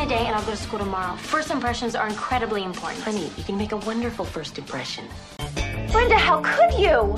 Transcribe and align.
today 0.00 0.24
and 0.26 0.34
I'll 0.34 0.44
go 0.44 0.52
to 0.52 0.56
school 0.56 0.78
tomorrow. 0.78 1.14
First 1.16 1.50
impressions 1.50 1.94
are 1.94 2.08
incredibly 2.08 2.64
important. 2.64 3.02
Honey, 3.02 3.30
you 3.36 3.44
can 3.44 3.58
make 3.58 3.72
a 3.72 3.76
wonderful 3.76 4.24
first 4.24 4.56
impression. 4.58 5.04
Brenda, 5.92 6.16
how 6.16 6.40
could 6.42 6.72
you? 6.78 7.14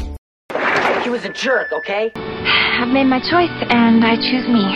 He 1.02 1.10
was 1.10 1.24
a 1.24 1.28
jerk, 1.28 1.70
okay? 1.72 2.10
I've 2.14 2.88
made 2.88 3.04
my 3.04 3.20
choice 3.20 3.52
and 3.70 4.04
I 4.04 4.16
choose 4.16 4.48
me. 4.48 4.66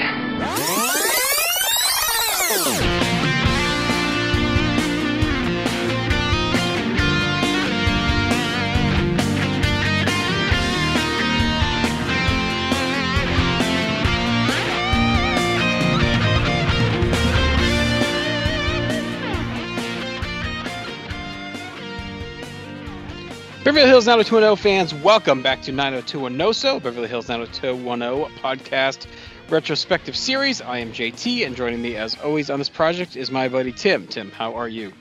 Beverly 23.67 23.89
Hills 23.89 24.07
90210 24.07 24.63
fans, 24.63 24.95
welcome 25.03 25.43
back 25.43 25.61
to 25.63 25.73
9021NoSo, 25.73 26.81
Beverly 26.81 27.09
Hills 27.09 27.29
90210 27.29 28.33
podcast 28.39 29.09
retrospective 29.49 30.15
series. 30.15 30.61
I 30.61 30.79
am 30.79 30.93
JT, 30.93 31.45
and 31.45 31.57
joining 31.57 31.83
me 31.83 31.97
as 31.97 32.17
always 32.21 32.49
on 32.49 32.61
this 32.61 32.69
project 32.69 33.17
is 33.17 33.33
my 33.33 33.49
buddy 33.49 33.73
Tim. 33.73 34.07
Tim, 34.07 34.31
how 34.31 34.55
are 34.55 34.69
you? 34.69 34.93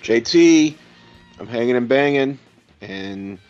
JT, 0.00 0.76
I'm 1.40 1.48
hanging 1.48 1.74
and 1.74 1.88
banging, 1.88 2.38
and 2.80 3.40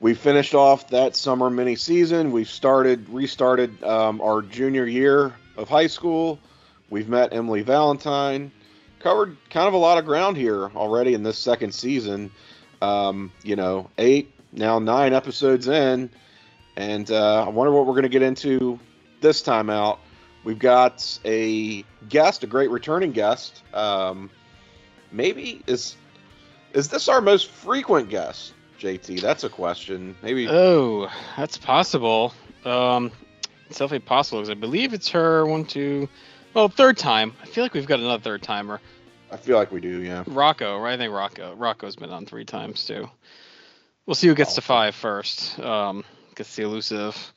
we 0.00 0.14
finished 0.14 0.56
off 0.56 0.88
that 0.88 1.14
summer 1.14 1.48
mini 1.48 1.76
season. 1.76 2.32
We've 2.32 2.50
started, 2.50 3.08
restarted 3.08 3.84
um, 3.84 4.20
our 4.20 4.42
junior 4.42 4.86
year 4.86 5.32
of 5.56 5.68
high 5.68 5.86
school. 5.86 6.40
We've 6.90 7.08
met 7.08 7.32
Emily 7.32 7.62
Valentine, 7.62 8.50
covered 8.98 9.36
kind 9.48 9.68
of 9.68 9.74
a 9.74 9.78
lot 9.78 9.96
of 9.96 10.04
ground 10.04 10.36
here 10.36 10.72
already 10.74 11.14
in 11.14 11.22
this 11.22 11.38
second 11.38 11.72
season. 11.72 12.32
Um, 12.82 13.32
you 13.42 13.56
know, 13.56 13.90
eight 13.98 14.32
now 14.52 14.78
nine 14.78 15.12
episodes 15.12 15.68
in, 15.68 16.10
and 16.76 17.10
uh, 17.10 17.44
I 17.44 17.48
wonder 17.48 17.72
what 17.72 17.86
we're 17.86 17.92
going 17.92 18.02
to 18.04 18.08
get 18.08 18.22
into 18.22 18.78
this 19.20 19.42
time 19.42 19.70
out. 19.70 20.00
We've 20.44 20.58
got 20.58 21.18
a 21.24 21.84
guest, 22.08 22.44
a 22.44 22.46
great 22.46 22.70
returning 22.70 23.12
guest. 23.12 23.62
Um, 23.74 24.30
maybe 25.10 25.62
is 25.66 25.96
is 26.72 26.88
this 26.88 27.08
our 27.08 27.20
most 27.20 27.48
frequent 27.48 28.10
guest, 28.10 28.52
JT? 28.78 29.20
That's 29.20 29.44
a 29.44 29.48
question. 29.48 30.16
Maybe. 30.22 30.46
Oh, 30.48 31.10
that's 31.36 31.56
possible. 31.56 32.34
Um, 32.64 33.10
it's 33.68 33.78
definitely 33.78 34.00
possible 34.00 34.40
because 34.40 34.50
I 34.50 34.54
believe 34.54 34.92
it's 34.94 35.08
her 35.08 35.46
one, 35.46 35.64
two, 35.64 36.08
well, 36.54 36.68
third 36.68 36.96
time. 36.96 37.32
I 37.42 37.46
feel 37.46 37.64
like 37.64 37.74
we've 37.74 37.86
got 37.86 38.00
another 38.00 38.22
third 38.22 38.42
timer. 38.42 38.80
I 39.30 39.36
feel 39.36 39.56
like 39.56 39.72
we 39.72 39.80
do. 39.80 40.02
Yeah. 40.02 40.24
Rocco, 40.26 40.78
right? 40.78 40.94
I 40.94 40.96
think 40.96 41.12
Rocco. 41.12 41.54
Rocco's 41.54 41.96
been 41.96 42.10
on 42.10 42.26
three 42.26 42.44
times 42.44 42.86
too. 42.86 43.08
We'll 44.06 44.14
see 44.14 44.28
who 44.28 44.34
gets 44.34 44.54
to 44.54 44.60
five 44.60 44.94
first. 44.94 45.58
Um, 45.58 46.04
gets 46.34 46.54
the 46.54 46.62
elusive 46.62 47.32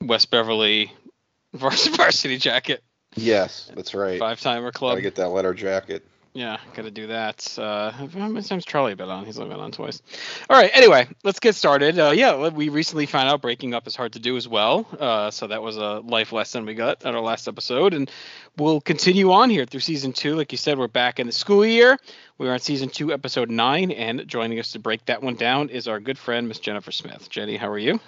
West 0.00 0.30
Beverly 0.30 0.92
varsity 1.52 2.38
jacket. 2.38 2.82
Yes, 3.16 3.70
that's 3.74 3.94
right. 3.94 4.18
Five 4.18 4.40
timer 4.40 4.70
club. 4.70 4.92
Gotta 4.92 5.02
get 5.02 5.16
that 5.16 5.28
letter 5.28 5.54
jacket. 5.54 6.06
Yeah, 6.38 6.58
gotta 6.72 6.92
do 6.92 7.08
that. 7.08 7.58
Uh, 7.58 7.90
how 7.90 8.06
many 8.06 8.42
times 8.42 8.64
Charlie 8.64 8.94
been 8.94 9.08
on? 9.08 9.24
He's 9.24 9.40
only 9.40 9.50
been 9.52 9.58
on 9.58 9.72
twice. 9.72 10.00
All 10.48 10.56
right. 10.56 10.70
Anyway, 10.72 11.08
let's 11.24 11.40
get 11.40 11.56
started. 11.56 11.98
Uh, 11.98 12.12
yeah, 12.14 12.46
we 12.50 12.68
recently 12.68 13.06
found 13.06 13.28
out 13.28 13.42
breaking 13.42 13.74
up 13.74 13.88
is 13.88 13.96
hard 13.96 14.12
to 14.12 14.20
do 14.20 14.36
as 14.36 14.46
well. 14.46 14.86
Uh, 15.00 15.32
so 15.32 15.48
that 15.48 15.62
was 15.62 15.76
a 15.78 15.98
life 15.98 16.30
lesson 16.30 16.64
we 16.64 16.74
got 16.74 17.04
at 17.04 17.12
our 17.12 17.20
last 17.20 17.48
episode, 17.48 17.92
and 17.92 18.08
we'll 18.56 18.80
continue 18.80 19.32
on 19.32 19.50
here 19.50 19.66
through 19.66 19.80
season 19.80 20.12
two. 20.12 20.36
Like 20.36 20.52
you 20.52 20.58
said, 20.58 20.78
we're 20.78 20.86
back 20.86 21.18
in 21.18 21.26
the 21.26 21.32
school 21.32 21.66
year. 21.66 21.98
We're 22.38 22.52
on 22.52 22.60
season 22.60 22.88
two, 22.88 23.12
episode 23.12 23.50
nine, 23.50 23.90
and 23.90 24.28
joining 24.28 24.60
us 24.60 24.70
to 24.74 24.78
break 24.78 25.04
that 25.06 25.20
one 25.20 25.34
down 25.34 25.70
is 25.70 25.88
our 25.88 25.98
good 25.98 26.18
friend 26.18 26.46
Miss 26.46 26.60
Jennifer 26.60 26.92
Smith. 26.92 27.28
Jenny, 27.28 27.56
how 27.56 27.68
are 27.68 27.78
you? 27.78 27.98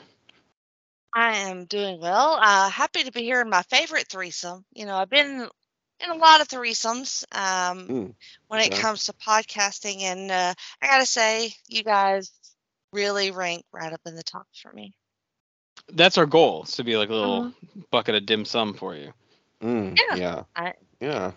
I 1.12 1.38
am 1.49 1.65
doing 1.65 2.00
well. 2.00 2.38
Uh, 2.41 2.71
happy 2.71 3.03
to 3.03 3.10
be 3.10 3.22
here 3.22 3.41
in 3.41 3.50
my 3.50 3.62
favorite 3.62 4.06
threesome. 4.09 4.65
You 4.72 4.87
know, 4.87 4.94
I've 4.94 5.10
been 5.10 5.49
in 6.03 6.11
a 6.11 6.16
lot 6.16 6.41
of 6.41 6.49
threesomes 6.49 7.25
um, 7.37 7.91
Mm, 7.91 8.15
when 8.49 8.61
it 8.61 8.72
okay. 8.72 8.75
comes 8.75 9.05
to 9.05 9.12
podcasting, 9.15 10.03
and 10.03 10.31
uh, 10.31 10.55
I 10.83 10.87
gotta 10.87 11.06
say, 11.06 11.53
you 11.69 11.83
guys 11.84 12.33
really 12.93 13.31
rank 13.31 13.65
right 13.72 13.93
up 13.93 14.00
in 14.06 14.15
the 14.15 14.22
top 14.22 14.47
for 14.62 14.72
me. 14.72 14.93
That's 15.93 16.19
our 16.19 16.27
goal, 16.27 16.65
is 16.65 16.72
to 16.77 16.84
be 16.84 16.97
like 16.97 17.09
a 17.09 17.15
little 17.15 17.47
Uh-huh. 17.47 17.50
bucket 17.91 18.15
of 18.15 18.27
dim 18.27 18.44
sum 18.44 18.75
for 18.75 18.94
you. 18.94 19.12
Mm, 19.62 20.00
Yeah. 20.10 20.16
yeah. 20.16 20.44
I- 20.56 20.75
Yeah. 21.00 21.33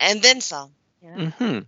And 0.00 0.22
then 0.22 0.40
some. 0.40 0.74
You 1.00 1.10
know? 1.10 1.24
hmm 1.40 1.58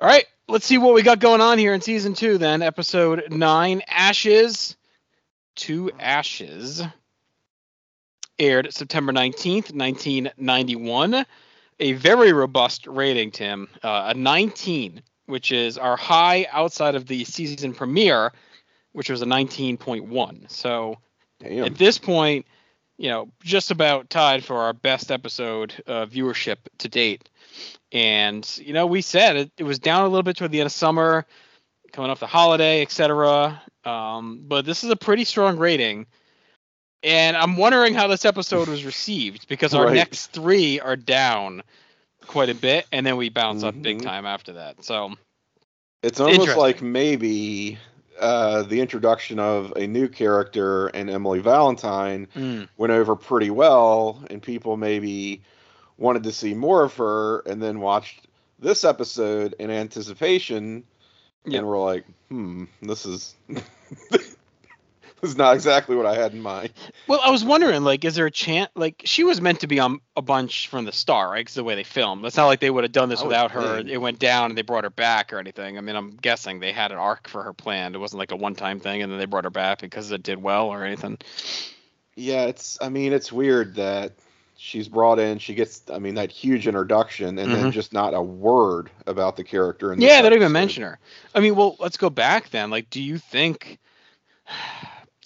All 0.00 0.08
right, 0.08 0.24
let's 0.48 0.66
see 0.66 0.78
what 0.78 0.94
we 0.94 1.02
got 1.02 1.18
going 1.20 1.40
on 1.40 1.58
here 1.58 1.74
in 1.74 1.80
season 1.80 2.14
two. 2.14 2.38
Then 2.38 2.62
episode 2.62 3.24
nine, 3.30 3.82
Ashes 3.88 4.76
to 5.56 5.90
Ashes, 5.98 6.82
aired 8.38 8.72
September 8.72 9.12
nineteenth, 9.12 9.72
nineteen 9.72 10.30
ninety 10.36 10.76
one. 10.76 11.24
A 11.78 11.92
very 11.92 12.32
robust 12.32 12.86
rating, 12.86 13.30
Tim. 13.30 13.68
Uh, 13.82 14.12
a 14.12 14.14
nineteen, 14.14 15.02
which 15.26 15.52
is 15.52 15.76
our 15.76 15.96
high 15.96 16.46
outside 16.50 16.94
of 16.94 17.06
the 17.06 17.24
season 17.24 17.74
premiere, 17.74 18.32
which 18.92 19.10
was 19.10 19.22
a 19.22 19.26
nineteen 19.26 19.76
point 19.76 20.06
one. 20.06 20.46
So 20.48 20.98
Damn. 21.40 21.64
at 21.64 21.76
this 21.76 21.98
point, 21.98 22.46
you 22.96 23.10
know, 23.10 23.28
just 23.42 23.70
about 23.70 24.08
tied 24.08 24.44
for 24.44 24.56
our 24.56 24.72
best 24.72 25.10
episode 25.10 25.74
uh, 25.86 26.06
viewership 26.06 26.56
to 26.78 26.88
date. 26.88 27.28
And 27.92 28.58
you 28.58 28.72
know, 28.72 28.86
we 28.86 29.02
said 29.02 29.36
it, 29.36 29.52
it 29.58 29.64
was 29.64 29.78
down 29.78 30.04
a 30.04 30.08
little 30.08 30.22
bit 30.22 30.36
toward 30.36 30.52
the 30.52 30.60
end 30.60 30.66
of 30.66 30.72
summer, 30.72 31.26
coming 31.92 32.10
off 32.10 32.20
the 32.20 32.26
holiday, 32.26 32.82
etc. 32.82 33.60
Um, 33.84 34.42
but 34.46 34.64
this 34.64 34.82
is 34.82 34.90
a 34.90 34.96
pretty 34.96 35.24
strong 35.24 35.58
rating. 35.58 36.06
And 37.06 37.36
I'm 37.36 37.56
wondering 37.56 37.94
how 37.94 38.08
this 38.08 38.24
episode 38.24 38.68
was 38.68 38.84
received 38.84 39.46
because 39.46 39.74
our 39.74 39.84
Right. 39.84 39.94
next 39.94 40.32
three 40.32 40.80
are 40.80 40.96
down 40.96 41.62
quite 42.26 42.50
a 42.50 42.54
bit, 42.54 42.84
and 42.90 43.06
then 43.06 43.16
we 43.16 43.28
bounce 43.28 43.62
up 43.62 43.80
big 43.80 43.98
Mhm. 43.98 44.02
time 44.02 44.26
after 44.26 44.54
that. 44.54 44.84
So 44.84 45.14
It's 46.02 46.18
almost 46.18 46.56
like 46.56 46.82
maybe 46.82 47.78
uh, 48.18 48.62
the 48.62 48.80
introduction 48.80 49.38
of 49.38 49.72
a 49.76 49.86
new 49.86 50.08
character 50.08 50.88
and 50.88 51.08
Emily 51.08 51.38
Valentine 51.38 52.26
mm, 52.34 52.68
went 52.76 52.92
over 52.92 53.14
pretty 53.14 53.50
well, 53.50 54.24
and 54.28 54.42
people 54.42 54.76
maybe 54.76 55.42
wanted 55.98 56.24
to 56.24 56.32
see 56.32 56.54
more 56.54 56.82
of 56.82 56.94
her, 56.96 57.40
and 57.40 57.62
then 57.62 57.78
watched 57.80 58.26
this 58.58 58.84
episode 58.84 59.54
in 59.58 59.70
anticipation, 59.70 60.82
Yep. 61.44 61.58
and 61.60 61.68
we're 61.68 61.78
like, 61.78 62.04
hmm, 62.30 62.64
this 62.82 63.06
is 63.06 63.34
is 65.22 65.36
not 65.36 65.54
exactly 65.54 65.96
what 65.96 66.06
I 66.06 66.14
had 66.14 66.32
in 66.32 66.40
mind. 66.42 66.72
Well, 67.08 67.20
I 67.22 67.30
was 67.30 67.44
wondering, 67.44 67.84
like, 67.84 68.04
is 68.04 68.16
there 68.16 68.26
a 68.26 68.30
chance? 68.30 68.70
Like, 68.74 69.02
she 69.04 69.24
was 69.24 69.40
meant 69.40 69.60
to 69.60 69.66
be 69.66 69.78
on 69.78 70.00
a 70.16 70.22
bunch 70.22 70.68
from 70.68 70.84
the 70.84 70.92
start, 70.92 71.30
right? 71.30 71.40
Because 71.40 71.54
the 71.54 71.64
way 71.64 71.74
they 71.74 71.84
filmed, 71.84 72.24
it's 72.24 72.36
not 72.36 72.46
like 72.46 72.60
they 72.60 72.70
would 72.70 72.84
have 72.84 72.92
done 72.92 73.08
this 73.08 73.20
I 73.20 73.26
without 73.26 73.52
her. 73.52 73.76
think. 73.78 73.88
It 73.88 73.98
went 73.98 74.18
down 74.18 74.50
and 74.50 74.58
they 74.58 74.62
brought 74.62 74.84
her 74.84 74.90
back 74.90 75.32
or 75.32 75.38
anything. 75.38 75.78
I 75.78 75.80
mean, 75.80 75.94
I'm 75.96 76.10
guessing 76.16 76.60
they 76.60 76.72
had 76.72 76.92
an 76.92 76.98
arc 76.98 77.28
for 77.28 77.42
her 77.44 77.52
planned. 77.52 77.94
It 77.94 77.98
wasn't 77.98 78.18
like 78.18 78.32
a 78.32 78.36
one-time 78.36 78.80
thing, 78.80 79.02
and 79.02 79.12
then 79.12 79.18
they 79.18 79.26
brought 79.26 79.44
her 79.44 79.50
back 79.50 79.80
because 79.80 80.10
it 80.10 80.22
did 80.22 80.42
well 80.42 80.66
or 80.68 80.84
anything. 80.84 81.18
Yeah, 82.16 82.46
it's. 82.46 82.78
I 82.80 82.88
mean, 82.88 83.12
it's 83.12 83.30
weird 83.30 83.74
that 83.76 84.12
she's 84.56 84.88
brought 84.88 85.18
in. 85.18 85.38
She 85.38 85.54
gets. 85.54 85.82
I 85.92 85.98
mean, 85.98 86.14
that 86.14 86.32
huge 86.32 86.66
introduction, 86.66 87.38
and 87.38 87.50
Mhm. 87.50 87.52
then 87.54 87.72
just 87.72 87.92
not 87.92 88.14
a 88.14 88.22
word 88.22 88.90
about 89.06 89.36
the 89.36 89.44
character. 89.44 89.94
Yeah, 89.94 90.22
they 90.22 90.28
don't 90.30 90.38
even 90.38 90.52
mention 90.52 90.82
her. 90.82 90.98
I 91.34 91.40
mean, 91.40 91.54
well, 91.54 91.76
let's 91.78 91.98
go 91.98 92.10
back 92.10 92.50
then. 92.50 92.70
Like, 92.70 92.90
do 92.90 93.02
you 93.02 93.18
think? 93.18 93.78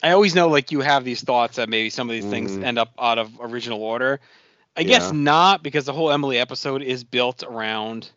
I 0.02 0.12
always 0.12 0.34
know, 0.34 0.48
like, 0.48 0.70
you 0.72 0.80
have 0.80 1.04
these 1.04 1.22
thoughts 1.22 1.56
that 1.56 1.68
maybe 1.68 1.90
some 1.90 2.08
of 2.08 2.14
these 2.14 2.24
things 2.24 2.52
Mhm. 2.52 2.64
end 2.64 2.78
up 2.78 2.92
out 2.98 3.18
of 3.18 3.30
original 3.40 3.82
order. 3.82 4.20
I 4.76 4.82
guess 4.84 5.10
Yeah. 5.10 5.18
not, 5.18 5.62
because 5.62 5.84
the 5.84 5.92
whole 5.92 6.10
Emily 6.10 6.38
episode 6.38 6.82
is 6.82 7.04
built 7.04 7.42
around 7.42 8.10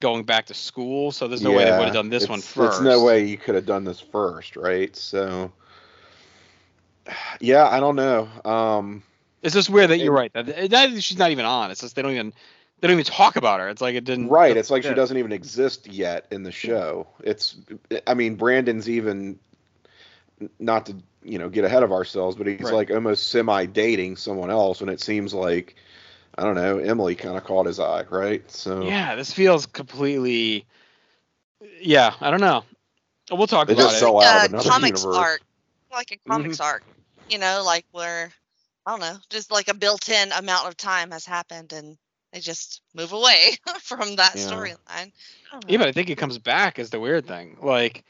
going 0.00 0.24
back 0.24 0.46
to 0.46 0.54
school. 0.54 1.10
So 1.10 1.26
there's 1.26 1.42
no 1.42 1.52
way 1.52 1.64
they 1.64 1.76
would 1.76 1.86
have 1.86 1.94
done 1.94 2.10
this 2.10 2.28
one 2.28 2.40
first. 2.40 2.82
There's 2.82 2.98
no 2.98 3.02
way 3.02 3.24
you 3.24 3.38
could 3.38 3.54
have 3.54 3.66
done 3.66 3.84
this 3.84 3.98
first, 4.00 4.56
right? 4.56 4.94
So, 4.94 5.50
yeah, 7.40 7.68
I 7.68 7.80
don't 7.80 7.96
know. 7.96 8.28
Um, 8.44 9.02
It's 9.42 9.54
just 9.54 9.70
weird 9.70 9.90
that 9.90 9.98
you're 9.98 10.12
right. 10.12 10.32
That, 10.34 10.70
that 10.70 11.02
she's 11.02 11.18
not 11.18 11.30
even 11.30 11.44
on. 11.44 11.70
It's 11.70 11.80
just 11.80 11.96
they 11.96 12.02
don't 12.02 12.12
even 12.12 12.32
they 12.80 12.88
don't 12.88 12.98
even 12.98 13.04
talk 13.04 13.36
about 13.36 13.60
her. 13.60 13.68
It's 13.68 13.80
like 13.80 13.94
it 13.94 14.04
didn't. 14.04 14.28
right, 14.28 14.56
it's 14.56 14.70
like 14.70 14.82
she 14.82 14.94
doesn't 14.94 15.16
even 15.16 15.32
exist 15.32 15.86
yet 15.86 16.26
in 16.30 16.42
the 16.42 16.52
show. 16.52 17.06
It's, 17.22 17.56
I 18.06 18.14
mean, 18.14 18.36
Brandon's 18.36 18.88
even 18.88 19.38
not 20.58 20.86
to 20.86 20.96
you 21.22 21.38
know 21.38 21.48
get 21.48 21.64
ahead 21.64 21.82
of 21.82 21.92
ourselves, 21.92 22.36
but 22.36 22.46
he's 22.46 22.60
Right. 22.60 22.72
like 22.72 22.90
almost 22.90 23.28
semi 23.28 23.66
dating 23.66 24.16
someone 24.16 24.50
else, 24.50 24.80
and 24.80 24.90
it 24.90 25.00
seems 25.00 25.34
like 25.34 25.76
I 26.36 26.42
don't 26.44 26.54
know, 26.56 26.78
Emily 26.78 27.14
kind 27.14 27.36
of 27.36 27.44
caught 27.44 27.66
his 27.66 27.80
eye, 27.80 28.04
right? 28.10 28.48
So 28.50 28.82
Yeah, 28.86 29.14
this 29.16 29.32
feels 29.32 29.66
completely. 29.66 30.66
Yeah, 31.80 32.14
I 32.20 32.30
don't 32.30 32.40
know. 32.40 32.64
We'll 33.30 33.46
talk 33.46 33.68
They 33.68 33.74
about 33.74 33.84
just 33.84 33.94
it. 33.94 33.98
sell 33.98 34.20
Like 34.20 34.22
out 34.22 34.36
a 34.36 34.36
of 34.36 34.44
uh, 34.44 34.48
another 34.50 34.70
comics 34.70 34.80
universe. 34.80 35.14
arc, 35.14 35.42
like 35.92 36.12
a 36.12 36.18
comics 36.28 36.60
mm-hmm. 36.60 36.60
arc. 36.60 36.84
You 37.28 37.38
know, 37.38 37.62
like 37.64 37.86
where 37.92 38.30
I 38.86 38.90
don't 38.92 39.00
know, 39.00 39.16
just 39.30 39.50
like 39.50 39.68
a 39.68 39.74
built-in 39.74 40.32
amount 40.32 40.68
of 40.68 40.76
time 40.76 41.10
has 41.12 41.24
happened, 41.26 41.72
and 41.72 41.96
they 42.32 42.40
just 42.40 42.82
move 42.94 43.12
away 43.12 43.52
from 43.80 44.16
that 44.16 44.34
Yeah. 44.34 44.36
storyline. 44.36 44.78
I 44.88 45.12
don't 45.52 45.68
Yeah, 45.68 45.78
but 45.78 45.88
I 45.88 45.92
think 45.92 46.10
it 46.10 46.18
comes 46.18 46.38
back 46.38 46.78
is 46.78 46.90
the 46.90 47.00
weird 47.00 47.26
thing. 47.26 47.58
Like, 47.62 48.04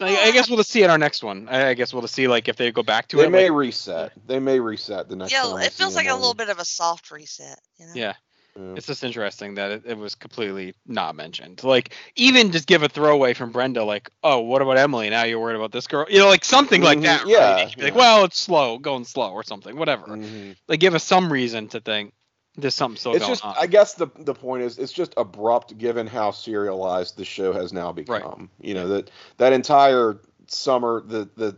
like 0.00 0.16
I 0.18 0.30
guess 0.32 0.48
we'll 0.48 0.56
just 0.58 0.70
see 0.70 0.82
in 0.82 0.90
our 0.90 0.98
next 0.98 1.22
one. 1.22 1.48
I, 1.50 1.68
I 1.68 1.74
guess 1.74 1.92
we'll 1.92 2.02
just 2.02 2.14
see 2.14 2.26
like 2.28 2.48
if 2.48 2.56
they 2.56 2.70
go 2.72 2.82
back 2.82 3.08
to 3.08 3.16
They 3.16 3.22
it. 3.22 3.26
They 3.26 3.30
may 3.30 3.50
like- 3.50 3.58
reset. 3.58 4.12
They 4.26 4.38
may 4.38 4.58
reset 4.60 5.08
the 5.08 5.16
next 5.16 5.32
yeah, 5.32 5.56
it 5.60 5.72
feels 5.72 5.94
like 5.94 6.08
a 6.08 6.14
little 6.14 6.34
bit 6.34 6.48
of 6.48 6.58
a 6.58 6.64
soft 6.64 7.10
reset. 7.10 7.58
You 7.78 7.86
know? 7.86 7.92
yeah, 7.94 8.14
Yeah. 8.56 8.74
it's 8.76 8.86
just 8.86 9.04
interesting 9.04 9.54
that 9.56 9.70
it, 9.70 9.82
it 9.86 9.98
was 9.98 10.14
completely 10.14 10.74
not 10.86 11.14
mentioned. 11.14 11.62
Like 11.62 11.94
even 12.16 12.50
just 12.52 12.66
give 12.66 12.82
a 12.82 12.88
throwaway 12.88 13.34
from 13.34 13.52
Brenda, 13.52 13.84
like, 13.84 14.10
oh, 14.22 14.40
what 14.40 14.62
about 14.62 14.78
Emily? 14.78 15.10
Now 15.10 15.24
you're 15.24 15.38
worried 15.40 15.56
about 15.56 15.72
this 15.72 15.86
girl. 15.86 16.06
You 16.08 16.18
know, 16.20 16.28
like 16.28 16.44
something 16.44 16.82
like 16.82 16.98
Mhm, 16.98 17.02
that. 17.02 17.26
yeah, 17.26 17.52
right? 17.52 17.60
You 17.64 17.68
could 17.70 17.76
be 17.78 17.84
Like, 17.84 17.94
well, 17.94 18.24
it's 18.24 18.38
slow, 18.38 18.78
going 18.78 19.04
slow, 19.04 19.32
or 19.32 19.42
something, 19.44 19.76
whatever. 19.76 20.06
Mhm. 20.06 20.56
Like 20.68 20.80
give 20.80 20.94
us 20.94 21.04
some 21.04 21.32
reason 21.32 21.68
to 21.68 21.80
think 21.80 22.12
there's 22.56 22.74
something 22.74 22.98
still 22.98 23.14
It's 23.14 23.26
just, 23.26 23.44
on. 23.44 23.54
I 23.58 23.66
guess 23.66 23.94
the 23.94 24.08
the 24.18 24.34
point 24.34 24.62
is, 24.64 24.78
it's 24.78 24.92
just 24.92 25.14
abrupt 25.16 25.76
given 25.78 26.06
how 26.06 26.30
serialized 26.30 27.16
the 27.16 27.24
show 27.24 27.52
has 27.52 27.72
now 27.72 27.92
become. 27.92 28.50
You 28.60 28.74
know 28.74 28.88
that 28.88 29.10
that 29.38 29.52
entire 29.52 30.18
summer, 30.48 31.00
the 31.00 31.28
the 31.36 31.56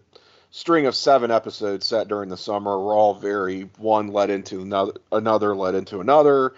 string 0.50 0.86
of 0.86 0.94
seven 0.94 1.30
episodes 1.30 1.86
set 1.86 2.08
during 2.08 2.28
the 2.28 2.36
summer 2.36 2.78
were 2.78 2.92
all 2.94 3.14
very 3.14 3.62
one 3.78 4.08
led 4.08 4.28
into 4.30 4.60
another, 4.60 4.92
another 5.10 5.54
led 5.56 5.74
into 5.74 6.00
another. 6.00 6.54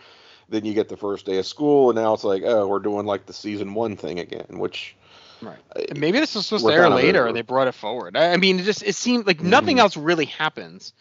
Then 0.48 0.64
you 0.64 0.75
get 0.75 0.88
the 0.88 0.96
first 0.96 1.25
day 1.25 1.38
of 1.38 1.46
school, 1.46 1.90
and 1.90 1.96
now 1.98 2.12
it's 2.12 2.25
like, 2.25 2.42
oh, 2.44 2.66
we're 2.66 2.80
doing 2.80 3.06
like 3.06 3.25
the 3.26 3.32
season 3.32 3.72
one 3.72 3.96
thing 3.96 4.19
again, 4.19 4.58
which 4.58 4.94
Right. 5.40 5.58
uh, 5.75 5.80
And 5.90 6.00
maybe 6.00 6.19
this 6.20 6.34
was 6.34 6.46
supposed 6.46 6.64
We're 6.64 6.72
to 6.72 6.76
air 6.76 6.90
later, 6.90 7.20
over. 7.20 7.28
and 7.28 7.37
they 7.37 7.42
brought 7.42 7.66
it 7.69 7.75
forward. 7.75 8.16
I, 8.16 8.37
mean, 8.37 8.60
it 8.60 8.64
just 8.64 8.82
it 8.82 8.94
seemed 8.94 9.26
like 9.26 9.40
nothing 9.42 9.76
Mhm. 9.76 9.80
else 9.80 9.96
really 9.96 10.26
happens 10.26 10.92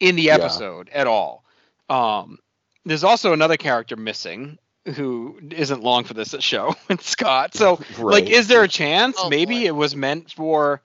in 0.00 0.16
the 0.16 0.24
Yeah. 0.24 0.34
episode 0.34 0.88
at 0.90 1.06
all. 1.06 1.44
Um, 1.88 2.38
there's 2.84 3.04
also 3.04 3.32
another 3.32 3.56
character 3.56 3.96
missing 3.96 4.58
who 4.94 5.38
isn't 5.50 5.82
long 5.82 6.04
for 6.04 6.14
this 6.14 6.34
show. 6.40 6.74
It's 6.90 7.08
Scott. 7.08 7.54
So, 7.54 7.80
like, 7.98 8.28
is 8.28 8.48
there 8.48 8.62
a 8.62 8.68
chance 8.68 9.16
Oh, 9.18 9.30
maybe 9.30 9.60
boy. 9.60 9.66
it 9.66 9.74
was 9.74 9.96
meant 9.96 10.32
for 10.32 10.82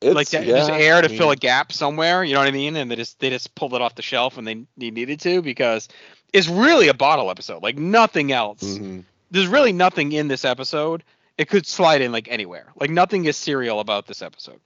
it's, 0.00 0.14
like 0.14 0.28
to 0.28 0.44
yeah, 0.44 0.56
just 0.56 0.70
air 0.70 1.00
to 1.00 1.12
I 1.12 1.16
fill 1.16 1.30
a 1.30 1.36
gap 1.36 1.72
somewhere? 1.72 2.24
You 2.24 2.34
know 2.34 2.40
what 2.40 2.48
I 2.48 2.52
mean? 2.52 2.76
And 2.76 2.90
they 2.90 2.96
just 2.96 3.20
they 3.20 3.30
just 3.30 3.54
pulled 3.54 3.74
it 3.74 3.80
off 3.80 3.94
the 3.94 4.02
shelf 4.02 4.36
when 4.36 4.44
they, 4.44 4.64
they 4.76 4.90
needed 4.90 5.20
to 5.20 5.42
because 5.42 5.88
it's 6.32 6.48
really 6.48 6.88
a 6.88 6.94
bottle 6.94 7.30
episode. 7.30 7.62
Like 7.62 7.78
nothing 7.78 8.32
else 8.32 8.62
mhm. 8.62 9.04
there's 9.30 9.46
really 9.46 9.72
nothing 9.72 10.12
in 10.12 10.28
this 10.28 10.44
episode. 10.44 11.04
It 11.38 11.48
could 11.48 11.66
slide 11.66 12.00
in 12.00 12.12
like 12.12 12.28
anywhere. 12.30 12.72
Like 12.76 12.90
nothing 12.90 13.24
is 13.26 13.36
serial 13.36 13.80
about 13.80 14.06
this 14.06 14.22
episode. 14.22 14.60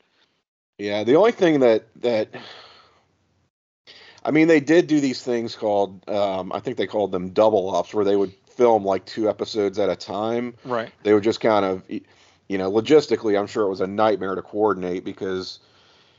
Yeah, 0.79 1.05
the 1.05 1.17
only 1.17 1.33
thing 1.33 1.61
that 1.61 1.85
that 1.97 2.29
I 4.25 4.31
mean, 4.31 4.49
they 4.49 4.61
did 4.61 4.87
do 4.87 5.00
these 5.00 5.22
things 5.22 5.56
called 5.56 6.08
um, 6.08 6.52
I 6.52 6.61
think 6.61 6.76
they 6.76 6.87
called 6.87 7.12
them 7.12 7.31
double 7.31 7.75
ups, 7.75 7.94
where 7.94 8.05
they 8.05 8.17
would 8.17 8.32
film 8.46 8.84
like 8.84 9.05
two 9.06 9.28
episodes 9.28 9.78
at 9.78 9.88
a 9.88 9.96
time. 9.96 10.55
Right. 10.64 10.90
They 11.02 11.14
would 11.14 11.25
just 11.25 11.40
kind 11.40 11.64
of, 11.64 11.82
you 11.88 12.58
know, 12.58 12.70
logistically, 12.70 13.38
I'm 13.38 13.46
sure 13.46 13.64
it 13.64 13.70
was 13.70 13.81
a 13.81 13.87
nightmare 13.87 14.34
to 14.34 14.43
coordinate 14.43 15.05
because 15.05 15.61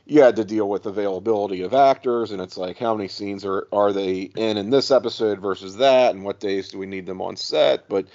you 0.06 0.21
had 0.21 0.36
to 0.38 0.44
deal 0.44 0.68
with 0.68 0.86
availability 0.86 1.62
of 1.62 1.74
actors, 1.74 2.31
and 2.31 2.42
it's 2.42 2.57
like 2.57 2.77
how 2.77 2.95
many 2.95 3.07
scenes 3.07 3.45
are 3.45 3.68
are 3.71 3.94
they 3.94 4.21
in 4.36 4.57
in 4.57 4.69
this 4.69 4.92
episode 4.92 5.39
versus 5.39 5.77
that, 5.77 6.15
and 6.15 6.24
what 6.24 6.39
days 6.39 6.69
do 6.69 6.80
we 6.80 6.86
need 6.86 7.06
them 7.06 7.21
on 7.21 7.36
set? 7.36 7.88
But 7.88 8.07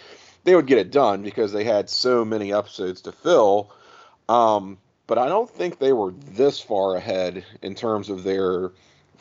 they 0.44 0.54
would 0.54 0.66
get 0.66 0.78
it 0.78 0.90
done 0.90 1.22
because 1.22 1.52
they 1.52 1.64
had 1.64 1.88
so 1.88 2.24
many 2.24 2.52
episodes 2.52 3.02
to 3.02 3.12
fill. 3.12 3.72
Um, 4.28 4.78
but 5.06 5.18
I 5.18 5.28
don't 5.28 5.48
think 5.48 5.78
they 5.78 5.92
were 5.92 6.12
this 6.12 6.60
far 6.60 6.96
ahead 6.96 7.44
in 7.62 7.74
terms 7.74 8.10
of 8.10 8.24
their 8.24 8.72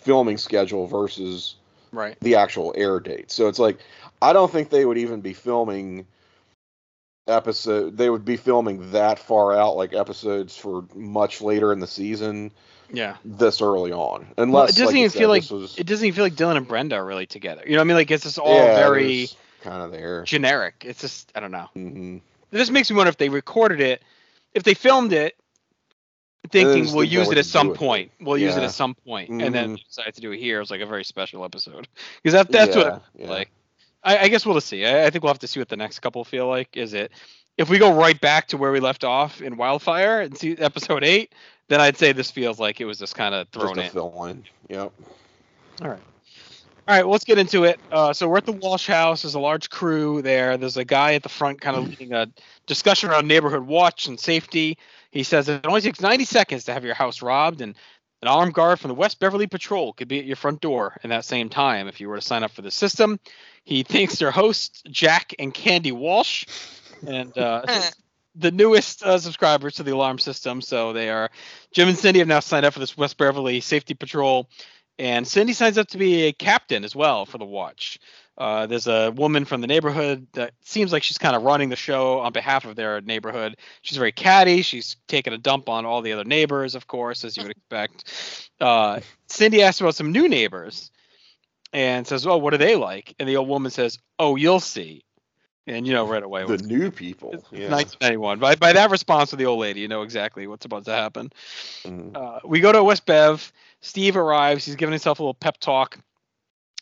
filming 0.06 0.38
schedule 0.38 0.88
versus 0.88 1.56
Right. 1.92 2.16
the 2.22 2.36
actual 2.36 2.74
air 2.78 3.00
date. 3.00 3.31
So 3.31 3.48
it's 3.48 3.60
like 3.60 3.80
I 4.22 4.31
don't 4.34 4.52
think 4.52 4.69
they 4.69 4.86
would 4.86 4.98
even 4.98 5.22
be 5.22 5.34
filming 5.34 6.06
episode 7.28 7.98
they 7.98 8.07
would 8.10 8.24
be 8.24 8.38
filming 8.38 8.92
that 8.92 9.18
far 9.18 9.52
out 9.52 9.75
like 9.75 9.94
episodes 9.94 10.56
for 10.56 10.86
much 10.94 11.42
later 11.42 11.74
in 11.74 11.80
the 11.80 11.88
season 11.88 12.52
Yeah. 12.94 13.18
this 13.25 13.62
early 13.62 13.92
on. 13.92 14.28
Unless 14.38 14.54
Well, 14.54 14.63
it 14.66 14.68
doesn't 14.68 14.86
like 14.86 14.96
even 14.96 15.10
said, 15.10 15.19
feel 15.19 15.30
like 15.30 15.52
was, 15.52 15.75
it 15.80 15.88
doesn't 15.88 16.06
even 16.06 16.16
feel 16.16 16.25
like 16.25 16.36
Dylan 16.36 16.57
and 16.57 16.68
Brenda 16.68 16.98
are 16.98 17.06
really 17.06 17.25
together. 17.25 17.63
You 17.66 17.72
know 17.72 17.78
what 17.80 17.86
I 17.86 17.88
mean? 17.88 17.98
Like 17.98 18.12
it's 18.12 18.24
just 18.24 18.38
all 18.38 18.66
yeah, 18.66 18.75
very 18.75 19.28
kind 19.62 19.81
of 19.81 19.92
there. 19.92 20.24
generic. 20.24 20.84
It's 20.86 21.02
just 21.02 21.31
I 21.36 21.40
don't 21.40 21.52
know. 21.52 21.68
hmm 21.74 22.18
It 22.52 22.57
just 22.57 22.72
makes 22.72 22.92
me 22.92 22.96
wonder 22.96 23.10
if 23.10 23.18
they 23.18 23.30
recorded 23.30 23.81
it, 23.81 24.04
if 24.54 24.62
they 24.63 24.75
filmed 24.75 25.13
it, 25.13 25.36
thinking 26.51 26.94
we'll 26.95 27.03
use 27.03 27.30
it 27.31 27.38
at 27.38 27.45
some 27.45 27.71
it. 27.71 27.75
point. 27.77 28.12
We'll 28.21 28.38
use 28.38 28.56
it 28.56 28.63
at 28.63 28.71
some 28.71 28.95
point, 28.95 29.30
and 29.30 29.42
then 29.53 29.53
Mhm. 29.53 29.77
they 29.77 29.83
decided 29.88 30.15
to 30.15 30.21
do 30.21 30.31
it 30.31 30.39
here. 30.39 30.57
It 30.57 30.62
was 30.62 30.71
like 30.71 30.81
a 30.81 30.86
very 30.86 31.03
special 31.03 31.44
episode 31.45 31.88
because 32.24 32.33
that 32.33 32.51
that's 32.51 32.75
what 32.75 32.86
yeah, 32.86 32.95
it 32.95 33.01
yeah. 33.25 33.30
like 33.30 33.50
I, 34.03 34.18
I 34.19 34.27
guess 34.27 34.45
we'll 34.45 34.56
just 34.56 34.68
see. 34.68 34.86
I, 34.86 35.06
I 35.06 35.09
think 35.09 35.24
we'll 35.24 35.33
have 35.33 35.39
to 35.39 35.47
see 35.47 35.59
what 35.59 35.69
the 35.69 35.77
next 35.77 36.00
couple 36.00 36.24
feel 36.24 36.47
like. 36.47 36.75
Is 36.77 36.94
it 36.94 37.12
if 37.57 37.69
we 37.69 37.77
go 37.77 37.94
right 37.94 38.19
back 38.19 38.47
to 38.50 38.57
where 38.57 38.71
we 38.71 38.80
left 38.80 39.03
off 39.03 39.42
in 39.42 39.57
Wildfire 39.57 40.21
and 40.21 40.38
see 40.38 40.56
episode 40.57 41.03
eight, 41.03 41.33
then 41.69 41.81
I'd 41.81 41.97
say 41.97 42.12
this 42.12 42.30
feels 42.31 42.59
like 42.59 42.81
it 42.81 42.86
was 42.86 43.00
just 43.00 43.15
kind 43.15 43.33
of 43.33 43.47
thrown 43.50 43.75
just 43.75 43.77
a 43.77 43.83
in. 43.86 43.92
fill 43.92 44.25
in. 44.25 44.44
Yep. 44.69 44.92
All 45.81 45.89
right. 45.89 46.00
All 46.88 46.95
right, 46.95 47.03
well, 47.03 47.13
let's 47.13 47.25
get 47.25 47.39
into 47.39 47.63
it. 47.63 47.80
Uh, 47.92 48.13
so 48.13 48.27
we're 48.27 48.38
at 48.38 48.45
the 48.45 48.51
Walsh 48.51 48.86
house. 48.86 49.24
There's 49.24 49.33
a 49.33 49.39
large 49.39 49.71
crew 49.71 50.21
there. 50.21 50.56
There's 50.56 50.77
a 50.77 50.86
guy 50.86 51.15
at 51.15 51.24
the 51.24 51.30
front 51.30 51.59
kind 51.59 51.75
of 51.75 51.88
leading 51.88 52.13
a 52.13 52.27
discussion 52.68 53.09
around 53.09 53.27
neighborhood 53.27 53.63
watch 53.65 54.06
and 54.07 54.19
safety. 54.19 54.77
He 55.15 55.23
says 55.23 55.47
it 55.47 55.65
only 55.65 55.79
takes 55.79 56.01
90 56.01 56.25
seconds 56.25 56.65
to 56.65 56.73
have 56.73 56.83
your 56.83 56.94
house 56.94 57.21
robbed, 57.21 57.62
and 57.62 57.73
an 58.21 58.27
armed 58.27 58.53
guard 58.53 58.81
from 58.81 58.89
the 58.89 58.95
West 58.95 59.17
Beverly 59.17 59.47
Patrol 59.47 59.94
could 59.94 60.09
be 60.09 60.19
at 60.19 60.25
your 60.25 60.35
front 60.35 60.59
door 60.59 60.97
in 61.06 61.09
that 61.09 61.23
same 61.23 61.47
time 61.47 61.88
if 61.88 62.01
you 62.01 62.09
were 62.09 62.17
to 62.17 62.21
sign 62.21 62.44
up 62.44 62.51
for 62.51 62.62
the 62.62 62.69
system. 62.69 63.17
He 63.63 63.83
thanks 63.88 64.19
their 64.19 64.29
hosts, 64.29 64.83
Jack 64.91 65.33
and 65.39 65.53
Candy 65.53 65.94
Walsh, 65.94 66.45
and 67.07 67.35
uh, 67.38 67.63
the 68.35 68.51
newest 68.51 69.03
uh, 69.03 69.17
subscribers 69.17 69.75
to 69.75 69.83
the 69.83 69.94
alarm 69.94 70.19
system. 70.19 70.62
So 70.62 70.91
they 70.91 71.09
are 71.09 71.31
Jim 71.71 71.88
and 71.88 71.97
Cindy 71.97 72.19
have 72.19 72.27
now 72.27 72.41
signed 72.41 72.65
up 72.65 72.73
for 72.73 72.81
this 72.81 72.97
West 72.97 73.18
Beverly 73.18 73.61
Safety 73.61 73.94
Patrol, 73.94 74.50
and 75.00 75.25
Cindy 75.25 75.53
signs 75.53 75.77
up 75.77 75.88
to 75.88 75.97
be 75.97 76.23
a 76.23 76.33
captain 76.33 76.83
as 76.83 76.94
well 76.94 77.25
for 77.25 77.38
the 77.38 77.45
watch. 77.45 78.00
Uh, 78.37 78.67
there's 78.67 78.87
a 78.87 79.11
woman 79.11 79.45
from 79.45 79.61
the 79.61 79.67
neighborhood 79.67 80.27
that 80.33 80.53
seems 80.61 80.91
like 80.91 81.03
she's 81.03 81.17
kind 81.17 81.35
of 81.35 81.43
running 81.43 81.69
the 81.69 81.75
show 81.75 82.19
on 82.19 82.33
behalf 82.33 82.65
of 82.65 82.75
their 82.75 82.99
neighborhood. 83.01 83.55
She's 83.81 83.97
very 83.97 84.11
catty. 84.11 84.61
She's 84.61 84.97
taking 85.07 85.31
a 85.31 85.37
dump 85.37 85.69
on 85.69 85.85
all 85.85 86.01
the 86.01 86.11
other 86.11 86.25
neighbors, 86.25 86.75
of 86.75 86.87
course, 86.87 87.23
as 87.23 87.37
you 87.37 87.44
would 87.44 87.51
expect. 87.51 88.49
Uh, 88.59 88.99
Cindy 89.27 89.63
asks 89.63 89.80
about 89.80 89.95
some 89.95 90.11
new 90.11 90.27
neighbors 90.27 90.92
and 91.71 92.06
says, 92.06 92.27
"Oh, 92.27 92.37
what 92.37 92.54
are 92.54 92.57
they 92.57 92.75
like?" 92.75 93.15
And 93.19 93.30
the 93.30 93.37
old 93.37 93.47
woman 93.47 93.71
says, 93.71 93.99
"Oh, 94.19 94.35
you'll 94.35 94.59
see." 94.59 95.04
And 95.68 95.87
you 95.87 95.94
know 95.94 96.07
right 96.07 96.21
away 96.21 96.45
The 96.45 96.57
new 96.57 96.92
people. 96.92 97.31
it's 97.33 97.47
Yeah. 97.51 97.69
1991. 97.69 98.39
By 98.39 98.56
by 98.56 98.73
that 98.73 98.92
response 98.92 99.33
of 99.33 99.39
the 99.39 99.45
old 99.45 99.59
lady, 99.59 99.80
you 99.80 99.87
know 99.87 100.04
exactly 100.04 100.45
what's 100.45 100.65
about 100.65 100.85
to 100.85 100.92
happen. 100.92 101.31
Mhm. 101.83 102.15
Uh, 102.15 102.39
we 102.44 102.59
go 102.59 102.71
to 102.71 102.83
West 102.83 103.06
Bev. 103.06 103.51
Steve 103.81 104.15
arrives. 104.18 104.65
He's 104.65 104.75
giving 104.75 104.92
himself 104.92 105.19
a 105.19 105.23
little 105.23 105.33
pep 105.33 105.57
talk. 105.59 105.97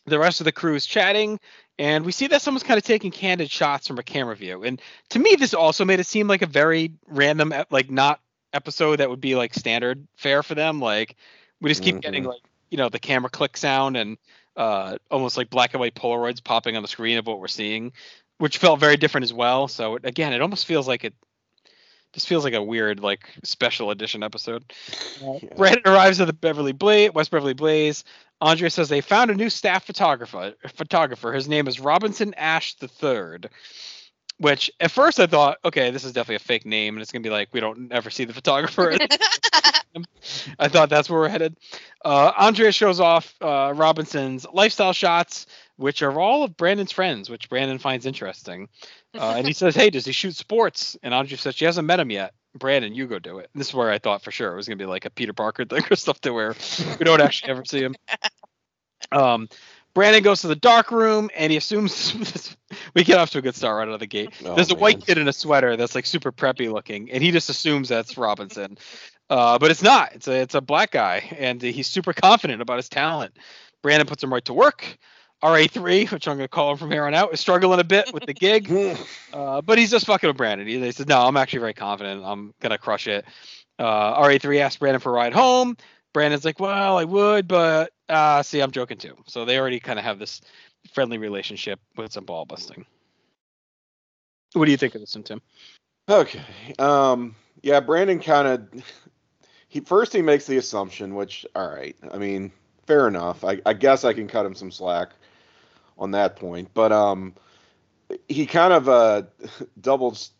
The 0.06 0.18
rest 0.18 0.40
of 0.40 0.44
the 0.44 0.52
crew 0.52 0.74
is 0.74 0.84
chatting, 0.84 1.40
and 1.78 2.04
we 2.04 2.12
see 2.12 2.26
that 2.26 2.42
someone's 2.42 2.62
kind 2.62 2.76
of 2.78 2.84
taking 2.84 3.10
candid 3.10 3.50
shots 3.50 3.88
from 3.88 3.98
a 3.98 4.02
camera 4.02 4.36
view. 4.36 4.62
And 4.62 4.80
to 5.10 5.18
me, 5.18 5.34
this 5.36 5.54
also 5.54 5.84
made 5.84 5.98
it 6.00 6.06
seem 6.06 6.28
like 6.28 6.42
a 6.42 6.46
very 6.46 6.92
random, 7.06 7.54
like 7.70 7.90
not 7.90 8.20
episode 8.52 8.96
that 8.96 9.08
would 9.10 9.20
be 9.20 9.34
like 9.34 9.54
standard 9.54 10.06
fare 10.16 10.42
for 10.42 10.54
them. 10.54 10.80
Like 10.80 11.16
we 11.60 11.70
just 11.70 11.82
keep 11.82 12.00
getting 12.00 12.24
Mhm. 12.24 12.28
like 12.28 12.42
you 12.70 12.76
know 12.76 12.88
the 12.88 12.98
camera 12.98 13.30
click 13.30 13.56
sound 13.56 13.96
and 13.96 14.18
uh, 14.56 14.98
almost 15.10 15.36
like 15.36 15.50
black 15.50 15.72
and 15.74 15.80
white 15.80 15.94
Polaroids 15.94 16.42
popping 16.44 16.76
on 16.76 16.82
the 16.82 16.88
screen 16.88 17.18
of 17.18 17.26
what 17.26 17.40
we're 17.40 17.48
seeing, 17.48 17.92
which 18.38 18.58
felt 18.58 18.78
very 18.78 18.96
different 18.96 19.24
as 19.24 19.32
well. 19.32 19.66
So 19.68 19.96
it, 19.96 20.04
again, 20.04 20.32
it 20.32 20.40
almost 20.42 20.66
feels 20.66 20.86
like 20.86 21.04
it. 21.04 21.14
This 22.12 22.24
feels 22.24 22.44
like 22.44 22.54
a 22.54 22.62
weird, 22.62 23.00
like 23.00 23.28
special 23.42 23.90
edition 23.90 24.22
episode. 24.22 24.62
Yeah. 25.20 25.38
Brandon 25.56 25.82
arrives 25.86 26.20
at 26.20 26.28
the 26.28 26.32
Beverly 26.32 26.70
Blaze, 26.70 27.10
West 27.12 27.32
Beverly 27.32 27.54
Blaze. 27.54 28.04
Andrea 28.40 28.70
says 28.70 28.88
they 28.88 29.00
found 29.00 29.30
a 29.30 29.34
new 29.34 29.50
staff 29.50 29.84
photographer. 29.84 30.54
Photographer. 30.74 31.32
His 31.32 31.48
name 31.48 31.68
is 31.68 31.80
Robinson 31.80 32.34
Ash 32.34 32.76
III. 32.82 33.48
Which 34.38 34.70
at 34.80 34.90
first 34.90 35.20
I 35.20 35.26
thought, 35.26 35.58
okay, 35.64 35.90
this 35.92 36.04
is 36.04 36.12
definitely 36.12 36.36
a 36.36 36.40
fake 36.40 36.66
name, 36.66 36.94
and 36.94 37.02
it's 37.02 37.12
gonna 37.12 37.22
be 37.22 37.30
like 37.30 37.48
we 37.52 37.60
don't 37.60 37.92
ever 37.92 38.10
see 38.10 38.24
the 38.24 38.32
photographer. 38.32 38.96
I 40.58 40.68
thought 40.68 40.90
that's 40.90 41.08
where 41.08 41.20
we're 41.20 41.28
headed. 41.28 41.56
Uh, 42.04 42.32
Andrea 42.36 42.72
shows 42.72 42.98
off 42.98 43.32
uh, 43.40 43.72
Robinson's 43.74 44.44
lifestyle 44.52 44.92
shots, 44.92 45.46
which 45.76 46.02
are 46.02 46.18
all 46.18 46.42
of 46.42 46.56
Brandon's 46.56 46.90
friends, 46.90 47.30
which 47.30 47.48
Brandon 47.48 47.78
finds 47.78 48.06
interesting. 48.06 48.68
Uh, 49.16 49.34
and 49.36 49.46
he 49.46 49.52
says, 49.54 49.76
"Hey, 49.76 49.90
does 49.90 50.04
he 50.04 50.12
shoot 50.12 50.34
sports?" 50.34 50.96
And 51.02 51.14
Andrea 51.14 51.38
says 51.38 51.54
she 51.54 51.64
hasn't 51.64 51.86
met 51.86 52.00
him 52.00 52.10
yet. 52.10 52.34
Brandon, 52.56 52.94
you 52.94 53.06
go 53.06 53.18
do 53.18 53.38
it. 53.38 53.50
And 53.52 53.60
this 53.60 53.68
is 53.68 53.74
where 53.74 53.90
I 53.90 53.98
thought 53.98 54.22
for 54.22 54.30
sure 54.30 54.52
it 54.52 54.56
was 54.56 54.68
gonna 54.68 54.76
be 54.76 54.86
like 54.86 55.04
a 55.04 55.10
Peter 55.10 55.32
Parker 55.32 55.64
thing 55.66 55.82
or 55.90 55.96
stuff 55.96 56.20
to 56.22 56.32
where 56.32 56.54
we 56.98 57.04
don't 57.04 57.20
actually 57.20 57.50
ever 57.50 57.64
see 57.64 57.82
him. 57.82 57.94
Um, 59.12 59.48
Brandon 59.94 60.22
goes 60.22 60.40
to 60.40 60.48
the 60.48 60.56
dark 60.56 60.90
room 60.90 61.30
and 61.36 61.52
he 61.52 61.56
assumes 61.56 62.56
we 62.94 63.04
get 63.04 63.18
off 63.18 63.30
to 63.30 63.38
a 63.38 63.42
good 63.42 63.54
start 63.54 63.78
right 63.78 63.88
out 63.88 63.94
of 63.94 64.00
the 64.00 64.06
gate. 64.06 64.30
Oh, 64.44 64.54
There's 64.54 64.70
a 64.70 64.74
white 64.74 65.04
kid 65.06 65.18
in 65.18 65.28
a 65.28 65.32
sweater 65.32 65.76
that's 65.76 65.94
like 65.94 66.06
super 66.06 66.32
preppy 66.32 66.72
looking, 66.72 67.10
and 67.10 67.22
he 67.22 67.30
just 67.30 67.48
assumes 67.48 67.88
that's 67.88 68.16
Robinson. 68.16 68.76
Uh, 69.30 69.58
but 69.58 69.70
it's 69.70 69.82
not. 69.82 70.14
It's 70.14 70.26
a 70.26 70.40
it's 70.40 70.54
a 70.54 70.60
black 70.60 70.90
guy, 70.90 71.18
and 71.38 71.62
he's 71.62 71.86
super 71.86 72.12
confident 72.12 72.60
about 72.60 72.76
his 72.76 72.88
talent. 72.88 73.36
Brandon 73.82 74.06
puts 74.06 74.22
him 74.22 74.32
right 74.32 74.44
to 74.46 74.54
work. 74.54 74.98
RA3, 75.44 76.10
which 76.10 76.26
I'm 76.26 76.38
going 76.38 76.44
to 76.44 76.48
call 76.48 76.72
him 76.72 76.78
from 76.78 76.90
here 76.90 77.04
on 77.04 77.12
out, 77.12 77.34
is 77.34 77.40
struggling 77.40 77.78
a 77.78 77.84
bit 77.84 78.10
with 78.14 78.24
the 78.24 78.32
gig, 78.32 78.72
uh, 79.34 79.60
but 79.60 79.76
he's 79.76 79.90
just 79.90 80.06
fucking 80.06 80.26
with 80.26 80.38
Brandon. 80.38 80.66
He, 80.66 80.80
he 80.80 80.90
says, 80.90 81.06
"No, 81.06 81.20
I'm 81.20 81.36
actually 81.36 81.58
very 81.58 81.74
confident. 81.74 82.22
I'm 82.24 82.54
gonna 82.60 82.78
crush 82.78 83.06
it." 83.06 83.26
Uh, 83.78 84.18
RA3 84.22 84.60
asks 84.60 84.78
Brandon 84.78 85.00
for 85.00 85.10
a 85.10 85.12
ride 85.12 85.34
home. 85.34 85.76
Brandon's 86.14 86.46
like, 86.46 86.58
"Well, 86.60 86.96
I 86.96 87.04
would, 87.04 87.46
but 87.46 87.92
uh, 88.08 88.42
see, 88.42 88.60
I'm 88.60 88.70
joking 88.70 88.96
too." 88.96 89.16
So 89.26 89.44
they 89.44 89.58
already 89.58 89.80
kind 89.80 89.98
of 89.98 90.04
have 90.06 90.18
this 90.18 90.40
friendly 90.94 91.18
relationship 91.18 91.78
with 91.94 92.10
some 92.10 92.24
ball 92.24 92.46
busting. 92.46 92.86
What 94.54 94.64
do 94.64 94.70
you 94.70 94.78
think 94.78 94.94
of 94.94 95.02
this 95.02 95.14
one, 95.14 95.24
Tim? 95.24 95.42
Okay. 96.08 96.40
Um. 96.78 97.36
Yeah, 97.62 97.80
Brandon 97.80 98.18
kind 98.18 98.48
of. 98.48 98.84
He 99.68 99.80
first 99.80 100.12
he 100.14 100.22
makes 100.22 100.46
the 100.46 100.56
assumption, 100.56 101.14
which 101.14 101.44
all 101.54 101.68
right. 101.68 101.96
I 102.12 102.16
mean, 102.16 102.50
fair 102.86 103.08
enough. 103.08 103.44
I, 103.44 103.60
I 103.66 103.74
guess 103.74 104.04
I 104.04 104.14
can 104.14 104.26
cut 104.26 104.46
him 104.46 104.54
some 104.54 104.70
slack 104.70 105.10
on 105.98 106.12
that 106.12 106.36
point, 106.36 106.68
but 106.74 106.92
um, 106.92 107.34
he 108.28 108.46
kind 108.46 108.72
of 108.72 108.88
uh 108.88 109.22
doubles. 109.80 110.30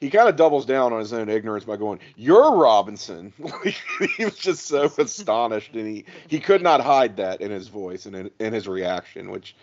He 0.00 0.10
kind 0.10 0.28
of 0.28 0.36
doubles 0.36 0.66
down 0.66 0.92
on 0.92 1.00
his 1.00 1.12
own 1.12 1.28
ignorance 1.28 1.64
by 1.64 1.76
going, 1.76 2.00
"You're 2.16 2.56
Robinson." 2.56 3.32
he 4.16 4.24
was 4.24 4.36
just 4.36 4.66
so 4.66 4.84
astonished, 4.98 5.74
and 5.74 5.86
he 5.86 6.04
he 6.28 6.40
could 6.40 6.62
not 6.62 6.80
hide 6.80 7.16
that 7.16 7.40
in 7.40 7.50
his 7.50 7.68
voice 7.68 8.06
and 8.06 8.14
in, 8.14 8.30
in 8.38 8.52
his 8.52 8.68
reaction, 8.68 9.30
which 9.30 9.54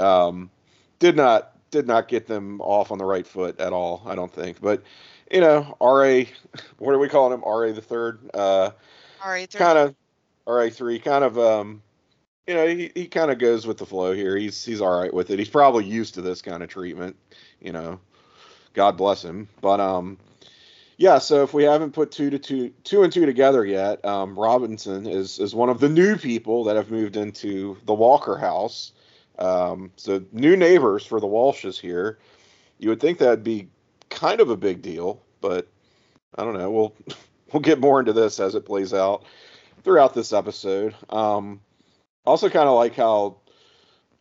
um 0.00 0.50
did 0.98 1.16
not 1.16 1.52
did 1.70 1.86
not 1.86 2.08
get 2.08 2.26
them 2.26 2.60
off 2.60 2.90
on 2.90 2.98
the 2.98 3.04
right 3.04 3.26
foot 3.26 3.60
at 3.60 3.72
all. 3.72 4.02
I 4.06 4.14
don't 4.14 4.32
think, 4.32 4.60
but 4.60 4.82
you 5.30 5.40
know, 5.40 5.76
RA, 5.80 6.24
what 6.78 6.94
are 6.94 6.98
we 6.98 7.08
calling 7.08 7.34
him? 7.34 7.44
RA 7.44 7.72
the 7.72 7.82
third. 7.82 8.18
Uh, 8.32 8.70
RA3. 9.22 9.54
kind 9.54 9.78
of 9.78 9.94
RA 10.46 10.70
three, 10.70 10.98
kind 10.98 11.24
of 11.24 11.38
um, 11.38 11.82
you 12.48 12.54
know, 12.54 12.66
he, 12.66 12.90
he 12.94 13.06
kind 13.06 13.30
of 13.30 13.38
goes 13.38 13.66
with 13.66 13.76
the 13.76 13.84
flow 13.84 14.14
here. 14.14 14.34
He's 14.34 14.64
he's 14.64 14.80
all 14.80 14.98
right 14.98 15.12
with 15.12 15.30
it. 15.30 15.38
He's 15.38 15.50
probably 15.50 15.84
used 15.84 16.14
to 16.14 16.22
this 16.22 16.40
kind 16.40 16.62
of 16.62 16.70
treatment. 16.70 17.14
You 17.60 17.72
know, 17.72 18.00
God 18.72 18.96
bless 18.96 19.22
him. 19.22 19.48
But 19.60 19.80
um, 19.80 20.16
yeah. 20.96 21.18
So 21.18 21.42
if 21.42 21.52
we 21.52 21.64
haven't 21.64 21.92
put 21.92 22.10
two 22.10 22.30
to 22.30 22.38
two 22.38 22.70
two 22.84 23.02
and 23.02 23.12
two 23.12 23.26
together 23.26 23.66
yet, 23.66 24.02
um, 24.02 24.34
Robinson 24.34 25.06
is 25.06 25.38
is 25.38 25.54
one 25.54 25.68
of 25.68 25.78
the 25.78 25.90
new 25.90 26.16
people 26.16 26.64
that 26.64 26.76
have 26.76 26.90
moved 26.90 27.18
into 27.18 27.76
the 27.84 27.92
Walker 27.92 28.38
house. 28.38 28.92
Um, 29.38 29.92
so 29.96 30.24
new 30.32 30.56
neighbors 30.56 31.04
for 31.04 31.20
the 31.20 31.26
Walshes 31.26 31.78
here. 31.78 32.18
You 32.78 32.88
would 32.88 33.00
think 33.00 33.18
that'd 33.18 33.44
be 33.44 33.68
kind 34.08 34.40
of 34.40 34.48
a 34.48 34.56
big 34.56 34.80
deal, 34.80 35.20
but 35.42 35.68
I 36.34 36.44
don't 36.44 36.54
know. 36.54 36.70
We'll 36.70 36.94
we'll 37.52 37.60
get 37.60 37.78
more 37.78 38.00
into 38.00 38.14
this 38.14 38.40
as 38.40 38.54
it 38.54 38.64
plays 38.64 38.94
out 38.94 39.26
throughout 39.84 40.14
this 40.14 40.32
episode. 40.32 40.94
Um, 41.10 41.60
also, 42.28 42.48
kind 42.48 42.68
of 42.68 42.76
like 42.76 42.94
how 42.94 43.36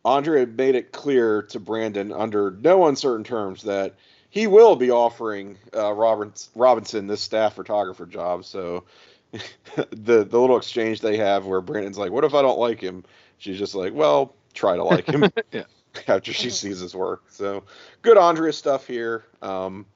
Andre 0.06 0.46
made 0.46 0.76
it 0.76 0.92
clear 0.92 1.44
to 1.44 1.60
Brandon 1.60 2.12
under 2.12 2.52
no 2.52 2.88
uncertain 2.88 3.24
terms 3.24 3.64
that 3.64 3.96
he 4.30 4.48
will 4.48 4.76
be 4.76 4.92
offering 4.92 5.58
uh, 5.76 5.94
Robinson 5.94 7.08
this 7.08 7.22
staff 7.22 7.56
photographer 7.56 8.06
job. 8.06 8.46
So 8.46 8.86
the 9.32 10.24
the 10.24 10.40
little 10.40 10.58
exchange 10.58 11.02
they 11.02 11.18
have 11.18 11.46
where 11.46 11.62
Brandon's 11.62 11.98
like, 11.98 12.12
"What 12.12 12.24
if 12.24 12.34
I 12.34 12.42
don't 12.42 12.60
like 12.60 12.80
him?" 12.80 13.04
She's 13.38 13.60
just 13.60 13.76
like, 13.76 13.94
"Well, 13.94 14.34
try 14.54 14.76
to 14.76 14.84
like 14.84 15.06
him." 15.06 15.30
Yeah. 15.52 15.64
After 16.08 16.32
she 16.32 16.52
sees 16.52 16.80
his 16.80 16.94
work, 16.94 17.24
so 17.30 17.64
good 18.04 18.18
Andrea 18.20 18.54
stuff 18.54 18.86
here. 18.86 19.24
Um, 19.42 19.88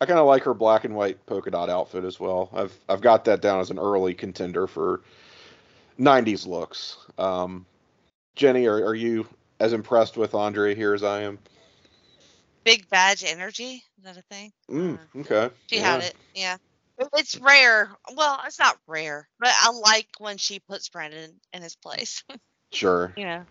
I 0.00 0.06
kind 0.06 0.20
of 0.20 0.26
like 0.26 0.44
her 0.44 0.54
black 0.54 0.84
and 0.84 0.94
white 0.94 1.26
polka 1.26 1.50
dot 1.50 1.68
outfit 1.68 2.04
as 2.04 2.20
well. 2.20 2.50
I've 2.52 2.78
I've 2.88 3.00
got 3.00 3.24
that 3.24 3.42
down 3.42 3.58
as 3.58 3.70
an 3.70 3.80
early 3.80 4.14
contender 4.14 4.68
for 4.68 5.02
'90s 5.98 6.46
looks. 6.46 6.96
Um, 7.18 7.66
Jenny, 8.36 8.66
are, 8.66 8.84
are 8.84 8.94
you 8.94 9.26
as 9.60 9.72
impressed 9.72 10.16
with 10.16 10.34
Andre 10.34 10.74
here 10.74 10.94
as 10.94 11.02
I 11.02 11.22
am? 11.22 11.38
Big 12.64 12.88
badge 12.88 13.24
energy. 13.24 13.82
Is 13.98 14.04
that 14.04 14.16
a 14.16 14.22
thing? 14.22 14.52
Mm, 14.70 14.98
okay. 15.20 15.50
She 15.68 15.76
yeah. 15.76 15.92
had 15.92 16.04
it. 16.04 16.16
Yeah. 16.34 16.56
It's 17.14 17.38
rare. 17.40 17.90
Well, 18.14 18.40
it's 18.44 18.58
not 18.58 18.76
rare, 18.86 19.28
but 19.38 19.50
I 19.56 19.70
like 19.70 20.08
when 20.18 20.36
she 20.36 20.60
puts 20.60 20.88
Brandon 20.88 21.32
in 21.52 21.62
his 21.62 21.76
place. 21.76 22.24
Sure. 22.70 23.14
you 23.16 23.24
know, 23.24 23.46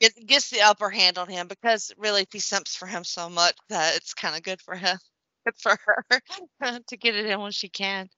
Get, 0.00 0.26
gets 0.26 0.50
the 0.50 0.62
upper 0.62 0.88
hand 0.88 1.18
on 1.18 1.28
him 1.28 1.48
because 1.48 1.92
really 1.96 2.26
he 2.32 2.38
simps 2.38 2.76
for 2.76 2.86
him 2.86 3.04
so 3.04 3.28
much 3.28 3.56
that 3.68 3.96
it's 3.96 4.14
kind 4.14 4.36
of 4.36 4.42
good 4.42 4.60
for 4.60 4.74
him, 4.74 4.98
good 5.44 5.54
for 5.58 5.76
her 5.84 6.20
to 6.88 6.96
get 6.96 7.16
it 7.16 7.26
in 7.26 7.40
when 7.40 7.50
she 7.50 7.68
can. 7.68 8.08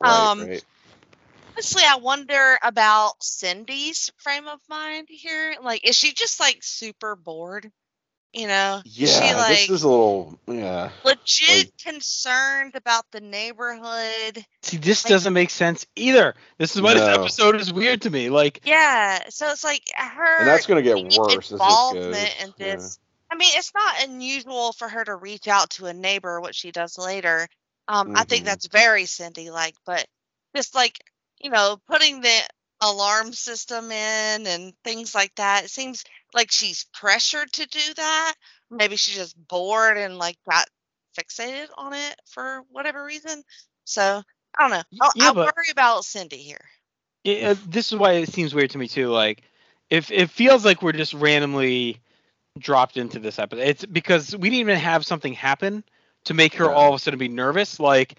Right, 0.00 0.30
Um, 0.30 0.46
right. 0.46 0.64
Honestly, 1.56 1.82
I 1.88 1.96
wonder 1.96 2.58
about 2.62 3.22
Cindy's 3.22 4.10
frame 4.18 4.46
of 4.46 4.60
mind 4.68 5.06
here. 5.08 5.56
Like, 5.62 5.88
is 5.88 5.96
she 5.96 6.12
just 6.12 6.38
like 6.38 6.58
super 6.62 7.16
bored? 7.16 7.72
You 8.34 8.46
know, 8.46 8.82
is 8.84 8.98
Yeah, 8.98 9.06
she 9.30 9.34
like 9.34 9.48
this 9.60 9.70
is 9.70 9.82
a 9.82 9.88
little 9.88 10.38
yeah. 10.46 10.90
legit 11.02 11.72
concerned 11.82 12.74
about 12.74 13.06
the 13.10 13.22
neighborhood? 13.22 14.44
See, 14.60 14.76
this 14.76 15.02
Like- 15.04 15.10
doesn't 15.12 15.32
make 15.32 15.48
sense 15.48 15.86
either. 15.96 16.34
This 16.58 16.76
is 16.76 16.82
why 16.82 16.92
this 16.92 17.02
episode 17.08 17.58
is 17.58 17.72
weird 17.72 18.02
to 18.02 18.10
me. 18.10 18.28
Like, 18.28 18.60
Yeah, 18.64 19.22
so 19.30 19.48
it's 19.50 19.64
like 19.64 19.84
her 19.96 20.40
And 20.40 20.48
that's 20.48 20.66
gonna 20.66 20.82
get 20.82 20.96
worse 21.16 21.50
involvement 21.50 22.12
goes. 22.12 22.42
in 22.42 22.54
Yeah. 22.58 22.74
this. 22.76 22.98
I 23.30 23.36
mean, 23.36 23.50
it's 23.54 23.72
not 23.74 24.02
unusual 24.02 24.74
for 24.74 24.88
her 24.90 25.02
to 25.04 25.14
reach 25.14 25.48
out 25.48 25.70
to 25.70 25.86
a 25.86 25.94
neighbor, 25.94 26.38
what 26.38 26.54
she 26.54 26.70
does 26.70 26.98
later. 26.98 27.48
Um, 27.88 28.14
I 28.14 28.24
think 28.24 28.42
Mhm. 28.42 28.46
that's 28.46 28.66
very 28.66 29.06
Cindy 29.06 29.48
like, 29.48 29.74
but 29.86 30.06
just 30.54 30.74
like 30.74 31.02
you 31.40 31.50
know, 31.50 31.78
putting 31.86 32.20
the 32.20 32.40
alarm 32.80 33.32
system 33.32 33.86
in 33.90 34.46
and 34.46 34.72
things 34.84 35.14
like 35.14 35.34
that. 35.36 35.64
It 35.64 35.70
seems 35.70 36.04
like 36.34 36.50
she's 36.50 36.86
pressured 36.92 37.52
to 37.54 37.66
do 37.66 37.94
that. 37.96 38.34
Maybe 38.70 38.96
she's 38.96 39.16
just 39.16 39.36
bored 39.48 39.96
and 39.96 40.18
like 40.18 40.36
got 40.48 40.66
fixated 41.18 41.68
on 41.76 41.94
it 41.94 42.20
for 42.26 42.62
whatever 42.70 43.04
reason. 43.04 43.42
So 43.84 44.22
I 44.58 44.62
don't 44.62 44.70
know. 44.70 44.82
I, 45.00 45.10
yeah, 45.14 45.30
I 45.30 45.32
but- 45.32 45.46
worry 45.56 45.70
about 45.70 46.04
Cindy 46.04 46.36
here. 46.38 46.64
it, 47.24 47.44
uh, 47.44 47.54
this 47.68 47.92
is 47.92 47.98
why 47.98 48.12
it 48.12 48.28
seems 48.28 48.54
weird 48.54 48.70
to 48.70 48.78
me 48.78 48.88
too. 48.88 49.08
Like, 49.08 49.42
if 49.88 50.10
it 50.10 50.30
feels 50.30 50.64
like 50.64 50.82
we're 50.82 50.92
just 50.92 51.14
randomly 51.14 52.00
dropped 52.58 52.96
into 52.96 53.18
this 53.18 53.38
episode, 53.38 53.62
it's 53.62 53.84
because 53.86 54.34
we 54.36 54.50
didn't 54.50 54.60
even 54.60 54.78
have 54.78 55.06
something 55.06 55.32
happen 55.32 55.84
to 56.24 56.34
make 56.34 56.54
her 56.54 56.70
all 56.70 56.88
of 56.88 56.96
a 56.96 56.98
sudden 56.98 57.18
be 57.18 57.28
nervous. 57.28 57.78
Like, 57.78 58.16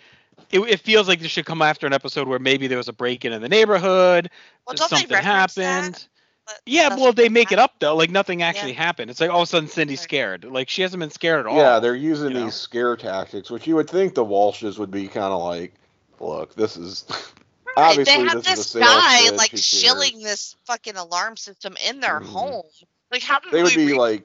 it, 0.52 0.60
it 0.60 0.80
feels 0.80 1.08
like 1.08 1.20
this 1.20 1.32
should 1.32 1.46
come 1.46 1.62
after 1.62 1.88
an 1.88 1.94
episode 1.94 2.28
where 2.28 2.40
maybe 2.40 2.68
there 2.68 2.78
was 2.78 2.88
a 2.88 2.94
break 2.94 3.26
in 3.26 3.34
in 3.34 3.42
the 3.42 3.50
neighborhood, 3.50 4.30
Well, 4.66 4.76
don't 4.76 4.90
something 4.90 5.08
they 5.08 5.16
reference 5.16 5.56
that? 5.56 5.64
happened. 5.64 6.08
But 6.46 6.62
Yeah, 6.66 6.96
well, 6.96 7.12
they 7.12 7.28
make 7.28 7.52
it 7.52 7.60
up 7.60 7.74
though. 7.80 7.96
Like 7.96 8.10
nothing 8.10 8.42
actually 8.42 8.74
happened. 8.74 9.12
It's 9.12 9.20
like 9.20 9.30
all 9.30 9.42
of 9.42 9.48
a 9.48 9.48
sudden 9.48 9.68
Cindy's 9.68 10.00
scared. 10.00 10.46
Like 10.46 10.70
she 10.70 10.82
hasn't 10.82 11.02
been 11.02 11.12
scared 11.12 11.42
at 11.42 11.46
all. 11.46 11.58
Yeah, 11.58 11.80
they're 11.80 11.96
using 11.96 12.30
you 12.30 12.36
know? 12.36 12.46
these 12.46 12.56
scare 12.56 12.96
tactics, 12.96 13.50
which 13.50 13.68
you 13.68 13.76
would 13.76 13.90
think 13.90 14.16
the 14.16 14.24
Walshes 14.26 14.78
would 14.78 14.92
be 14.92 15.08
kind 15.08 15.34
of 15.34 15.44
like, 15.44 15.74
look, 16.22 16.56
this 16.56 16.78
is 16.78 17.06
Right, 17.78 17.90
obviously 17.90 18.14
they 18.14 18.30
have 18.30 18.44
this, 18.44 18.56
this, 18.56 18.68
is 18.70 18.76
a 18.76 18.80
guy 18.80 19.30
like 19.32 19.52
shilling 19.56 20.22
this 20.22 20.56
fucking 20.66 20.96
alarm 20.96 21.36
system 21.36 21.76
in 21.86 22.00
their 22.00 22.22
Mhm. 22.22 22.26
home. 22.26 22.66
Like, 23.12 23.24
how 23.24 23.40
did 23.40 23.52
They 23.52 23.62
would 23.62 23.76
we 23.76 23.86
be 23.88 23.92
re- 23.92 23.98
like 24.00 24.24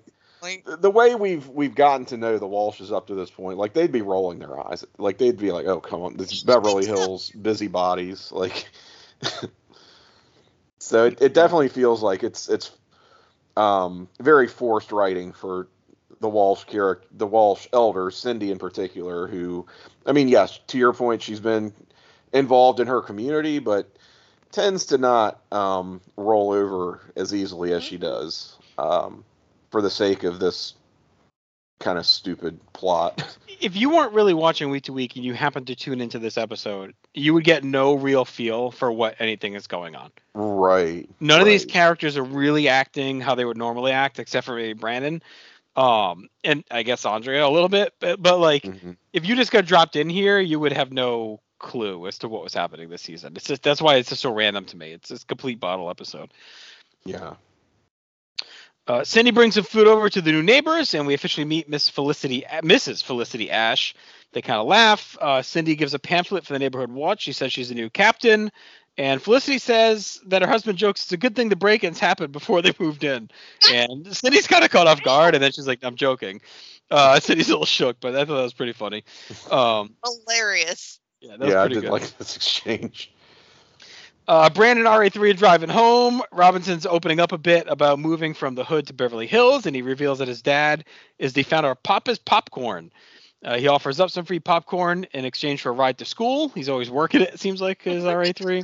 the 0.65 0.91
way 0.91 1.15
we've 1.15 1.49
we've 1.49 1.75
gotten 1.75 2.07
to 2.07 2.17
know 2.17 2.39
the 2.39 2.47
Walshes 2.47 2.93
up 2.93 3.07
to 3.07 3.15
this 3.15 3.31
point, 3.31 3.59
like 3.59 3.75
they'd 3.75 3.93
be 3.93 4.03
rolling 4.03 4.39
their 4.39 4.59
eyes, 4.59 4.85
like 4.99 5.19
they'd 5.19 5.39
be 5.39 5.53
like, 5.53 5.67
"Oh, 5.67 5.81
come 5.81 6.03
on, 6.03 6.17
this 6.17 6.33
is 6.33 6.43
Beverly 6.45 6.87
Hills 6.87 7.31
busybodies." 7.31 8.33
Like, 8.33 8.69
so 10.79 11.07
it, 11.07 11.23
it 11.23 11.35
definitely 11.35 11.69
feels 11.69 12.03
like 12.03 12.23
it's 12.23 12.49
it's 12.49 12.73
um, 13.57 14.09
very 14.21 14.49
forced 14.49 14.91
writing 14.91 15.33
for 15.33 15.69
the 16.21 16.29
Walsh 16.29 16.65
character, 16.65 17.07
the 17.13 17.27
Walsh 17.27 17.69
elders, 17.73 18.17
Cindy 18.17 18.51
in 18.51 18.59
particular. 18.59 19.29
Who, 19.29 19.67
I 20.07 20.13
mean, 20.13 20.29
yes, 20.29 20.59
to 20.69 20.79
your 20.79 20.93
point, 20.93 21.23
she's 21.23 21.41
been 21.41 21.73
involved 22.33 22.81
in 22.81 22.89
her 22.89 23.01
community, 23.01 23.59
but 23.61 23.89
tends 24.51 24.87
to 24.87 24.99
not 24.99 25.41
um, 25.53 26.01
roll 26.17 26.53
over 26.53 27.01
as 27.17 27.33
easily 27.35 27.73
as 27.73 27.83
she 27.83 27.97
does 27.97 28.57
um, 28.79 29.25
for 29.73 29.83
the 29.83 29.91
sake 29.91 30.23
of 30.23 30.39
this 30.39 30.75
kind 31.81 31.99
of 31.99 32.07
stupid 32.07 32.61
plot. 32.75 33.37
if 33.61 33.75
you 33.75 33.91
weren't 33.91 34.13
really 34.13 34.35
watching 34.35 34.71
week 34.71 34.85
to 34.85 34.93
week 34.93 35.17
and 35.17 35.25
you 35.25 35.35
happened 35.35 35.67
to 35.67 35.75
tune 35.75 36.01
into 36.01 36.19
this 36.21 36.39
episode, 36.39 36.95
you 37.15 37.35
would 37.35 37.43
get 37.43 37.65
no 37.65 37.95
real 37.95 38.25
feel 38.25 38.71
for 38.71 38.93
what 38.93 39.17
anything 39.19 39.55
is 39.55 39.67
going 39.67 39.97
on. 39.97 40.13
right. 40.35 41.09
None 41.19 41.41
of 41.41 41.47
these 41.47 41.65
characters 41.65 42.17
are 42.17 42.23
really 42.23 42.69
acting 42.69 43.21
how 43.21 43.35
they 43.35 43.45
would 43.45 43.57
normally 43.57 43.93
act, 43.93 44.19
except 44.19 44.47
for 44.47 44.55
maybe 44.55 44.75
Brandon, 44.75 45.23
um, 45.75 46.29
and 46.45 46.63
I 46.71 46.83
guess 46.85 47.05
Andrea 47.05 47.47
a 47.47 47.49
little 47.49 47.69
bit. 47.69 47.95
But, 47.99 48.23
but 48.23 48.39
like, 48.39 48.63
Mhm. 48.63 48.97
if 49.13 49.27
you 49.27 49.35
just 49.35 49.51
got 49.51 49.65
dropped 49.65 49.97
in 49.97 50.09
here, 50.09 50.39
you 50.39 50.61
would 50.61 50.73
have 50.73 50.93
no 50.93 51.41
clue 51.59 52.07
as 52.07 52.19
to 52.19 52.29
what 52.29 52.43
was 52.43 52.53
happening 52.55 52.91
this 52.91 53.03
season. 53.03 53.33
It's 53.37 53.47
just 53.47 53.63
that's 53.63 53.81
why 53.81 53.97
it's 53.97 54.11
just 54.11 54.23
so 54.23 54.33
random 54.33 54.65
to 54.67 54.77
me. 54.77 54.93
It's 54.93 55.09
just 55.09 55.25
a 55.25 55.27
complete 55.27 55.59
bottle 55.61 55.89
episode. 55.91 56.33
Yeah. 57.05 57.35
Uh, 58.87 59.05
Cindy 59.05 59.31
brings 59.31 59.55
some 59.55 59.65
food 59.65 59.87
over 59.87 60.09
to 60.09 60.21
the 60.21 60.33
new 60.33 60.43
neighbors, 60.43 60.95
and 60.95 61.07
we 61.07 61.15
officially 61.15 61.45
meet 61.45 61.69
Miss 61.69 61.89
Felicity, 61.89 62.45
Mrs. 62.51 63.03
Felicity 63.03 63.51
Ash. 63.51 63.95
They 64.33 64.43
kind 64.43 64.59
of 64.59 64.67
laugh. 64.67 65.17
Uh, 65.21 65.43
Cindy 65.43 65.77
gives 65.77 65.95
a 65.95 65.99
pamphlet 65.99 66.45
for 66.45 66.53
the 66.53 66.59
neighborhood 66.59 66.91
watch. 66.91 67.23
She 67.23 67.33
says 67.33 67.53
she's 67.53 67.71
a 67.71 67.75
new 67.75 67.91
captain, 67.91 68.51
and 68.99 69.23
Felicity 69.23 69.59
says 69.59 70.21
that 70.27 70.43
her 70.43 70.49
husband 70.49 70.79
jokes 70.79 71.05
it's 71.05 71.13
a 71.13 71.17
good 71.17 71.37
thing 71.37 71.49
the 71.49 71.57
break-ins 71.57 71.99
happened 71.99 72.33
before 72.33 72.61
they 72.61 72.73
moved 72.79 73.05
in. 73.05 73.31
And 73.73 74.15
Cindy's 74.15 74.49
kind 74.49 74.65
of 74.65 74.71
caught 74.71 74.87
off 74.87 75.03
guard, 75.03 75.35
and 75.35 75.43
then 75.43 75.53
she's 75.53 75.67
like, 75.67 75.81
"I'm 75.83 75.97
joking." 75.97 76.41
Uh, 76.91 77.21
Cindy's 77.21 77.49
a 77.49 77.53
little 77.53 77.67
shook, 77.67 78.01
but 78.01 78.17
I 78.17 78.25
thought 78.25 78.37
that 78.37 78.43
was 78.43 78.55
pretty 78.55 78.73
funny. 78.73 79.05
Um, 79.51 79.95
Hilarious. 80.05 80.99
yeah, 81.21 81.37
that 81.37 81.41
was 81.41 81.49
yeah, 81.51 81.63
I 81.63 81.69
did 81.69 81.83
good. 81.83 81.91
like 81.91 82.19
this 82.19 82.37
exchange. 82.37 83.12
Uh, 84.29 84.49
Brandon 84.51 84.87
RA3 84.87 85.37
driving 85.37 85.69
home. 85.69 86.23
Robinson's 86.31 86.87
opening 86.87 87.19
up 87.19 87.33
a 87.33 87.39
bit 87.39 87.67
about 87.69 87.99
moving 87.99 88.35
from 88.35 88.55
the 88.55 88.65
hood 88.65 88.87
to 88.87 88.93
Beverly 88.93 89.27
Hills, 89.27 89.67
and 89.67 89.75
he 89.75 89.83
reveals 89.83 90.19
that 90.21 90.29
his 90.29 90.43
dad 90.43 90.85
is 91.19 91.33
the 91.33 91.43
founder 91.43 91.71
of 91.71 91.83
Papa's 91.83 92.19
Popcorn. 92.19 92.93
Uh, 93.45 93.59
he 93.59 93.67
offers 93.67 93.99
up 93.99 94.11
some 94.11 94.25
free 94.25 94.39
popcorn 94.39 95.05
in 95.13 95.25
exchange 95.25 95.63
for 95.63 95.71
a 95.71 95.73
ride 95.73 95.99
to 95.99 96.05
school. 96.05 96.49
He's 96.51 96.69
always 96.69 96.91
working 96.91 97.23
it, 97.23 97.35
it 97.35 97.41
seems 97.41 97.61
like, 97.61 97.83
his 97.83 98.05
RA3. 98.05 98.63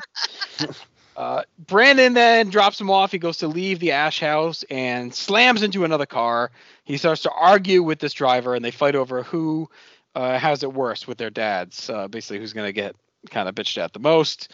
uh, 1.16 1.42
Brandon 1.66 2.14
then 2.14 2.48
drops 2.50 2.80
him 2.80 2.88
off. 2.88 3.10
He 3.10 3.18
goes 3.18 3.38
to 3.38 3.48
leave 3.48 3.80
the 3.80 3.90
Ash 3.90 4.20
house 4.20 4.62
and 4.70 5.12
slams 5.12 5.64
into 5.64 5.84
another 5.84 6.06
car. 6.06 6.52
He 6.84 6.96
starts 6.96 7.22
to 7.22 7.30
argue 7.32 7.82
with 7.82 7.98
this 7.98 8.12
driver, 8.12 8.54
and 8.54 8.64
they 8.64 8.70
fight 8.70 8.94
over 8.94 9.24
who 9.24 9.68
uh, 10.14 10.38
has 10.38 10.62
it 10.62 10.72
worse 10.72 11.08
with 11.08 11.18
their 11.18 11.30
dads. 11.30 11.90
Uh, 11.90 12.06
basically, 12.06 12.38
who's 12.38 12.52
going 12.52 12.68
to 12.68 12.72
get 12.72 12.94
kind 13.30 13.48
of 13.48 13.56
bitched 13.56 13.78
at 13.78 13.92
the 13.92 13.98
most. 13.98 14.52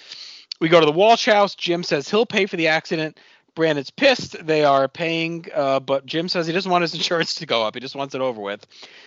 We 0.61 0.69
go 0.69 0.81
to 0.81 0.87
the 0.87 0.93
Walsh 0.93 1.27
house. 1.27 1.55
Jim 1.55 1.83
says 1.83 2.09
he'll 2.09 2.27
pay 2.27 2.47
for 2.47 2.57
the 2.57 2.69
accident. 2.69 3.19
Brandon's 3.55 3.91
pissed. 3.91 4.45
They 4.45 4.65
are 4.65 4.89
paying, 4.89 5.47
uh, 5.55 5.81
but 5.81 6.07
Jim 6.07 6.29
says 6.29 6.47
he 6.47 6.53
doesn't 6.53 6.71
want 6.71 6.83
his 6.83 6.95
insurance 6.95 7.35
to 7.37 7.47
go 7.47 7.63
up. 7.63 7.75
He 7.75 7.81
just 7.81 7.95
wants 7.95 8.15
it 8.15 8.21
over 8.21 8.41
with. 8.41 8.67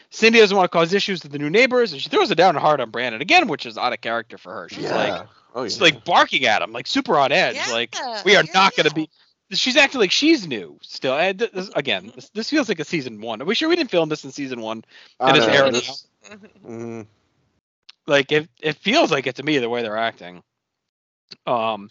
Cindy 0.09 0.39
doesn't 0.39 0.55
want 0.55 0.71
to 0.71 0.75
cause 0.75 0.93
issues 0.93 1.23
with 1.23 1.31
the 1.31 1.39
new 1.39 1.49
neighbors, 1.49 1.91
and 1.91 2.01
she 2.01 2.09
throws 2.09 2.31
it 2.31 2.35
down 2.35 2.55
hard 2.55 2.79
on 2.79 2.89
Brandon 2.89 3.21
again, 3.21 3.47
which 3.47 3.65
is 3.65 3.77
out 3.77 3.93
of 3.93 4.01
character 4.01 4.37
for 4.37 4.53
her. 4.53 4.69
She's 4.69 4.85
yeah. 4.85 4.95
like, 4.95 5.27
oh, 5.53 5.61
yeah. 5.61 5.65
it's 5.65 5.81
like 5.81 6.05
barking 6.05 6.45
at 6.45 6.61
him, 6.61 6.71
like 6.71 6.87
super 6.87 7.17
on 7.17 7.31
edge. 7.31 7.55
Yeah. 7.55 7.71
like 7.71 7.95
we 8.23 8.35
are 8.35 8.43
yeah, 8.43 8.51
not 8.53 8.75
going 8.75 8.89
to 8.89 8.99
yeah. 8.99 9.05
be. 9.05 9.09
She's 9.55 9.77
acting 9.77 10.01
like 10.01 10.11
she's 10.11 10.45
new 10.45 10.77
still. 10.81 11.17
And 11.17 11.39
th- 11.39 11.51
this, 11.51 11.69
again, 11.73 12.11
this, 12.15 12.29
this 12.29 12.49
feels 12.49 12.67
like 12.67 12.79
a 12.79 12.85
season 12.85 13.21
one. 13.21 13.41
Are 13.41 13.45
we 13.45 13.55
sure 13.55 13.69
we 13.69 13.77
didn't 13.77 13.91
film 13.91 14.09
this 14.09 14.25
in 14.25 14.31
season 14.31 14.59
one? 14.59 14.83
I 15.21 15.31
it 15.31 15.37
is 15.37 15.47
know, 15.47 15.71
this- 15.71 16.07
mm, 16.65 17.07
like 18.05 18.31
it, 18.33 18.49
it 18.61 18.75
feels 18.75 19.09
like 19.09 19.25
it 19.25 19.35
to 19.35 19.43
me 19.43 19.57
the 19.59 19.69
way 19.69 19.81
they're 19.83 19.97
acting 19.97 20.43
um 21.45 21.89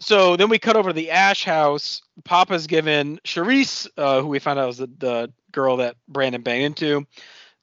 so 0.00 0.36
then 0.36 0.48
we 0.48 0.58
cut 0.58 0.76
over 0.76 0.90
to 0.90 0.94
the 0.94 1.10
ash 1.10 1.44
house. 1.44 2.00
Papa's 2.24 2.66
given 2.66 3.20
Charisse, 3.22 3.86
uh, 3.98 4.22
who 4.22 4.28
we 4.28 4.38
found 4.38 4.58
out 4.58 4.66
was 4.66 4.78
the, 4.78 4.90
the 4.98 5.32
girl 5.52 5.76
that 5.76 5.96
brandon 6.08 6.42
banged 6.42 6.64
into. 6.64 7.06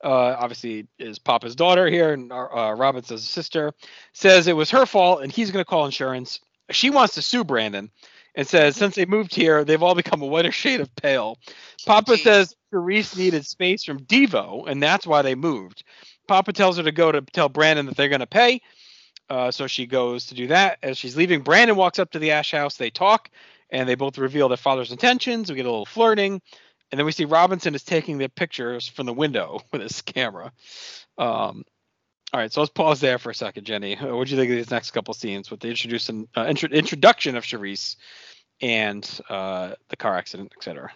Uh, 0.03 0.35
obviously 0.37 0.87
is 0.99 1.17
papa's 1.17 1.55
daughter 1.55 1.87
here 1.87 2.13
and 2.13 2.31
uh, 2.31 2.75
robinson's 2.77 3.27
sister. 3.27 3.73
Says 4.13 4.47
it 4.47 4.55
was 4.55 4.69
her 4.69 4.85
fault 4.85 5.23
and 5.23 5.31
he's 5.31 5.49
going 5.49 5.65
to 5.65 5.69
call 5.69 5.85
insurance. 5.85 6.39
She 6.69 6.91
wants 6.91 7.15
to 7.15 7.23
sue 7.23 7.43
brandon 7.43 7.89
and 8.35 8.47
says 8.47 8.75
since 8.75 8.93
they 8.93 9.05
moved 9.05 9.33
here 9.33 9.63
they've 9.63 9.81
all 9.81 9.95
become 9.95 10.21
a 10.21 10.27
whiter 10.27 10.51
shade 10.51 10.79
of 10.79 10.95
pale. 10.95 11.39
Papa 11.87 12.11
Jeez. 12.11 12.23
says 12.23 12.55
Charisse 12.71 13.17
needed 13.17 13.47
space 13.47 13.83
from 13.83 14.01
devo 14.01 14.67
and 14.67 14.83
that's 14.83 15.07
why 15.07 15.23
they 15.23 15.33
moved. 15.33 15.83
Papa 16.27 16.53
tells 16.53 16.77
her 16.77 16.83
to 16.83 16.91
go 16.91 17.11
to 17.11 17.21
tell 17.21 17.49
Brandon 17.49 17.87
that 17.87 17.95
they're 17.95 18.09
going 18.09 18.19
to 18.19 18.27
pay. 18.27 18.61
Uh, 19.29 19.51
so 19.51 19.67
she 19.67 19.85
goes 19.85 20.27
to 20.27 20.35
do 20.35 20.47
that. 20.47 20.79
As 20.81 20.97
she's 20.97 21.17
leaving, 21.17 21.41
Brandon 21.41 21.75
walks 21.75 21.99
up 21.99 22.11
to 22.11 22.19
the 22.19 22.31
Ash 22.31 22.51
house. 22.51 22.77
They 22.77 22.89
talk, 22.89 23.29
and 23.69 23.87
they 23.87 23.95
both 23.95 24.17
reveal 24.17 24.47
their 24.47 24.57
father's 24.57 24.91
intentions. 24.91 25.49
We 25.49 25.55
get 25.55 25.65
a 25.65 25.69
little 25.69 25.85
flirting, 25.85 26.41
and 26.91 26.99
then 26.99 27.05
we 27.05 27.11
see 27.11 27.25
Robinson 27.25 27.75
is 27.75 27.83
taking 27.83 28.17
their 28.17 28.29
pictures 28.29 28.87
from 28.87 29.05
the 29.05 29.13
window 29.13 29.61
with 29.71 29.81
his 29.81 30.01
camera. 30.01 30.51
Um, 31.17 31.63
all 32.33 32.41
right, 32.41 32.51
so 32.51 32.61
let's 32.61 32.71
pause 32.71 32.99
there 32.99 33.17
for 33.17 33.29
a 33.29 33.35
second, 33.35 33.65
Jenny. 33.65 33.95
What 33.95 34.27
do 34.27 34.31
you 34.31 34.37
think 34.37 34.51
of 34.51 34.57
these 34.57 34.71
next 34.71 34.91
couple 34.91 35.13
scenes 35.13 35.49
with 35.49 35.61
the 35.61 35.69
introducing 35.69 36.27
uh, 36.35 36.45
intro- 36.47 36.69
introduction 36.69 37.37
of 37.37 37.45
Charisse 37.45 37.95
and 38.61 39.19
uh, 39.29 39.73
the 39.89 39.95
car 39.95 40.17
accident, 40.17 40.51
etc. 40.57 40.91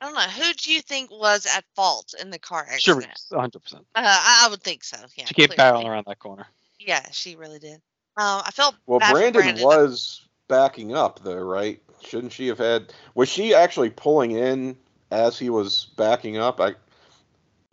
I 0.00 0.06
don't 0.06 0.14
know. 0.14 0.20
Who 0.20 0.52
do 0.54 0.72
you 0.72 0.80
think 0.80 1.10
was 1.10 1.46
at 1.46 1.64
fault 1.74 2.14
in 2.20 2.30
the 2.30 2.38
car 2.38 2.64
accident? 2.70 3.06
Charisse, 3.06 3.30
100. 3.30 3.58
percent 3.58 3.86
Uh, 3.94 4.02
I, 4.04 4.46
would 4.50 4.62
think 4.62 4.84
so. 4.84 4.98
Yeah. 5.16 5.24
She 5.24 5.34
kept 5.34 5.56
barreling 5.56 5.86
around 5.86 6.04
that 6.06 6.20
corner. 6.20 6.46
Yeah, 6.78 7.04
she 7.12 7.36
really 7.36 7.58
did. 7.58 7.80
Um, 8.16 8.42
I 8.44 8.50
felt 8.52 8.74
well, 8.86 8.98
bad 8.98 9.12
Brandon, 9.12 9.42
Brandon. 9.42 9.64
was 9.64 10.26
backing 10.48 10.94
up 10.94 11.20
though, 11.22 11.36
right? 11.36 11.80
Shouldn't 12.02 12.32
she 12.32 12.48
have 12.48 12.58
had? 12.58 12.92
Was 13.14 13.28
she 13.28 13.54
actually 13.54 13.90
pulling 13.90 14.32
in 14.32 14.76
as 15.10 15.38
he 15.38 15.50
was 15.50 15.88
backing 15.96 16.36
up? 16.36 16.60
I. 16.60 16.74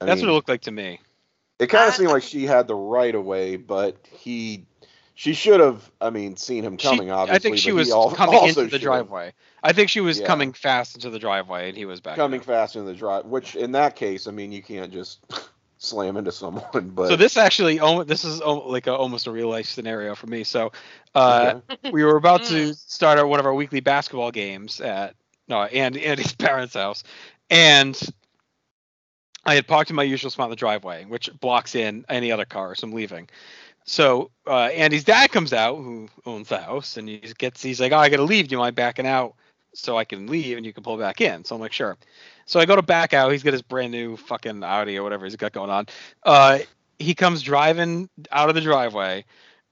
I 0.02 0.06
That's 0.06 0.18
mean, 0.20 0.28
what 0.28 0.32
it 0.32 0.36
looked 0.36 0.50
like 0.50 0.62
to 0.64 0.72
me. 0.72 1.00
It 1.58 1.68
kind 1.68 1.88
of 1.88 1.96
seemed 1.96 2.10
like 2.12 2.24
she 2.24 2.44
had 2.46 2.68
the 2.68 2.76
right 2.76 3.16
of 3.16 3.24
way, 3.24 3.56
but 3.56 3.96
he, 4.12 4.66
she 5.14 5.34
should 5.34 5.62
have. 5.62 5.90
I 6.02 6.10
mean, 6.10 6.36
seen 6.36 6.64
him 6.66 6.78
She- 6.78 6.86
coming. 6.88 7.12
obviously, 7.12 7.36
I 7.36 7.40
think 7.40 7.58
she 7.58 7.72
was 7.72 7.88
he 7.88 7.94
al- 7.94 8.12
coming 8.12 8.36
also 8.36 8.48
into 8.48 8.62
the 8.64 8.66
should 8.72 8.74
have 8.74 8.82
driveway. 8.82 9.34
I 9.64 9.72
think 9.72 9.90
she 9.90 10.02
was 10.02 10.20
Yeah. 10.20 10.28
coming 10.28 10.52
fast 10.54 10.96
into 10.96 11.10
the 11.10 11.18
driveway, 11.20 11.70
and 11.70 11.78
he 11.78 11.86
was 11.86 12.02
back. 12.02 12.18
Coming 12.18 12.42
up. 12.42 12.46
fast 12.46 12.76
into 12.76 12.92
the 12.92 12.98
drive, 12.98 13.26
which 13.26 13.56
in 13.56 13.72
that 13.72 13.96
case, 13.96 14.28
I 14.28 14.32
mean, 14.32 14.52
you 14.52 14.62
can't 14.62 14.92
just 14.92 15.20
slam 15.78 16.18
into 16.18 16.32
someone. 16.32 16.64
But 16.96 17.10
so 17.10 17.16
this 17.16 17.38
actually, 17.38 17.80
this 18.06 18.24
is 18.24 18.42
like 18.42 18.88
a, 18.88 18.94
almost 18.96 19.28
a 19.28 19.32
real 19.32 19.50
life 19.50 19.66
scenario 19.66 20.16
for 20.16 20.28
me. 20.28 20.44
So, 20.44 20.72
uh, 21.14 21.60
we 21.92 22.04
were 22.04 22.18
about 22.18 22.44
to 22.46 22.74
start 22.74 23.20
our, 23.20 23.28
one 23.28 23.40
of 23.40 23.46
our 23.46 23.54
weekly 23.54 23.80
basketball 23.80 24.32
games 24.32 24.82
at 24.82 25.16
no 25.48 25.64
Andy, 25.64 26.06
Andy's 26.06 26.34
parents' 26.36 26.74
house, 26.74 27.04
and 27.50 28.00
I 29.46 29.56
had 29.56 29.68
parked 29.68 29.90
in 29.90 29.96
my 29.96 30.04
usual 30.04 30.32
spot 30.32 30.46
in 30.46 30.50
the 30.52 30.56
driveway, 30.56 31.06
which 31.06 31.30
blocks 31.40 31.76
in 31.76 32.06
any 32.10 32.32
other 32.32 32.46
cars. 32.46 32.82
I'm 32.82 32.94
leaving. 32.94 33.30
So 33.86 34.32
uh, 34.48 34.66
Andy's 34.66 35.04
dad 35.04 35.32
comes 35.32 35.54
out, 35.54 35.76
who 35.76 36.10
owns 36.26 36.50
the 36.50 36.58
house, 36.58 36.98
and 36.98 37.08
he 37.08 37.20
gets 37.38 37.62
he's 37.62 37.80
like, 37.80 37.92
"Oh, 37.92 37.98
I 37.98 38.10
got 38.10 38.18
to 38.18 38.24
leave. 38.24 38.48
Do 38.48 38.54
you 38.54 38.60
mind 38.60 38.76
backing 38.76 39.06
out 39.06 39.36
so 39.76 39.98
I 39.98 40.06
can 40.06 40.28
leave 40.28 40.58
and 40.58 40.66
you 40.66 40.74
can 40.74 40.84
pull 40.84 40.98
back 40.98 41.22
in?" 41.22 41.44
So 41.46 41.56
I'm 41.56 41.62
like, 41.62 41.74
"Sure." 41.74 41.98
So 42.46 42.60
I 42.60 42.66
go 42.66 42.76
to 42.76 42.82
back 42.82 43.14
out. 43.14 43.32
He's 43.32 43.44
got 43.44 43.54
his 43.54 43.62
brand 43.62 43.92
new 43.92 44.18
fucking 44.18 44.64
Audi 44.64 44.98
or 44.98 45.04
whatever 45.04 45.26
he's 45.26 45.36
got 45.36 45.52
going 45.52 45.70
on. 45.70 45.88
Uh, 46.24 46.60
he 47.00 47.14
comes 47.14 47.42
driving 47.42 48.10
out 48.32 48.50
of 48.50 48.56
the 48.56 48.62
driveway, 48.62 49.26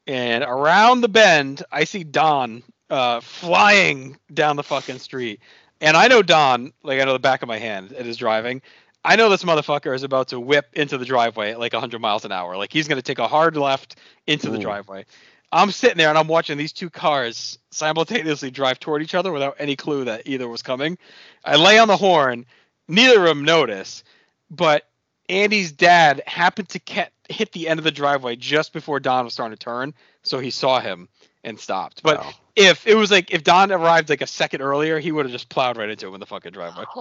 and 0.08 0.44
around 0.44 1.02
the 1.02 1.10
bend, 1.10 1.63
I 1.72 1.86
see 1.86 2.04
Don 2.04 2.63
uh, 2.89 3.22
flying 3.22 4.18
down 4.34 4.56
the 4.56 4.63
fucking 4.63 5.00
street. 5.00 5.39
And 5.82 5.98
I 5.98 6.08
know 6.08 6.22
Don, 6.22 6.72
like 6.84 7.02
I 7.02 7.06
know 7.06 7.13
the 7.13 7.20
back 7.20 7.42
of 7.42 7.48
my 7.48 7.58
hand, 7.58 7.92
it 7.92 8.08
is 8.08 8.18
driving. 8.18 8.62
I 9.06 9.18
know 9.18 9.30
this 9.30 9.44
motherfucker 9.44 9.94
is 9.94 10.04
about 10.04 10.30
to 10.30 10.39
whip 10.39 10.68
into 10.74 10.98
the 10.98 11.06
driveway 11.06 11.52
at 11.52 11.60
like 11.60 11.74
100 11.74 12.00
miles 12.00 12.24
an 12.24 12.32
hour. 12.32 12.56
Like 12.56 12.72
he's 12.72 12.88
going 12.88 12.98
to 12.98 13.04
take 13.04 13.20
a 13.20 13.28
hard 13.28 13.58
left 13.58 13.98
into 14.28 14.50
the 14.50 14.58
Ooh. 14.58 14.62
driveway. 14.62 15.06
I'm 15.54 15.70
sitting 15.70 15.98
there 15.98 16.10
and 16.10 16.18
I'm 16.18 16.28
watching 16.28 16.58
these 16.58 16.74
two 16.74 16.89
cars 16.89 17.60
simultaneously 17.70 18.50
drive 18.50 18.80
toward 18.80 19.04
each 19.04 19.13
other 19.13 19.32
without 19.32 19.56
any 19.60 19.76
clue 19.76 20.04
that 20.06 20.24
either 20.26 20.48
was 20.48 20.63
coming. 20.63 20.98
I 21.46 21.58
lay 21.58 21.78
on 21.78 21.88
the 21.88 21.96
horn. 21.96 22.48
Neither 22.88 23.20
of 23.22 23.28
them 23.28 23.46
notice, 23.46 24.04
but 24.50 24.88
Andy's 25.30 25.72
dad 25.72 26.24
happened 26.26 26.70
to 26.70 26.80
get, 26.80 27.13
hit 27.30 27.52
the 27.52 27.68
end 27.70 27.80
of 27.80 27.84
the 27.84 27.92
driveway 27.92 28.36
just 28.36 28.74
before 28.74 29.00
Don 29.00 29.26
was 29.26 29.34
starting 29.34 29.56
to 29.56 29.63
turn, 29.63 29.94
so 30.24 30.39
he 30.39 30.50
saw 30.50 30.80
him 30.80 31.08
and 31.44 31.60
stopped. 31.60 32.02
But 32.02 32.18
Wow. 32.18 32.34
if 32.56 32.88
it 32.88 32.96
was 32.96 33.12
like 33.12 33.32
if 33.32 33.44
Don 33.44 33.72
arrived 33.72 34.10
like 34.10 34.22
a 34.22 34.28
second 34.28 34.62
earlier, 34.62 35.00
he 35.00 35.12
would 35.12 35.26
have 35.26 35.32
just 35.32 35.50
plowed 35.50 35.78
right 35.78 35.89
into 35.89 36.08
him 36.08 36.16
in 36.16 36.20
the 36.20 36.26
fucking 36.26 36.52
driveway, 36.52 36.86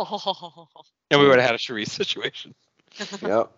and 1.10 1.20
we 1.20 1.26
would 1.26 1.38
have 1.38 1.46
had 1.46 1.54
a 1.54 1.58
Charisse 1.58 1.88
situation. 1.88 2.54
yep. 3.22 3.50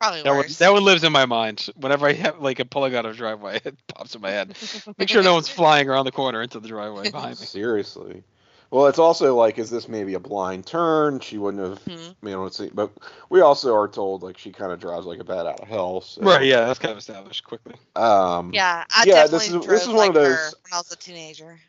Probably 0.00 0.22
That 0.22 0.34
one, 0.34 0.46
that 0.58 0.72
one 0.72 0.84
lives 0.84 1.04
in 1.04 1.12
my 1.12 1.26
mind. 1.26 1.68
Whenever 1.76 2.06
I 2.06 2.14
have 2.14 2.38
like 2.40 2.58
a 2.58 2.64
pulling 2.64 2.94
out 2.94 3.04
of 3.04 3.12
a 3.12 3.14
driveway, 3.16 3.60
it 3.64 3.76
pops 3.88 4.14
in 4.14 4.22
my 4.22 4.30
head. 4.30 4.56
Make 4.96 5.10
sure 5.10 5.22
no 5.22 5.34
one's 5.34 5.48
flying 5.60 5.88
around 5.90 6.06
the 6.06 6.12
corner 6.12 6.40
into 6.40 6.58
the 6.58 6.68
driveway 6.68 7.10
behind 7.10 7.38
me. 7.38 7.46
Seriously. 7.46 8.22
Well, 8.70 8.86
it's 8.86 9.00
also 9.00 9.34
like, 9.34 9.58
is 9.58 9.68
this 9.68 9.88
maybe 9.88 10.14
a 10.14 10.20
blind 10.20 10.64
turn? 10.64 11.18
She 11.20 11.36
wouldn't 11.38 11.62
have 11.68 11.84
Mhm. 11.84 12.14
been 12.22 12.32
able 12.32 12.48
to 12.48 12.54
see. 12.54 12.70
But 12.72 12.92
we 13.28 13.40
also 13.42 13.74
are 13.74 13.88
told 13.88 14.22
like 14.22 14.38
she 14.38 14.52
kind 14.52 14.72
of 14.72 14.80
drives 14.80 15.04
like 15.06 15.18
a 15.18 15.24
bat 15.24 15.44
out 15.44 15.60
of 15.60 15.68
hell. 15.68 16.00
So, 16.00 16.22
Right? 16.22 16.46
Yeah, 16.46 16.64
that's 16.66 16.78
kind 16.78 16.92
of 16.92 16.98
established 16.98 17.44
quickly. 17.44 17.74
Um, 17.96 18.52
Yeah, 18.54 18.84
I 18.96 19.04
Yeah, 19.04 19.14
definitely 19.26 19.38
this 19.38 19.46
is- 19.48 19.52
drove 19.52 19.66
this 19.66 19.82
is 19.82 19.88
one 19.88 19.96
like 19.96 20.08
of 20.10 20.14
those- 20.14 20.34
her 20.36 20.50
when 20.62 20.72
I 20.72 20.76
was 20.78 20.92
a 20.92 20.96
teenager. 20.96 21.60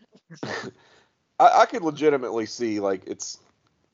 I, 1.40 1.62
I 1.62 1.66
could 1.66 1.82
legitimately 1.82 2.46
see 2.46 2.80
like 2.80 3.02
it's 3.08 3.40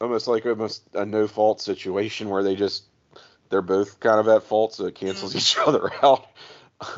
almost 0.02 0.28
like 0.28 0.46
almost 0.46 0.84
a 0.94 1.06
no 1.06 1.28
fault 1.28 1.62
situation 1.62 2.30
where 2.30 2.44
they 2.44 2.56
just 2.56 2.84
they're 3.50 3.62
both 3.62 4.00
kind 4.00 4.20
of 4.20 4.28
at 4.28 4.44
fault, 4.44 4.74
so 4.76 4.86
it 4.86 4.96
cancels 4.96 5.34
Mm. 5.34 5.38
each 5.38 5.58
other 5.66 5.92
out. 6.04 6.26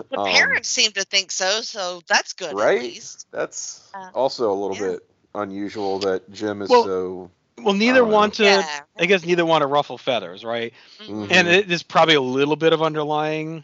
The 0.10 0.18
Um, 0.18 0.26
parents 0.32 0.70
seem 0.70 0.92
to 0.94 1.04
think 1.04 1.32
so, 1.32 1.62
so 1.62 2.02
that's 2.08 2.34
good 2.34 2.54
right? 2.56 2.78
at 2.78 2.84
least. 2.84 3.28
That's 3.32 3.82
Uh, 3.94 4.10
also 4.14 4.52
a 4.52 4.54
little 4.54 4.76
yeah. 4.76 4.92
bit 4.94 5.10
unusual 5.36 6.00
that 6.00 6.30
Jim 6.32 6.62
is 6.62 6.70
Well, 6.70 6.84
so. 6.84 7.32
Well, 7.58 7.74
neither 7.74 8.00
don't 8.00 8.12
want 8.12 8.34
to. 8.36 8.44
yeah. 8.44 8.80
I 8.98 9.06
guess 9.06 9.26
neither 9.26 9.46
want 9.46 9.62
to 9.62 9.68
ruffle 9.68 9.98
feathers, 9.98 10.44
right? 10.44 10.74
Mhm. 11.00 11.32
And 11.32 11.48
it 11.48 11.72
is 11.72 11.84
probably 11.84 12.16
a 12.16 12.22
little 12.22 12.56
bit 12.56 12.74
of 12.74 12.82
underlying, 12.82 13.64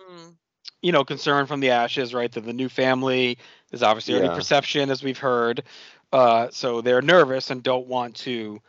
Mm. 0.00 0.36
you 0.82 0.92
know, 0.92 1.04
concern 1.04 1.46
from 1.46 1.60
the 1.60 1.70
ashes, 1.70 2.14
right? 2.14 2.30
That 2.30 2.42
the 2.42 2.52
new 2.52 2.68
family 2.68 3.38
is 3.72 3.82
obviously 3.82 4.14
early 4.14 4.28
Yeah. 4.28 4.34
perception, 4.34 4.90
as 4.90 5.02
we've 5.02 5.18
heard. 5.18 5.64
Uh, 6.12 6.48
so 6.50 6.80
they're 6.80 7.02
nervous 7.02 7.50
and 7.50 7.62
don't 7.62 7.86
want 7.86 8.16
to 8.16 8.60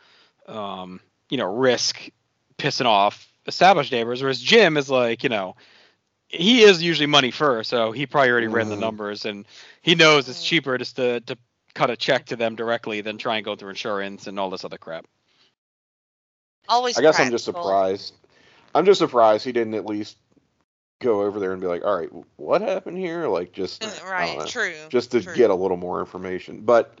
um, 0.48 1.00
you 1.30 1.36
know, 1.38 1.46
risk 1.46 2.08
pissing 2.58 2.84
off 2.86 3.31
established 3.46 3.92
neighbors. 3.92 4.22
Whereas 4.22 4.40
Jim 4.40 4.76
is 4.76 4.90
like, 4.90 5.22
you 5.22 5.28
know, 5.28 5.56
he 6.28 6.62
is 6.62 6.82
usually 6.82 7.06
money 7.06 7.30
first, 7.30 7.70
so 7.70 7.92
he 7.92 8.06
probably 8.06 8.30
already 8.30 8.48
ran 8.48 8.68
the 8.68 8.76
numbers 8.76 9.24
and 9.26 9.46
he 9.82 9.94
knows 9.94 10.28
it's 10.28 10.44
cheaper 10.44 10.78
just 10.78 10.96
to 10.96 11.20
to 11.20 11.36
cut 11.74 11.90
a 11.90 11.96
check 11.96 12.26
to 12.26 12.36
them 12.36 12.54
directly 12.54 13.00
than 13.00 13.18
try 13.18 13.36
and 13.36 13.44
go 13.44 13.56
through 13.56 13.70
insurance 13.70 14.26
and 14.26 14.38
all 14.38 14.50
this 14.50 14.64
other 14.64 14.78
crap. 14.78 15.06
Always. 16.68 16.98
I 16.98 17.02
guess 17.02 17.18
I'm 17.18 17.30
just 17.30 17.44
surprised. 17.44 18.14
I'm 18.74 18.86
just 18.86 18.98
surprised 18.98 19.44
he 19.44 19.52
didn't 19.52 19.74
at 19.74 19.84
least 19.84 20.16
go 21.00 21.22
over 21.22 21.40
there 21.40 21.52
and 21.52 21.60
be 21.60 21.66
like, 21.66 21.84
"All 21.84 21.96
right, 21.96 22.10
what 22.36 22.62
happened 22.62 22.96
here?" 22.96 23.28
Like 23.28 23.52
just 23.52 23.82
Uh, 23.84 23.88
I 23.88 23.90
don't 23.98 24.08
Right. 24.10 24.38
know, 24.38 24.44
True. 24.46 24.74
just 24.88 25.10
to 25.12 25.20
true. 25.20 25.34
get 25.34 25.50
a 25.50 25.54
little 25.54 25.76
more 25.76 26.00
information. 26.00 26.60
But 26.60 26.94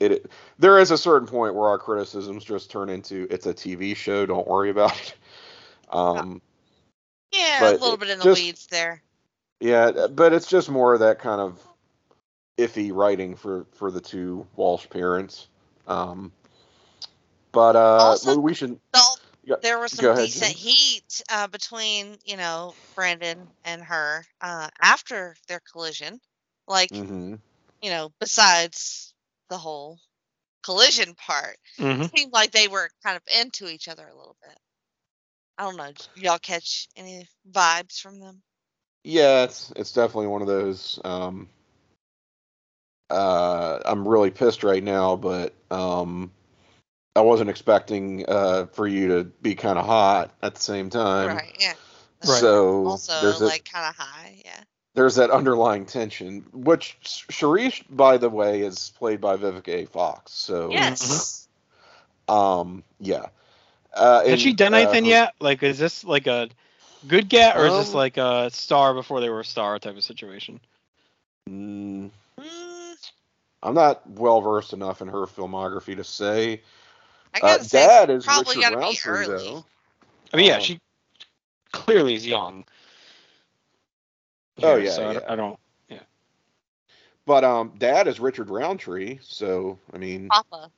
it 0.00 0.30
there 0.58 0.78
is 0.78 0.90
a 0.90 0.98
certain 0.98 1.28
point 1.28 1.54
where 1.54 1.68
our 1.68 1.78
criticisms 1.78 2.44
just 2.44 2.70
turn 2.70 2.88
into 2.88 3.26
it's 3.30 3.46
a 3.46 3.54
TV 3.54 3.94
show. 3.94 4.26
Don't 4.26 4.48
worry 4.48 4.70
about 4.70 4.92
it. 5.00 5.14
Um, 5.94 6.42
Yeah, 7.32 7.70
a 7.70 7.72
little 7.72 7.96
bit 7.96 8.10
in 8.10 8.18
the 8.18 8.24
just- 8.24 8.40
weeds 8.42 8.66
there. 8.66 9.02
yeah, 9.60 10.06
but 10.10 10.32
it's 10.32 10.46
just 10.46 10.68
more 10.68 10.94
of 10.94 11.00
that 11.00 11.18
kind 11.18 11.40
of 11.40 11.58
iffy 12.58 12.92
writing 12.94 13.34
for 13.36 13.66
for 13.72 13.90
the 13.90 14.00
two 14.00 14.46
Walsh 14.56 14.88
parents. 14.90 15.48
Um, 15.86 16.32
but 17.52 17.76
uh, 17.76 17.98
Also- 17.98 18.38
we 18.38 18.54
should. 18.54 18.78
Go- 18.92 19.56
there 19.62 19.78
was 19.78 19.92
some 19.92 20.06
ahead, 20.06 20.24
decent 20.24 20.52
heat 20.52 21.22
uh, 21.28 21.46
between, 21.48 22.16
you 22.24 22.38
know, 22.38 22.74
Brandon 22.94 23.46
and 23.66 23.82
her 23.82 24.24
uh, 24.40 24.68
after 24.80 25.36
their 25.48 25.60
collision. 25.70 26.18
Like, 26.66 26.90
hmm 26.90 27.34
you 27.82 27.90
know, 27.90 28.10
besides 28.20 29.12
the 29.50 29.58
whole 29.58 29.98
collision 30.62 31.14
part, 31.14 31.58
Mm-hmm. 31.78 32.02
it 32.02 32.16
seemed 32.16 32.32
like 32.32 32.52
they 32.52 32.68
were 32.68 32.88
kind 33.04 33.16
of 33.18 33.22
into 33.38 33.68
each 33.68 33.86
other 33.88 34.08
a 34.08 34.16
little 34.16 34.36
bit. 34.42 34.58
I 35.58 35.64
don't 35.64 35.76
know. 35.76 35.92
Y'all 36.16 36.38
catch 36.38 36.88
any 36.96 37.26
vibes 37.50 38.00
from 38.00 38.20
them? 38.20 38.42
Yeah, 39.04 39.44
it's 39.44 39.72
it's 39.76 39.92
definitely 39.92 40.28
one 40.28 40.42
of 40.42 40.48
those. 40.48 40.98
Um, 41.04 41.48
uh, 43.10 43.78
I'm 43.84 44.08
really 44.08 44.30
pissed 44.30 44.64
right 44.64 44.82
now, 44.82 45.16
but 45.16 45.52
um, 45.70 46.30
I 47.14 47.20
wasn't 47.20 47.50
expecting 47.50 48.24
uh, 48.26 48.66
for 48.72 48.86
you 48.86 49.08
to 49.08 49.24
be 49.24 49.54
kind 49.54 49.78
of 49.78 49.86
hot 49.86 50.32
at 50.42 50.54
the 50.54 50.60
same 50.60 50.90
time. 50.90 51.36
right. 51.36 51.56
Yeah. 51.58 51.74
Right. 52.26 52.40
So 52.40 52.86
Also, 52.86 53.20
there's 53.20 53.40
a, 53.40 53.46
like, 53.46 53.70
kind 53.70 53.86
of 53.86 53.94
high. 53.94 54.42
Yeah. 54.44 54.60
there's 54.94 55.16
that 55.16 55.30
underlying 55.30 55.84
tension, 55.84 56.46
which 56.52 56.96
Charisse, 57.04 57.84
by 57.90 58.16
the 58.16 58.30
way, 58.30 58.62
is 58.62 58.92
played 58.96 59.20
by 59.20 59.36
Vivica 59.36 59.68
A. 59.68 59.86
Fox. 59.86 60.32
So 60.32 60.72
Yes. 60.72 61.46
um, 62.28 62.82
yeah. 62.98 63.26
Uh, 63.94 64.24
Has 64.26 64.40
she 64.40 64.52
done 64.52 64.74
uh, 64.74 64.78
anything 64.78 65.04
her- 65.04 65.10
yet? 65.10 65.34
Like, 65.40 65.62
is 65.62 65.78
this 65.78 66.04
like 66.04 66.26
a 66.26 66.48
good 67.06 67.28
get, 67.28 67.56
or 67.56 67.66
is 67.66 67.74
this 67.74 67.88
Um, 67.90 67.94
like 67.94 68.16
a 68.16 68.50
star 68.50 68.94
before 68.94 69.20
they 69.20 69.28
were 69.28 69.40
a 69.40 69.44
star 69.44 69.78
type 69.78 69.96
of 69.96 70.04
situation? 70.04 70.60
Mm, 71.48 72.10
Mm, 72.40 73.10
I'm 73.62 73.74
not 73.74 74.08
well 74.08 74.40
versed 74.40 74.72
enough 74.72 75.00
in 75.02 75.08
her 75.08 75.26
filmography 75.26 75.96
to 75.96 76.04
say. 76.04 76.62
I 77.34 77.38
Uh, 77.38 77.40
gotta 77.40 77.64
say, 77.64 77.86
Dad 77.86 78.10
is 78.10 78.24
probably 78.24 78.56
Richard 78.56 78.60
gotta 78.62 78.76
be 78.76 78.82
Roundtree, 78.82 79.12
early. 79.12 79.44
though. 79.44 79.64
I 80.32 80.36
mean, 80.36 80.46
yeah, 80.46 80.56
Oh. 80.56 80.60
she 80.60 80.80
clearly 81.72 82.14
is 82.14 82.26
young. 82.26 82.64
Oh, 84.62 84.76
yeah, 84.76 84.90
so 84.90 85.08
I- 85.08 85.12
yeah. 85.14 85.20
I, 85.28 85.36
don't. 85.36 85.58
Yeah. 85.88 86.00
But 87.26 87.44
um, 87.44 87.72
Dad 87.78 88.06
is 88.08 88.20
Richard 88.20 88.50
Roundtree, 88.50 89.18
so 89.22 89.78
I 89.92 89.98
mean, 89.98 90.28
Papa. 90.28 90.70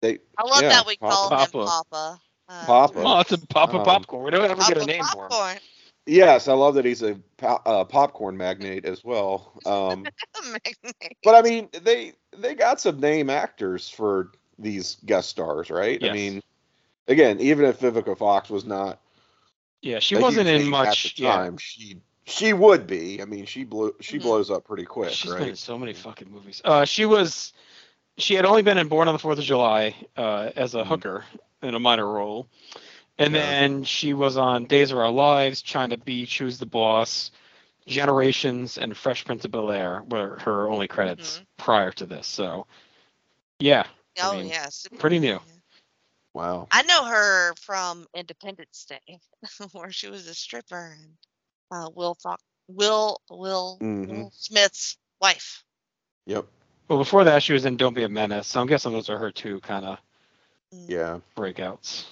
they 0.00 0.18
I 0.36 0.42
love 0.44 0.62
yeah, 0.62 0.68
that 0.70 0.86
we 0.86 0.96
Papa. 0.96 1.14
call 1.14 1.44
him 1.44 1.50
Papa. 1.50 1.88
Uh, 1.92 2.16
Papa. 2.48 2.98
Well, 2.98 3.20
it's 3.20 3.32
a 3.32 3.38
Papa 3.38 3.78
Um, 3.78 3.84
popcorn. 3.84 4.24
We 4.24 4.30
don't 4.30 4.44
ever 4.44 4.56
get 4.64 4.76
a 4.76 4.80
Papa 4.80 4.86
name 4.86 5.04
for 5.04 5.26
him. 5.26 5.58
Yes, 6.06 6.48
I 6.48 6.54
love 6.54 6.74
that 6.76 6.84
he's 6.86 7.02
a 7.02 7.16
po- 7.36 7.60
uh, 7.66 7.84
popcorn 7.84 8.36
magnate 8.36 8.86
as 8.86 9.04
well. 9.04 9.52
Um, 9.66 10.04
Magnate. 10.44 11.16
but 11.22 11.34
I 11.34 11.42
mean, 11.42 11.68
they 11.82 12.14
they 12.36 12.54
got 12.54 12.80
some 12.80 12.98
name 13.00 13.28
actors 13.28 13.88
for 13.90 14.32
these 14.58 14.96
guest 15.04 15.28
stars, 15.28 15.70
right? 15.70 16.02
I 16.02 16.12
mean, 16.14 16.42
again, 17.08 17.40
even 17.40 17.66
if 17.66 17.80
Vivica 17.80 18.16
Fox 18.16 18.48
was 18.48 18.64
not, 18.64 19.00
Yeah, 19.82 19.98
she 19.98 20.16
a 20.16 20.20
wasn't 20.20 20.48
huge 20.48 20.62
in 20.62 20.70
much. 20.70 21.06
at 21.06 21.14
the 21.16 21.22
Yeah, 21.22 21.50
she 21.58 21.96
she 22.24 22.52
would 22.54 22.86
be. 22.86 23.20
I 23.20 23.26
mean, 23.26 23.44
she 23.44 23.64
blew 23.64 23.94
she 24.00 24.18
Mhm. 24.18 24.22
blows 24.22 24.50
up 24.50 24.64
pretty 24.64 24.84
quick, 24.84 25.10
she's 25.10 25.30
been 25.34 25.42
in 25.42 25.48
right? 25.48 25.58
so 25.58 25.78
many 25.78 25.92
fucking 25.92 26.30
movies. 26.30 26.62
Uh, 26.64 26.84
she 26.86 27.04
was. 27.04 27.52
She 28.16 28.34
had 28.34 28.44
only 28.46 28.62
been 28.62 28.78
in 28.78 28.88
Born 28.88 29.08
on 29.08 29.14
the 29.14 29.18
Fourth 29.18 29.38
of 29.38 29.44
July 29.44 29.94
uh, 30.16 30.50
as 30.56 30.74
a 30.74 30.82
Mhm. 30.82 30.86
hooker 30.86 31.24
in 31.62 31.74
a 31.74 31.80
minor 31.80 32.06
role, 32.06 32.48
and 33.18 33.34
Yeah. 33.34 33.40
then 33.40 33.84
she 33.84 34.14
was 34.14 34.36
on 34.36 34.66
Days 34.66 34.92
of 34.92 34.98
Our 34.98 35.10
Lives, 35.10 35.62
China 35.62 35.96
Beach, 35.96 36.38
Who's 36.38 36.58
the 36.58 36.66
Boss, 36.66 37.30
Generations, 37.86 38.78
and 38.78 38.96
Fresh 38.96 39.24
Prince 39.24 39.44
of 39.44 39.50
Bel 39.50 39.70
Air 39.70 40.02
were 40.08 40.38
her 40.40 40.68
only 40.68 40.88
credits 40.88 41.40
prior 41.56 41.90
to 41.92 42.06
this. 42.06 42.26
So, 42.26 42.66
yeah, 43.58 43.84
Oh 44.20 44.38
mean, 44.38 44.48
yes. 44.48 44.86
pretty 44.98 45.18
new. 45.18 45.40
Wow. 46.34 46.68
I 46.70 46.82
know 46.82 47.04
her 47.04 47.54
from 47.60 48.06
Independence 48.14 48.86
Day, 48.86 49.18
where 49.72 49.90
she 49.90 50.08
was 50.08 50.26
a 50.28 50.34
stripper 50.34 50.96
and 50.98 51.16
uh, 51.70 51.90
Will 51.94 52.14
Fox, 52.14 52.42
Will 52.68 53.20
Will, 53.30 53.78
Mhm. 53.80 54.08
Will 54.08 54.30
Smith's 54.34 54.98
wife. 55.20 55.64
Yep. 56.26 56.46
Well, 56.88 56.98
before 56.98 57.24
that, 57.24 57.42
she 57.42 57.52
was 57.52 57.64
in 57.64 57.76
Don't 57.76 57.94
Be 57.94 58.04
a 58.04 58.08
Menace. 58.08 58.46
So 58.48 58.60
I'm 58.60 58.66
guessing 58.66 58.92
those 58.92 59.10
are 59.10 59.18
her 59.18 59.30
two 59.30 59.60
kind 59.60 59.84
of. 59.84 59.98
Yeah. 60.72 61.18
breakouts. 61.36 62.04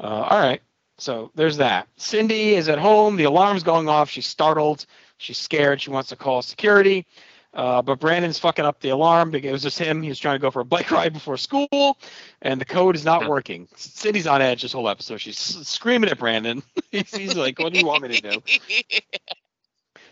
Uh, 0.00 0.02
all 0.02 0.40
right. 0.40 0.60
So 0.98 1.30
there's 1.34 1.56
that. 1.56 1.88
Cindy 1.96 2.54
is 2.54 2.68
at 2.68 2.78
home. 2.78 3.16
The 3.16 3.24
alarm's 3.24 3.62
going 3.62 3.88
off. 3.88 4.10
She's 4.10 4.26
startled. 4.26 4.86
She's 5.18 5.38
scared. 5.38 5.80
She 5.80 5.90
wants 5.90 6.10
to 6.10 6.16
call 6.16 6.42
security. 6.42 7.06
Uh, 7.52 7.80
but 7.82 8.00
Brandon's 8.00 8.38
fucking 8.38 8.64
up 8.64 8.80
the 8.80 8.88
alarm 8.88 9.30
because 9.30 9.48
it 9.48 9.52
was 9.52 9.62
just 9.62 9.78
him. 9.78 10.02
He 10.02 10.08
was 10.08 10.18
trying 10.18 10.34
to 10.34 10.40
go 10.40 10.50
for 10.50 10.60
a 10.60 10.64
bike 10.64 10.90
ride 10.90 11.12
before 11.12 11.36
school, 11.36 11.98
and 12.42 12.60
the 12.60 12.64
code 12.64 12.96
is 12.96 13.04
not 13.04 13.28
working. 13.28 13.68
Cindy's 13.76 14.26
on 14.26 14.42
edge 14.42 14.62
this 14.62 14.72
whole 14.72 14.88
episode. 14.88 15.18
She's 15.18 15.38
screaming 15.38 16.10
at 16.10 16.18
Brandon. 16.18 16.64
he's, 16.90 17.14
he's 17.14 17.36
like, 17.36 17.60
"What 17.60 17.72
do 17.72 17.78
you 17.78 17.86
want 17.86 18.02
me 18.02 18.20
to 18.20 18.30
do?" 18.30 18.42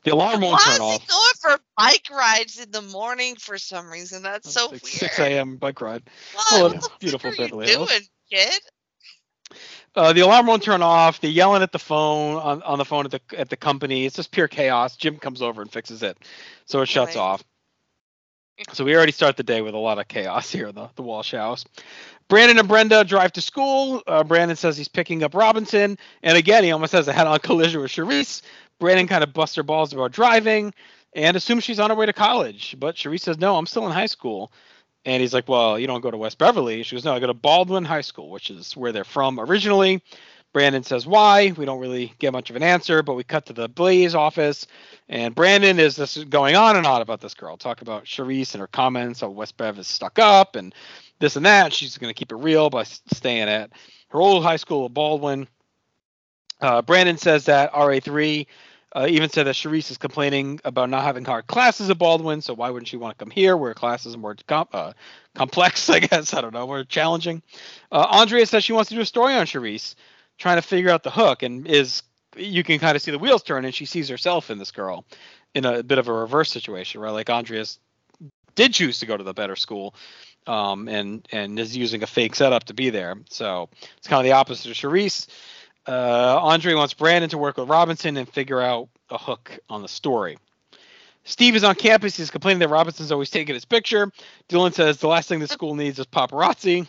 The 0.04 0.12
alarm 0.12 0.40
won't 0.40 0.54
Why 0.54 0.64
turn 0.64 0.74
is 0.74 0.80
off. 0.80 1.06
going 1.08 1.32
for 1.40 1.58
bike 1.76 2.08
rides 2.10 2.58
in 2.58 2.70
the 2.72 2.82
morning 2.82 3.36
for 3.36 3.56
some 3.58 3.88
reason? 3.90 4.22
That's 4.22 4.52
so 4.52 4.64
It's 4.64 4.72
like 4.72 4.82
weird. 4.82 4.94
6 4.94 5.18
a.m. 5.20 5.56
bike 5.56 5.80
ride. 5.80 6.02
What, 6.32 6.44
Oh, 6.52 6.68
what 6.80 6.98
beautiful 7.00 7.30
fuck 7.30 7.38
are 7.38 7.42
you 7.42 7.48
Beverly 7.50 7.66
Hills. 7.68 7.88
doing, 7.90 8.02
kid? 8.30 8.60
Uh, 9.94 10.12
the 10.12 10.20
alarm 10.20 10.46
won't 10.46 10.62
turn 10.62 10.82
off. 10.82 11.20
They're 11.20 11.30
yelling 11.30 11.62
at 11.62 11.70
the 11.72 11.78
phone 11.78 12.36
on, 12.36 12.62
on 12.62 12.78
the 12.78 12.84
phone 12.84 13.04
at 13.04 13.10
the 13.10 13.20
at 13.36 13.50
the 13.50 13.56
company. 13.56 14.06
It's 14.06 14.16
just 14.16 14.30
pure 14.32 14.48
chaos. 14.48 14.96
Jim 14.96 15.18
comes 15.18 15.42
over 15.42 15.60
and 15.60 15.70
fixes 15.70 16.02
it, 16.02 16.16
so 16.64 16.80
it 16.80 16.86
shuts 16.86 17.14
Right. 17.16 17.20
off. 17.22 17.44
So 18.72 18.84
we 18.84 18.94
already 18.96 19.12
start 19.12 19.36
the 19.36 19.42
day 19.42 19.60
with 19.60 19.74
a 19.74 19.78
lot 19.78 19.98
of 19.98 20.08
chaos 20.08 20.50
here 20.52 20.68
in 20.68 20.74
the, 20.74 20.88
the 20.96 21.02
Walsh 21.02 21.32
house. 21.32 21.64
Brandon 22.28 22.58
and 22.58 22.68
Brenda 22.68 23.04
drive 23.04 23.32
to 23.32 23.42
school. 23.42 24.02
Uh, 24.06 24.24
Brandon 24.24 24.56
says 24.56 24.76
he's 24.78 24.88
picking 24.88 25.22
up 25.22 25.34
Robinson, 25.34 25.98
and 26.22 26.38
again 26.38 26.64
he 26.64 26.70
almost 26.72 26.92
has 26.92 27.06
a 27.08 27.12
head-on 27.12 27.38
collision 27.40 27.82
with 27.82 27.90
Charisse. 27.90 28.40
Brandon 28.82 29.06
kind 29.06 29.22
of 29.22 29.32
busts 29.32 29.54
her 29.54 29.62
balls 29.62 29.92
about 29.92 30.10
driving 30.10 30.74
and 31.12 31.36
assumes 31.36 31.62
she's 31.62 31.78
on 31.78 31.90
her 31.90 31.94
way 31.94 32.04
to 32.04 32.12
college, 32.12 32.74
but 32.80 32.96
Charisse 32.96 33.20
says 33.20 33.38
no, 33.38 33.56
I'm 33.56 33.66
still 33.66 33.86
in 33.86 33.92
high 33.92 34.06
school. 34.06 34.50
And 35.04 35.20
he's 35.20 35.32
like, 35.32 35.48
Well, 35.48 35.78
you 35.78 35.86
don't 35.86 36.00
go 36.00 36.10
to 36.10 36.16
West 36.16 36.36
Beverly. 36.36 36.82
She 36.82 36.96
goes, 36.96 37.04
No, 37.04 37.14
I 37.14 37.20
go 37.20 37.28
to 37.28 37.34
Baldwin 37.34 37.84
High 37.84 38.00
School, 38.00 38.28
which 38.28 38.50
is 38.50 38.76
where 38.76 38.90
they're 38.90 39.04
from 39.04 39.38
originally. 39.38 40.02
Brandon 40.52 40.82
says 40.82 41.06
why. 41.06 41.52
We 41.56 41.64
don't 41.64 41.78
really 41.78 42.12
get 42.18 42.32
much 42.32 42.50
of 42.50 42.56
an 42.56 42.64
answer, 42.64 43.04
but 43.04 43.14
we 43.14 43.22
cut 43.22 43.46
to 43.46 43.52
the 43.52 43.68
Blaze 43.68 44.16
office, 44.16 44.66
and 45.08 45.32
Brandon 45.32 45.78
is 45.78 45.94
this 45.94 46.18
going 46.24 46.56
on 46.56 46.76
and 46.76 46.84
on 46.84 47.02
about 47.02 47.20
this 47.20 47.34
girl. 47.34 47.56
Talk 47.56 47.82
about 47.82 48.04
Charisse 48.04 48.54
and 48.54 48.60
her 48.60 48.66
comments 48.66 49.20
how 49.20 49.28
West 49.28 49.56
Bev 49.56 49.78
is 49.78 49.86
stuck 49.86 50.18
up 50.18 50.56
and 50.56 50.74
this 51.20 51.36
and 51.36 51.46
that. 51.46 51.72
She's 51.72 51.98
going 51.98 52.12
to 52.12 52.18
keep 52.18 52.32
it 52.32 52.36
real 52.36 52.68
by 52.68 52.82
staying 52.82 53.48
at 53.48 53.70
her 54.08 54.20
old 54.20 54.42
high 54.42 54.56
school 54.56 54.86
of 54.86 54.92
Baldwin. 54.92 55.46
Uh, 56.60 56.82
Brandon 56.82 57.18
says 57.18 57.46
that 57.46 57.72
RA3 57.72 58.46
uh, 58.94 59.06
even 59.08 59.30
said 59.30 59.46
that 59.46 59.54
Charisse 59.54 59.90
is 59.90 59.98
complaining 59.98 60.60
about 60.64 60.90
not 60.90 61.02
having 61.02 61.24
hard 61.24 61.46
classes 61.46 61.88
at 61.88 61.98
Baldwin, 61.98 62.42
so 62.42 62.54
why 62.54 62.70
wouldn't 62.70 62.88
she 62.88 62.96
want 62.96 63.16
to 63.16 63.24
come 63.24 63.30
here 63.30 63.56
where 63.56 63.72
classes 63.74 64.14
are 64.14 64.18
more 64.18 64.36
com- 64.46 64.68
uh, 64.72 64.92
complex, 65.34 65.88
I 65.90 66.00
guess? 66.00 66.34
I 66.34 66.40
don't 66.40 66.52
know, 66.52 66.66
more 66.66 66.84
challenging. 66.84 67.42
Uh, 67.90 68.06
Andrea 68.10 68.44
says 68.46 68.64
she 68.64 68.72
wants 68.72 68.90
to 68.90 68.94
do 68.94 69.00
a 69.00 69.06
story 69.06 69.34
on 69.34 69.46
Charisse, 69.46 69.94
trying 70.38 70.56
to 70.56 70.62
figure 70.62 70.90
out 70.90 71.02
the 71.02 71.10
hook, 71.10 71.42
and 71.42 71.66
is 71.66 72.02
you 72.36 72.62
can 72.62 72.78
kind 72.78 72.96
of 72.96 73.02
see 73.02 73.10
the 73.10 73.18
wheels 73.18 73.42
turn, 73.42 73.64
and 73.64 73.74
she 73.74 73.84
sees 73.84 74.08
herself 74.08 74.50
in 74.50 74.58
this 74.58 74.70
girl 74.70 75.04
in 75.54 75.64
a 75.64 75.82
bit 75.82 75.98
of 75.98 76.08
a 76.08 76.12
reverse 76.12 76.50
situation, 76.50 77.00
right? 77.00 77.10
Like 77.10 77.30
Andrea's 77.30 77.78
did 78.54 78.74
choose 78.74 78.98
to 78.98 79.06
go 79.06 79.16
to 79.16 79.24
the 79.24 79.34
better 79.34 79.56
school, 79.56 79.94
um, 80.46 80.88
and 80.88 81.26
and 81.32 81.58
is 81.58 81.76
using 81.76 82.02
a 82.02 82.06
fake 82.06 82.34
setup 82.34 82.64
to 82.64 82.74
be 82.74 82.90
there. 82.90 83.16
So 83.30 83.68
it's 83.96 84.08
kind 84.08 84.20
of 84.20 84.24
the 84.24 84.36
opposite 84.36 84.70
of 84.70 84.76
Charisse. 84.76 85.28
Uh, 85.86 86.38
Andre 86.40 86.74
wants 86.74 86.94
Brandon 86.94 87.30
to 87.30 87.38
work 87.38 87.56
with 87.56 87.68
Robinson 87.68 88.16
and 88.16 88.28
figure 88.28 88.60
out 88.60 88.88
a 89.10 89.18
hook 89.18 89.58
on 89.68 89.82
the 89.82 89.88
story. 89.88 90.38
Steve 91.24 91.54
is 91.54 91.64
on 91.64 91.74
campus. 91.74 92.16
He's 92.16 92.30
complaining 92.30 92.60
that 92.60 92.68
Robinson's 92.68 93.12
always 93.12 93.30
taking 93.30 93.54
his 93.54 93.64
picture. 93.64 94.10
Dylan 94.48 94.72
says 94.72 94.98
the 94.98 95.08
last 95.08 95.28
thing 95.28 95.40
the 95.40 95.48
school 95.48 95.74
needs 95.74 95.98
is 95.98 96.06
paparazzi. 96.06 96.88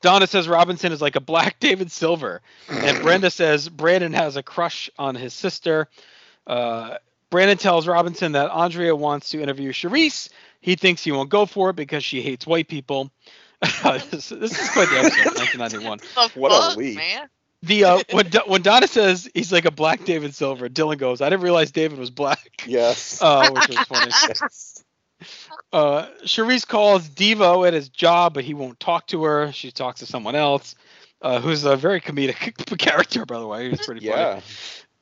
Donna 0.00 0.26
says 0.26 0.48
Robinson 0.48 0.90
is 0.92 1.00
like 1.00 1.14
a 1.14 1.20
black 1.20 1.56
David 1.60 1.90
Silver, 1.92 2.42
and 2.68 3.02
Brenda 3.02 3.30
says 3.30 3.68
Brandon 3.68 4.12
has 4.12 4.36
a 4.36 4.42
crush 4.42 4.90
on 4.98 5.14
his 5.14 5.32
sister. 5.32 5.88
Uh, 6.46 6.96
Brandon 7.30 7.56
tells 7.56 7.86
Robinson 7.86 8.32
that 8.32 8.50
Andrea 8.50 8.94
wants 8.94 9.30
to 9.30 9.40
interview 9.40 9.72
Charisse. 9.72 10.28
He 10.60 10.74
thinks 10.74 11.02
he 11.02 11.12
won't 11.12 11.30
go 11.30 11.46
for 11.46 11.70
it 11.70 11.76
because 11.76 12.04
she 12.04 12.20
hates 12.20 12.46
white 12.46 12.68
people. 12.68 13.10
this, 14.10 14.28
this 14.28 14.60
is 14.60 14.68
quite 14.70 14.88
the 14.90 14.98
episode, 14.98 15.38
1991. 15.38 15.98
The 15.98 16.40
What 16.40 16.74
a 16.74 16.78
week. 16.78 16.96
man. 16.96 17.28
The 17.64 17.84
uh, 17.84 18.02
when 18.10 18.28
Do- 18.28 18.42
when 18.46 18.62
Donna 18.62 18.88
says 18.88 19.30
he's 19.34 19.52
like 19.52 19.66
a 19.66 19.70
black 19.70 20.04
David 20.04 20.34
Silver, 20.34 20.68
Dylan 20.68 20.98
goes, 20.98 21.20
"I 21.20 21.30
didn't 21.30 21.42
realize 21.44 21.70
David 21.70 21.96
was 21.98 22.10
black," 22.10 22.64
Yes. 22.66 23.22
uh, 23.22 23.50
which 23.52 23.68
was 23.68 23.78
funny. 23.86 24.10
yes. 24.28 24.84
Uh, 25.72 26.06
Charisse 26.24 26.66
calls 26.66 27.08
Devo 27.08 27.66
at 27.66 27.72
his 27.72 27.88
job, 27.88 28.34
but 28.34 28.42
he 28.44 28.52
won't 28.54 28.78
talk 28.80 29.06
to 29.06 29.22
her. 29.22 29.52
She 29.52 29.70
talks 29.70 30.00
to 30.00 30.06
someone 30.06 30.34
else, 30.34 30.74
uh, 31.22 31.40
who's 31.40 31.64
a 31.64 31.76
very 31.76 32.00
comedic 32.00 32.76
character, 32.78 33.24
by 33.24 33.38
the 33.38 33.46
way. 33.46 33.70
He's 33.70 33.86
pretty 33.86 34.06
funny. 34.06 34.20
Yeah. 34.20 34.40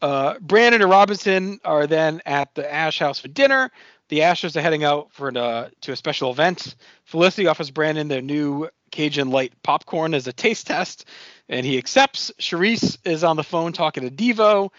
Uh, 0.03 0.35
Brandon 0.41 0.83
and 0.83 0.91
Robinson 0.91 1.59
are 1.65 1.87
then 1.89 2.21
at 2.25 2.55
the 2.55 2.73
Ash 2.73 2.99
house 2.99 3.19
for 3.19 3.29
dinner. 3.29 3.71
The 4.11 4.19
Ashers 4.19 4.57
are 4.57 4.61
heading 4.61 4.83
out 4.83 5.13
for 5.13 5.29
an, 5.29 5.37
uh, 5.37 5.69
to 5.83 5.93
a 5.93 5.97
special 5.97 6.33
event. 6.33 6.75
Felicity 7.05 7.47
offers 7.47 7.71
Brandon 7.71 8.09
their 8.09 8.21
new 8.21 8.69
Cajun 8.91 9.31
light 9.31 9.53
popcorn 9.63 10.15
as 10.15 10.27
a 10.27 10.33
taste 10.33 10.67
test, 10.67 11.05
and 11.49 11.65
he 11.65 11.79
accepts. 11.79 12.33
Charisse 12.41 12.99
is 13.05 13.23
on 13.23 13.37
the 13.37 13.45
phone 13.45 13.73
talking 13.73 14.03
to 14.03 14.11
Devo. 14.11 14.71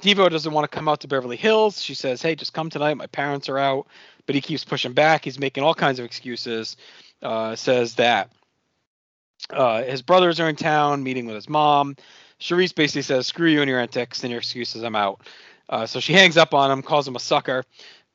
Devo 0.00 0.28
doesn't 0.28 0.52
want 0.52 0.68
to 0.68 0.76
come 0.76 0.88
out 0.88 1.00
to 1.02 1.08
Beverly 1.08 1.36
Hills. 1.36 1.80
She 1.80 1.94
says, 1.94 2.20
"Hey, 2.20 2.34
just 2.34 2.54
come 2.54 2.70
tonight. 2.70 2.94
My 2.94 3.06
parents 3.06 3.48
are 3.48 3.58
out." 3.58 3.86
But 4.26 4.34
he 4.34 4.40
keeps 4.40 4.64
pushing 4.64 4.94
back. 4.94 5.24
He's 5.24 5.38
making 5.38 5.62
all 5.62 5.74
kinds 5.74 6.00
of 6.00 6.04
excuses. 6.04 6.76
Uh, 7.22 7.54
says 7.54 7.94
that 7.94 8.32
uh, 9.50 9.84
his 9.84 10.02
brothers 10.02 10.40
are 10.40 10.48
in 10.48 10.56
town 10.56 11.04
meeting 11.04 11.26
with 11.26 11.36
his 11.36 11.48
mom. 11.48 11.94
Charisse 12.40 12.74
basically 12.74 13.02
says, 13.02 13.28
"Screw 13.28 13.48
you 13.48 13.60
and 13.60 13.68
your 13.68 13.78
antics 13.78 14.24
and 14.24 14.32
your 14.32 14.38
excuses. 14.40 14.82
I'm 14.82 14.96
out." 14.96 15.20
Uh, 15.68 15.86
so 15.86 16.00
she 16.00 16.12
hangs 16.12 16.36
up 16.36 16.52
on 16.52 16.70
him, 16.70 16.82
calls 16.82 17.06
him 17.06 17.16
a 17.16 17.20
sucker. 17.20 17.64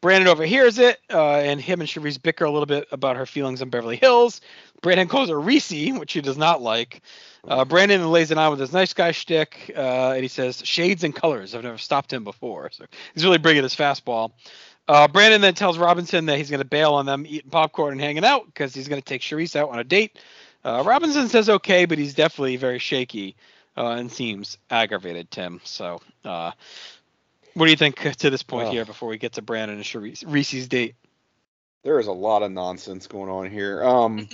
Brandon 0.02 0.28
overhears 0.28 0.78
it, 0.78 1.00
uh, 1.12 1.38
and 1.38 1.60
him 1.60 1.82
and 1.82 1.90
Charisse 1.90 2.22
bicker 2.22 2.46
a 2.46 2.52
little 2.52 2.68
bit 2.68 2.88
about 2.92 3.16
her 3.16 3.26
feelings 3.26 3.62
on 3.62 3.70
Beverly 3.70 3.96
Hills. 3.96 4.42
Brandon 4.82 5.08
calls 5.08 5.30
her 5.30 5.40
Reese, 5.40 5.92
which 5.92 6.12
she 6.12 6.22
does 6.22 6.38
not 6.38 6.62
like. 6.62 7.02
Uh, 7.48 7.66
Brandon 7.66 8.12
lays 8.12 8.30
it 8.30 8.38
on 8.38 8.52
with 8.52 8.60
his 8.60 8.74
nice 8.74 8.94
guy 8.94 9.12
shtick, 9.12 9.72
uh, 9.76 10.12
and 10.12 10.22
he 10.22 10.28
says, 10.28 10.62
"Shades 10.64 11.04
and 11.04 11.16
colors. 11.16 11.56
I've 11.56 11.64
never 11.64 11.78
stopped 11.78 12.14
him 12.14 12.24
before." 12.24 12.70
So 12.72 12.86
he's 13.14 13.24
really 13.24 13.38
bringing 13.40 13.64
his 13.64 13.76
fastball. 13.76 14.32
Uh, 14.88 15.08
Brandon 15.08 15.42
then 15.42 15.54
tells 15.54 15.78
Robinson 15.78 16.28
that 16.28 16.38
he's 16.38 16.50
going 16.50 16.62
to 16.62 16.66
bail 16.66 16.94
on 16.94 17.06
them 17.06 17.26
eating 17.28 17.50
popcorn 17.50 17.94
and 17.94 18.02
hanging 18.02 18.24
out 18.24 18.46
because 18.46 18.74
he's 18.74 18.88
going 18.88 19.02
to 19.02 19.06
take 19.06 19.22
Charisse 19.22 19.56
out 19.56 19.70
on 19.70 19.80
a 19.80 19.84
date. 19.84 20.20
Uh, 20.64 20.84
Robinson 20.86 21.28
says 21.28 21.50
okay, 21.50 21.86
but 21.86 21.98
he's 21.98 22.14
definitely 22.14 22.56
very 22.56 22.80
shaky 22.80 23.36
uh, 23.78 23.92
and 23.92 24.12
seems 24.12 24.58
aggravated, 24.70 25.30
Tim. 25.30 25.62
So, 25.64 26.02
uh, 26.26 26.52
what 27.58 27.66
do 27.66 27.72
you 27.72 27.78
think 27.78 28.00
to 28.18 28.30
this 28.30 28.44
point 28.44 28.68
Ugh. 28.68 28.74
here 28.74 28.86
before 28.86 29.10
we 29.10 29.18
get 29.18 29.34
to 29.34 29.42
Brandon 29.42 29.78
and 29.78 29.86
Charisse, 29.86 30.24
Reese's 30.28 30.68
date? 30.68 30.96
There 31.84 32.00
is 32.00 32.06
a 32.06 32.12
lot 32.12 32.44
of 32.44 32.52
nonsense 32.52 33.08
going 33.08 33.32
on 33.32 33.50
here. 33.50 33.84
Um, 33.84 34.30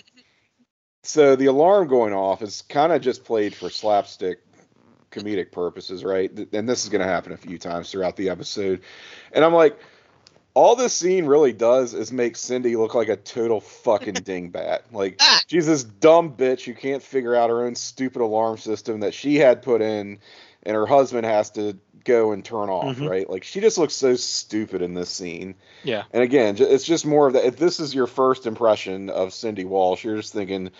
so 1.04 1.38
the 1.38 1.46
alarm 1.46 1.88
going 1.88 2.14
off 2.14 2.42
is 2.42 2.64
kind 2.64 2.92
of 2.92 3.02
just 3.02 3.24
played 3.24 3.56
for 3.56 3.70
slapstick 3.70 4.40
comedic 5.10 5.54
purposes, 5.54 6.04
right? 6.04 6.30
And 6.52 6.68
this 6.68 6.84
is 6.84 6.90
going 6.90 7.02
to 7.02 7.08
happen 7.08 7.32
a 7.32 7.38
few 7.38 7.58
times 7.58 7.92
throughout 7.92 8.18
the 8.18 8.30
episode. 8.30 8.82
And 9.32 9.46
I'm 9.46 9.54
like, 9.54 9.80
all 10.54 10.76
this 10.76 10.94
scene 10.94 11.26
really 11.26 11.54
does 11.54 11.94
is 11.94 12.12
make 12.12 12.36
Cindy 12.36 12.76
look 12.76 12.94
like 12.94 13.08
a 13.08 13.16
total 13.16 13.62
fucking 13.62 14.14
dingbat. 14.16 14.82
Like 14.92 15.22
she's 15.48 15.68
this 15.68 15.84
dumb 15.84 16.34
bitch 16.34 16.66
who 16.66 16.74
can't 16.74 17.02
figure 17.02 17.36
out 17.36 17.50
her 17.50 17.66
own 17.66 17.76
stupid 17.76 18.22
alarm 18.22 18.58
system 18.58 19.00
that 19.00 19.14
she 19.14 19.36
had 19.38 19.62
put 19.62 19.82
in, 19.82 20.20
and 20.65 20.76
her 20.76 20.86
husband 20.86 21.26
has 21.26 21.52
to 21.52 21.78
go 22.04 22.32
and 22.34 22.43
turn 22.43 22.69
off, 22.69 22.97
Mhm. 22.97 23.10
right? 23.10 23.30
Like 23.30 23.43
she 23.43 23.62
just 23.62 23.78
looks 23.78 23.93
so 23.93 24.15
stupid 24.15 24.82
in 24.82 24.93
this 24.93 25.10
scene. 25.10 25.56
Yeah. 25.84 26.04
And 26.12 26.21
again, 26.21 26.58
it's 26.60 26.84
just 26.84 27.06
more 27.06 27.28
of 27.28 27.34
that. 27.34 27.45
If 27.45 27.56
this 27.58 27.80
is 27.80 27.95
your 27.95 28.08
first 28.08 28.45
impression 28.45 29.10
of 29.10 29.34
Cindy 29.34 29.63
Walsh, 29.63 30.04
you're 30.04 30.17
just 30.17 30.34
thinking 30.34 30.71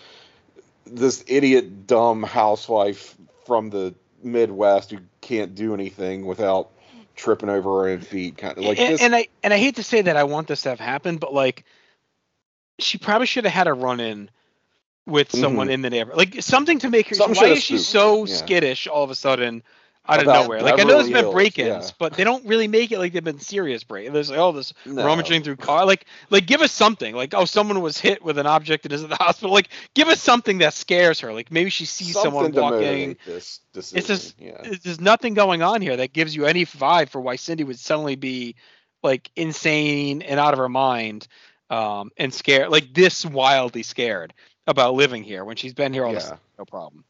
this 0.86 1.24
idiot, 1.26 1.86
dumb 1.86 2.22
housewife 2.22 3.14
from 3.46 3.70
the 3.70 3.94
Midwest 4.22 4.90
who 4.90 4.98
can't 5.20 5.54
do 5.54 5.72
anything 5.72 6.26
without 6.26 6.70
tripping 7.16 7.48
over 7.48 7.70
her 7.82 7.88
own 7.88 8.00
feet. 8.00 8.36
Kind 8.36 8.58
of 8.58 8.64
like 8.64 8.78
and, 8.78 8.94
this. 8.94 9.02
and 9.02 9.14
I 9.14 9.28
and 9.42 9.54
I 9.54 9.58
hate 9.58 9.76
to 9.76 9.82
say 9.82 10.02
that 10.02 10.16
I 10.16 10.24
want 10.24 10.48
this 10.48 10.62
to 10.62 10.70
have 10.70 10.80
happened, 10.80 11.20
but 11.20 11.32
like, 11.32 11.64
she 12.78 12.98
probably 12.98 13.26
should 13.26 13.44
have 13.44 13.52
had 13.52 13.66
a 13.66 13.72
run 13.72 14.00
in 14.00 14.30
with 15.06 15.30
someone 15.32 15.68
in 15.68 15.82
the 15.82 15.90
neighborhood, 15.90 16.18
like 16.18 16.42
something 16.42 16.78
to 16.80 16.90
make 16.90 17.08
her. 17.08 17.14
Mm-hmm. 17.14 17.22
Something 17.22 17.42
why 17.42 17.48
is 17.54 17.62
she 17.62 17.78
spooked, 17.78 17.90
so 17.90 18.24
yeah. 18.24 18.34
skittish 18.34 18.86
all 18.86 19.04
of 19.04 19.10
a 19.10 19.14
sudden? 19.14 19.62
Out 20.06 20.20
of 20.20 20.26
nowhere, 20.26 20.60
like 20.60 20.78
I 20.78 20.82
know 20.82 20.98
there's 20.98 21.08
been 21.08 21.30
break-ins, 21.32 21.86
yeah. 21.86 21.94
but 21.98 22.12
they 22.12 22.24
don't 22.24 22.44
really 22.44 22.68
make 22.68 22.92
it 22.92 22.98
like 22.98 23.14
they've 23.14 23.24
been 23.24 23.40
serious 23.40 23.84
break. 23.84 24.12
There's 24.12 24.28
like, 24.28 24.38
oh, 24.38 24.52
this 24.52 24.74
No. 24.84 25.02
rummaging 25.02 25.42
through 25.42 25.56
car, 25.56 25.86
like, 25.86 26.04
like 26.28 26.44
give 26.44 26.60
us 26.60 26.72
something, 26.72 27.14
like, 27.14 27.32
oh, 27.32 27.46
someone 27.46 27.80
was 27.80 27.96
hit 27.96 28.22
with 28.22 28.36
an 28.36 28.46
object 28.46 28.84
and 28.84 28.92
is 28.92 29.02
in 29.02 29.08
the 29.08 29.16
hospital, 29.20 29.50
like, 29.54 29.70
give 29.94 30.08
us 30.08 30.20
something 30.20 30.58
that 30.58 30.74
scares 30.74 31.20
her, 31.20 31.32
like 31.32 31.50
maybe 31.50 31.70
she 31.70 31.86
sees 31.86 32.12
Something 32.12 32.52
someone 32.52 32.52
walking, 32.52 33.16
this 33.24 33.60
decision. 33.72 33.98
It's 33.98 34.06
just- 34.08 34.38
yeah. 34.38 34.74
there's 34.82 35.00
nothing 35.00 35.32
going 35.32 35.62
on 35.62 35.80
here 35.80 35.96
that 35.96 36.12
gives 36.12 36.36
you 36.36 36.44
any 36.44 36.66
vibe 36.66 37.08
for 37.08 37.22
why 37.22 37.36
Cindy 37.36 37.64
would 37.64 37.78
suddenly 37.78 38.16
be 38.16 38.56
like 39.02 39.30
insane 39.36 40.20
and 40.20 40.38
out 40.38 40.52
of 40.52 40.58
her 40.58 40.68
mind 40.68 41.28
um, 41.70 42.10
and 42.18 42.34
scared, 42.34 42.68
like 42.68 42.92
this 42.92 43.24
wildly 43.24 43.82
scared 43.82 44.34
about 44.66 44.94
living 44.94 45.22
here 45.22 45.44
when 45.44 45.56
she's 45.56 45.74
been 45.74 45.92
here 45.92 46.04
all 46.04 46.12
this 46.14 46.28
Yeah. 46.28 46.36
no 46.58 46.64
problem. 46.64 47.04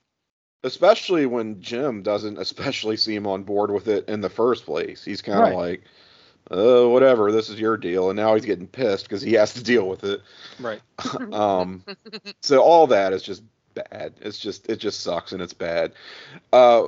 especially 0.65 1.27
when 1.27 1.61
Jim 1.61 2.03
doesn't 2.03 2.39
especially 2.39 2.97
seem 2.97 3.27
on 3.27 3.43
board 3.43 3.71
with 3.71 3.87
it 3.89 4.09
in 4.09 4.21
the 4.23 4.31
first 4.31 4.65
place. 4.65 5.05
He's 5.05 5.21
kind 5.23 5.39
of 5.39 5.45
Right. 5.45 5.55
like, 5.55 5.83
oh, 6.51 6.89
whatever, 6.89 7.31
this 7.33 7.51
is 7.51 7.61
your 7.61 7.77
deal, 7.77 8.09
and 8.11 8.17
now 8.17 8.35
he's 8.35 8.45
getting 8.47 8.67
pissed 8.67 9.05
because 9.05 9.21
he 9.23 9.35
has 9.35 9.53
to 9.55 9.63
deal 9.63 9.87
with 9.89 10.05
it. 10.05 10.23
Right. 10.59 10.81
um, 11.33 11.85
so 12.41 12.63
all 12.63 12.87
that 12.89 13.13
is 13.13 13.23
just 13.23 13.43
bad. 13.75 14.15
It's 14.21 14.39
just 14.39 14.69
it 14.71 14.77
just 14.77 15.01
sucks 15.01 15.33
and 15.33 15.43
it's 15.43 15.53
bad. 15.53 15.93
Uh, 16.53 16.85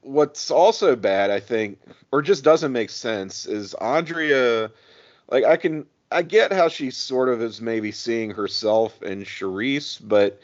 what's 0.00 0.50
also 0.50 0.96
bad, 0.96 1.30
I 1.30 1.38
think, 1.40 1.78
or 2.12 2.20
just 2.22 2.42
doesn't 2.44 2.72
make 2.72 2.90
sense, 2.90 3.46
is 3.46 3.74
Andrea. 3.74 4.70
Like 5.30 5.44
I 5.44 5.56
can 5.56 5.86
I 6.10 6.22
get 6.22 6.52
how 6.52 6.68
she 6.68 6.90
sort 6.90 7.28
of 7.28 7.42
is 7.42 7.60
maybe 7.60 7.90
seeing 7.92 8.30
herself 8.30 9.02
in 9.02 9.24
Charisse, 9.24 9.98
but 10.02 10.40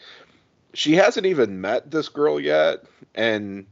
she 0.75 0.95
hasn't 0.95 1.27
even 1.27 1.61
met 1.61 1.91
this 1.91 2.09
girl 2.09 2.41
yet, 2.41 2.85
and 3.15 3.67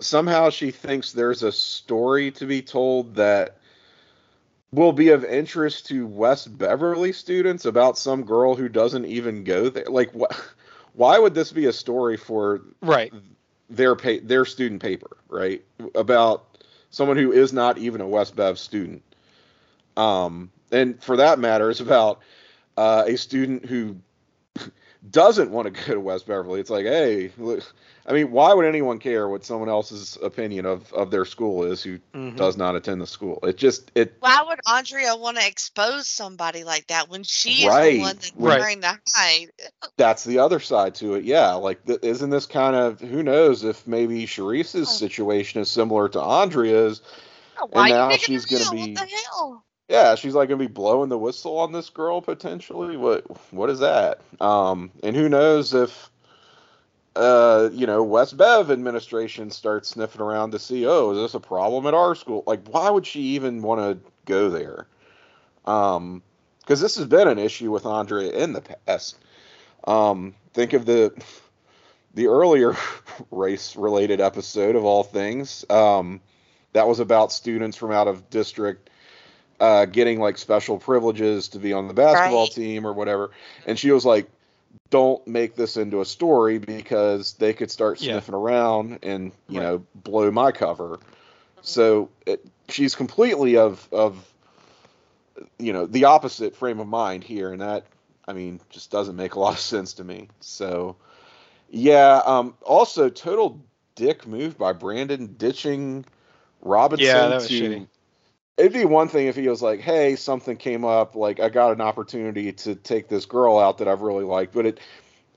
somehow 0.00 0.50
she 0.50 0.70
thinks 0.70 1.12
there's 1.12 1.42
a 1.42 1.52
story 1.52 2.30
to 2.32 2.46
be 2.46 2.62
told 2.62 3.14
that 3.16 3.58
will 4.72 4.92
be 4.92 5.10
of 5.10 5.24
interest 5.24 5.86
to 5.86 6.06
West 6.06 6.56
Beverly 6.56 7.12
students 7.12 7.64
about 7.66 7.98
some 7.98 8.24
girl 8.24 8.54
who 8.54 8.68
doesn't 8.68 9.04
even 9.04 9.44
go 9.44 9.68
there. 9.68 9.84
Like, 9.88 10.12
what? 10.12 10.34
Why 10.94 11.18
would 11.18 11.34
this 11.34 11.52
be 11.52 11.66
a 11.66 11.72
story 11.72 12.18
for 12.18 12.60
Right. 12.82 13.12
their 13.70 13.94
pa- 13.96 14.20
their 14.22 14.44
student 14.44 14.82
paper, 14.82 15.16
right? 15.28 15.64
About 15.94 16.44
someone 16.90 17.16
who 17.16 17.32
is 17.32 17.52
not 17.52 17.78
even 17.78 18.02
a 18.02 18.08
West 18.08 18.36
Bev 18.36 18.58
student. 18.58 19.02
Um, 19.96 20.50
and 20.70 21.02
for 21.02 21.16
that 21.18 21.38
matter, 21.38 21.70
it's 21.70 21.80
about 21.80 22.20
uh, 22.76 23.04
a 23.06 23.16
student 23.16 23.66
who 23.66 23.96
doesn't 25.10 25.50
want 25.50 25.66
to 25.74 25.84
go 25.86 25.94
to 25.94 26.00
West 26.00 26.26
Beverly. 26.26 26.60
It's 26.60 26.70
like, 26.70 26.84
hey, 26.86 27.30
look, 27.36 27.62
I 28.06 28.12
mean, 28.12 28.30
why 28.30 28.52
would 28.54 28.64
anyone 28.64 28.98
care 28.98 29.28
what 29.28 29.44
someone 29.44 29.68
else's 29.68 30.16
opinion 30.22 30.64
of, 30.66 30.92
of 30.92 31.10
their 31.10 31.24
school 31.24 31.64
is 31.64 31.82
who 31.82 31.98
Mhm. 32.14 32.36
does 32.36 32.56
not 32.56 32.74
attend 32.74 33.00
the 33.00 33.06
school? 33.06 33.38
It 33.42 33.56
just 33.56 33.90
it 33.94 34.16
Why 34.20 34.42
would 34.48 34.58
Andrea 34.66 35.14
want 35.16 35.36
to 35.38 35.46
expose 35.46 36.08
somebody 36.08 36.64
like 36.64 36.86
that 36.88 37.08
when 37.08 37.22
she 37.22 37.62
is 37.64 37.68
Right, 37.68 37.92
the 37.94 38.00
one 38.00 38.14
that's 38.16 38.32
right. 38.36 38.58
trying 38.58 38.80
to 38.80 38.98
hide? 39.14 39.48
that's 39.96 40.24
the 40.24 40.38
other 40.38 40.58
side 40.60 40.94
to 40.96 41.14
it. 41.14 41.24
Yeah, 41.24 41.52
like 41.54 41.84
th- 41.84 42.00
isn't 42.02 42.30
this 42.30 42.46
kind 42.46 42.74
of 42.74 43.00
who 43.00 43.22
knows 43.22 43.62
if 43.64 43.86
maybe 43.86 44.24
Charisse's 44.26 44.88
Oh. 44.88 44.92
situation 44.92 45.60
is 45.60 45.70
similar 45.70 46.08
to 46.10 46.20
Andrea's? 46.20 47.02
Why 47.70 47.88
you 47.88 47.94
now 47.94 48.08
digging 48.08 48.24
she's 48.24 48.46
gonna 48.46 48.70
be- 48.70 48.92
What 48.94 49.08
the 49.08 49.14
hell? 49.30 49.64
Yeah, 49.88 50.14
she's 50.14 50.34
like 50.34 50.48
gonna 50.48 50.58
be 50.58 50.66
blowing 50.66 51.08
the 51.08 51.18
whistle 51.18 51.58
on 51.58 51.72
this 51.72 51.90
girl 51.90 52.20
potentially. 52.20 52.96
What 52.96 53.24
what 53.52 53.68
is 53.70 53.80
that? 53.80 54.20
Um, 54.40 54.90
and 55.02 55.14
who 55.14 55.28
knows 55.28 55.74
if 55.74 56.10
uh, 57.14 57.68
you 57.72 57.86
know, 57.86 58.02
West 58.02 58.36
Bev 58.36 58.70
administration 58.70 59.50
starts 59.50 59.90
sniffing 59.90 60.20
around 60.22 60.52
to 60.52 60.58
see, 60.58 60.86
oh, 60.86 61.10
is 61.10 61.18
this 61.18 61.34
a 61.34 61.40
problem 61.40 61.86
at 61.86 61.94
our 61.94 62.14
school? 62.14 62.42
Like, 62.46 62.66
why 62.68 62.88
would 62.88 63.06
she 63.06 63.20
even 63.20 63.60
want 63.62 63.80
to 63.80 64.10
go 64.24 64.48
there? 64.48 64.86
Um, 65.66 66.22
because 66.60 66.80
this 66.80 66.96
has 66.96 67.06
been 67.06 67.28
an 67.28 67.38
issue 67.38 67.70
with 67.70 67.86
Andrea 67.86 68.30
in 68.30 68.52
the 68.52 68.62
past. 68.62 69.18
Um, 69.84 70.34
think 70.54 70.72
of 70.72 70.86
the 70.86 71.12
the 72.14 72.28
earlier 72.28 72.76
race 73.30 73.74
related 73.74 74.20
episode 74.20 74.76
of 74.76 74.84
all 74.84 75.02
things. 75.02 75.64
Um, 75.68 76.20
that 76.72 76.86
was 76.86 77.00
about 77.00 77.32
students 77.32 77.76
from 77.76 77.90
out 77.90 78.06
of 78.08 78.30
district 78.30 78.88
uh, 79.60 79.84
getting 79.86 80.20
like 80.20 80.38
special 80.38 80.78
privileges 80.78 81.48
to 81.48 81.58
be 81.58 81.72
on 81.72 81.88
the 81.88 81.94
basketball 81.94 82.46
Right. 82.46 82.54
team 82.54 82.86
or 82.86 82.92
whatever. 82.92 83.30
And 83.66 83.78
she 83.78 83.90
was 83.90 84.04
like, 84.04 84.28
don't 84.90 85.26
make 85.26 85.54
this 85.54 85.76
into 85.76 86.00
a 86.00 86.04
story 86.04 86.58
because 86.58 87.34
they 87.34 87.52
could 87.52 87.70
start 87.70 88.00
Yeah. 88.00 88.12
sniffing 88.12 88.34
around 88.34 88.98
and 89.02 89.32
you 89.48 89.58
Right. 89.58 89.64
know 89.64 89.86
blow 89.94 90.30
my 90.30 90.52
cover. 90.52 91.00
So 91.62 92.10
it, 92.26 92.44
she's 92.68 92.94
completely 92.94 93.56
of 93.56 93.88
of 93.92 94.28
you 95.58 95.72
know 95.72 95.86
the 95.86 96.04
opposite 96.04 96.56
frame 96.56 96.80
of 96.80 96.88
mind 96.88 97.24
here, 97.24 97.52
and 97.52 97.60
that 97.60 97.86
I 98.26 98.32
mean 98.32 98.60
just 98.70 98.90
doesn't 98.90 99.16
make 99.16 99.34
a 99.34 99.40
lot 99.40 99.54
of 99.54 99.60
sense 99.60 99.94
to 99.94 100.04
me. 100.04 100.28
So 100.40 100.96
yeah, 101.70 102.20
um, 102.26 102.54
also 102.62 103.08
total 103.08 103.60
dick 103.94 104.26
move 104.26 104.58
by 104.58 104.72
Brandon 104.72 105.34
ditching 105.38 106.04
Robinson 106.60 107.06
Yeah, 107.06 107.28
that 107.28 107.36
was 107.36 107.48
to. 107.48 107.64
shitty. 107.64 107.86
It'd 108.58 108.72
be 108.72 108.84
one 108.84 109.08
thing 109.08 109.26
if 109.26 109.36
he 109.36 109.48
was 109.48 109.62
like, 109.62 109.80
"Hey, 109.80 110.16
something 110.16 110.56
came 110.56 110.84
up. 110.84 111.16
Like, 111.16 111.40
I 111.40 111.48
got 111.48 111.72
an 111.72 111.80
opportunity 111.80 112.52
to 112.52 112.74
take 112.74 113.08
this 113.08 113.26
girl 113.26 113.58
out 113.58 113.78
that 113.78 113.88
I've 113.88 114.02
really 114.02 114.24
liked," 114.24 114.52
but 114.54 114.66
it, 114.66 114.80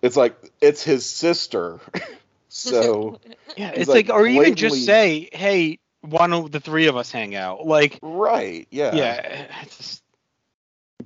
it's 0.01 0.17
like 0.17 0.35
it's 0.61 0.83
his 0.83 1.05
sister, 1.05 1.79
so 2.49 3.19
Yeah, 3.57 3.71
it's 3.73 3.87
like, 3.87 4.09
like, 4.09 4.17
or 4.17 4.27
even 4.27 4.55
just 4.55 4.85
say, 4.85 5.29
hey, 5.31 5.79
why 6.01 6.27
don't 6.27 6.51
the 6.51 6.59
three 6.59 6.87
of 6.87 6.97
us 6.97 7.11
hang 7.11 7.35
out? 7.35 7.65
Like, 7.65 7.99
right, 8.01 8.67
yeah, 8.69 8.93
yeah, 8.95 9.47
it's 9.61 9.77
just, 9.77 10.03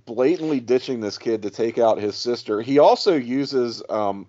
blatantly 0.06 0.60
ditching 0.60 1.00
this 1.00 1.18
kid 1.18 1.44
to 1.44 1.52
take 1.52 1.78
out 1.78 2.00
his 2.00 2.16
sister. 2.16 2.62
He 2.62 2.80
also 2.80 3.16
uses 3.16 3.84
um 3.90 4.28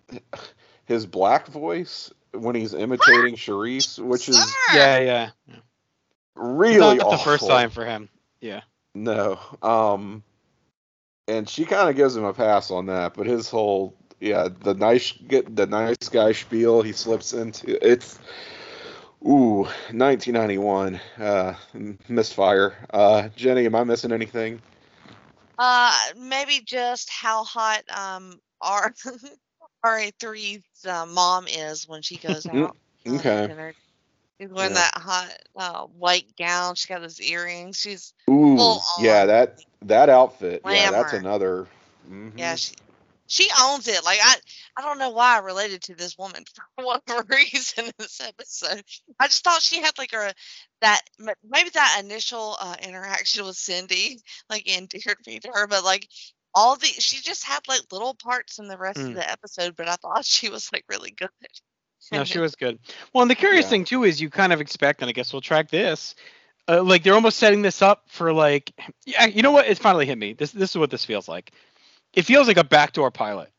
his 0.84 1.06
black 1.06 1.46
voice 1.46 2.12
when 2.32 2.54
he's 2.54 2.74
imitating 2.74 3.34
Charisse, 3.36 3.98
which 3.98 4.28
is 4.28 4.36
Sir! 4.36 4.54
yeah, 4.74 4.98
yeah. 4.98 5.30
Really 6.34 6.96
Not 6.98 7.10
the 7.10 7.18
first 7.18 7.46
time 7.46 7.70
for 7.70 7.84
him. 7.84 8.08
Yeah. 8.40 8.62
No. 8.94 9.38
Um 9.62 10.22
and 11.28 11.48
she 11.48 11.64
kind 11.64 11.88
of 11.88 11.96
gives 11.96 12.16
him 12.16 12.24
a 12.24 12.32
pass 12.34 12.70
on 12.70 12.86
that, 12.86 13.14
but 13.14 13.26
his 13.26 13.48
whole 13.48 13.94
yeah, 14.20 14.48
the 14.62 14.74
nice 14.74 15.12
get 15.12 15.54
the 15.54 15.66
nice 15.66 16.08
guy 16.10 16.32
spiel 16.32 16.82
he 16.82 16.92
slips 16.92 17.32
into 17.32 17.78
it's 17.86 18.18
ooh, 19.26 19.66
1991 19.92 21.00
uh 21.18 21.54
misfire. 22.08 22.74
Uh 22.90 23.28
Jenny, 23.36 23.66
am 23.66 23.74
I 23.74 23.84
missing 23.84 24.12
anything? 24.12 24.60
Uh, 25.58 25.92
maybe 26.16 26.60
just 26.64 27.10
how 27.10 27.44
hot 27.44 27.82
um 27.90 28.40
R 28.62 28.92
RA3's 29.84 30.86
uh, 30.86 31.06
mom 31.06 31.46
is 31.48 31.88
when 31.88 32.02
she 32.02 32.18
goes 32.18 32.46
Mm, 32.46 32.64
out. 32.64 32.76
uh, 33.08 33.18
okay. 33.18 33.54
She's 34.40 34.48
wearing 34.50 34.72
Yeah. 34.72 34.88
that 34.92 34.94
hot 34.96 35.36
uh, 35.56 35.86
white 35.86 36.34
gown. 36.36 36.74
She 36.74 36.88
got 36.88 37.02
those 37.02 37.20
earrings. 37.20 37.78
She's 37.78 38.14
Ooh, 38.30 38.78
yeah, 39.00 39.26
that 39.26 39.60
that 39.82 40.08
outfit. 40.08 40.62
Yeah, 40.64 40.90
that's 40.90 41.12
glamour. 41.12 41.16
another 41.28 41.66
mhm. 42.10 42.32
yeah. 42.36 42.54
She 42.56 42.74
she 43.26 43.48
owns 43.60 43.86
it. 43.86 44.04
Like 44.04 44.18
I 44.22 44.36
I 44.78 44.82
don't 44.82 44.98
know 44.98 45.10
why 45.10 45.36
I 45.36 45.40
related 45.40 45.82
to 45.82 45.94
this 45.94 46.16
woman 46.16 46.44
for 46.76 46.84
whatever 46.86 47.26
reason 47.30 47.86
in 47.86 47.92
this 47.98 48.20
episode. 48.20 48.82
I 49.18 49.26
just 49.26 49.44
thought 49.44 49.62
she 49.62 49.80
had 49.82 49.96
like 49.98 50.12
a 50.14 50.32
that 50.80 51.02
maybe 51.18 51.70
that 51.74 52.00
initial 52.02 52.56
uh, 52.60 52.76
interaction 52.82 53.44
with 53.44 53.56
Cindy 53.56 54.20
like 54.48 54.66
endeared 54.66 55.18
me 55.26 55.38
to 55.40 55.50
her, 55.52 55.66
but 55.66 55.84
like 55.84 56.08
all 56.54 56.76
the 56.76 56.86
she 56.86 57.20
just 57.22 57.44
had 57.44 57.60
like 57.68 57.82
little 57.92 58.14
parts 58.14 58.58
in 58.58 58.68
the 58.68 58.78
rest 58.78 58.98
Mm. 59.00 59.08
of 59.10 59.14
the 59.14 59.30
episode, 59.30 59.76
but 59.76 59.88
I 59.88 59.96
thought 59.96 60.24
she 60.24 60.48
was 60.48 60.70
like 60.72 60.84
really 60.88 61.10
good. 61.10 61.28
No, 62.12 62.24
she 62.24 62.38
was 62.38 62.56
good. 62.56 62.78
Well, 63.12 63.22
and 63.22 63.30
the 63.30 63.34
curious 63.34 63.66
Yeah. 63.66 63.70
thing 63.70 63.84
too 63.84 64.04
is 64.04 64.20
you 64.20 64.30
kind 64.30 64.52
of 64.52 64.60
expect, 64.60 65.02
and 65.02 65.08
I 65.08 65.12
guess 65.12 65.32
we'll 65.32 65.42
track 65.42 65.70
this. 65.70 66.14
Uh, 66.68 66.82
like 66.82 67.02
they're 67.02 67.14
almost 67.14 67.38
setting 67.38 67.62
this 67.62 67.82
up 67.82 68.04
for 68.08 68.32
like, 68.32 68.72
yeah, 69.06 69.26
you 69.26 69.42
know 69.42 69.50
what? 69.52 69.66
It 69.66 69.78
finally 69.78 70.06
hit 70.06 70.18
me. 70.18 70.32
This 70.34 70.52
this 70.52 70.70
is 70.70 70.76
what 70.76 70.90
this 70.90 71.04
feels 71.04 71.28
like. 71.28 71.52
It 72.14 72.22
feels 72.24 72.48
like 72.48 72.56
a 72.56 72.64
backdoor 72.64 73.10
pilot. 73.10 73.50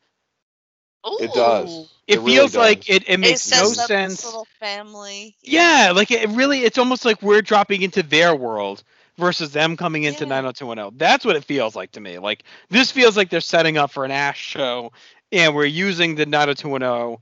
It 1.19 1.34
does. 1.34 1.69
Ooh. 1.69 1.86
It, 2.08 2.19
really 2.19 2.32
feels 2.32 2.51
does. 2.51 2.60
like 2.60 2.89
it, 2.89 3.04
it 3.08 3.19
It 3.19 3.19
makes 3.19 3.41
sets 3.41 3.77
no 3.77 3.84
up 3.84 3.88
this 3.88 3.88
sense. 3.88 4.25
little 4.25 4.47
family. 4.60 5.36
Yeah, 5.41 5.93
like 5.95 6.12
it 6.12 6.30
really, 6.30 6.60
it's 6.63 6.77
almost 6.77 7.06
like 7.06 7.21
we're 7.21 7.41
dropping 7.41 7.82
into 7.82 8.04
their 8.04 8.36
world 8.36 8.84
versus 9.17 9.51
them 9.51 9.77
coming 9.77 10.04
into 10.04 10.25
Yeah. 10.25 10.30
90210. 10.41 10.97
That's 10.97 11.25
what 11.25 11.36
it 11.36 11.43
feels 11.45 11.75
like 11.75 11.91
to 11.93 12.01
me. 12.01 12.19
Like 12.19 12.43
this 12.69 12.91
feels 12.91 13.17
like 13.17 13.30
they're 13.30 13.41
setting 13.41 13.77
up 13.77 13.91
for 13.91 14.06
an 14.06 14.12
Ashe 14.12 14.39
show, 14.39 14.91
and 15.32 15.56
we're 15.56 15.65
using 15.65 16.15
the 16.15 16.25
90210 16.25 17.17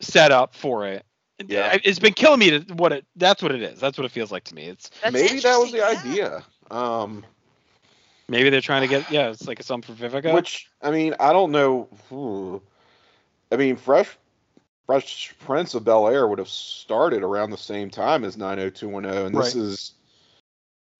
setup 0.00 0.54
for 0.54 0.86
it. 0.86 1.04
Yeah. 1.46 1.78
It's 1.84 1.98
been 1.98 2.12
killing 2.12 2.38
me 2.38 2.50
to 2.50 2.74
what 2.74 2.92
it. 2.92 3.06
That's 3.16 3.42
what 3.42 3.52
it 3.52 3.62
is. 3.62 3.80
That's 3.80 3.96
what 3.96 4.04
it 4.04 4.10
feels 4.10 4.30
like 4.30 4.44
to 4.44 4.54
me. 4.54 4.64
It's 4.66 4.90
That's 5.02 5.12
Maybe 5.12 5.40
that 5.40 5.56
was 5.56 5.72
the 5.72 5.78
yeah. 5.78 5.86
idea. 5.86 6.44
Um 6.70 7.24
maybe 8.28 8.50
they're 8.50 8.60
trying 8.60 8.82
to 8.82 8.88
get 8.88 9.10
yeah. 9.10 9.30
It's 9.30 9.46
like 9.46 9.60
a 9.60 9.62
something 9.62 9.94
for 9.94 10.08
Vivica. 10.08 10.34
Which 10.34 10.68
I 10.82 10.90
mean, 10.90 11.14
I 11.18 11.32
don't 11.32 11.52
know. 11.52 11.88
Ooh. 12.12 12.60
I 13.52 13.56
mean, 13.56 13.76
Fresh 13.76 14.16
Fresh 14.86 15.34
Prince 15.40 15.74
of 15.74 15.84
Bel 15.84 16.08
Air 16.08 16.26
would 16.26 16.38
have 16.38 16.48
started 16.48 17.22
around 17.22 17.50
the 17.50 17.56
same 17.56 17.90
time 17.90 18.24
as 18.24 18.36
90210, 18.36 19.26
and 19.26 19.34
this 19.34 19.54
Right. 19.54 19.64
is 19.64 19.92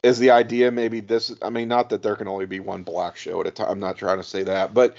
is 0.03 0.19
the 0.19 0.31
idea. 0.31 0.71
Maybe 0.71 1.01
this. 1.01 1.35
I 1.43 1.51
mean, 1.51 1.69
not 1.69 1.91
that 1.91 2.03
there 2.03 2.17
can 2.17 2.29
only 2.29 2.47
be 2.47 2.61
one 2.61 2.83
black 2.83 3.17
show 3.17 3.41
at 3.41 3.47
a 3.47 3.51
time. 3.51 3.69
I'm 3.69 3.81
not 3.81 3.97
trying 3.99 4.19
to 4.19 4.25
say 4.25 4.43
that, 4.45 4.73
but 4.75 4.97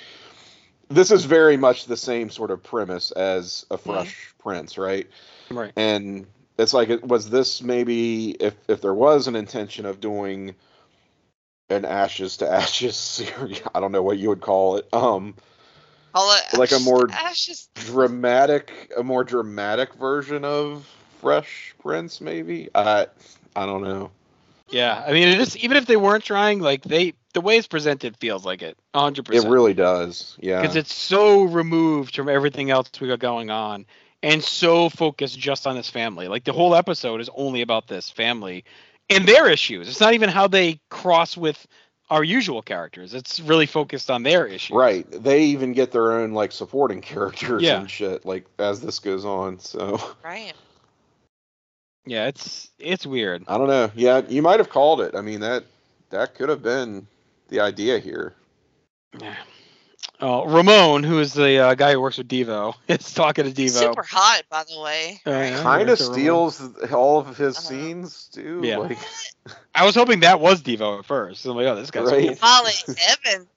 this 0.91 1.11
is 1.11 1.25
very 1.25 1.57
much 1.57 1.85
the 1.85 1.97
same 1.97 2.29
sort 2.29 2.51
of 2.51 2.61
premise 2.63 3.11
as 3.11 3.65
a 3.71 3.77
Fresh 3.77 4.33
Prince, 4.39 4.77
right? 4.77 5.07
right. 5.49 5.71
and 5.75 6.25
it's 6.57 6.73
like 6.73 6.89
it 6.89 7.03
was 7.07 7.29
this 7.29 7.61
maybe 7.61 8.31
if 8.31 8.53
if 8.67 8.81
there 8.81 8.93
was 8.93 9.27
an 9.27 9.35
intention 9.35 9.85
of 9.85 9.99
doing 9.99 10.53
an 11.69 11.85
ashes 11.85 12.37
to 12.37 12.49
ashes 12.51 12.95
series 12.97 13.61
i 13.73 13.79
don't 13.79 13.91
know 13.91 14.03
what 14.03 14.17
you 14.17 14.29
would 14.29 14.41
call 14.41 14.77
it 14.77 14.87
um 14.93 15.33
Call 16.13 16.35
it 16.37 16.57
Like 16.57 16.71
a 16.73 16.79
more- 16.79 17.09
Ashes. 17.09 17.69
dramatic 17.75 18.91
a 18.97 19.03
more 19.03 19.23
dramatic 19.23 19.93
version 19.95 20.43
of 20.45 20.85
fresh 21.21 21.73
prince 21.81 22.19
maybe 22.21 22.69
i 22.75 23.07
i 23.55 23.65
don't 23.65 23.83
know 23.83 24.11
Yeah, 24.69 25.03
I 25.05 25.11
mean, 25.13 25.27
it 25.27 25.39
is. 25.39 25.57
Even 25.57 25.77
if 25.77 25.85
they 25.85 25.97
weren't 25.97 26.23
trying, 26.23 26.59
like 26.59 26.83
they, 26.83 27.13
the 27.31 27.41
way 27.41 27.57
it's 27.57 27.67
presented 27.67 28.15
feels 28.17 28.45
like 28.45 28.61
it, 28.61 28.77
100% 28.93 29.33
it 29.33 29.47
really 29.49 29.73
does 29.73 30.37
yeah. 30.39 30.61
Because 30.61 30.75
it's 30.75 30.93
so 30.93 31.43
removed 31.43 32.15
from 32.15 32.29
everything 32.29 32.69
else 32.71 32.89
we 32.99 33.07
got 33.07 33.19
going 33.19 33.49
on 33.49 33.85
and 34.23 34.43
so 34.43 34.89
focused 34.89 35.39
just 35.39 35.65
on 35.65 35.75
this 35.75 35.89
family. 35.89 36.27
Like 36.27 36.43
the 36.43 36.53
whole 36.53 36.75
episode 36.75 37.21
is 37.21 37.29
only 37.35 37.61
about 37.61 37.87
this 37.87 38.09
family 38.09 38.63
and 39.09 39.27
their 39.27 39.49
issues. 39.49 39.87
It's 39.89 39.99
not 39.99 40.13
even 40.13 40.29
how 40.29 40.47
they 40.47 40.79
cross 40.89 41.35
with 41.35 41.65
our 42.09 42.23
usual 42.23 42.61
characters. 42.61 43.13
It's 43.13 43.39
really 43.39 43.65
focused 43.65 44.11
on 44.11 44.23
their 44.23 44.45
issues. 44.45 44.75
Right. 44.75 45.05
They 45.09 45.43
even 45.45 45.73
get 45.73 45.91
their 45.91 46.11
own 46.11 46.33
like 46.33 46.51
supporting 46.51 47.01
characters 47.13 47.63
Yeah. 47.63 47.79
and 47.79 47.89
shit 47.89 48.25
like 48.25 48.45
as 48.59 48.81
this 48.81 48.99
goes 48.99 49.25
on 49.25 49.59
so. 49.59 49.99
Right. 50.23 50.53
yeah 52.05 52.27
it's 52.27 52.69
it's 52.79 53.05
weird. 53.05 53.43
I 53.47 53.57
don't 53.57 53.67
know. 53.67 53.91
Yeah 53.95 54.21
you 54.27 54.41
might 54.41 54.59
have 54.59 54.69
called 54.69 55.01
it. 55.01 55.15
I 55.15 55.21
mean 55.21 55.39
that 55.39 55.63
that 56.09 56.35
could 56.35 56.49
have 56.49 56.61
been 56.61 57.07
the 57.51 57.61
idea 57.61 57.99
here 57.99 58.35
yeah. 59.21 59.35
oh 60.21 60.45
ramon 60.47 61.03
who 61.03 61.19
is 61.19 61.33
the 61.33 61.57
uh, 61.59 61.75
guy 61.75 61.93
who 61.93 62.01
works 62.01 62.17
with 62.17 62.27
devo 62.29 62.73
is 62.87 63.13
talking 63.13 63.45
to 63.45 63.51
devo 63.51 63.79
Super 63.81 64.03
hot, 64.03 64.43
by 64.49 64.63
the 64.65 64.79
way. 64.79 65.21
Uh, 65.25 65.31
yeah, 65.31 65.63
kind 65.63 65.89
of 65.89 65.99
works 65.99 66.01
Ramon. 66.01 66.13
steals 66.15 66.61
all 66.91 67.19
of 67.19 67.37
his 67.37 67.57
Uh-huh. 67.57 67.67
scenes 67.67 68.29
too. 68.33 68.61
Yeah. 68.63 68.77
Like, 68.77 68.99
i 69.75 69.85
was 69.85 69.95
hoping 69.95 70.21
that 70.21 70.39
was 70.39 70.61
devo 70.63 70.99
at 70.99 71.05
first 71.05 71.45
i'm 71.45 71.55
like 71.55 71.67
oh 71.67 71.75
this 71.75 71.91
guy's 71.91 72.11
Right. 72.11 72.27
cool. 72.27 72.37
Molly 72.41 72.73
Evans. 73.09 73.49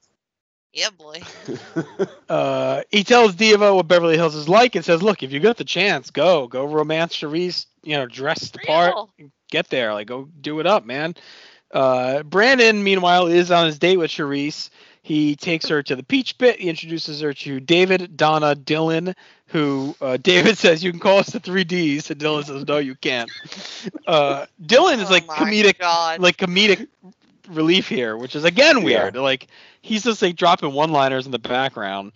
Yeah, 0.72 0.90
boy. 0.90 1.22
uh, 2.28 2.82
he 2.90 3.04
tells 3.04 3.34
Devo 3.36 3.76
what 3.76 3.88
Beverly 3.88 4.16
Hills 4.16 4.34
is 4.34 4.48
like 4.48 4.74
and 4.76 4.84
says, 4.84 5.02
"Look, 5.02 5.22
if 5.22 5.32
you 5.32 5.40
got 5.40 5.56
the 5.56 5.64
chance, 5.64 6.10
go, 6.10 6.46
go 6.48 6.64
romance 6.64 7.16
Charisse. 7.16 7.66
You 7.82 7.96
know, 7.96 8.06
dress 8.06 8.50
the 8.50 8.58
part, 8.58 8.96
Real. 8.96 9.10
get 9.50 9.68
there, 9.70 9.92
like 9.94 10.06
go 10.08 10.28
do 10.40 10.60
it 10.60 10.66
up, 10.66 10.84
man." 10.84 11.14
Uh, 11.74 12.22
Brandon, 12.22 12.82
meanwhile, 12.82 13.26
is 13.26 13.50
on 13.50 13.66
his 13.66 13.78
date 13.78 13.98
with 13.98 14.10
Charisse. 14.10 14.70
He 15.02 15.36
takes 15.36 15.68
her 15.68 15.82
to 15.82 15.96
the 15.96 16.02
Peach 16.02 16.38
Pit. 16.38 16.58
He 16.60 16.70
introduces 16.70 17.20
her 17.20 17.34
to 17.34 17.60
David, 17.60 18.16
Donna, 18.16 18.54
Dylan. 18.56 19.14
Who 19.48 19.94
uh, 20.00 20.16
David 20.22 20.56
says 20.56 20.82
you 20.82 20.90
can 20.90 21.00
call 21.00 21.18
us 21.18 21.28
the 21.28 21.40
three 21.40 21.64
Ds, 21.64 22.10
and 22.10 22.18
Dylan 22.20 22.44
says 22.44 22.66
no, 22.66 22.78
you 22.78 22.94
can't. 22.94 23.30
Uh, 24.06 24.46
Dylan 24.62 24.98
is 25.00 25.10
Oh 25.10 25.12
like 25.12 25.26
my 25.26 25.34
comedic 25.36 25.78
God. 25.78 26.20
like 26.20 26.36
comedic 26.38 26.88
relief 27.50 27.88
here, 27.88 28.16
which 28.16 28.34
is 28.34 28.44
again 28.44 28.78
Yeah. 28.78 28.82
weird. 28.84 29.16
Like 29.16 29.48
he's 29.82 30.04
just 30.04 30.22
like 30.22 30.36
dropping 30.36 30.72
one-liners 30.72 31.26
in 31.26 31.32
the 31.32 31.38
background. 31.38 32.12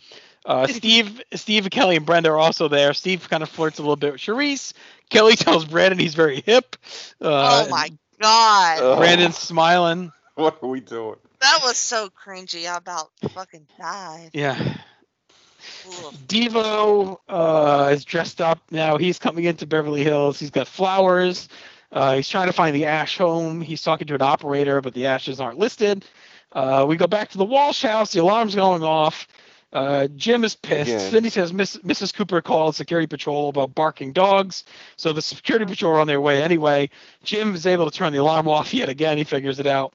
Uh, 0.46 0.66
Steve, 0.66 1.20
Steve, 1.34 1.68
Kelly, 1.70 1.96
and 1.96 2.06
Brenda 2.06 2.30
are 2.30 2.38
also 2.38 2.68
there. 2.68 2.94
Steve 2.94 3.28
kind 3.28 3.42
of 3.42 3.50
flirts 3.50 3.78
a 3.78 3.82
little 3.82 3.96
bit 3.96 4.12
with 4.12 4.20
Charisse. 4.22 4.72
Kelly 5.10 5.36
tells 5.36 5.66
Brandon 5.66 5.98
he's 5.98 6.14
very 6.14 6.40
hip. 6.40 6.76
Uh, 7.20 7.66
oh 7.66 7.70
my 7.70 7.90
God. 8.20 8.78
Ugh. 8.80 8.98
Brandon's 8.98 9.38
smiling. 9.38 10.12
what 10.34 10.58
are 10.62 10.68
we 10.68 10.80
doing? 10.80 11.16
That 11.40 11.60
was 11.62 11.76
so 11.76 12.08
cringy. 12.08 12.70
I 12.70 12.76
about 12.76 13.10
fucking 13.30 13.66
died. 13.78 14.30
Yeah. 14.32 14.56
Ugh. 14.60 16.14
Devo 16.26 17.18
uh, 17.28 17.90
is 17.92 18.04
dressed 18.04 18.40
up 18.40 18.60
now. 18.70 18.96
He's 18.96 19.18
coming 19.18 19.44
into 19.44 19.66
Beverly 19.66 20.04
Hills. 20.04 20.38
He's 20.38 20.50
got 20.50 20.68
flowers. 20.68 21.48
Uh, 21.90 22.16
he's 22.16 22.28
trying 22.28 22.48
to 22.48 22.52
find 22.52 22.74
the 22.74 22.84
Ashe 22.84 23.18
home. 23.18 23.60
He's 23.60 23.82
talking 23.82 24.06
to 24.08 24.14
an 24.14 24.22
operator, 24.22 24.80
but 24.80 24.94
the 24.94 25.06
Ashes 25.06 25.40
aren't 25.40 25.58
listed. 25.58 26.04
Uh, 26.52 26.84
we 26.88 26.96
go 26.96 27.06
back 27.06 27.30
to 27.30 27.38
the 27.38 27.44
Walsh 27.44 27.82
house. 27.82 28.12
The 28.12 28.20
alarm's 28.20 28.54
going 28.54 28.82
off. 28.82 29.26
Uh, 29.72 30.08
Jim 30.16 30.44
is 30.44 30.54
pissed. 30.54 30.90
Again. 30.90 31.10
Cindy 31.10 31.30
says 31.30 31.52
Miss, 31.52 31.76
Mrs. 31.78 32.14
Cooper 32.14 32.40
called 32.40 32.74
security 32.74 33.06
patrol 33.06 33.50
about 33.50 33.74
barking 33.74 34.12
dogs. 34.12 34.64
So 34.96 35.12
the 35.12 35.20
security 35.20 35.66
patrol 35.66 35.92
are 35.94 36.00
on 36.00 36.06
their 36.06 36.20
way 36.20 36.42
anyway. 36.42 36.88
Jim 37.22 37.54
is 37.54 37.66
able 37.66 37.90
to 37.90 37.96
turn 37.96 38.12
the 38.12 38.18
alarm 38.20 38.48
off 38.48 38.72
yet 38.74 38.88
again. 38.88 39.18
He 39.18 39.24
figures 39.24 39.58
it 39.58 39.66
out. 39.66 39.92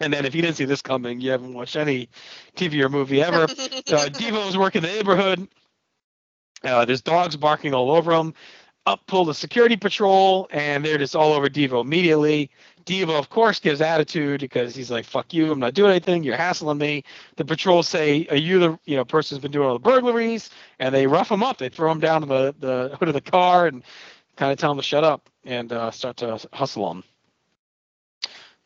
And 0.00 0.12
then 0.12 0.26
if 0.26 0.34
you 0.34 0.42
didn't 0.42 0.56
see 0.56 0.66
this 0.66 0.82
coming, 0.82 1.20
you 1.20 1.30
haven't 1.30 1.54
watched 1.54 1.76
any 1.76 2.10
TV 2.54 2.82
or 2.82 2.88
movie 2.88 3.22
ever. 3.22 3.44
uh, 3.92 4.10
is 4.48 4.56
working 4.56 4.82
the 4.82 4.88
neighborhood. 4.88 5.48
Uh, 6.62 6.84
there's 6.84 7.02
dogs 7.02 7.36
barking 7.36 7.72
all 7.72 7.90
over 7.90 8.12
him. 8.12 8.34
Up 8.86 9.04
pull 9.06 9.24
the 9.24 9.34
security 9.34 9.76
patrol, 9.76 10.48
and 10.52 10.84
they're 10.84 10.98
just 10.98 11.16
all 11.16 11.32
over 11.32 11.48
Devo 11.48 11.80
immediately. 11.80 12.50
Devo, 12.84 13.18
of 13.18 13.28
course, 13.30 13.58
gives 13.58 13.80
attitude 13.80 14.40
because 14.40 14.76
he's 14.76 14.92
like, 14.92 15.04
"Fuck 15.04 15.34
you! 15.34 15.50
I'm 15.50 15.58
not 15.58 15.74
doing 15.74 15.90
anything. 15.90 16.22
You're 16.22 16.36
hassling 16.36 16.78
me." 16.78 17.02
The 17.34 17.44
patrol 17.44 17.82
say, 17.82 18.28
"Are 18.30 18.36
you 18.36 18.60
the 18.60 18.78
you 18.84 18.96
know 18.96 19.04
person 19.04 19.34
who's 19.34 19.42
been 19.42 19.50
doing 19.50 19.66
all 19.66 19.74
the 19.74 19.80
burglaries?" 19.80 20.50
And 20.78 20.94
they 20.94 21.08
rough 21.08 21.30
him 21.32 21.42
up. 21.42 21.58
They 21.58 21.68
throw 21.68 21.90
him 21.90 21.98
down 21.98 22.20
to 22.20 22.26
the, 22.28 22.54
the 22.60 22.96
hood 22.96 23.08
of 23.08 23.14
the 23.14 23.20
car 23.20 23.66
and 23.66 23.82
kind 24.36 24.52
of 24.52 24.58
tell 24.58 24.70
him 24.70 24.76
to 24.76 24.84
shut 24.84 25.02
up 25.02 25.28
and 25.44 25.72
uh, 25.72 25.90
start 25.90 26.18
to 26.18 26.38
hustle 26.52 26.90
him. 26.92 27.04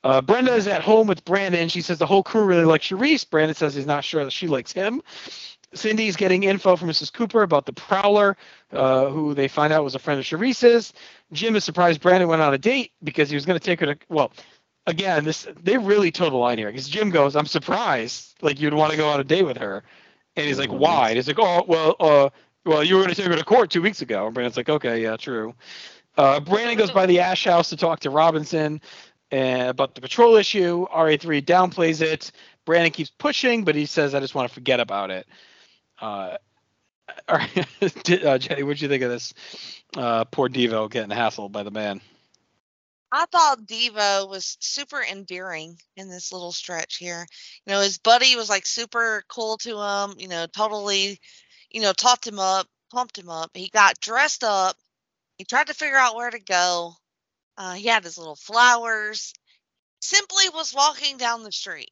Uh, 0.03 0.21
Brenda 0.21 0.55
is 0.55 0.67
at 0.67 0.83
home 0.83 1.07
with 1.07 1.25
Brandon. 1.25 1.69
She 1.69 1.83
says 1.83 1.99
the 1.99 2.07
whole 2.07 2.23
crew 2.23 2.45
really 2.45 2.65
likes 2.65 2.89
Charisse. 2.89 3.29
Brandon 3.29 3.55
says 3.55 3.75
he's 3.75 3.87
not 3.87 4.05
sure 4.05 4.25
that 4.25 4.31
she 4.31 4.47
likes 4.47 4.73
him. 4.73 5.03
Cindy's 5.75 6.17
getting 6.17 6.43
info 6.43 6.77
from 6.77 6.89
Mrs. 6.89 7.13
Cooper 7.13 7.43
about 7.43 7.67
the 7.67 7.73
Prowler, 7.73 8.37
uh, 8.73 9.07
who 9.07 9.35
they 9.35 9.49
find 9.49 9.73
out 9.73 9.85
was 9.85 9.95
a 9.95 9.99
friend 9.99 10.19
of 10.19 10.27
Charisse's. 10.27 10.93
Jim 11.33 11.55
is 11.55 11.65
surprised 11.65 12.01
Brandon 12.01 12.29
went 12.29 12.43
on 12.43 12.53
a 12.53 12.59
date 12.59 12.93
because 13.05 13.31
he 13.31 13.37
was 13.37 13.47
going 13.47 13.59
to 13.59 13.65
take 13.65 13.81
her 13.81 13.95
to. 13.95 13.99
Well, 14.09 14.33
again, 14.87 15.25
this 15.25 15.47
they 15.63 15.79
really 15.79 16.11
toe 16.11 16.31
the 16.31 16.37
line 16.37 16.59
here 16.59 16.69
because 16.69 16.89
Jim 16.89 17.11
goes, 17.11 17.37
"I'm 17.37 17.47
surprised, 17.47 18.37
like 18.43 18.61
you'd 18.61 18.75
want 18.75 18.91
to 18.93 18.97
go 18.97 19.09
on 19.09 19.21
a 19.21 19.25
date 19.25 19.45
with 19.45 19.59
her," 19.59 19.85
and 20.37 20.47
he's 20.47 20.59
like, 20.59 20.71
"Why?" 20.71 21.09
And 21.09 21.17
he's 21.17 21.29
like, 21.29 21.39
"Oh, 21.39 21.65
well, 21.67 21.97
uh, 22.01 22.31
well, 22.65 22.83
you 22.83 22.97
were 22.97 23.03
going 23.03 23.15
to 23.15 23.21
take 23.21 23.31
her 23.31 23.37
to 23.37 23.45
court 23.45 23.71
two 23.71 23.83
weeks 23.83 24.03
ago." 24.03 24.27
And 24.27 24.35
Brandon's 24.35 24.57
like, 24.57 24.69
"Okay, 24.69 25.03
yeah, 25.03 25.17
true." 25.17 25.55
Uh, 26.17 26.41
Brandon 26.41 26.77
goes 26.77 26.91
by 26.91 27.07
the 27.07 27.21
Ashe 27.21 27.45
House 27.45 27.71
to 27.71 27.77
talk 27.77 28.01
to 28.01 28.11
Robinson 28.11 28.81
uh, 29.33 29.67
about 29.69 29.95
the 29.95 30.01
patrol 30.01 30.37
issue. 30.37 30.87
RA3 30.89 31.41
downplays 31.43 32.03
it. 32.03 32.33
Brandon 32.67 32.91
keeps 32.91 33.13
pushing, 33.19 33.65
but 33.65 33.77
he 33.77 33.87
says, 33.87 34.15
"I 34.15 34.21
just 34.21 34.35
want 34.35 34.49
to 34.49 34.55
forget 34.55 34.81
about 34.81 35.11
it." 35.11 35.27
Uh, 36.01 36.37
all 37.29 37.39
right, 37.39 37.67
uh, 38.25 38.39
Jenny, 38.39 38.63
what'd 38.63 38.81
you 38.81 38.89
think 38.89 39.03
of 39.03 39.11
this? 39.11 39.35
Uh, 39.97 40.25
poor 40.25 40.49
Devo 40.49 40.91
getting 40.91 41.11
hassled 41.17 41.53
by 41.53 41.63
the 41.63 41.71
man. 41.71 42.01
I 43.13 43.27
thought 43.27 43.67
Devo 43.67 44.29
was 44.29 44.57
super 44.61 45.03
endearing 45.03 45.77
in 45.97 46.09
this 46.09 46.33
little 46.33 46.53
stretch 46.53 46.97
here. 46.97 47.27
You 47.67 47.73
know, 47.73 47.81
his 47.81 47.99
buddy 47.99 48.37
was 48.37 48.49
like 48.49 48.67
super 48.67 49.25
cool 49.29 49.57
to 49.59 49.81
him, 49.81 50.15
you 50.19 50.29
know, 50.29 50.47
totally, 50.47 51.19
you 51.71 51.81
know, 51.81 51.93
talked 51.93 52.27
him 52.27 52.39
up, 52.39 52.69
pumped 52.93 53.19
him 53.19 53.29
up. 53.29 53.51
He 53.55 53.69
got 53.69 53.99
dressed 54.01 54.45
up. 54.45 54.77
He 55.39 55.45
tried 55.45 55.67
to 55.69 55.75
figure 55.75 55.97
out 55.97 56.15
where 56.15 56.31
to 56.31 56.39
go. 56.39 56.95
Uh, 57.57 57.75
he 57.75 57.89
had 57.89 58.05
his 58.05 58.17
little 58.17 58.37
flowers. 58.37 59.33
Simply 60.01 60.49
was 60.55 60.73
walking 60.73 61.17
down 61.17 61.43
the 61.43 61.53
street, 61.53 61.91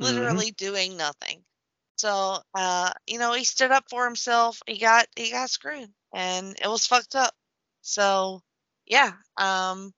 Mhm. 0.00 0.04
literally 0.04 0.50
doing 0.52 0.96
nothing. 0.96 1.44
So, 1.96 2.38
uh, 2.54 2.92
you 3.06 3.18
know, 3.18 3.32
he 3.32 3.44
stood 3.44 3.70
up 3.70 3.84
for 3.88 4.04
himself. 4.04 4.60
He 4.66 4.78
got 4.78 5.06
he 5.16 5.30
got 5.30 5.50
screwed, 5.50 5.90
and 6.14 6.56
it 6.62 6.68
was 6.68 6.86
fucked 6.86 7.14
up. 7.14 7.32
So, 7.82 8.42
yeah, 8.86 9.12
um, 9.36 9.92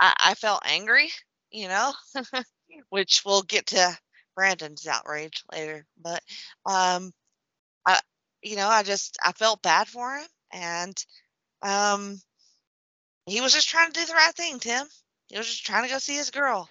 I, 0.00 0.14
I 0.18 0.34
felt 0.34 0.62
angry, 0.64 1.10
you 1.50 1.68
know, 1.68 1.92
which 2.90 3.22
we'll 3.24 3.42
get 3.42 3.66
to 3.68 3.98
Brandon's 4.34 4.86
outrage 4.86 5.44
later. 5.52 5.86
But 6.00 6.22
um, 6.66 7.12
I, 7.86 8.00
you 8.42 8.56
know, 8.56 8.68
I 8.68 8.82
just 8.82 9.16
I 9.24 9.32
felt 9.32 9.62
bad 9.62 9.88
for 9.88 10.16
him, 10.16 10.26
and 10.52 11.04
um, 11.62 12.20
he 13.26 13.40
was 13.40 13.52
just 13.52 13.68
trying 13.68 13.92
to 13.92 14.00
do 14.00 14.06
the 14.06 14.14
right 14.14 14.34
thing, 14.34 14.58
Tim. 14.58 14.86
He 15.28 15.36
was 15.38 15.46
just 15.46 15.64
trying 15.66 15.84
to 15.84 15.90
go 15.90 15.98
see 15.98 16.16
his 16.16 16.30
girl. 16.30 16.68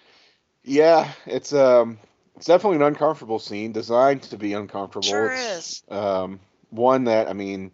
Yeah, 0.64 1.12
it's 1.26 1.52
um, 1.52 1.98
it's 2.38 2.46
definitely 2.46 2.76
an 2.76 2.82
uncomfortable 2.82 3.40
scene, 3.40 3.72
designed 3.72 4.22
to 4.22 4.36
be 4.38 4.52
uncomfortable. 4.52 5.08
Sure 5.08 5.26
It's, 5.26 5.58
is. 5.58 5.82
Um, 5.88 6.38
one 6.70 7.04
that 7.04 7.28
I 7.28 7.32
mean, 7.32 7.72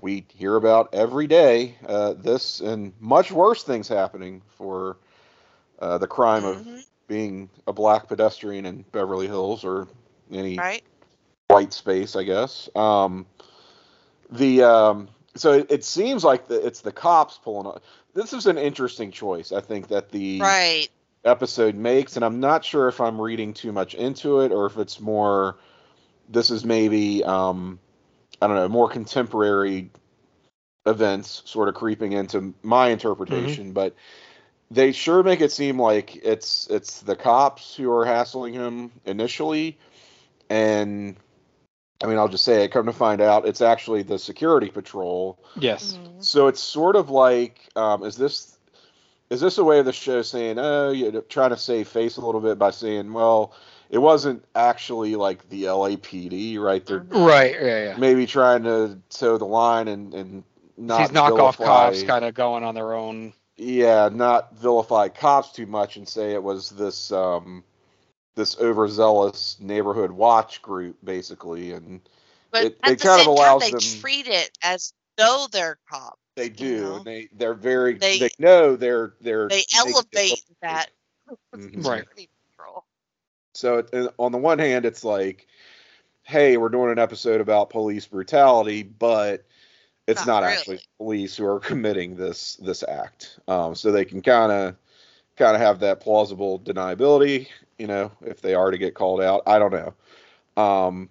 we 0.00 0.26
hear 0.34 0.56
about 0.56 0.94
every 0.94 1.28
day. 1.28 1.76
Uh, 1.86 2.14
this 2.14 2.58
and 2.60 2.92
much 2.98 3.30
worse 3.30 3.62
things 3.62 3.86
happening 3.86 4.42
for 4.58 4.96
uh, 5.78 5.98
the 5.98 6.08
crime 6.08 6.44
of 6.44 6.56
Mhm, 6.56 6.84
being 7.06 7.50
a 7.68 7.72
black 7.72 8.08
pedestrian 8.08 8.66
in 8.66 8.84
Beverly 8.90 9.28
Hills 9.28 9.64
or 9.64 9.86
any 10.32 10.56
right? 10.58 10.82
white 11.48 11.72
space, 11.72 12.16
I 12.16 12.24
guess. 12.24 12.68
Um, 12.74 13.26
the 14.28 14.64
um, 14.64 15.08
so 15.36 15.52
it, 15.52 15.70
it 15.70 15.84
seems 15.84 16.24
like 16.24 16.48
the, 16.48 16.66
it's 16.66 16.80
the 16.80 16.92
cops 16.92 17.38
pulling 17.38 17.68
up. 17.68 17.84
This 18.12 18.32
is 18.32 18.46
an 18.46 18.58
interesting 18.58 19.12
choice. 19.12 19.52
I 19.52 19.60
think 19.60 19.86
that 19.88 20.10
the 20.10 20.40
Right. 20.40 20.88
Episode 21.24 21.74
makes, 21.74 22.16
and 22.16 22.24
I'm 22.24 22.40
not 22.40 22.64
sure 22.64 22.88
if 22.88 23.00
I'm 23.00 23.20
reading 23.20 23.54
too 23.54 23.72
much 23.72 23.94
into 23.94 24.40
it 24.40 24.52
or 24.52 24.66
if 24.66 24.76
it's 24.78 25.00
more. 25.00 25.58
This 26.28 26.50
is 26.50 26.64
maybe 26.64 27.24
um, 27.24 27.78
I 28.40 28.46
don't 28.46 28.56
know 28.56 28.68
more 28.68 28.88
contemporary 28.88 29.90
events 30.86 31.42
sort 31.44 31.68
of 31.68 31.74
creeping 31.74 32.12
into 32.12 32.54
my 32.62 32.88
interpretation, 32.88 33.72
but 33.72 33.96
they 34.70 34.92
sure 34.92 35.22
make 35.22 35.40
it 35.40 35.52
seem 35.52 35.80
like 35.80 36.16
it's 36.16 36.68
it's 36.68 37.00
the 37.00 37.16
cops 37.16 37.74
who 37.74 37.90
are 37.90 38.04
hassling 38.04 38.54
him 38.54 38.92
initially, 39.04 39.76
and 40.48 41.16
I 42.02 42.06
mean 42.06 42.18
I'll 42.18 42.28
just 42.28 42.44
say 42.44 42.64
it. 42.64 42.70
Come 42.70 42.86
to 42.86 42.92
find 42.92 43.20
out, 43.20 43.46
it's 43.46 43.60
actually 43.60 44.02
the 44.02 44.18
security 44.18 44.70
patrol 44.70 45.38
Yes. 45.56 45.98
Mhm. 45.98 46.24
so 46.24 46.46
it's 46.46 46.60
sort 46.60 46.96
of 46.96 47.10
like, 47.10 47.60
um, 47.76 48.04
is 48.04 48.16
this 48.16 48.56
is 49.30 49.40
this 49.40 49.58
a 49.58 49.64
way 49.64 49.78
of 49.78 49.84
the 49.86 49.92
show 49.92 50.22
saying, 50.22 50.58
oh, 50.58 50.90
you're 50.90 51.22
trying 51.22 51.50
to 51.50 51.56
save 51.56 51.88
face 51.88 52.16
a 52.16 52.20
little 52.20 52.40
bit 52.40 52.58
by 52.58 52.70
saying, 52.70 53.12
well, 53.12 53.54
it 53.88 53.98
wasn't 53.98 54.44
actually 54.54 55.16
like 55.16 55.48
the 55.48 55.64
LAPD, 55.64 56.58
right? 56.58 56.84
They're 56.84 57.04
Right. 57.08 57.54
Yeah. 57.54 57.84
Yeah. 57.84 57.96
maybe 57.96 58.26
trying 58.26 58.64
to 58.64 58.98
toe 59.08 59.38
the 59.38 59.46
line 59.46 59.88
and 59.88 60.12
and 60.14 60.44
not 60.76 61.00
These 61.08 61.10
knockoff 61.10 61.56
cops 61.56 62.02
kind 62.04 62.24
of 62.24 62.34
going 62.34 62.64
on 62.64 62.74
their 62.74 62.94
own. 62.94 63.32
yeah, 63.56 64.08
not 64.12 64.56
vilify 64.56 65.08
cops 65.08 65.52
too 65.52 65.66
much 65.66 65.96
and 65.96 66.08
say 66.08 66.32
it 66.32 66.42
was 66.42 66.70
this 66.70 67.12
um 67.12 67.62
this 68.36 68.56
overzealous 68.58 69.56
neighborhood 69.60 70.10
watch 70.12 70.62
group 70.62 70.96
basically 71.04 71.72
and 71.72 72.00
But 72.52 72.64
It- 72.64 72.78
at 72.82 72.92
it 72.92 72.98
the 73.00 73.04
kind 73.04 73.20
of 73.20 73.24
same 73.26 73.28
allows 73.36 73.62
time, 73.62 73.70
they 73.72 73.78
them- 73.78 74.00
treat 74.00 74.26
it 74.28 74.50
as 74.62 74.92
though 75.18 75.46
they're 75.52 75.78
cops. 75.90 76.19
They 76.36 76.44
you 76.44 76.50
do 76.50 76.80
know? 76.82 76.96
and 76.96 77.04
they 77.04 77.28
they're 77.32 77.54
very 77.54 77.94
They- 77.94 78.18
they, 78.18 78.30
know 78.38 78.76
they're 78.76 79.14
they're 79.20 79.48
They 79.48 79.64
elevate 79.76 80.30
look- 80.30 80.40
that 80.62 80.90
Mhm. 81.54 81.84
Right. 81.86 82.04
So 83.54 83.78
it, 83.78 84.14
on 84.18 84.32
the 84.32 84.38
one 84.38 84.58
hand, 84.58 84.86
it's 84.86 85.04
like, 85.04 85.46
hey, 86.22 86.56
we're 86.56 86.68
doing 86.68 86.92
an 86.92 86.98
episode 86.98 87.40
about 87.40 87.70
police 87.70 88.06
brutality, 88.06 88.82
but 88.84 89.44
it's 90.06 90.24
Not 90.26 90.40
not, 90.40 90.46
really. 90.46 90.56
actually 90.58 90.80
police 90.98 91.36
who 91.36 91.46
are 91.46 91.60
committing 91.60 92.16
this 92.16 92.56
this 92.56 92.82
act. 92.86 93.38
Um, 93.48 93.74
so 93.74 93.92
they 93.92 94.04
can 94.04 94.22
kind 94.22 94.52
of 94.52 94.76
kind 95.36 95.54
of 95.54 95.60
have 95.60 95.80
that 95.80 96.00
plausible 96.00 96.58
deniability, 96.60 97.48
you 97.78 97.86
know, 97.86 98.12
if 98.22 98.40
they 98.40 98.54
are 98.54 98.70
to 98.70 98.78
get 98.78 98.94
called 98.94 99.20
out. 99.20 99.42
I 99.46 99.58
don't 99.58 99.72
know. 99.72 100.62
Um, 100.62 101.08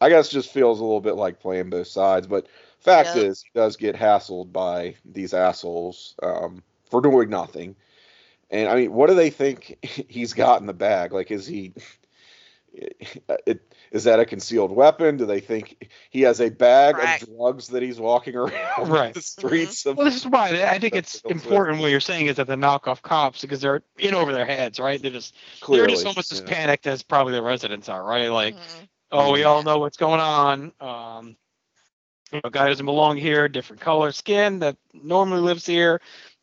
I 0.00 0.08
guess 0.10 0.28
just 0.28 0.52
feels 0.52 0.80
a 0.80 0.84
little 0.84 1.00
bit 1.00 1.16
like 1.16 1.40
playing 1.40 1.70
both 1.70 1.88
sides, 1.88 2.26
but 2.26 2.46
fact 2.80 3.10
Yeah. 3.14 3.22
is, 3.22 3.42
he 3.42 3.50
does 3.58 3.76
get 3.76 3.96
hassled 3.96 4.52
by 4.52 4.94
these 5.04 5.34
assholes 5.34 6.14
um, 6.22 6.62
for 6.90 7.00
doing 7.00 7.28
nothing. 7.30 7.76
And 8.50 8.68
I 8.68 8.76
mean, 8.76 8.92
what 8.92 9.08
do 9.08 9.14
they 9.14 9.30
think 9.30 9.76
he's 10.08 10.32
got 10.32 10.60
in 10.60 10.66
the 10.66 10.72
bag? 10.72 11.12
Like, 11.12 11.30
is 11.30 11.46
he? 11.46 11.74
It, 13.46 13.72
is 13.90 14.04
that 14.04 14.20
a 14.20 14.26
concealed 14.26 14.70
weapon? 14.70 15.16
Do 15.16 15.26
they 15.26 15.40
think 15.40 15.88
he 16.10 16.20
has 16.22 16.40
a 16.40 16.50
bag 16.50 16.96
Correct. 16.96 17.22
of 17.22 17.28
drugs 17.36 17.68
that 17.68 17.82
he's 17.82 17.98
walking 17.98 18.36
around 18.36 18.88
Right. 18.88 19.14
the 19.14 19.22
streets 19.22 19.86
of? 19.86 19.96
Well, 19.96 20.04
this 20.04 20.16
is 20.16 20.26
why 20.26 20.50
I 20.64 20.78
think 20.78 20.94
it's 20.94 21.14
That's 21.14 21.24
important 21.24 21.80
what 21.80 21.90
you're 21.90 21.98
saying 21.98 22.26
is 22.26 22.36
that 22.36 22.46
the 22.46 22.56
knockoff 22.56 23.02
cops 23.02 23.40
because 23.40 23.60
they're 23.60 23.82
in 23.98 24.14
over 24.14 24.32
their 24.32 24.44
heads, 24.44 24.78
right? 24.78 25.00
They're 25.00 25.10
just 25.10 25.34
Clearly, 25.60 25.86
they're 25.86 25.94
just 25.94 26.06
almost 26.06 26.30
as 26.30 26.40
panicked 26.42 26.86
as 26.86 27.02
probably 27.02 27.32
the 27.32 27.42
residents 27.42 27.88
are, 27.88 28.04
right? 28.04 28.28
Like, 28.28 28.54
Mhm. 28.54 28.88
oh, 29.12 29.32
we 29.32 29.40
Mhm. 29.40 29.46
all 29.46 29.62
know 29.62 29.78
what's 29.78 29.96
going 29.96 30.20
on. 30.20 30.72
Um, 30.78 31.36
you 32.32 32.40
know, 32.44 32.50
guy 32.50 32.68
doesn't 32.68 32.86
belong 32.86 33.16
here, 33.16 33.48
different 33.48 33.80
color 33.80 34.12
skin 34.12 34.58
that 34.60 34.76
normally 34.92 35.40
lives 35.40 35.64
here, 35.66 36.00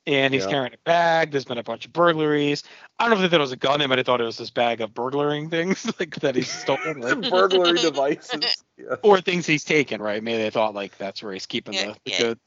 and 0.08 0.34
he's 0.34 0.44
Yeah. 0.46 0.50
carrying 0.52 0.74
a 0.74 0.78
bag. 0.86 1.32
There's 1.32 1.46
been 1.46 1.58
a 1.58 1.64
bunch 1.64 1.86
of 1.86 1.94
burglaries. 1.94 2.64
I 3.00 3.04
don't 3.08 3.18
know 3.18 3.24
if 3.26 3.30
they 3.30 3.36
thought 3.36 3.42
it 3.42 3.44
was 3.44 3.52
a 3.52 3.58
gun. 3.58 3.80
They 3.80 3.88
might 3.88 3.98
have 3.98 4.06
thought 4.06 4.22
it 4.22 4.26
was 4.26 4.38
this 4.38 4.50
bag 4.52 4.82
of 4.82 4.94
burglaring 4.94 5.50
things 5.50 5.86
like 6.00 6.16
that 6.22 6.36
he's 6.36 6.50
stolen, 6.52 7.02
Some 7.02 7.22
right? 7.22 7.32
burglary 7.32 7.78
devices. 7.80 8.64
Yeah. 8.78 8.96
or 9.04 9.22
things 9.22 9.46
he's 9.46 9.64
taken, 9.64 10.02
right? 10.02 10.22
Maybe 10.22 10.44
they 10.44 10.50
thought 10.50 10.74
like 10.74 10.98
that's 10.98 11.24
where 11.24 11.34
he's 11.34 11.46
keeping 11.46 11.74
Yeah, 11.74 11.88
the, 11.88 11.94
the 12.06 12.12
yeah. 12.12 12.20
goods. 12.20 12.42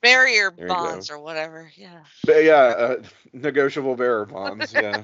Bearer 0.00 0.52
There 0.56 0.68
go. 0.68 0.74
bonds 0.74 1.10
or 1.10 1.18
whatever. 1.18 1.72
Yeah. 1.76 2.00
But 2.24 2.44
yeah, 2.44 2.54
uh, 2.54 3.02
negotiable 3.32 3.96
bearer 3.96 4.26
bonds. 4.26 4.72
Yeah. 4.72 5.02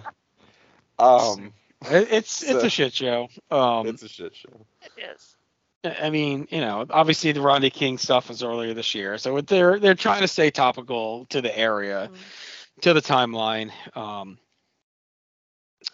um. 0.99 1.53
It- 1.91 2.09
It's 2.13 2.43
it's 2.43 2.61
So- 2.61 2.67
a 2.67 2.71
shit 2.71 2.95
show. 2.95 3.29
Um, 3.51 3.87
it's 3.89 4.03
a 4.03 4.09
shit 4.09 4.35
show. 4.35 4.65
It 4.83 4.93
is. 5.17 5.37
I 5.85 6.11
mean, 6.11 6.49
you 6.51 6.61
know, 6.61 6.87
obviously 6.89 7.33
the 7.33 7.41
Rodney 7.41 7.71
King 7.71 7.99
stuff 7.99 8.29
was 8.29 8.43
earlier 8.43 8.73
this 8.75 8.95
year, 8.95 9.19
so 9.19 9.41
they're 9.41 9.79
they're 9.79 9.95
trying 9.95 10.23
to 10.23 10.29
stay 10.29 10.51
topical 10.51 11.27
to 11.27 11.41
the 11.43 11.57
area, 11.57 12.11
Mhm. 12.13 12.81
to 12.83 12.95
the 12.95 13.03
timeline. 13.03 13.71
Um, 13.97 14.39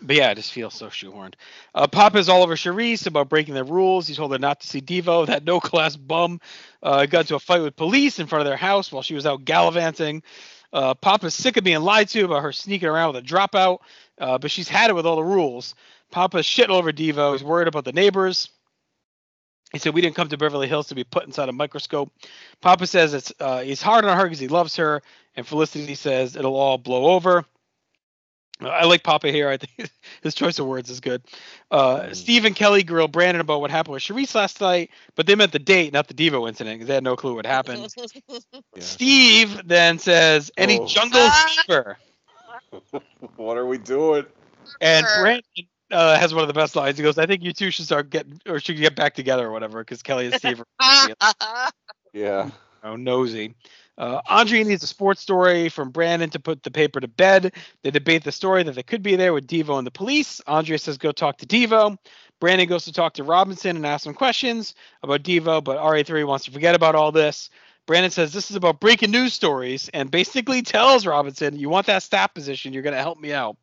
but 0.01 0.14
yeah, 0.16 0.30
it 0.30 0.36
just 0.36 0.53
feels 0.53 0.74
so 0.74 0.86
shoehorned. 0.86 1.34
Uh, 1.74 1.88
Pop 1.88 2.14
is 2.14 2.28
all 2.28 2.43
over 2.43 2.55
Charisse 2.55 3.07
about 3.09 3.28
breaking 3.28 3.55
the 3.55 3.64
rules. 3.64 4.07
He 4.07 4.14
told 4.14 4.30
her 4.32 4.38
not 4.38 4.61
to 4.61 4.66
see 4.66 4.80
Devo. 4.80 5.26
That 5.26 5.45
no 5.45 5.59
class 5.61 5.97
bum 5.97 6.41
uh, 6.82 7.07
got 7.07 7.22
into 7.22 7.34
a 7.34 7.41
fight 7.41 7.62
with 7.62 7.74
police 7.76 8.18
in 8.20 8.26
front 8.28 8.41
of 8.43 8.47
their 8.47 8.57
house 8.57 8.93
while 8.93 9.03
she 9.03 9.14
was 9.14 9.26
out 9.26 9.45
gallivanting. 9.45 10.22
Uh, 10.72 10.95
Pop 10.95 11.24
is 11.24 11.34
sick 11.34 11.57
of 11.57 11.64
being 11.64 11.80
lied 11.80 12.09
to 12.11 12.24
about 12.24 12.43
her 12.43 12.53
sneaking 12.53 12.88
around 12.88 13.12
with 13.14 13.24
a 13.24 13.26
dropout, 13.26 13.78
uh, 14.18 14.38
but 14.38 14.53
she's 14.53 14.68
had 14.68 14.88
it 14.88 14.95
with 14.95 15.05
all 15.07 15.16
the 15.16 15.24
rules. 15.24 15.74
Papa's 16.12 16.47
shitting 16.47 16.68
over 16.68 16.93
Devo. 16.93 17.32
He's 17.32 17.43
worried 17.43 17.66
about 17.68 17.84
the 17.84 17.93
neighbors. 17.93 18.49
He 19.72 19.78
said 19.78 19.94
we 19.94 20.00
didn't 20.00 20.16
come 20.16 20.28
to 20.28 20.36
Beverly 20.36 20.68
Hills 20.68 20.88
to 20.88 20.94
be 20.94 21.04
put 21.04 21.26
inside 21.26 21.48
a 21.48 21.52
microscope. 21.52 22.10
Papa 22.60 22.86
says 22.86 23.14
it's 23.14 23.32
uh, 23.40 23.60
he's 23.62 23.82
hard 23.82 24.04
on 24.04 24.16
her 24.16 24.24
because 24.24 24.40
he 24.40 24.48
loves 24.48 24.76
her, 24.76 25.02
and 25.36 25.46
Felicity 25.46 25.94
says 25.94 26.36
it'll 26.36 26.56
all 26.56 26.78
blow 26.78 27.06
over. 27.06 27.44
I 28.62 28.84
like 28.84 29.02
Papa 29.02 29.28
here. 29.30 29.48
I 29.48 29.56
think 29.56 29.90
his 30.22 30.34
choice 30.34 30.58
of 30.58 30.66
words 30.66 30.90
is 30.90 31.00
good. 31.00 31.22
Uh, 31.70 32.00
Mm. 32.00 32.16
Steve 32.16 32.44
and 32.44 32.54
Kelly 32.54 32.82
grill 32.82 33.08
Brandon 33.08 33.40
about 33.40 33.60
what 33.62 33.70
happened 33.70 33.94
with 33.94 34.02
Charisse 34.02 34.34
last 34.34 34.60
night, 34.60 34.90
but 35.14 35.26
they 35.26 35.34
meant 35.34 35.52
the 35.52 35.58
date, 35.58 35.92
not 35.94 36.08
the 36.08 36.14
Devo 36.14 36.46
incident, 36.48 36.76
because 36.76 36.88
they 36.88 36.94
had 36.94 37.04
no 37.04 37.16
clue 37.16 37.34
what 37.34 37.46
happened. 37.46 37.94
Yeah. 38.76 38.82
Steve 38.82 39.62
then 39.66 39.98
says, 39.98 40.50
"Any 40.56 40.78
Oh. 40.80 40.86
jungle 40.86 41.20
Ah. 41.22 41.46
fever?" 41.66 41.98
what 43.36 43.56
are 43.56 43.66
we 43.66 43.78
doing? 43.78 44.26
And 44.80 45.06
Brandon 45.20 45.42
uh, 45.91 46.18
has 46.18 46.34
one 46.34 46.43
of 46.43 46.49
the 46.49 46.55
best 46.55 46.76
lines. 46.76 46.97
He 46.97 47.03
goes, 47.03 47.18
"I 47.18 47.26
think 47.26 47.43
you 47.43 47.53
two 47.53 47.70
should 47.70 47.86
start 47.86 48.11
getting, 48.11 48.41
or 48.47 48.61
should 48.61 48.76
get 48.76 48.97
back 48.97 49.14
together, 49.14 49.47
or 49.47 49.53
whatever," 49.53 49.80
because 49.80 50.03
Kelly 50.03 50.26
and 50.26 50.34
Steve 50.34 50.62
are 50.80 51.14
Yeah. 52.12 52.51
Oh, 52.82 52.97
nosy. 52.97 53.55
Uh, 53.99 54.22
Andrea 54.30 54.64
needs 54.64 54.82
a 54.82 54.86
sports 54.86 55.20
story 55.20 55.68
from 55.68 55.91
Brandon 55.91 56.30
to 56.30 56.41
put 56.41 56.62
the 56.62 56.70
paper 56.70 57.01
to 57.01 57.09
bed. 57.09 57.53
They 57.82 57.91
debate 57.91 58.24
the 58.24 58.32
story 58.32 58.62
that 58.62 58.74
they 58.74 58.82
could 58.82 59.03
be 59.03 59.14
there 59.14 59.34
with 59.34 59.47
Devo 59.47 59.76
and 59.76 59.86
the 59.86 59.91
police. 59.91 60.41
Andrea 60.47 60.78
says, 60.78 60.97
go 60.97 61.12
talk 61.12 61.36
to 61.38 61.47
Devo. 61.47 61.99
Brandon 62.41 62.66
goes 62.66 62.86
to 62.86 62.93
talk 62.93 63.12
to 63.14 63.24
Robinson 63.24 63.76
and 63.76 63.84
ask 63.84 64.07
him 64.07 64.14
questions 64.14 64.74
about 65.03 65.22
Devo, 65.22 65.62
but 65.62 65.76
RA3 65.76 66.26
wants 66.26 66.47
to 66.47 66.51
forget 66.51 66.74
about 66.74 66.95
all 66.95 67.12
this. 67.12 67.51
Brandon 67.86 68.11
says, 68.11 68.32
this 68.32 68.51
is 68.51 68.57
about 68.57 68.80
breaking 68.80 69.11
news 69.11 69.34
stories 69.34 69.91
and 69.93 70.11
basically 70.11 70.62
tells 70.62 71.05
Robinson, 71.05 71.59
you 71.59 71.68
want 71.68 71.86
that 71.86 72.03
staff 72.03 72.32
position, 72.32 72.72
you're 72.72 72.82
going 72.82 72.97
to 72.97 73.03
help 73.03 73.20
me 73.20 73.34
out. 73.34 73.59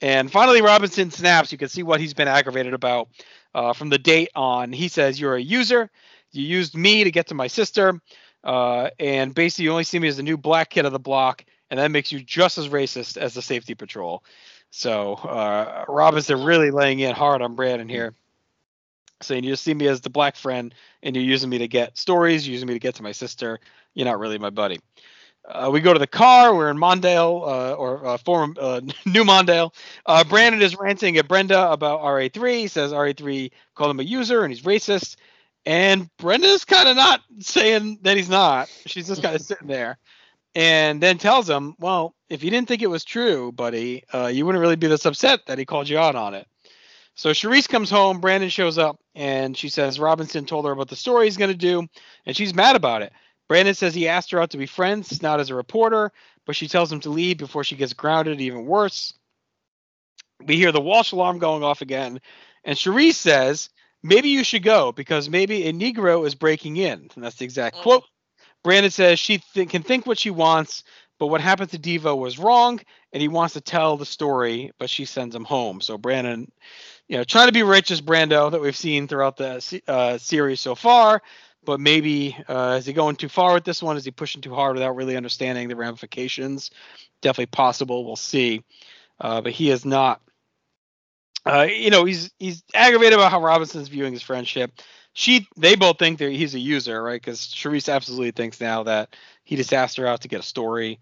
And 0.00 0.30
finally, 0.30 0.62
Robinson 0.62 1.10
snaps. 1.10 1.52
You 1.52 1.58
can 1.58 1.68
see 1.68 1.82
what 1.82 2.00
he's 2.00 2.14
been 2.14 2.28
aggravated 2.28 2.74
about 2.74 3.08
uh, 3.54 3.72
from 3.72 3.90
the 3.90 3.98
date 3.98 4.30
on. 4.34 4.72
He 4.72 4.88
says, 4.88 5.20
you're 5.20 5.36
a 5.36 5.40
user. 5.40 5.90
You 6.32 6.44
used 6.44 6.76
me 6.76 7.04
to 7.04 7.10
get 7.10 7.26
to 7.28 7.34
my 7.34 7.48
sister 7.48 8.00
uh, 8.44 8.90
and 8.98 9.34
basically 9.34 9.64
you 9.64 9.70
only 9.70 9.84
see 9.84 9.98
me 9.98 10.08
as 10.08 10.16
the 10.16 10.22
new 10.22 10.36
black 10.36 10.70
kid 10.70 10.84
of 10.86 10.92
the 10.92 10.98
block, 10.98 11.44
and 11.70 11.78
that 11.78 11.90
makes 11.90 12.10
you 12.10 12.20
just 12.20 12.58
as 12.58 12.68
racist 12.68 13.16
as 13.16 13.34
the 13.34 13.42
safety 13.42 13.74
patrol. 13.74 14.24
So 14.70 15.14
uh, 15.14 15.84
Robinson 15.88 16.42
really 16.44 16.70
laying 16.70 17.00
in 17.00 17.14
hard 17.14 17.42
on 17.42 17.54
Brandon 17.54 17.88
here, 17.88 18.14
saying 19.20 19.44
you 19.44 19.50
just 19.50 19.64
see 19.64 19.74
me 19.74 19.88
as 19.88 20.00
the 20.00 20.10
black 20.10 20.36
friend, 20.36 20.74
and 21.02 21.14
you're 21.14 21.24
using 21.24 21.50
me 21.50 21.58
to 21.58 21.68
get 21.68 21.98
stories, 21.98 22.46
using 22.46 22.68
me 22.68 22.74
to 22.74 22.80
get 22.80 22.94
to 22.96 23.02
my 23.02 23.12
sister. 23.12 23.58
You're 23.94 24.06
not 24.06 24.18
really 24.18 24.38
my 24.38 24.50
buddy. 24.50 24.80
Uh, 25.50 25.70
we 25.70 25.80
go 25.80 25.92
to 25.92 25.98
the 25.98 26.06
car. 26.06 26.54
We're 26.54 26.70
in 26.70 26.78
Mondale, 26.78 27.42
uh, 27.42 27.74
or 27.74 28.06
uh, 28.06 28.16
former 28.18 28.54
uh, 28.60 28.80
New 29.06 29.24
Mondale. 29.24 29.74
Uh, 30.06 30.24
Brandon 30.24 30.62
is 30.62 30.76
ranting 30.76 31.16
at 31.16 31.28
Brenda 31.28 31.70
about 31.70 32.00
RA3. 32.00 32.60
He 32.60 32.68
says 32.68 32.92
RA3 32.92 33.50
called 33.74 33.90
him 33.90 34.00
a 34.00 34.04
user 34.04 34.42
and 34.44 34.52
he's 34.52 34.62
racist. 34.62 35.16
And 35.66 36.08
Brenda's 36.16 36.64
kind 36.64 36.88
of 36.88 36.96
not 36.96 37.20
saying 37.40 37.98
that 38.02 38.16
he's 38.16 38.30
not. 38.30 38.68
She's 38.86 39.08
just 39.08 39.22
kind 39.22 39.34
of 39.34 39.42
sitting 39.42 39.68
there. 39.68 39.98
And 40.54 41.02
then 41.02 41.18
tells 41.18 41.48
him, 41.48 41.74
well, 41.78 42.14
if 42.28 42.42
you 42.42 42.50
didn't 42.50 42.66
think 42.66 42.82
it 42.82 42.88
was 42.88 43.04
true, 43.04 43.52
buddy, 43.52 44.04
uh, 44.12 44.26
you 44.28 44.46
wouldn't 44.46 44.62
really 44.62 44.76
be 44.76 44.88
this 44.88 45.06
upset 45.06 45.46
that 45.46 45.58
he 45.58 45.64
called 45.64 45.88
you 45.88 45.98
out 45.98 46.16
on 46.16 46.34
it. 46.34 46.46
So 47.14 47.30
Charisse 47.30 47.68
comes 47.68 47.90
home. 47.90 48.20
Brandon 48.20 48.48
shows 48.48 48.78
up 48.78 48.98
and 49.14 49.56
she 49.56 49.68
says 49.68 50.00
Robinson 50.00 50.46
told 50.46 50.64
her 50.64 50.72
about 50.72 50.88
the 50.88 50.96
story 50.96 51.26
he's 51.26 51.36
going 51.36 51.50
to 51.50 51.56
do. 51.56 51.86
And 52.24 52.36
she's 52.36 52.54
mad 52.54 52.76
about 52.76 53.02
it. 53.02 53.12
Brandon 53.50 53.74
says 53.74 53.96
he 53.96 54.06
asked 54.06 54.30
her 54.30 54.40
out 54.40 54.50
to 54.50 54.58
be 54.58 54.66
friends, 54.66 55.22
not 55.22 55.40
as 55.40 55.50
a 55.50 55.56
reporter, 55.56 56.12
but 56.46 56.54
she 56.54 56.68
tells 56.68 56.92
him 56.92 57.00
to 57.00 57.10
leave 57.10 57.36
before 57.36 57.64
she 57.64 57.74
gets 57.74 57.94
grounded, 57.94 58.40
even 58.40 58.64
worse. 58.64 59.12
We 60.46 60.54
hear 60.54 60.70
the 60.70 60.80
Walsh 60.80 61.10
alarm 61.10 61.40
going 61.40 61.64
off 61.64 61.82
again. 61.82 62.20
And 62.62 62.78
Charisse 62.78 63.14
says, 63.14 63.68
maybe 64.04 64.28
you 64.28 64.44
should 64.44 64.62
go 64.62 64.92
because 64.92 65.28
maybe 65.28 65.66
a 65.66 65.72
Negro 65.72 66.24
is 66.24 66.36
breaking 66.36 66.76
in. 66.76 67.10
And 67.12 67.24
that's 67.24 67.34
the 67.38 67.44
exact 67.44 67.78
Mhm. 67.78 67.82
quote. 67.82 68.04
Brandon 68.62 68.92
says 68.92 69.18
she 69.18 69.38
th- 69.38 69.68
can 69.68 69.82
think 69.82 70.06
what 70.06 70.20
she 70.20 70.30
wants, 70.30 70.84
but 71.18 71.26
what 71.26 71.40
happened 71.40 71.70
to 71.70 71.78
Devo 71.78 72.16
was 72.16 72.38
wrong, 72.38 72.78
and 73.12 73.20
he 73.20 73.26
wants 73.26 73.54
to 73.54 73.60
tell 73.60 73.96
the 73.96 74.06
story, 74.06 74.70
but 74.78 74.88
she 74.88 75.06
sends 75.06 75.34
him 75.34 75.44
home. 75.44 75.80
So 75.80 75.98
Brandon, 75.98 76.52
you 77.08 77.16
know, 77.16 77.24
trying 77.24 77.48
to 77.48 77.52
be 77.52 77.64
rich 77.64 77.90
as 77.90 78.00
Brando 78.00 78.48
that 78.52 78.60
we've 78.60 78.76
seen 78.76 79.08
throughout 79.08 79.36
the 79.36 79.82
uh, 79.88 80.18
series 80.18 80.60
so 80.60 80.76
far, 80.76 81.20
but 81.64 81.80
maybe 81.80 82.36
uh, 82.48 82.76
is 82.78 82.86
he 82.86 82.92
going 82.92 83.16
too 83.16 83.28
far 83.28 83.54
with 83.54 83.64
this 83.64 83.82
one? 83.82 83.96
Is 83.96 84.04
he 84.04 84.10
pushing 84.10 84.42
too 84.42 84.54
hard 84.54 84.74
without 84.74 84.96
really 84.96 85.16
understanding 85.16 85.68
the 85.68 85.76
ramifications? 85.76 86.70
Definitely 87.22 87.46
possible. 87.46 88.04
We'll 88.04 88.16
see. 88.16 88.64
Uh, 89.20 89.40
but 89.40 89.52
he 89.52 89.70
is 89.70 89.84
not. 89.84 90.20
Uh, 91.44 91.66
you 91.70 91.90
know, 91.90 92.04
he's 92.04 92.30
he's 92.38 92.62
aggravated 92.74 93.14
about 93.14 93.30
how 93.30 93.42
Robinson's 93.42 93.88
viewing 93.88 94.12
his 94.12 94.22
friendship. 94.22 94.72
She, 95.12 95.48
they 95.56 95.74
both 95.74 95.98
think 95.98 96.18
that 96.18 96.30
he's 96.30 96.54
a 96.54 96.58
user, 96.58 97.02
right? 97.02 97.20
Because 97.20 97.40
Charisse 97.40 97.92
absolutely 97.92 98.30
thinks 98.30 98.60
now 98.60 98.84
that 98.84 99.16
he 99.44 99.56
just 99.56 99.72
asked 99.72 99.96
her 99.96 100.06
out 100.06 100.20
to 100.22 100.28
get 100.28 100.40
a 100.40 100.44
story. 100.44 101.00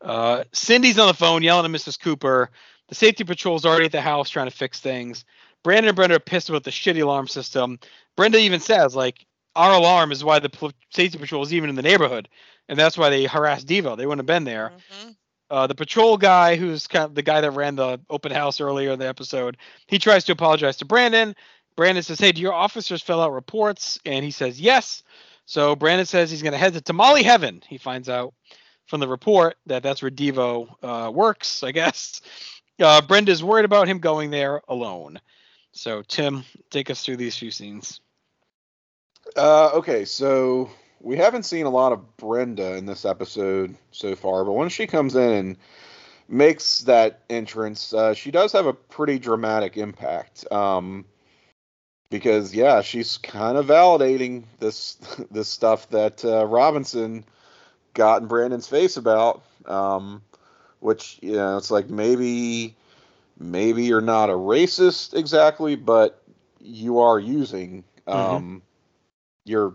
Uh, 0.00 0.44
Cindy's 0.52 0.98
on 0.98 1.08
the 1.08 1.14
phone 1.14 1.42
yelling 1.42 1.64
at 1.64 1.76
Mrs. 1.76 1.98
Cooper. 1.98 2.50
The 2.88 2.94
safety 2.94 3.24
patrol's 3.24 3.66
already 3.66 3.86
at 3.86 3.92
the 3.92 4.00
house 4.00 4.30
trying 4.30 4.48
to 4.48 4.56
fix 4.56 4.80
things. 4.80 5.24
Brandon 5.64 5.88
and 5.88 5.96
Brenda 5.96 6.16
are 6.16 6.20
pissed 6.20 6.48
about 6.48 6.64
the 6.64 6.70
shitty 6.70 7.02
alarm 7.02 7.26
system. 7.26 7.78
Brenda 8.16 8.38
even 8.38 8.60
says, 8.60 8.94
like, 8.94 9.26
our 9.58 9.74
alarm 9.74 10.12
is 10.12 10.24
why 10.24 10.38
the 10.38 10.48
pl- 10.48 10.72
safety 10.90 11.18
patrol 11.18 11.42
is 11.42 11.52
even 11.52 11.68
in 11.70 11.76
the 11.76 11.82
neighborhood, 11.82 12.28
and 12.68 12.78
that's 12.78 12.96
why 12.96 13.10
they 13.10 13.24
harassed 13.24 13.66
Devo. 13.66 13.96
They 13.96 14.06
wouldn't 14.06 14.20
have 14.20 14.26
been 14.26 14.44
there. 14.44 14.72
Mhm. 14.92 15.16
Uh, 15.50 15.66
the 15.66 15.74
patrol 15.74 16.16
guy, 16.18 16.56
who's 16.56 16.86
kind 16.86 17.04
of 17.06 17.14
the 17.14 17.22
guy 17.22 17.40
that 17.40 17.50
ran 17.52 17.76
the 17.76 18.00
open 18.10 18.32
house 18.32 18.60
earlier 18.60 18.92
in 18.92 18.98
the 18.98 19.08
episode, 19.08 19.56
he 19.86 19.98
tries 19.98 20.24
to 20.24 20.32
apologize 20.32 20.76
to 20.78 20.84
Brandon. 20.84 21.34
Brandon 21.76 22.02
says, 22.02 22.18
"Hey, 22.20 22.32
do 22.32 22.40
your 22.42 22.52
officers 22.52 23.02
fill 23.02 23.20
out 23.20 23.32
reports?" 23.32 23.98
And 24.04 24.24
he 24.24 24.30
says, 24.30 24.60
"Yes." 24.60 25.02
So 25.46 25.74
Brandon 25.74 26.06
says 26.06 26.30
he's 26.30 26.42
going 26.42 26.52
to 26.52 26.58
head 26.58 26.74
to 26.74 26.80
Tamale 26.82 27.22
Heaven. 27.22 27.62
He 27.66 27.78
finds 27.78 28.08
out 28.08 28.34
from 28.86 29.00
the 29.00 29.08
report 29.08 29.56
that 29.66 29.82
that's 29.82 30.02
where 30.02 30.10
Devo 30.10 30.68
uh, 30.82 31.10
works, 31.10 31.62
I 31.62 31.72
guess. 31.72 32.20
Uh, 32.80 33.00
Brenda's 33.00 33.42
worried 33.42 33.64
about 33.64 33.88
him 33.88 33.98
going 33.98 34.30
there 34.30 34.62
alone. 34.68 35.20
So 35.72 36.02
Tim, 36.02 36.44
take 36.70 36.90
us 36.90 37.02
through 37.04 37.16
these 37.16 37.36
few 37.36 37.50
scenes. 37.50 38.00
Uh, 39.36 39.70
okay, 39.74 40.04
so 40.04 40.70
we 41.00 41.16
haven't 41.16 41.44
seen 41.44 41.66
a 41.66 41.70
lot 41.70 41.92
of 41.92 42.16
Brenda 42.16 42.76
in 42.76 42.86
this 42.86 43.04
episode 43.04 43.76
so 43.92 44.14
far, 44.16 44.44
but 44.44 44.52
when 44.52 44.68
she 44.68 44.86
comes 44.86 45.14
in 45.14 45.32
and 45.32 45.56
makes 46.28 46.80
that 46.80 47.22
entrance, 47.30 47.92
uh, 47.92 48.14
she 48.14 48.30
does 48.30 48.52
have 48.52 48.66
a 48.66 48.72
pretty 48.72 49.18
dramatic 49.18 49.76
impact. 49.76 50.50
Um, 50.52 51.04
because 52.10 52.54
yeah, 52.54 52.80
she's 52.80 53.18
kind 53.18 53.58
of 53.58 53.66
validating 53.66 54.44
this 54.60 54.94
this 55.30 55.48
stuff 55.48 55.88
that 55.90 56.24
uh, 56.24 56.46
Robinson 56.46 57.24
got 57.94 58.22
in 58.22 58.28
Brandon's 58.28 58.66
face 58.66 58.96
about. 58.96 59.42
Um, 59.66 60.22
which 60.80 61.18
you 61.22 61.32
know, 61.32 61.56
it's 61.56 61.70
like 61.70 61.90
maybe 61.90 62.76
maybe 63.38 63.84
you're 63.84 64.00
not 64.00 64.30
a 64.30 64.34
racist 64.34 65.14
exactly, 65.14 65.76
but 65.76 66.22
you 66.60 67.00
are 67.00 67.18
using 67.18 67.84
um, 68.06 68.62
your 69.48 69.74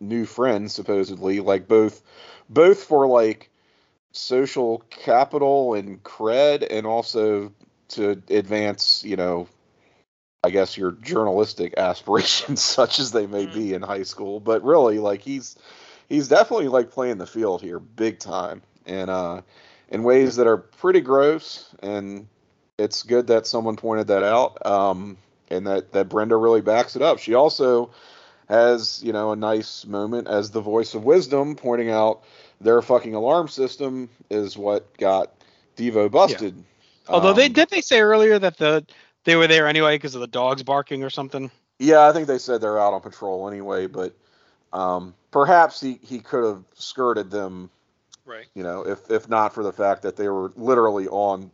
new 0.00 0.24
friends 0.26 0.72
supposedly 0.72 1.40
like 1.40 1.68
both 1.68 2.02
both 2.48 2.82
for 2.84 3.06
like 3.06 3.50
social 4.12 4.82
capital 4.90 5.74
and 5.74 6.02
cred 6.02 6.66
and 6.70 6.86
also 6.86 7.52
to 7.88 8.20
advance 8.28 9.04
you 9.04 9.16
know 9.16 9.48
i 10.44 10.50
guess 10.50 10.76
your 10.76 10.92
journalistic 10.92 11.74
aspirations 11.78 12.62
such 12.62 12.98
as 12.98 13.12
they 13.12 13.26
may 13.26 13.46
be 13.46 13.74
in 13.74 13.82
high 13.82 14.02
school. 14.02 14.40
But 14.40 14.62
really 14.64 14.98
like 14.98 15.22
he's 15.22 15.56
he's 16.08 16.28
definitely 16.28 16.68
like 16.68 16.90
playing 16.90 17.18
the 17.18 17.26
field 17.26 17.62
here 17.62 17.78
big 17.78 18.18
time. 18.18 18.62
And 18.86 19.10
uh 19.10 19.42
in 19.88 20.02
ways 20.02 20.36
that 20.36 20.46
are 20.46 20.56
pretty 20.56 21.00
gross 21.00 21.74
and 21.82 22.26
it's 22.78 23.02
good 23.02 23.26
that 23.26 23.46
someone 23.46 23.76
pointed 23.76 24.06
that 24.08 24.22
out 24.22 24.64
um 24.64 25.18
and 25.50 25.66
that 25.66 25.92
that 25.92 26.08
brenda 26.08 26.36
really 26.36 26.60
backs 26.60 26.96
it 26.96 27.02
up. 27.02 27.18
She 27.18 27.34
also 27.34 27.90
has 28.50 29.02
you 29.02 29.12
know 29.12 29.32
a 29.32 29.36
nice 29.36 29.86
moment 29.86 30.28
as 30.28 30.50
the 30.50 30.60
voice 30.60 30.94
of 30.94 31.04
wisdom 31.04 31.56
pointing 31.56 31.90
out 31.90 32.22
their 32.60 32.82
fucking 32.82 33.14
alarm 33.14 33.48
system 33.48 34.10
is 34.30 34.58
what 34.58 34.96
got 34.98 35.32
devo 35.76 36.10
busted 36.10 36.64
Although 37.08 37.32
they 37.32 37.48
Um, 37.48 37.54
did 37.54 37.70
they 37.70 37.80
say 37.80 38.00
earlier 38.00 38.38
that 38.38 38.58
the 38.58 38.86
they 39.24 39.36
were 39.36 39.48
there 39.48 39.66
anyway 39.66 39.96
because 39.96 40.14
of 40.14 40.20
the 40.20 40.26
dogs 40.28 40.62
barking 40.62 41.02
or 41.04 41.10
something. 41.10 41.50
Yeah, 41.78 42.06
I 42.06 42.12
think 42.12 42.26
they 42.28 42.38
said 42.38 42.60
they're 42.60 42.78
out 42.78 42.92
on 42.92 43.00
patrol 43.00 43.48
anyway, 43.48 43.86
but 43.86 44.14
um, 44.72 45.14
perhaps 45.30 45.80
he, 45.80 45.98
he 46.02 46.20
could 46.20 46.44
have 46.44 46.64
skirted 46.74 47.30
them, 47.30 47.70
Right. 48.26 48.46
you 48.54 48.62
know, 48.62 48.86
if 48.86 49.10
if 49.10 49.28
not 49.28 49.54
for 49.54 49.62
the 49.62 49.72
fact 49.72 50.02
that 50.02 50.16
they 50.16 50.28
were 50.28 50.52
literally 50.56 51.08
on 51.08 51.50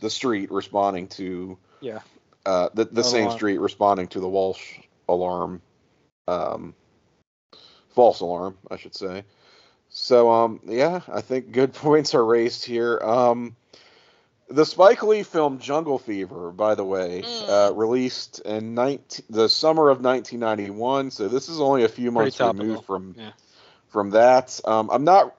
the 0.00 0.10
street 0.10 0.50
responding 0.50 1.08
to 1.08 1.58
Yeah. 1.80 2.00
uh, 2.46 2.68
the 2.74 2.84
the 2.86 3.04
Oh, 3.04 3.08
same 3.10 3.30
street 3.30 3.58
responding 3.58 4.08
to 4.08 4.20
the 4.20 4.28
Walsh 4.28 4.78
alarm, 5.08 5.62
um, 6.28 6.74
false 7.90 8.20
alarm, 8.20 8.56
I 8.70 8.76
should 8.76 8.94
say. 8.94 9.24
So 9.88 10.30
um, 10.30 10.60
yeah, 10.66 11.00
I 11.08 11.20
think 11.20 11.52
good 11.52 11.72
points 11.74 12.14
are 12.14 12.24
raised 12.24 12.64
here. 12.64 12.98
Um, 12.98 13.56
the 14.50 14.64
Spike 14.64 15.02
Lee 15.02 15.22
film 15.22 15.58
Jungle 15.58 15.98
Fever, 15.98 16.50
by 16.52 16.74
the 16.74 16.84
way, 16.84 17.22
Mm. 17.22 17.48
uh, 17.48 17.74
released 17.74 18.40
in 18.40 18.74
19, 18.74 19.26
the 19.28 19.48
summer 19.48 19.90
of 19.90 20.00
1991. 20.00 21.10
So 21.10 21.28
this 21.28 21.48
is 21.48 21.60
only 21.60 21.84
a 21.84 21.88
few 21.88 22.10
months 22.10 22.40
removed 22.40 22.84
from 22.84 23.14
yeah. 23.18 23.32
from 23.88 24.10
that. 24.10 24.60
Um, 24.64 24.90
I'm 24.90 25.04
not. 25.04 25.34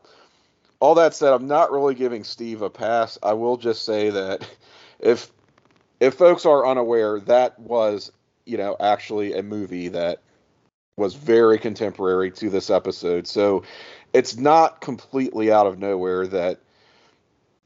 All 0.79 0.95
that 0.95 1.13
said, 1.13 1.33
I'm 1.33 1.47
not 1.47 1.71
really 1.71 1.93
giving 1.93 2.23
Steve 2.23 2.61
a 2.61 2.69
pass. 2.69 3.17
I 3.21 3.33
will 3.33 3.57
just 3.57 3.83
say 3.83 4.11
that 4.11 4.47
if 4.99 5.31
if 5.99 6.13
folks 6.15 6.45
are 6.45 6.65
unaware, 6.65 7.19
that 7.21 7.59
was 7.59 8.11
you 8.45 8.57
know 8.57 8.75
actually 8.79 9.33
a 9.33 9.43
movie 9.43 9.89
that 9.89 10.21
was 10.99 11.15
very 11.15 11.57
contemporary 11.57 12.31
to 12.31 12.49
this 12.49 12.69
episode. 12.69 13.25
So 13.27 13.63
it's 14.13 14.37
not 14.37 14.81
completely 14.81 15.51
out 15.51 15.65
of 15.65 15.79
nowhere 15.79 16.27
that 16.27 16.59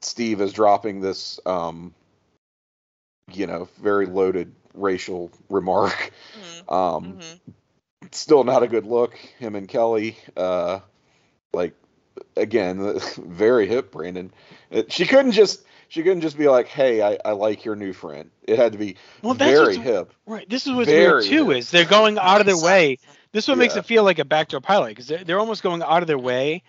Steve 0.02 0.42
is 0.42 0.54
dropping 0.54 1.02
this, 1.02 1.40
um, 1.46 1.94
you 3.32 3.48
know, 3.48 3.68
very 3.82 4.06
loaded 4.06 4.54
racial 4.74 5.32
remark. 5.50 6.12
Mhm, 6.68 6.74
Um, 6.74 7.18
mhm. 7.18 7.40
Still 8.12 8.44
not 8.44 8.64
a 8.64 8.68
good 8.68 8.86
look. 8.86 9.16
Him 9.40 9.56
and 9.56 9.68
Kelly, 9.68 10.18
uh, 10.36 10.80
like 11.54 11.74
again, 12.36 13.00
very 13.18 13.68
hip, 13.68 13.92
Brandon. 13.92 14.32
She 14.90 15.06
couldn't 15.06 15.32
just 15.32 15.64
she 15.94 16.02
couldn't 16.02 16.22
just 16.22 16.40
be 16.40 16.48
like, 16.48 16.68
"Hey, 16.68 17.04
I, 17.04 17.20
I 17.24 17.34
like 17.34 17.64
your 17.66 17.76
new 17.76 17.94
friend." 17.94 18.32
It 18.42 18.58
had 18.58 18.72
to 18.72 18.80
be 18.80 18.96
Well, 19.22 19.36
that's 19.36 19.52
very 19.52 19.78
what's- 19.78 19.78
hip. 19.78 20.14
Right. 20.26 20.50
This 20.50 20.66
is 20.66 20.74
what's 20.74 20.90
Very 20.90 21.12
weird 21.12 21.24
too 21.26 21.50
hip. 21.50 21.60
is 21.60 21.70
they're 21.70 21.86
going 21.86 22.18
out 22.18 22.40
of 22.42 22.48
their 22.48 22.58
way. 22.58 22.98
This 23.32 23.48
one 23.48 23.60
what 23.60 23.64
makes 23.64 23.76
Yeah. 23.76 23.82
it 23.82 23.86
feel 23.86 24.04
like 24.04 24.18
a 24.18 24.26
backdoor 24.26 24.60
pilot 24.60 24.90
because 24.90 25.06
they're, 25.08 25.24
they're 25.24 25.40
almost 25.40 25.62
going 25.62 25.84
out 25.84 26.02
of 26.02 26.08
their 26.08 26.18
way 26.18 26.64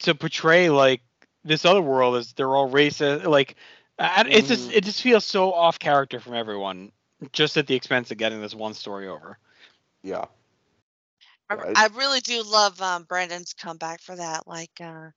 to 0.00 0.14
portray 0.14 0.70
like 0.70 1.02
this 1.44 1.66
other 1.66 1.82
world 1.82 2.16
as 2.16 2.32
they're 2.32 2.54
all 2.56 2.70
racist. 2.70 3.24
Like 3.26 3.56
I, 3.98 4.24
it's 4.26 4.48
just 4.48 4.70
Mhm. 4.70 4.76
it 4.76 4.84
just 4.84 5.02
feels 5.02 5.26
so 5.26 5.52
off 5.52 5.78
character 5.78 6.18
from 6.18 6.32
everyone, 6.32 6.92
just 7.32 7.58
at 7.58 7.66
the 7.66 7.74
expense 7.74 8.10
of 8.10 8.16
getting 8.16 8.40
this 8.40 8.54
one 8.54 8.72
story 8.72 9.06
over. 9.06 9.36
Yeah. 10.02 10.24
I, 11.50 11.56
I 11.76 11.88
really 11.94 12.20
do 12.20 12.42
love 12.42 12.80
um, 12.80 13.04
Brandon's 13.04 13.52
comeback 13.52 14.00
for 14.00 14.16
that. 14.16 14.46
Like, 14.48 14.70
uh, 14.80 15.10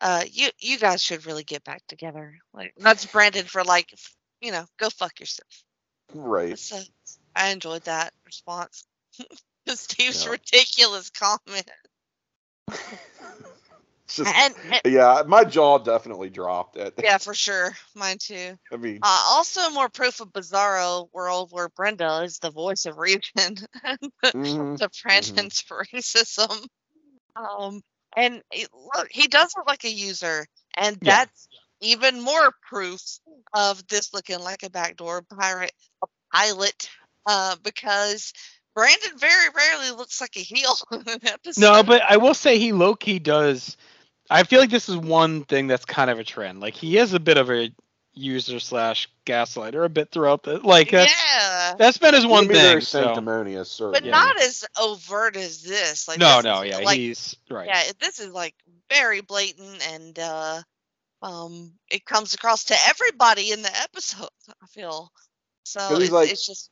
uh, 0.00 0.24
you 0.30 0.48
you 0.58 0.78
guys 0.78 1.02
should 1.02 1.26
really 1.26 1.44
get 1.44 1.64
back 1.64 1.82
together. 1.88 2.38
Like, 2.54 2.72
that's 2.76 3.06
Brandon 3.06 3.44
for 3.46 3.64
like, 3.64 3.92
you 4.40 4.52
know, 4.52 4.64
go 4.78 4.88
fuck 4.90 5.18
yourself. 5.20 5.64
Right. 6.14 6.58
So 6.58 6.78
I 7.34 7.48
enjoyed 7.48 7.84
that 7.84 8.12
response. 8.24 8.86
Steve's 9.68 10.24
Yeah. 10.24 10.30
ridiculous 10.32 11.10
comment. 11.10 11.68
Just, 14.08 14.34
And, 14.34 14.54
and- 14.72 14.80
yeah, 14.92 15.22
my 15.26 15.44
jaw 15.44 15.76
definitely 15.78 16.30
dropped 16.30 16.78
at 16.78 16.94
yeah, 17.02 17.18
for 17.18 17.34
sure, 17.34 17.76
mine 17.94 18.16
too. 18.18 18.56
I 18.72 18.76
mean, 18.78 19.00
Uh, 19.02 19.22
also, 19.26 19.68
more 19.68 19.90
proof 19.90 20.20
of 20.20 20.28
Bizarro 20.32 21.08
world 21.12 21.50
where 21.52 21.68
Brenda 21.68 22.22
is 22.22 22.38
the 22.38 22.50
voice 22.50 22.86
of 22.86 22.96
reason. 22.96 23.20
mhm. 24.24 24.78
to 24.78 24.88
Brandon's 25.02 25.62
racism. 25.62 26.66
Um, 27.36 27.82
and 28.18 28.42
look, 28.94 29.08
he 29.10 29.28
does 29.28 29.54
look 29.56 29.66
like 29.68 29.84
a 29.84 29.90
user, 29.90 30.46
and 30.76 30.98
Yeah. 31.00 31.20
that's 31.20 31.48
even 31.80 32.20
more 32.20 32.52
proof 32.68 33.00
of 33.54 33.86
this 33.88 34.12
looking 34.12 34.40
like 34.40 34.62
a 34.64 34.70
backdoor 34.70 35.22
pirate 35.22 35.72
a 36.02 36.06
pilot. 36.34 36.90
Uh, 37.26 37.56
because 37.62 38.32
Brandon 38.74 39.18
very 39.18 39.48
rarely 39.54 39.90
looks 39.96 40.20
like 40.20 40.36
a 40.36 40.40
heel 40.40 40.74
in 40.92 41.00
an 41.06 41.20
episode. 41.26 41.60
No, 41.60 41.82
but 41.82 42.02
I 42.02 42.16
will 42.16 42.34
say 42.34 42.58
he 42.58 42.72
low 42.72 42.94
key 42.94 43.18
does. 43.18 43.76
I 44.30 44.44
feel 44.44 44.60
like 44.60 44.70
this 44.70 44.88
is 44.88 44.96
one 44.96 45.44
thing 45.44 45.66
that's 45.66 45.84
kind 45.84 46.10
of 46.10 46.18
a 46.18 46.24
trend. 46.24 46.60
Like 46.60 46.74
he 46.74 46.98
is 46.98 47.14
a 47.14 47.20
bit 47.20 47.38
of 47.38 47.50
a 47.50 47.70
user 48.18 48.58
slash 48.60 49.08
gaslighter 49.24 49.84
a 49.84 49.88
bit 49.88 50.10
throughout 50.10 50.42
the 50.42 50.58
like 50.58 50.90
that's 50.90 51.12
yeah, 51.34 51.74
that's 51.78 51.98
been 51.98 52.14
his 52.14 52.26
one 52.26 52.44
can 52.44 52.48
be 52.48 52.54
very 52.54 52.72
thing. 52.74 52.80
So. 52.82 53.02
sanctimonious, 53.04 53.78
but 53.78 53.94
certainly. 53.94 54.10
not 54.10 54.40
as 54.40 54.64
overt 54.80 55.36
as 55.36 55.62
this. 55.62 56.08
Like 56.08 56.18
No, 56.18 56.36
this 56.36 56.44
no, 56.44 56.62
is, 56.62 56.70
yeah, 56.70 56.78
like 56.78 56.98
he's 56.98 57.36
right. 57.50 57.66
yeah, 57.68 57.82
this 58.00 58.18
is 58.18 58.32
like 58.32 58.54
very 58.90 59.20
blatant 59.20 59.86
and 59.92 60.18
uh 60.18 60.60
um 61.22 61.72
it 61.90 62.04
comes 62.04 62.34
across 62.34 62.64
to 62.64 62.76
everybody 62.88 63.52
in 63.52 63.62
the 63.62 63.74
episode, 63.82 64.28
I 64.62 64.66
feel. 64.66 65.10
so. 65.64 65.80
he's 65.90 66.04
it's, 66.04 66.12
like- 66.12 66.30
it's 66.30 66.46
just 66.46 66.70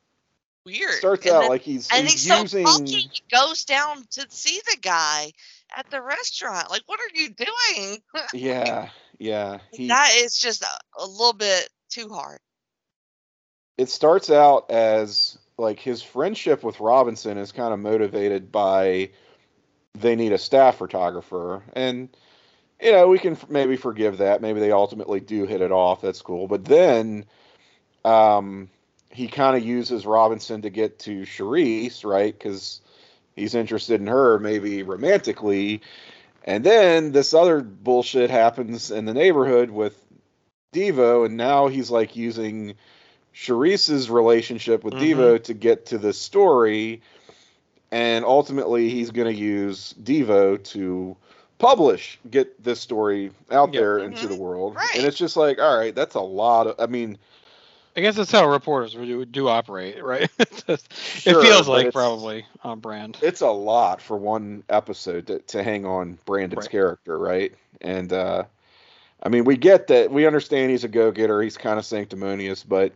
weird. 0.65 0.91
starts 0.95 1.25
And 1.25 1.35
out 1.35 1.39
then- 1.41 1.49
like 1.49 1.61
he's, 1.61 1.87
and 1.93 2.03
he's 2.03 2.23
he's 2.23 2.27
so 2.27 2.41
using 2.41 2.65
funky. 2.65 2.91
He 2.97 3.21
goes 3.31 3.63
down 3.63 4.03
to 4.11 4.25
see 4.29 4.59
the 4.69 4.77
guy 4.81 5.31
at 5.75 5.89
the 5.89 6.01
restaurant. 6.01 6.69
Like, 6.69 6.81
what 6.87 6.99
are 6.99 7.09
you 7.17 7.29
doing? 7.29 7.99
yeah, 8.33 8.89
yeah. 9.19 9.59
He 9.71 9.87
that 9.87 10.11
is 10.15 10.35
just 10.37 10.63
a, 10.63 11.03
a 11.03 11.07
little 11.07 11.33
bit 11.33 11.69
too 11.89 12.09
hard. 12.09 12.39
it 13.77 13.89
starts 13.89 14.29
out 14.29 14.71
as 14.71 15.37
like 15.57 15.79
his 15.79 16.01
friendship 16.01 16.63
with 16.63 16.79
Robinson 16.79 17.37
is 17.37 17.51
kind 17.51 17.73
of 17.73 17.79
motivated 17.79 18.51
by 18.51 19.09
they 19.93 20.15
need 20.15 20.31
a 20.31 20.37
staff 20.37 20.77
photographer. 20.77 21.63
And 21.73 22.09
you 22.81 22.91
know 22.91 23.07
we 23.07 23.19
can 23.19 23.33
f- 23.33 23.49
maybe 23.49 23.77
forgive 23.77 24.19
that. 24.19 24.41
Maybe 24.41 24.59
they 24.59 24.71
ultimately 24.71 25.19
do 25.19 25.45
hit 25.45 25.61
it 25.61 25.71
off. 25.71 26.01
That's 26.01 26.21
cool. 26.21 26.47
But 26.47 26.65
then 26.65 27.25
um 28.05 28.69
he 29.11 29.27
kind 29.27 29.55
of 29.57 29.63
uses 29.63 30.05
Robinson 30.05 30.63
to 30.63 30.69
get 30.69 30.99
to 30.99 31.21
Charisse 31.21 32.05
right? 32.05 32.37
Cuz 32.39 32.81
he's 33.35 33.55
interested 33.55 34.01
in 34.01 34.07
her 34.07 34.39
maybe 34.39 34.83
romantically 34.83 35.81
and 36.47 36.63
then 36.63 37.11
this 37.11 37.35
other 37.35 37.61
bullshit 37.61 38.31
happens 38.31 38.89
in 38.89 39.05
the 39.05 39.13
neighborhood 39.13 39.69
with 39.69 40.01
Devo 40.73 41.25
and 41.25 41.37
now 41.37 41.67
he's 41.67 41.91
like 41.91 42.15
using 42.15 42.73
Charisse's 43.35 44.09
relationship 44.09 44.83
with 44.83 44.95
Mhm. 44.95 45.01
Devo 45.01 45.43
to 45.43 45.53
get 45.53 45.85
to 45.87 45.99
this 45.99 46.17
story, 46.17 47.01
and 47.91 48.25
ultimately 48.25 48.89
he's 48.89 49.11
going 49.11 49.27
to 49.31 49.39
use 49.39 49.93
Devo 50.01 50.61
to 50.71 51.15
publish, 51.59 52.19
get 52.29 52.63
this 52.63 52.79
story 52.79 53.31
out 53.51 53.73
Yeah. 53.73 53.79
there 53.81 53.97
into 53.99 54.25
Mhm. 54.25 54.29
the 54.29 54.35
world. 54.35 54.75
Right. 54.75 54.95
And 54.95 55.05
it's 55.05 55.17
just 55.17 55.37
like, 55.37 55.59
all 55.59 55.77
right, 55.77 55.93
that's 55.93 56.15
a 56.15 56.19
lot 56.21 56.65
of. 56.67 56.75
I 56.79 56.87
mean, 56.87 57.17
I 57.97 58.01
guess 58.01 58.15
that's 58.15 58.31
how 58.31 58.47
reporters 58.47 58.93
do, 58.93 59.25
do 59.25 59.47
operate, 59.47 60.03
right? 60.03 60.29
it 60.39 60.83
Sure, 60.93 61.41
feels 61.41 61.67
like 61.67 61.91
probably 61.91 62.45
on 62.63 62.79
brand. 62.79 63.17
it's 63.23 63.41
a 63.41 63.49
lot 63.49 64.01
for 64.01 64.17
one 64.17 64.63
episode 64.69 65.27
to, 65.27 65.39
to 65.39 65.63
hang 65.63 65.85
on 65.85 66.19
Brandon's 66.25 66.65
Right. 66.65 66.69
character, 66.71 67.17
right? 67.17 67.53
And 67.81 68.13
uh, 68.13 68.43
I 69.23 69.29
mean, 69.29 69.45
we 69.45 69.57
get 69.57 69.87
that. 69.87 70.11
We 70.11 70.27
understand 70.27 70.69
he's 70.71 70.83
a 70.83 70.87
go-getter. 70.87 71.41
He's 71.41 71.57
kind 71.57 71.79
of 71.79 71.85
sanctimonious, 71.85 72.63
but 72.63 72.93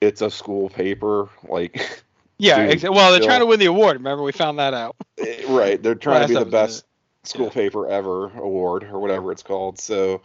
it's 0.00 0.20
a 0.20 0.30
school 0.30 0.68
paper, 0.68 1.28
like. 1.48 2.02
Yeah, 2.36 2.66
Dude, 2.66 2.80
exa- 2.80 2.92
well, 2.92 3.12
they're 3.12 3.20
trying 3.20 3.38
to 3.40 3.46
win 3.46 3.60
the 3.60 3.66
award. 3.66 3.96
Remember, 3.96 4.24
we 4.24 4.32
found 4.32 4.58
that 4.58 4.74
out. 4.74 4.96
Eh, 5.18 5.44
right 5.46 5.80
they're 5.80 5.94
trying 5.94 6.22
to 6.22 6.28
be 6.28 6.34
the 6.34 6.44
best 6.44 6.84
school 7.22 7.46
yeah. 7.46 7.52
paper 7.52 7.86
ever 7.86 8.24
award 8.36 8.82
or 8.82 8.98
whatever 8.98 9.30
it's 9.30 9.44
called 9.44 9.78
so 9.78 10.20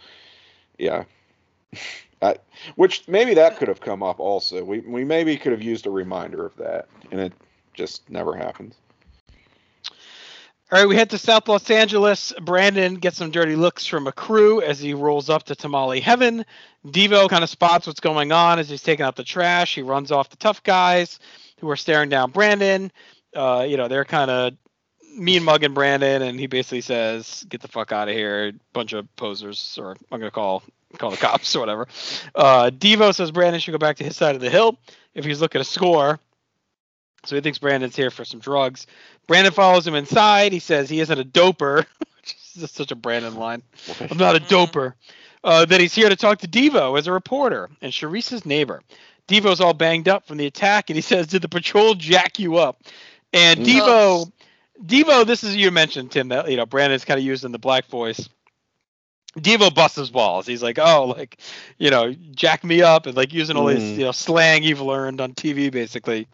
yeah 0.80 1.04
I, 2.22 2.36
which 2.76 3.08
maybe 3.08 3.34
that 3.36 3.58
could 3.58 3.70
have 3.70 3.80
come 3.80 4.04
up 4.04 4.20
also 4.20 4.64
we, 4.64 4.80
we 4.82 5.06
maybe 5.06 5.38
could 5.38 5.54
have 5.54 5.64
used 5.64 5.88
a 5.88 5.90
reminder 5.90 6.46
of 6.46 6.56
that 6.58 6.88
and 7.12 7.20
it 7.20 7.34
just 7.74 8.10
never 8.10 8.36
happened 8.36 8.76
All 10.72 10.80
right, 10.80 10.88
we 10.88 10.96
head 10.96 11.10
to 11.12 11.18
South 11.18 11.48
Los 11.48 11.70
Angeles. 11.72 12.34
Brandon 12.42 12.96
gets 12.96 13.18
some 13.18 13.32
dirty 13.32 13.56
looks 13.56 13.86
from 13.86 14.06
a 14.06 14.12
crew 14.12 14.62
as 14.62 14.80
he 14.80 14.94
rolls 14.94 15.30
up 15.30 15.44
to 15.44 15.56
Tamale 15.56 16.00
Heaven. 16.00 16.46
Devo 16.86 17.28
kind 17.28 17.44
of 17.44 17.50
spots 17.50 17.88
what's 17.88 18.00
going 18.00 18.32
on 18.32 18.60
as 18.60 18.70
he's 18.70 18.84
taking 18.84 19.06
out 19.06 19.16
the 19.16 19.24
trash. 19.24 19.74
He 19.74 19.82
runs 19.82 20.12
off 20.12 20.30
the 20.30 20.38
tough 20.38 20.62
guys 20.62 21.20
who 21.60 21.70
are 21.70 21.76
staring 21.76 22.10
down 22.10 22.32
Brandon. 22.32 22.92
Uh, 23.36 23.66
you 23.68 23.78
know, 23.78 23.88
they're 23.88 24.06
kind 24.06 24.30
of 24.30 24.54
mean 25.16 25.44
mugging 25.44 25.74
Brandon, 25.74 26.22
and 26.22 26.40
he 26.40 26.48
basically 26.48 26.82
says, 26.82 27.46
"Get 27.50 27.62
the 27.62 27.68
fuck 27.68 27.92
out 27.92 28.08
of 28.08 28.16
here, 28.16 28.54
bunch 28.74 28.94
of 28.94 29.14
posers," 29.16 29.78
or 29.82 29.96
I'm 30.12 30.20
gonna 30.20 30.32
call 30.32 30.64
call 30.98 31.12
the 31.12 31.18
cops 31.18 31.56
or 31.56 31.60
whatever. 31.60 31.88
Uh, 32.36 32.70
Devo 32.74 33.14
says 33.14 33.32
Brandon 33.32 33.60
should 33.60 33.72
go 33.72 33.78
back 33.78 33.98
to 33.98 34.04
his 34.04 34.16
side 34.18 34.36
of 34.36 34.42
the 34.42 34.50
hill 34.50 34.78
if 35.14 35.26
he's 35.26 35.42
looking 35.42 35.60
to 35.60 35.66
score. 35.66 36.20
So 37.26 37.36
he 37.36 37.42
thinks 37.42 37.58
Brandon's 37.60 37.96
here 37.96 38.12
for 38.12 38.24
some 38.26 38.40
drugs. 38.40 38.88
Brandon 39.28 39.52
follows 39.54 39.86
him 39.86 39.94
inside. 39.96 40.54
He 40.54 40.60
says 40.60 40.90
he 40.90 41.00
isn't 41.02 41.20
a 41.20 41.26
doper, 41.26 41.86
which 42.16 42.36
is 42.56 42.72
such 42.72 42.92
a 42.92 42.96
Brandon 42.96 43.36
line. 43.36 43.62
I'm 44.10 44.18
not 44.18 44.36
a 44.36 44.40
Mhm. 44.40 44.48
doper. 44.48 44.94
Uh, 45.44 45.64
that 45.66 45.80
he's 45.80 45.94
here 45.96 46.10
to 46.10 46.16
talk 46.18 46.40
to 46.40 46.48
Devo 46.48 46.98
as 46.98 47.08
a 47.08 47.14
reporter 47.14 47.70
and 47.82 47.94
Charisse's 47.94 48.46
neighbor. 48.46 48.82
Devo's 49.30 49.62
all 49.62 49.74
banged 49.74 50.10
up 50.10 50.26
from 50.28 50.38
the 50.38 50.46
attack, 50.48 50.90
and 50.90 50.96
he 50.98 51.02
says, 51.02 51.28
"Did 51.28 51.42
the 51.44 51.48
patrol 51.48 51.94
jack 51.94 52.40
you 52.40 52.58
up?" 52.58 52.82
And 53.32 53.60
Mm. 53.62 53.66
Devo, 53.66 54.32
Devo, 54.86 55.26
this 55.26 55.44
is 55.44 55.56
you 55.56 55.72
mentioned 55.72 56.12
Tim 56.12 56.30
that 56.30 56.50
you 56.50 56.58
know 56.58 56.66
Brandon's 56.66 57.06
kind 57.06 57.18
of 57.20 57.26
using 57.26 57.52
the 57.52 57.60
black 57.60 57.86
voice. 57.86 58.28
Devo 59.38 59.74
busts 59.74 59.98
his 59.98 60.10
balls. 60.10 60.48
He's 60.48 60.64
like, 60.64 60.80
"Oh, 60.80 61.14
like, 61.18 61.38
you 61.78 61.90
know, 61.92 62.14
jack 62.32 62.64
me 62.64 62.82
up," 62.82 63.06
and 63.06 63.16
like 63.16 63.32
using 63.34 63.56
all 63.58 63.66
this 63.68 63.84
Mm. 63.84 63.98
you 63.98 64.04
know 64.06 64.12
slang 64.12 64.64
you've 64.64 64.82
learned 64.82 65.22
on 65.22 65.34
TV, 65.34 65.72
basically. 65.72 66.28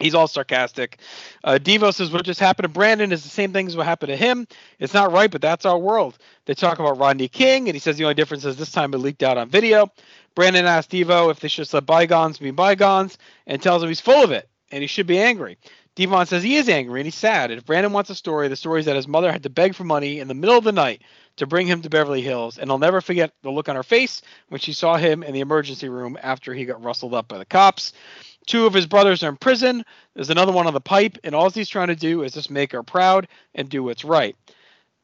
He's 0.00 0.14
all 0.14 0.26
sarcastic. 0.26 0.98
Uh, 1.44 1.58
Devo 1.62 1.94
says 1.94 2.10
what 2.10 2.24
just 2.24 2.40
happened 2.40 2.64
to 2.64 2.68
Brandon 2.68 3.12
is 3.12 3.22
the 3.22 3.28
same 3.28 3.52
thing 3.52 3.68
as 3.68 3.76
what 3.76 3.86
happened 3.86 4.10
to 4.10 4.16
him. 4.16 4.48
It's 4.80 4.92
not 4.94 5.12
right, 5.12 5.30
but 5.30 5.40
that's 5.40 5.64
our 5.64 5.78
world. 5.78 6.18
They 6.46 6.54
talk 6.54 6.80
about 6.80 6.98
Rodney 6.98 7.28
King, 7.28 7.68
and 7.68 7.76
he 7.76 7.78
says 7.78 7.96
the 7.96 8.04
only 8.04 8.14
difference 8.14 8.44
is 8.44 8.56
this 8.56 8.72
time 8.72 8.92
it 8.92 8.98
leaked 8.98 9.22
out 9.22 9.38
on 9.38 9.48
video. 9.48 9.92
Brandon 10.34 10.66
asks 10.66 10.92
Devo 10.92 11.30
if 11.30 11.38
they 11.38 11.46
should 11.46 11.62
just 11.62 11.74
let 11.74 11.86
bygones 11.86 12.38
be 12.38 12.50
bygones, 12.50 13.18
and 13.46 13.62
tells 13.62 13.84
him 13.84 13.88
he's 13.88 14.00
full 14.00 14.24
of 14.24 14.32
it 14.32 14.48
and 14.72 14.82
he 14.82 14.88
should 14.88 15.06
be 15.06 15.18
angry. 15.20 15.56
Devo 15.94 16.26
says 16.26 16.42
he 16.42 16.56
is 16.56 16.68
angry 16.68 16.98
and 16.98 17.06
he's 17.06 17.14
sad. 17.14 17.52
And 17.52 17.58
if 17.58 17.64
Brandon 17.64 17.92
wants 17.92 18.10
a 18.10 18.16
story, 18.16 18.48
the 18.48 18.56
story 18.56 18.80
is 18.80 18.86
that 18.86 18.96
his 18.96 19.06
mother 19.06 19.30
had 19.30 19.44
to 19.44 19.50
beg 19.50 19.76
for 19.76 19.84
money 19.84 20.18
in 20.18 20.26
the 20.26 20.34
middle 20.34 20.58
of 20.58 20.64
the 20.64 20.72
night 20.72 21.02
to 21.36 21.46
bring 21.46 21.66
him 21.66 21.82
to 21.82 21.90
Beverly 21.90 22.22
Hills, 22.22 22.58
and 22.58 22.70
I'll 22.70 22.78
never 22.78 23.00
forget 23.00 23.32
the 23.42 23.50
look 23.50 23.68
on 23.68 23.76
her 23.76 23.82
face 23.82 24.22
when 24.48 24.60
she 24.60 24.72
saw 24.72 24.96
him 24.96 25.22
in 25.22 25.34
the 25.34 25.40
emergency 25.40 25.88
room 25.88 26.18
after 26.22 26.54
he 26.54 26.64
got 26.64 26.82
rustled 26.82 27.14
up 27.14 27.28
by 27.28 27.38
the 27.38 27.44
cops. 27.44 27.92
Two 28.46 28.66
of 28.66 28.74
his 28.74 28.86
brothers 28.86 29.22
are 29.22 29.30
in 29.30 29.36
prison. 29.36 29.84
There's 30.14 30.30
another 30.30 30.52
one 30.52 30.66
on 30.66 30.74
the 30.74 30.80
pipe, 30.80 31.18
and 31.24 31.34
all 31.34 31.50
he's 31.50 31.68
trying 31.68 31.88
to 31.88 31.96
do 31.96 32.22
is 32.22 32.34
just 32.34 32.50
make 32.50 32.72
her 32.72 32.82
proud 32.82 33.28
and 33.54 33.68
do 33.68 33.82
what's 33.82 34.04
right. 34.04 34.36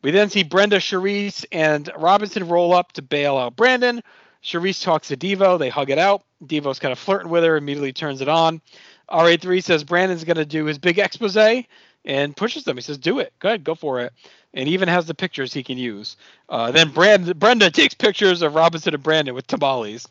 We 0.03 0.11
then 0.11 0.31
see 0.31 0.45
Brenda, 0.45 0.79
Charisse, 0.79 1.45
and 1.53 1.91
Robinson 1.97 2.49
roll 2.49 2.73
up 2.73 2.93
to 2.93 3.03
bail 3.03 3.37
out 3.37 3.57
Brandon. 3.57 4.03
Charisse 4.43 4.83
talks 4.83 5.09
to 5.09 5.17
Devo. 5.17 5.59
They 5.59 5.69
hug 5.69 5.91
it 5.91 5.99
out. 5.99 6.23
Devo's 6.45 6.79
kind 6.79 6.93
of 6.93 6.99
flirting 6.99 7.31
with 7.31 7.45
her, 7.45 7.57
immediately 7.57 7.93
turns 7.93 8.21
it 8.21 8.29
on. 8.29 8.63
RA3 9.11 9.63
says 9.63 9.85
Brandon's 9.85 10.25
going 10.25 10.37
to 10.37 10.47
do 10.47 10.65
his 10.65 10.79
big 10.79 10.99
expose 10.99 11.37
and 12.05 12.37
pushes 12.37 12.65
them. 12.65 12.77
He 12.77 12.83
says, 12.83 12.99
Do 12.99 13.19
it. 13.19 13.33
Go 13.39 13.49
ahead, 13.49 13.65
go 13.65 13.75
for 13.75 14.01
it. 14.01 14.13
And 14.55 14.69
even 14.69 14.89
has 14.89 15.07
the 15.07 15.15
pictures 15.15 15.53
he 15.53 15.63
can 15.63 15.79
use. 15.79 16.17
Uh, 16.49 16.73
then 16.73 16.91
Brand- 16.91 17.39
Brenda 17.39 17.71
takes 17.71 17.95
pictures 17.95 18.43
of 18.43 18.55
Robinson 18.55 18.95
and 18.95 19.03
Brandon 19.03 19.35
with 19.35 19.47
tamales, 19.47 20.09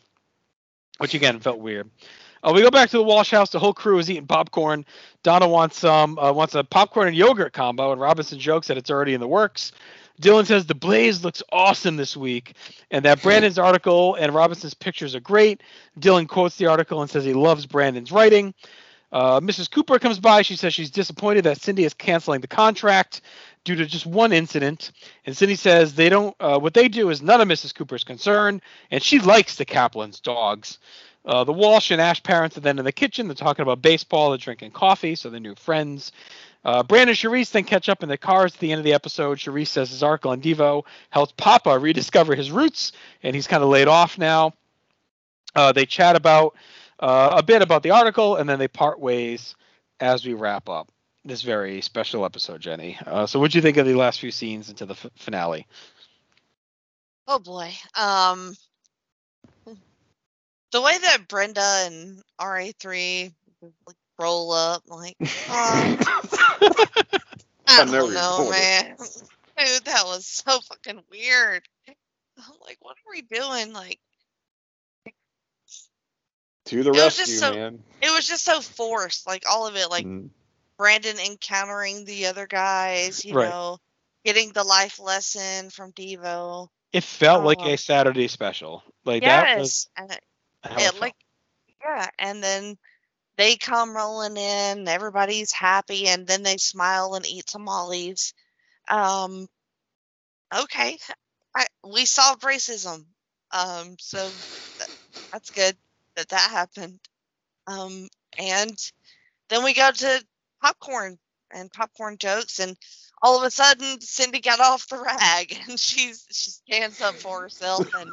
which 0.98 1.14
again 1.14 1.40
felt 1.40 1.58
weird. 1.58 1.90
Uh, 2.42 2.52
we 2.54 2.62
go 2.62 2.70
back 2.70 2.88
to 2.90 2.96
the 2.96 3.02
Walsh 3.02 3.30
house. 3.30 3.50
The 3.50 3.58
whole 3.58 3.74
crew 3.74 3.98
is 3.98 4.10
eating 4.10 4.26
popcorn. 4.26 4.86
Donna 5.22 5.46
wants 5.46 5.78
some 5.78 6.18
uh, 6.18 6.32
wants 6.32 6.54
a 6.54 6.64
popcorn 6.64 7.08
and 7.08 7.16
yogurt 7.16 7.52
combo, 7.52 7.92
and 7.92 8.00
Robinson 8.00 8.38
jokes 8.38 8.68
that 8.68 8.78
it's 8.78 8.90
already 8.90 9.12
in 9.12 9.20
the 9.20 9.28
works. 9.28 9.72
Dylan 10.20 10.46
says 10.46 10.66
the 10.66 10.74
Blaze 10.74 11.24
looks 11.24 11.42
awesome 11.50 11.96
this 11.96 12.16
week, 12.16 12.54
and 12.90 13.04
that 13.04 13.22
Brandon's 13.22 13.58
article 13.58 14.14
and 14.16 14.34
Robinson's 14.34 14.74
pictures 14.74 15.14
are 15.14 15.20
great. 15.20 15.62
Dylan 15.98 16.28
quotes 16.28 16.56
the 16.56 16.66
article 16.66 17.00
and 17.00 17.10
says 17.10 17.24
he 17.24 17.32
loves 17.32 17.66
Brandon's 17.66 18.12
writing. 18.12 18.54
Uh, 19.12 19.40
Mrs. 19.40 19.70
Cooper 19.70 19.98
comes 19.98 20.18
by. 20.18 20.42
She 20.42 20.56
says 20.56 20.72
she's 20.72 20.90
disappointed 20.90 21.44
that 21.44 21.60
Cindy 21.60 21.84
is 21.84 21.94
canceling 21.94 22.40
the 22.40 22.46
contract 22.46 23.22
due 23.64 23.74
to 23.76 23.86
just 23.86 24.06
one 24.06 24.32
incident. 24.32 24.92
And 25.26 25.36
Cindy 25.36 25.56
says 25.56 25.94
they 25.94 26.08
don't. 26.08 26.34
Uh, 26.38 26.58
what 26.58 26.74
they 26.74 26.88
do 26.88 27.10
is 27.10 27.20
none 27.20 27.40
of 27.40 27.48
Mrs. 27.48 27.74
Cooper's 27.74 28.04
concern, 28.04 28.62
and 28.90 29.02
she 29.02 29.18
likes 29.18 29.56
the 29.56 29.64
Kaplan's 29.64 30.20
dogs. 30.20 30.78
Uh, 31.24 31.44
the 31.44 31.52
Walsh 31.52 31.90
and 31.90 32.00
Ashe 32.00 32.22
parents 32.22 32.56
are 32.56 32.60
then 32.60 32.78
in 32.78 32.84
the 32.84 32.92
kitchen. 32.92 33.28
They're 33.28 33.34
talking 33.34 33.62
about 33.62 33.82
baseball. 33.82 34.30
They're 34.30 34.38
drinking 34.38 34.70
coffee, 34.70 35.14
so 35.14 35.28
they're 35.28 35.40
new 35.40 35.54
friends. 35.54 36.12
Uh, 36.64 36.82
Brandon 36.82 37.10
and 37.10 37.18
Charisse 37.18 37.50
then 37.52 37.64
catch 37.64 37.88
up 37.88 38.02
in 38.02 38.08
the 38.08 38.18
cars 38.18 38.54
at 38.54 38.60
the 38.60 38.72
end 38.72 38.78
of 38.78 38.84
the 38.84 38.92
episode. 38.92 39.38
Charisse 39.38 39.68
says 39.68 39.90
his 39.90 40.02
article 40.02 40.30
on 40.30 40.40
Devo 40.40 40.84
helps 41.10 41.32
Papa 41.36 41.78
rediscover 41.78 42.34
his 42.34 42.50
roots, 42.50 42.92
and 43.22 43.34
he's 43.34 43.46
kind 43.46 43.62
of 43.62 43.68
laid 43.68 43.88
off 43.88 44.18
now. 44.18 44.54
Uh, 45.54 45.72
they 45.72 45.86
chat 45.86 46.16
about 46.16 46.54
uh, 47.00 47.34
a 47.36 47.42
bit 47.42 47.62
about 47.62 47.82
the 47.82 47.90
article, 47.90 48.36
and 48.36 48.48
then 48.48 48.58
they 48.58 48.68
part 48.68 49.00
ways 49.00 49.56
as 49.98 50.24
we 50.24 50.34
wrap 50.34 50.68
up 50.68 50.90
this 51.24 51.42
very 51.42 51.80
special 51.80 52.24
episode, 52.24 52.60
Jenny. 52.60 52.96
Uh, 53.06 53.26
so, 53.26 53.40
what 53.40 53.50
do 53.50 53.58
you 53.58 53.62
think 53.62 53.76
of 53.76 53.86
the 53.86 53.94
last 53.94 54.20
few 54.20 54.30
scenes 54.30 54.70
into 54.70 54.86
the 54.86 54.94
f- 54.94 55.06
finale? 55.16 55.66
Oh 57.26 57.38
boy. 57.38 57.72
Um 57.94 58.56
the 60.72 60.80
way 60.80 60.96
that 60.98 61.28
Brenda 61.28 61.84
and 61.86 62.22
RA3 62.40 63.32
like, 63.86 63.96
roll 64.18 64.52
up, 64.52 64.82
like, 64.86 65.16
uh, 65.20 65.26
I 65.48 65.98
I 67.66 67.84
don't 67.84 68.14
know, 68.14 68.50
man. 68.50 68.96
Dude, 69.58 69.84
that 69.84 70.04
was 70.06 70.26
so 70.26 70.58
fucking 70.60 71.02
weird. 71.10 71.62
I'm 71.86 72.54
like, 72.64 72.78
what 72.80 72.96
are 72.96 73.10
we 73.10 73.20
doing? 73.22 73.74
Like, 73.74 74.00
To 76.66 76.82
the 76.82 76.90
It 76.90 76.94
was 76.94 77.18
rescue, 77.18 77.24
just 77.26 77.38
so- 77.40 77.54
man. 77.54 77.82
it 78.02 78.10
was 78.10 78.26
just 78.26 78.44
so 78.44 78.60
forced. 78.60 79.26
Like 79.26 79.44
all 79.48 79.66
of 79.66 79.76
it, 79.76 79.90
like 79.90 80.06
Mm. 80.06 80.30
Brandon 80.76 81.18
encountering 81.18 82.04
the 82.04 82.26
other 82.26 82.46
guys, 82.46 83.24
you 83.24 83.34
Right. 83.34 83.48
know, 83.48 83.78
getting 84.24 84.52
the 84.52 84.64
life 84.64 84.98
lesson 84.98 85.70
from 85.70 85.92
Devo. 85.92 86.68
It 86.92 87.04
felt 87.04 87.44
like 87.44 87.58
Oh. 87.60 87.68
a 87.68 87.76
Saturday 87.76 88.28
special. 88.28 88.82
Like 89.04 89.22
that 89.22 89.58
was 89.58 89.88
And 89.96 90.10
it, 90.12 90.24
how 90.62 90.78
it 90.80 90.94
it, 90.94 91.00
like 91.00 91.14
yeah 91.82 92.08
and 92.18 92.42
then 92.42 92.76
they 93.36 93.56
come 93.56 93.96
rolling 93.96 94.36
in 94.36 94.86
everybody's 94.86 95.52
happy 95.52 96.08
and 96.08 96.26
then 96.26 96.42
they 96.42 96.58
smile 96.58 97.14
and 97.14 97.26
eat 97.26 97.46
tamales 97.46 98.34
um 98.88 99.48
okay 100.54 100.98
I, 101.54 101.66
we 101.84 102.04
solved 102.04 102.42
racism 102.42 103.06
um 103.50 103.96
so 103.98 104.28
th- 104.78 104.90
that's 105.32 105.50
good 105.50 105.76
that 106.16 106.28
that 106.28 106.50
happened 106.50 106.98
um 107.66 108.08
and 108.38 108.76
then 109.48 109.64
we 109.64 109.74
go 109.74 109.90
to 109.90 110.24
popcorn 110.62 111.18
and 111.52 111.72
popcorn 111.72 112.16
jokes 112.18 112.58
and 112.60 112.76
all 113.22 113.36
of 113.36 113.42
a 113.44 113.50
sudden 113.50 114.00
cindy 114.00 114.40
got 114.40 114.60
off 114.60 114.86
the 114.88 114.98
rag 114.98 115.54
and 115.68 115.78
she's 115.78 116.26
she 116.30 116.50
stands 116.50 117.00
up 117.00 117.14
for 117.16 117.42
herself 117.42 117.86
and 117.94 118.10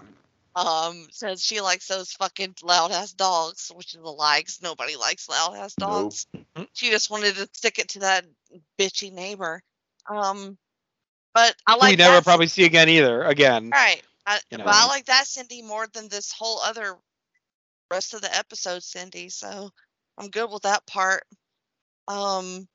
um 0.55 1.07
says 1.11 1.43
she 1.43 1.61
likes 1.61 1.87
those 1.87 2.11
fucking 2.13 2.55
loud 2.63 2.91
ass 2.91 3.13
dogs, 3.13 3.71
which 3.75 3.93
is 3.93 4.01
a 4.01 4.09
lie 4.09 4.41
'cause 4.41 4.59
nobody 4.61 4.95
likes 4.95 5.29
loud 5.29 5.55
ass 5.55 5.75
dogs. 5.75 6.25
Mhm. 6.57 6.67
She 6.73 6.89
just 6.89 7.09
wanted 7.11 7.35
to 7.35 7.47
stick 7.53 7.77
it 7.77 7.89
to 7.89 7.99
that 7.99 8.25
bitchy 8.79 9.11
neighbor. 9.11 9.61
Um, 10.09 10.57
but 11.33 11.55
I 11.67 11.75
like 11.75 11.91
we 11.91 11.95
never 11.97 12.15
that, 12.15 12.23
probably 12.23 12.47
see 12.47 12.65
again 12.65 12.89
either. 12.89 13.23
Again, 13.23 13.69
right. 13.71 14.01
I, 14.25 14.39
you 14.49 14.57
but. 14.57 14.67
I 14.67 14.87
like 14.87 15.05
that 15.05 15.27
Cindy 15.27 15.61
more 15.61 15.87
than 15.93 16.09
this 16.09 16.31
whole 16.31 16.59
other 16.59 16.97
rest 17.91 18.13
of 18.13 18.21
the 18.21 18.35
episode, 18.35 18.83
Cindy. 18.83 19.29
So 19.29 19.69
I'm 20.17 20.29
good 20.29 20.49
with 20.51 20.63
that 20.63 20.85
part. 20.88 21.23
Um, 22.07 22.67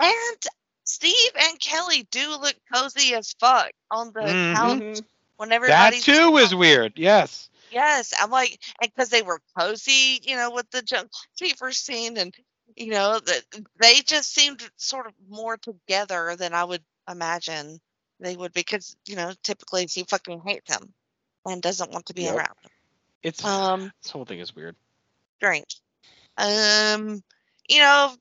and 0.00 0.38
Steve 0.84 1.32
and 1.38 1.60
Kelly 1.60 2.06
do 2.10 2.30
look 2.40 2.56
cozy 2.72 3.14
as 3.14 3.34
fuck 3.40 3.70
on 3.90 4.12
the 4.12 4.36
Mhm. 4.36 4.54
couch 4.54 5.02
when 5.36 5.52
that 5.66 5.98
everybody's 5.98 6.00
too 6.00 6.36
is 6.38 6.54
weird. 6.54 6.94
Yes. 6.98 7.50
Yes, 7.70 8.12
I'm 8.18 8.30
like, 8.30 8.58
and 8.80 8.90
because 8.94 9.10
they 9.10 9.22
were 9.22 9.40
cozy, 9.58 10.20
you 10.22 10.36
know, 10.36 10.50
with 10.50 10.70
the 10.70 10.82
junk 10.82 11.10
fever 11.38 11.72
scene, 11.72 12.16
and 12.16 12.34
you 12.76 12.90
know 12.92 13.18
that 13.20 13.42
they 13.80 14.00
just 14.02 14.32
seemed 14.32 14.68
sort 14.76 15.06
of 15.06 15.14
more 15.28 15.56
together 15.58 16.36
than 16.36 16.54
I 16.54 16.64
would 16.64 16.84
imagine 17.10 17.80
they 18.20 18.36
would, 18.36 18.52
because 18.52 18.96
you 19.06 19.16
know, 19.16 19.32
typically 19.42 19.86
he 19.86 20.04
fucking 20.04 20.42
hates 20.46 20.74
him 20.74 20.94
and 21.46 21.62
doesn't 21.62 21.92
want 21.92 22.06
to 22.06 22.14
be 22.14 22.28
Yep. 22.28 22.30
around. 22.30 22.56
him. 22.62 22.70
It's 23.28 23.44
Um, 23.44 23.92
this 24.02 24.10
whole 24.10 24.24
thing 24.24 24.40
is 24.40 24.56
weird. 24.56 24.74
strange. 25.36 25.80
Um, 26.38 27.22
you 27.68 27.80
know, 27.80 28.14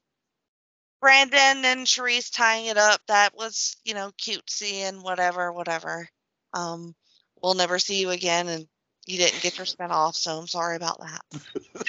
Brandon 0.99 1.63
and 1.63 1.87
Charisse 1.87 2.29
tying 2.31 2.65
it 2.65 2.77
up, 2.77 2.99
that 3.07 3.35
was, 3.35 3.77
you 3.85 3.93
know, 3.93 4.11
cutesy 4.21 4.81
and 4.81 5.01
whatever, 5.01 5.53
whatever. 5.53 6.09
Um, 6.53 6.93
we'll 7.41 7.53
never 7.53 7.79
see 7.79 8.01
you 8.01 8.09
again, 8.09 8.49
and 8.49 8.67
you 9.05 9.17
didn't 9.17 9.41
get 9.41 9.57
your 9.57 9.65
spin 9.65 9.91
off, 9.91 10.15
so 10.17 10.37
I'm 10.37 10.47
sorry 10.47 10.75
about 10.75 10.99
that. 10.99 11.21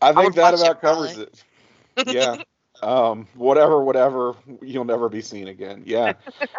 I 0.00 0.12
would 0.12 0.24
think 0.24 0.34
that 0.36 0.52
watch 0.52 0.54
it, 0.54 0.60
about 0.60 0.80
covers 0.80 1.18
it. 1.18 1.44
Yeah. 2.06 2.36
um, 2.82 3.28
whatever, 3.34 3.82
whatever. 3.82 4.34
You'll 4.62 4.84
never 4.84 5.08
be 5.10 5.20
seen 5.20 5.48
again. 5.48 5.82
Yeah. 5.84 6.14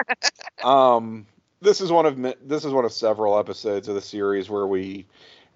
um, 0.64 1.26
this 1.66 1.82
is 1.82 1.92
one 1.92 2.06
of 2.06 2.22
this 2.48 2.64
is 2.64 2.72
one 2.72 2.86
of 2.86 2.94
several 2.94 3.38
episodes 3.38 3.88
of 3.88 3.96
the 3.96 4.02
series 4.02 4.50
where 4.50 4.68
we 4.68 5.06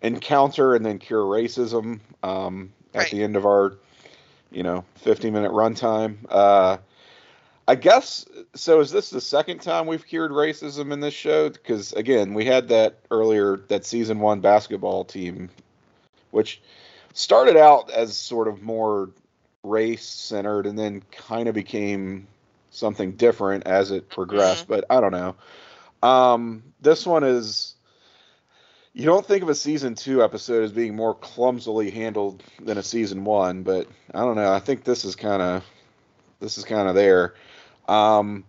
encounter 0.01 0.75
and 0.75 0.85
then 0.85 0.99
cure 0.99 1.23
racism. 1.23 1.99
Um, 2.23 2.73
at 2.93 2.99
Right. 2.99 3.11
the 3.11 3.23
end 3.23 3.35
of 3.35 3.45
our, 3.45 3.75
you 4.51 4.63
know, 4.63 4.83
50 4.95 5.31
minute 5.31 5.51
runtime. 5.51 6.17
Uh, 6.29 6.77
I 7.67 7.75
guess 7.75 8.25
so. 8.55 8.79
Is 8.79 8.91
this 8.91 9.11
the 9.11 9.21
second 9.21 9.61
time 9.61 9.85
we've 9.85 10.05
cured 10.05 10.31
racism 10.31 10.91
in 10.91 11.01
this 11.01 11.13
show? 11.13 11.49
Because 11.49 11.93
again, 11.93 12.33
we 12.33 12.45
had 12.45 12.69
that 12.69 12.97
earlier, 13.11 13.57
that 13.67 13.85
season 13.85 14.19
one 14.19 14.39
basketball 14.39 15.05
team, 15.05 15.49
which 16.31 16.61
started 17.13 17.57
out 17.57 17.91
as 17.91 18.17
sort 18.17 18.47
of 18.47 18.63
more 18.63 19.11
race 19.63 20.07
centered 20.07 20.65
and 20.65 20.79
then 20.79 21.03
kind 21.11 21.47
of 21.47 21.53
became 21.53 22.25
something 22.71 23.11
different 23.11 23.67
as 23.67 23.91
it 23.91 24.09
progressed. 24.09 24.67
But 24.67 24.85
I 24.89 24.99
don't 24.99 25.11
know. 25.11 25.35
Um, 26.01 26.63
this 26.81 27.05
one 27.05 27.23
is 27.23 27.75
you 28.93 29.05
don't 29.05 29.25
think 29.25 29.43
of 29.43 29.49
a 29.49 29.55
season 29.55 29.95
two 29.95 30.23
episode 30.23 30.63
as 30.63 30.71
being 30.71 30.95
more 30.95 31.13
clumsily 31.13 31.89
handled 31.89 32.43
than 32.61 32.77
a 32.77 32.83
season 32.83 33.23
one, 33.23 33.63
but 33.63 33.87
I 34.13 34.19
don't 34.21 34.35
know. 34.35 34.51
I 34.51 34.59
think 34.59 34.83
this 34.83 35.05
is 35.05 35.15
kind 35.15 35.41
of 35.41 35.63
this 36.39 36.57
is 36.57 36.63
kind 36.63 36.87
of 36.87 36.95
there. 36.95 37.35
Um, 37.87 38.45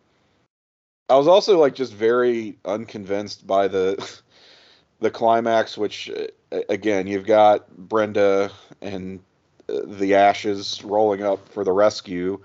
I 1.08 1.16
was 1.16 1.28
also 1.28 1.58
like 1.58 1.74
just 1.74 1.92
very 1.92 2.56
unconvinced 2.64 3.46
by 3.46 3.68
the 3.68 4.20
the 5.00 5.10
climax, 5.10 5.76
which 5.76 6.10
uh, 6.10 6.60
again 6.68 7.06
you've 7.06 7.26
got 7.26 7.68
Brenda 7.76 8.50
and 8.80 9.20
uh, 9.68 9.80
the 9.84 10.14
ashes 10.14 10.82
rolling 10.84 11.22
up 11.22 11.48
for 11.48 11.64
the 11.64 11.72
rescue. 11.72 12.40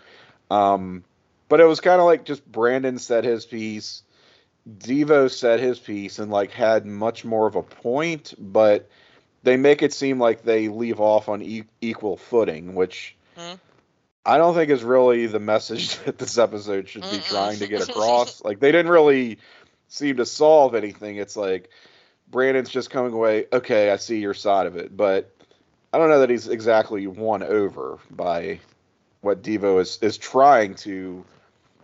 Um, 0.49 1.03
but 1.47 1.60
it 1.60 1.66
was 1.66 1.80
kind 1.80 1.99
of 1.99 2.06
like 2.06 2.26
just 2.26 2.45
Brandon 2.51 2.97
said 2.97 3.24
his 3.24 3.45
piece, 3.45 4.03
Devo 4.70 5.30
said 5.30 5.59
his 5.59 5.80
piece, 5.80 6.20
and 6.20 6.32
like 6.32 6.51
had 6.51 6.86
much 6.86 7.24
more 7.24 7.47
of 7.47 7.55
a 7.55 7.61
point, 7.63 8.34
but 8.38 8.89
they 9.43 9.57
make 9.57 9.84
it 9.84 9.93
seem 9.93 10.20
like 10.20 10.41
they 10.43 10.68
leave 10.70 10.99
off 10.99 11.30
on 11.30 11.41
e- 11.43 11.63
equal 11.82 12.18
footing, 12.18 12.74
which 12.76 13.16
Hmm. 13.38 13.55
I 14.26 14.38
don't 14.38 14.55
think 14.55 14.72
is 14.72 14.84
really 14.84 15.28
the 15.28 15.39
message 15.39 15.97
that 16.05 16.18
this 16.18 16.38
episode 16.38 16.89
should 16.89 17.03
be 17.03 17.20
trying 17.20 17.59
to 17.59 17.68
get 17.68 17.88
across. 17.89 18.43
like 18.43 18.59
they 18.59 18.72
didn't 18.72 18.91
really 18.91 19.38
seem 19.88 20.18
to 20.18 20.26
solve 20.26 20.74
anything. 20.74 21.18
It's 21.18 21.36
like 21.38 21.70
Brandon's 22.32 22.70
just 22.70 22.89
coming 22.89 23.13
away, 23.13 23.45
okay, 23.53 23.91
I 23.91 23.97
see 23.97 24.20
your 24.20 24.34
side 24.34 24.66
of 24.66 24.78
it, 24.78 24.95
but 24.97 25.32
I 25.93 25.99
don't 25.99 26.09
know 26.09 26.22
that 26.22 26.30
he's 26.32 26.47
exactly 26.47 27.05
won 27.05 27.43
over 27.43 27.99
by 28.09 28.61
what 29.22 29.43
Devo 29.43 29.80
is 29.80 29.99
is 30.01 30.18
trying 30.18 30.74
to 30.76 31.24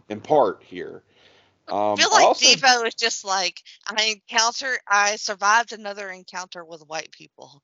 impart 0.09 0.63
here. 0.63 1.03
Um, 1.71 1.93
I 1.93 1.95
feel 1.95 2.11
like 2.11 2.23
also- 2.25 2.45
Devo 2.45 2.85
is 2.87 2.95
just 2.95 3.23
like 3.25 3.61
I 3.87 4.03
encounter 4.29 4.77
I 4.87 5.15
survived 5.15 5.73
another 5.73 6.09
encounter 6.09 6.63
with 6.65 6.81
white 6.81 7.11
people. 7.11 7.61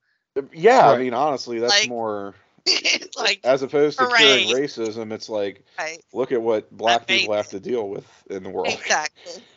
Yeah, 0.53 0.89
I 0.89 0.97
mean, 0.97 1.13
honestly, 1.13 1.59
that's 1.59 1.81
Like- 1.81 1.89
more 1.89 2.35
like 3.17 3.39
as 3.43 3.61
opposed 3.63 3.97
to 3.97 4.05
Hooray. 4.05 4.45
curing 4.45 4.63
racism. 4.63 5.11
It's 5.13 5.29
like 5.29 5.63
right, 5.79 6.01
look 6.13 6.31
at 6.31 6.41
what 6.41 6.69
black 6.75 7.07
people 7.07 7.33
face. 7.33 7.37
have 7.37 7.49
to 7.51 7.59
deal 7.59 7.87
with 7.89 8.05
in 8.29 8.43
the 8.43 8.49
world. 8.49 8.67
exactly. 8.69 9.43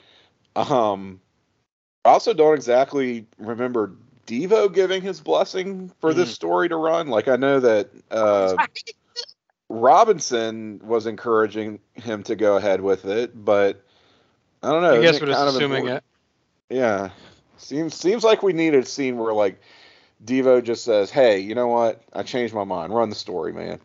Um, 0.56 1.20
I 2.04 2.08
also 2.10 2.32
don't 2.34 2.54
exactly 2.54 3.24
remember 3.38 3.92
Devo 4.26 4.72
giving 4.74 5.00
his 5.00 5.20
blessing 5.20 5.92
for 6.00 6.12
this 6.12 6.32
story 6.34 6.68
to 6.68 6.76
run. 6.76 7.06
Like 7.06 7.28
I 7.28 7.36
know 7.36 7.60
that 7.60 7.90
uh, 8.10 8.56
Robinson 9.68 10.80
was 10.82 11.06
encouraging 11.06 11.78
him 11.94 12.22
to 12.24 12.34
go 12.34 12.56
ahead 12.56 12.80
with 12.80 13.04
it, 13.04 13.44
but 13.44 13.84
I 14.62 14.70
don't 14.70 14.82
know. 14.82 14.98
I 14.98 15.02
guess 15.02 15.16
it 15.16 15.22
we're 15.22 15.28
just 15.28 15.56
assuming 15.56 15.88
it. 15.88 16.04
Yeah. 16.68 17.10
Seems 17.56 17.94
seems 17.94 18.24
like 18.24 18.42
we 18.42 18.52
need 18.52 18.74
a 18.74 18.84
scene 18.84 19.18
where 19.18 19.32
like 19.32 19.60
Devo 20.24 20.62
just 20.62 20.84
says, 20.84 21.10
"Hey, 21.10 21.38
you 21.38 21.54
know 21.54 21.68
what? 21.68 22.02
I 22.12 22.22
changed 22.22 22.54
my 22.54 22.64
mind. 22.64 22.94
Run 22.94 23.10
the 23.10 23.16
story, 23.16 23.52
man." 23.52 23.80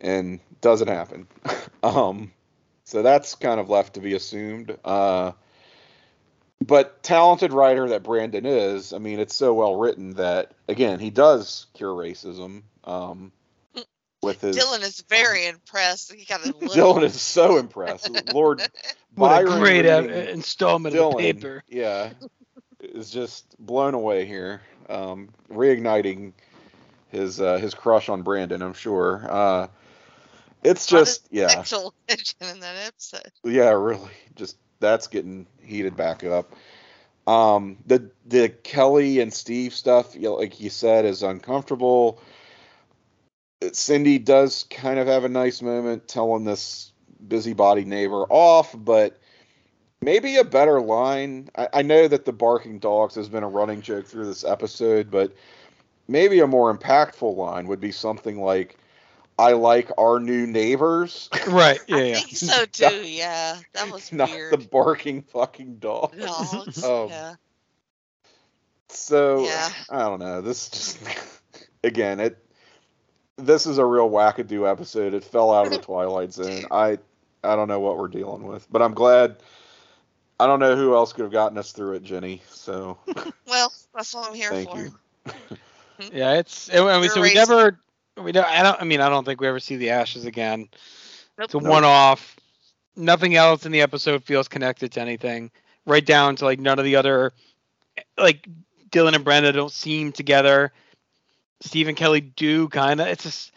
And 0.00 0.40
doesn't 0.60 0.88
happen. 0.88 1.26
um 1.82 2.32
so 2.84 3.02
that's 3.02 3.34
kind 3.34 3.60
of 3.60 3.70
left 3.70 3.94
to 3.94 4.00
be 4.00 4.14
assumed. 4.14 4.76
Uh 4.84 5.32
but 6.64 7.02
talented 7.02 7.52
writer 7.52 7.88
that 7.88 8.04
Brandon 8.04 8.46
is, 8.46 8.92
I 8.92 8.98
mean, 8.98 9.18
it's 9.18 9.34
so 9.34 9.52
well 9.54 9.76
written 9.76 10.14
that 10.14 10.52
again, 10.68 11.00
he 11.00 11.10
does 11.10 11.66
cure 11.74 11.94
racism 11.94 12.62
um 12.84 13.32
with 14.22 14.40
his 14.40 14.56
Dylan 14.56 14.82
is 14.82 15.02
very 15.08 15.46
impressed. 15.46 16.12
He 16.12 16.24
got 16.24 16.44
a 16.46 16.52
little 16.58 16.68
Dylan 16.68 17.04
is 17.04 17.20
so 17.20 17.58
impressed. 17.58 18.10
Lord 18.32 18.62
What 19.14 19.42
a 19.42 19.44
great 19.44 19.84
uh, 19.84 20.02
installment 20.02 20.94
Dylan, 20.94 21.12
of 21.12 21.18
the 21.18 21.32
paper. 21.32 21.64
yeah, 21.68 22.10
is 22.80 23.10
just 23.10 23.44
blown 23.58 23.92
away 23.94 24.24
here, 24.24 24.62
um, 24.88 25.28
reigniting 25.50 26.32
his 27.10 27.40
uh, 27.40 27.58
his 27.58 27.74
crush 27.74 28.08
on 28.08 28.22
Brandon. 28.22 28.62
I'm 28.62 28.72
sure. 28.72 29.26
Uh, 29.28 29.66
it's 30.64 30.90
lot 30.90 31.00
of 31.02 31.06
just 31.06 31.28
yeah, 31.30 31.48
sexual 31.48 31.92
tension 32.08 32.38
in 32.40 32.60
that 32.60 32.86
episode. 32.86 33.30
yeah, 33.44 33.70
really. 33.70 34.10
Just 34.34 34.56
that's 34.80 35.08
getting 35.08 35.46
heated 35.62 35.96
back 35.96 36.24
up. 36.24 36.54
Um, 37.26 37.76
the 37.86 38.10
the 38.26 38.48
Kelly 38.48 39.20
and 39.20 39.32
Steve 39.32 39.74
stuff, 39.74 40.14
you 40.14 40.22
know, 40.22 40.34
like 40.34 40.60
you 40.60 40.70
said, 40.70 41.04
is 41.04 41.22
uncomfortable. 41.22 42.20
Cindy 43.72 44.18
does 44.18 44.64
kind 44.70 44.98
of 44.98 45.06
have 45.06 45.24
a 45.24 45.28
nice 45.28 45.62
moment 45.62 46.08
telling 46.08 46.44
this 46.44 46.92
busybody 47.26 47.84
neighbor 47.84 48.24
off, 48.28 48.74
but 48.76 49.18
maybe 50.00 50.36
a 50.36 50.44
better 50.44 50.80
line. 50.80 51.48
I, 51.56 51.68
I 51.74 51.82
know 51.82 52.08
that 52.08 52.24
the 52.24 52.32
barking 52.32 52.78
dogs 52.78 53.14
has 53.14 53.28
been 53.28 53.42
a 53.42 53.48
running 53.48 53.80
joke 53.82 54.06
through 54.06 54.26
this 54.26 54.44
episode, 54.44 55.10
but 55.10 55.32
maybe 56.08 56.40
a 56.40 56.46
more 56.46 56.76
impactful 56.76 57.36
line 57.36 57.66
would 57.68 57.80
be 57.80 57.92
something 57.92 58.40
like, 58.40 58.76
"I 59.38 59.52
like 59.52 59.90
our 59.98 60.18
new 60.18 60.46
neighbors." 60.46 61.30
Right. 61.46 61.80
Yeah. 61.88 61.96
I 61.96 62.02
Yeah. 62.02 62.14
think 62.20 62.36
so 62.36 62.64
too. 62.72 63.06
Yeah, 63.06 63.58
that 63.74 63.90
was 63.90 64.12
not 64.12 64.30
weird. 64.30 64.52
the 64.52 64.58
barking 64.68 65.22
fucking 65.22 65.76
dog. 65.76 66.18
Dogs. 66.18 66.82
Um, 66.84 67.08
yeah. 67.08 67.34
So 68.88 69.44
Yeah. 69.44 69.70
I 69.90 70.00
don't 70.00 70.20
know. 70.20 70.40
This 70.40 70.68
just 70.68 70.98
again 71.84 72.20
it. 72.20 72.41
This 73.38 73.66
is 73.66 73.78
a 73.78 73.84
real 73.84 74.10
wackadoo 74.10 74.70
episode. 74.70 75.14
It 75.14 75.24
fell 75.24 75.52
out 75.52 75.66
of 75.66 75.72
the 75.72 75.78
twilight 75.82 76.32
zone. 76.32 76.64
I 76.70 76.98
I 77.44 77.56
don't 77.56 77.68
know 77.68 77.80
what 77.80 77.98
we're 77.98 78.08
dealing 78.08 78.44
with, 78.44 78.66
but 78.70 78.82
I'm 78.82 78.94
glad. 78.94 79.36
I 80.40 80.46
don't 80.46 80.58
know 80.60 80.74
who 80.76 80.94
else 80.94 81.12
could 81.12 81.22
have 81.22 81.32
gotten 81.32 81.56
us 81.58 81.72
through 81.72 81.94
it, 81.94 82.02
Jenny. 82.02 82.42
So 82.48 82.98
Well, 83.46 83.72
that's 83.94 84.14
what 84.14 84.28
I'm 84.28 84.34
here 84.34 84.50
thank 84.50 84.70
for. 84.70 84.78
you. 84.78 84.92
Yeah. 86.12 86.34
It's. 86.34 86.68
It, 86.68 86.80
I 86.80 87.00
mean, 87.00 87.10
so 87.10 87.20
we 87.20 87.32
never. 87.32 87.78
We 88.20 88.32
don't. 88.32 88.46
I 88.46 88.62
don't. 88.64 88.80
I 88.80 88.84
mean, 88.84 89.00
I 89.00 89.08
don't 89.08 89.24
think 89.24 89.40
we 89.40 89.46
ever 89.46 89.60
see 89.60 89.76
the 89.76 89.90
ashes 89.90 90.24
again. 90.24 90.68
Nope. 91.38 91.44
It's 91.44 91.54
a 91.54 91.58
Nope. 91.58 91.68
one-off. 91.70 92.36
Nothing 92.96 93.36
else 93.36 93.64
in 93.66 93.72
the 93.72 93.80
episode 93.82 94.24
feels 94.24 94.48
connected 94.48 94.90
to 94.92 95.00
anything. 95.00 95.50
Right 95.86 96.04
down 96.04 96.34
to 96.36 96.44
like 96.44 96.58
none 96.58 96.78
of 96.80 96.84
the 96.84 96.96
other, 96.96 97.32
like 98.18 98.48
Dylan 98.90 99.14
and 99.14 99.24
Brenda 99.24 99.52
don't 99.52 99.70
seem 99.70 100.10
together. 100.10 100.72
Steve 101.62 101.88
and 101.88 101.96
Kelly 101.96 102.20
do 102.20 102.68
kind 102.68 103.00
of. 103.00 103.06
It's 103.08 103.24
just, 103.24 103.52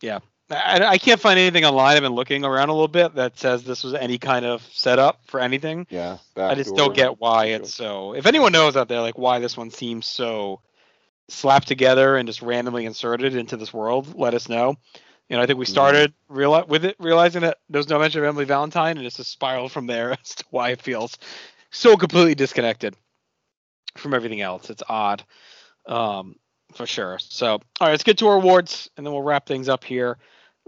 yeah. 0.00 0.20
I, 0.50 0.84
I 0.84 0.98
can't 0.98 1.20
find 1.20 1.38
anything 1.38 1.64
online. 1.64 1.96
I've 1.96 2.02
been 2.02 2.12
looking 2.12 2.44
around 2.44 2.70
a 2.70 2.72
little 2.72 2.88
bit 2.88 3.14
that 3.14 3.38
says 3.38 3.62
this 3.62 3.84
was 3.84 3.94
any 3.94 4.18
kind 4.18 4.44
of 4.44 4.62
setup 4.72 5.20
for 5.26 5.38
anything. 5.38 5.86
Yeah, 5.90 6.18
I 6.36 6.54
just 6.56 6.74
don't 6.74 6.94
get 6.94 7.20
why 7.20 7.46
it's 7.46 7.72
so. 7.74 8.14
If 8.14 8.26
anyone 8.26 8.50
knows 8.52 8.76
out 8.76 8.88
there, 8.88 9.00
like 9.00 9.16
why 9.16 9.38
this 9.38 9.56
one 9.56 9.70
seems 9.70 10.06
so 10.06 10.60
slapped 11.28 11.68
together 11.68 12.16
and 12.16 12.26
just 12.26 12.42
randomly 12.42 12.84
inserted 12.84 13.36
into 13.36 13.56
this 13.56 13.72
world, 13.72 14.18
let 14.18 14.34
us 14.34 14.48
know. 14.48 14.74
You 15.28 15.36
know, 15.36 15.42
I 15.42 15.46
think 15.46 15.60
we 15.60 15.64
Mhm. 15.66 15.70
started 15.70 16.14
reali- 16.28 16.66
with 16.66 16.84
it, 16.84 16.96
realizing 16.98 17.42
that 17.42 17.58
there 17.68 17.78
was 17.78 17.88
no 17.88 18.00
mention 18.00 18.20
of 18.20 18.26
Emily 18.26 18.44
Valentine, 18.46 18.98
and 18.98 19.06
it's 19.06 19.18
just 19.18 19.30
spiraled 19.30 19.70
from 19.70 19.86
there 19.86 20.10
as 20.20 20.34
to 20.34 20.44
why 20.50 20.70
it 20.70 20.82
feels 20.82 21.16
so 21.70 21.96
completely 21.96 22.34
disconnected 22.34 22.96
from 23.96 24.14
everything 24.14 24.40
else. 24.40 24.70
It's 24.70 24.82
odd, 24.88 25.22
um, 25.86 26.34
for 26.74 26.86
sure. 26.86 27.18
So, 27.18 27.52
all 27.52 27.60
right, 27.80 27.90
let's 27.90 28.04
get 28.04 28.18
to 28.18 28.28
our 28.28 28.36
awards, 28.36 28.90
and 28.96 29.04
then 29.04 29.12
we'll 29.12 29.22
wrap 29.22 29.46
things 29.46 29.68
up 29.68 29.84
here. 29.84 30.18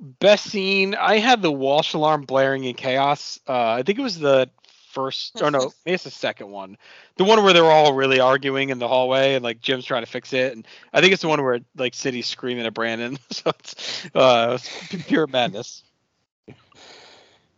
Best 0.01 0.47
scene, 0.47 0.95
I 0.95 1.19
had 1.19 1.43
the 1.43 1.53
Walsh 1.53 1.95
alarm 1.95 2.23
blaring 2.23 2.65
in 2.65 2.75
chaos. 2.75 3.39
Uh, 3.49 3.73
I 3.73 3.83
think 3.83 3.99
it 3.99 4.03
was 4.03 4.19
the 4.19 4.51
first, 4.93 5.41
or 5.43 5.51
no, 5.51 5.73
maybe 5.85 5.95
it's 5.95 6.05
the 6.05 6.11
second 6.11 6.51
one. 6.51 6.77
The 7.17 7.25
one 7.25 7.43
where 7.43 7.53
they're 7.53 7.65
all 7.65 7.95
really 7.95 8.21
arguing 8.21 8.71
in 8.71 8.79
the 8.79 8.89
hallway, 8.89 9.35
and 9.35 9.45
like 9.45 9.61
Jim's 9.61 9.85
trying 9.85 10.03
to 10.03 10.11
fix 10.11 10.33
it, 10.33 10.55
and 10.55 10.67
I 10.93 11.01
think 11.01 11.13
it's 11.13 11.23
the 11.23 11.29
one 11.29 11.43
where 11.43 11.61
like 11.77 11.95
Cindy's 11.95 12.27
screaming 12.27 12.67
at 12.67 12.75
Brandon. 12.75 13.19
so 13.31 13.51
it's 13.51 14.07
uh, 14.15 14.59
it's 14.91 15.05
pure 15.07 15.27
madness. 15.27 15.83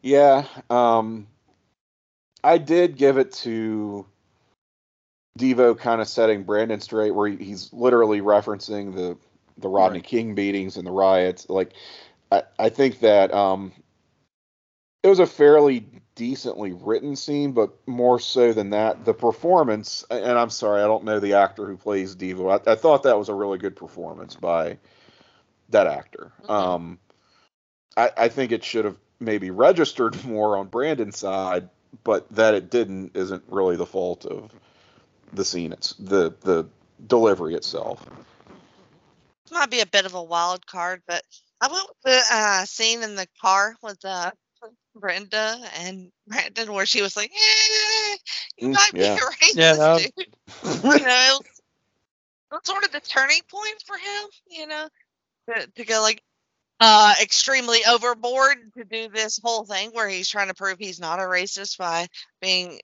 Yeah, 0.02 0.46
um, 0.68 1.26
I 2.42 2.58
did 2.58 2.96
give 2.96 3.16
it 3.16 3.32
to 3.32 4.06
Devo, 5.38 5.76
kind 5.76 6.00
of 6.00 6.08
setting 6.08 6.44
Brandon 6.44 6.80
straight, 6.80 7.10
where 7.12 7.28
he's 7.28 7.72
literally 7.72 8.20
referencing 8.20 8.94
the 8.94 9.16
the 9.58 9.68
Rodney 9.68 9.98
Right. 9.98 10.04
King 10.06 10.34
beatings 10.34 10.76
and 10.76 10.86
the 10.86 10.90
riots. 10.92 11.48
Like, 11.48 11.72
I 12.32 12.42
I 12.58 12.68
think 12.68 13.00
that 13.00 13.32
um, 13.32 13.72
it 15.02 15.08
was 15.08 15.18
a 15.18 15.26
fairly 15.26 15.86
decently 16.14 16.72
written 16.72 17.16
scene, 17.16 17.52
but 17.52 17.70
more 17.86 18.20
so 18.20 18.52
than 18.52 18.70
that, 18.70 19.04
the 19.04 19.14
performance. 19.14 20.04
And 20.10 20.38
I'm 20.38 20.50
sorry, 20.50 20.82
I 20.82 20.86
don't 20.86 21.04
know 21.04 21.20
the 21.20 21.34
actor 21.34 21.66
who 21.66 21.76
plays 21.76 22.14
Devo. 22.16 22.50
I, 22.66 22.72
I 22.72 22.74
thought 22.76 23.02
that 23.02 23.18
was 23.18 23.28
a 23.28 23.34
really 23.34 23.58
good 23.58 23.76
performance 23.76 24.34
by 24.36 24.78
that 25.70 25.86
actor. 25.86 26.32
Mhm. 26.44 26.50
Um, 26.50 26.98
I, 27.96 28.10
I 28.16 28.28
think 28.28 28.52
it 28.52 28.64
should 28.64 28.84
have 28.84 28.96
maybe 29.20 29.50
registered 29.50 30.24
more 30.26 30.56
on 30.56 30.68
Brandon's 30.68 31.18
side, 31.18 31.68
but 32.04 32.28
that 32.34 32.54
it 32.54 32.70
didn't 32.70 33.16
isn't 33.16 33.44
really 33.48 33.76
the 33.76 33.86
fault 33.86 34.24
of 34.26 34.50
the 35.34 35.44
scene. 35.44 35.72
It's 35.72 35.94
the 35.94 36.34
the 36.42 36.66
delivery 37.06 37.54
itself. 37.54 38.04
might 39.50 39.70
be 39.70 39.80
a 39.80 39.86
bit 39.86 40.06
of 40.06 40.14
a 40.14 40.22
wild 40.22 40.66
card, 40.66 41.02
but 41.06 41.22
I 41.60 41.68
went 41.68 41.88
with 41.88 41.98
the 42.04 42.22
uh, 42.34 42.64
scene 42.64 43.02
in 43.02 43.14
the 43.14 43.26
car 43.40 43.76
with 43.82 44.04
uh, 44.04 44.30
Brenda 44.94 45.58
and 45.78 46.10
Brandon, 46.26 46.72
where 46.72 46.86
she 46.86 47.02
was 47.02 47.16
like, 47.16 47.30
eh, 47.30 48.16
"You 48.58 48.68
Mm, 48.68 48.74
might 48.74 48.92
yeah. 48.94 49.14
be 49.14 49.20
a 49.20 49.26
racist, 49.26 49.56
Yeah, 49.56 49.74
that 49.74 49.92
was- 49.94 50.02
dude." 50.02 50.26
You 50.84 51.06
know, 51.06 51.40
it 51.40 51.44
was, 52.50 52.60
sort 52.64 52.84
of 52.84 52.92
the 52.92 53.00
turning 53.00 53.40
point 53.50 53.82
for 53.86 53.96
him, 53.96 54.28
you 54.48 54.66
know, 54.66 54.88
to, 55.48 55.66
to 55.76 55.84
go 55.84 56.00
like 56.02 56.22
uh 56.80 57.14
extremely 57.22 57.80
overboard 57.88 58.56
to 58.76 58.84
do 58.84 59.08
this 59.08 59.40
whole 59.42 59.64
thing 59.64 59.90
where 59.92 60.08
he's 60.08 60.28
trying 60.28 60.48
to 60.48 60.54
prove 60.54 60.78
he's 60.78 61.00
not 61.00 61.20
a 61.20 61.22
racist 61.22 61.78
by 61.78 62.08
being 62.40 62.80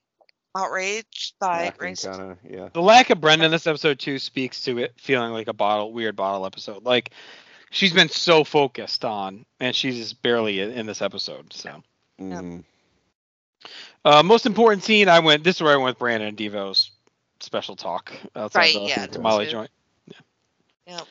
outraged 0.55 1.33
by 1.39 1.73
racism. 1.79 2.17
kinda, 2.17 2.37
yeah. 2.49 2.69
The 2.73 2.81
lack 2.81 3.09
of 3.09 3.21
Brenda 3.21 3.45
in 3.45 3.51
this 3.51 3.67
episode 3.67 3.99
too 3.99 4.19
speaks 4.19 4.61
to 4.63 4.77
it 4.79 4.93
feeling 4.97 5.31
like 5.31 5.47
a 5.47 5.53
bottle 5.53 5.93
weird 5.93 6.15
bottle 6.15 6.45
episode. 6.45 6.83
Like 6.83 7.11
she's 7.69 7.93
been 7.93 8.09
so 8.09 8.43
focused 8.43 9.05
on, 9.05 9.45
and 9.59 9.75
she's 9.75 9.97
just 9.97 10.21
barely 10.21 10.59
in, 10.59 10.71
in 10.71 10.85
this 10.85 11.01
episode. 11.01 11.53
So, 11.53 11.81
Mhm. 12.19 12.63
uh, 14.05 14.23
most 14.23 14.45
important 14.45 14.83
scene, 14.83 15.07
I 15.07 15.19
went. 15.19 15.43
This 15.43 15.57
is 15.57 15.61
where 15.61 15.73
I 15.73 15.77
went 15.77 15.95
with 15.95 15.99
Brandon 15.99 16.29
and 16.29 16.37
Devo's 16.37 16.91
special 17.39 17.75
talk 17.75 18.11
outside 18.35 18.59
Right, 18.59 18.73
the 18.73 18.81
yeah, 18.81 19.05
tamale 19.07 19.45
too. 19.45 19.51
joint. 19.51 19.71
Yep. 20.87 21.07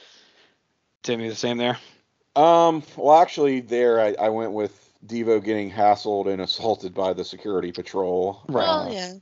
Timmy, 1.02 1.28
the 1.28 1.34
same 1.34 1.56
there. 1.56 1.78
Um, 2.36 2.82
well, 2.96 3.20
actually, 3.20 3.60
there 3.60 4.00
I, 4.00 4.14
I 4.20 4.28
went 4.28 4.52
with 4.52 4.92
Devo 5.06 5.42
getting 5.42 5.70
hassled 5.70 6.30
and 6.30 6.42
assaulted 6.42 6.92
by 6.92 7.12
the 7.14 7.24
security 7.24 7.72
patrol. 7.72 8.42
Right. 8.48 8.62
Well, 8.64 8.88
Uh, 8.88 8.92
yeah. 8.92 9.12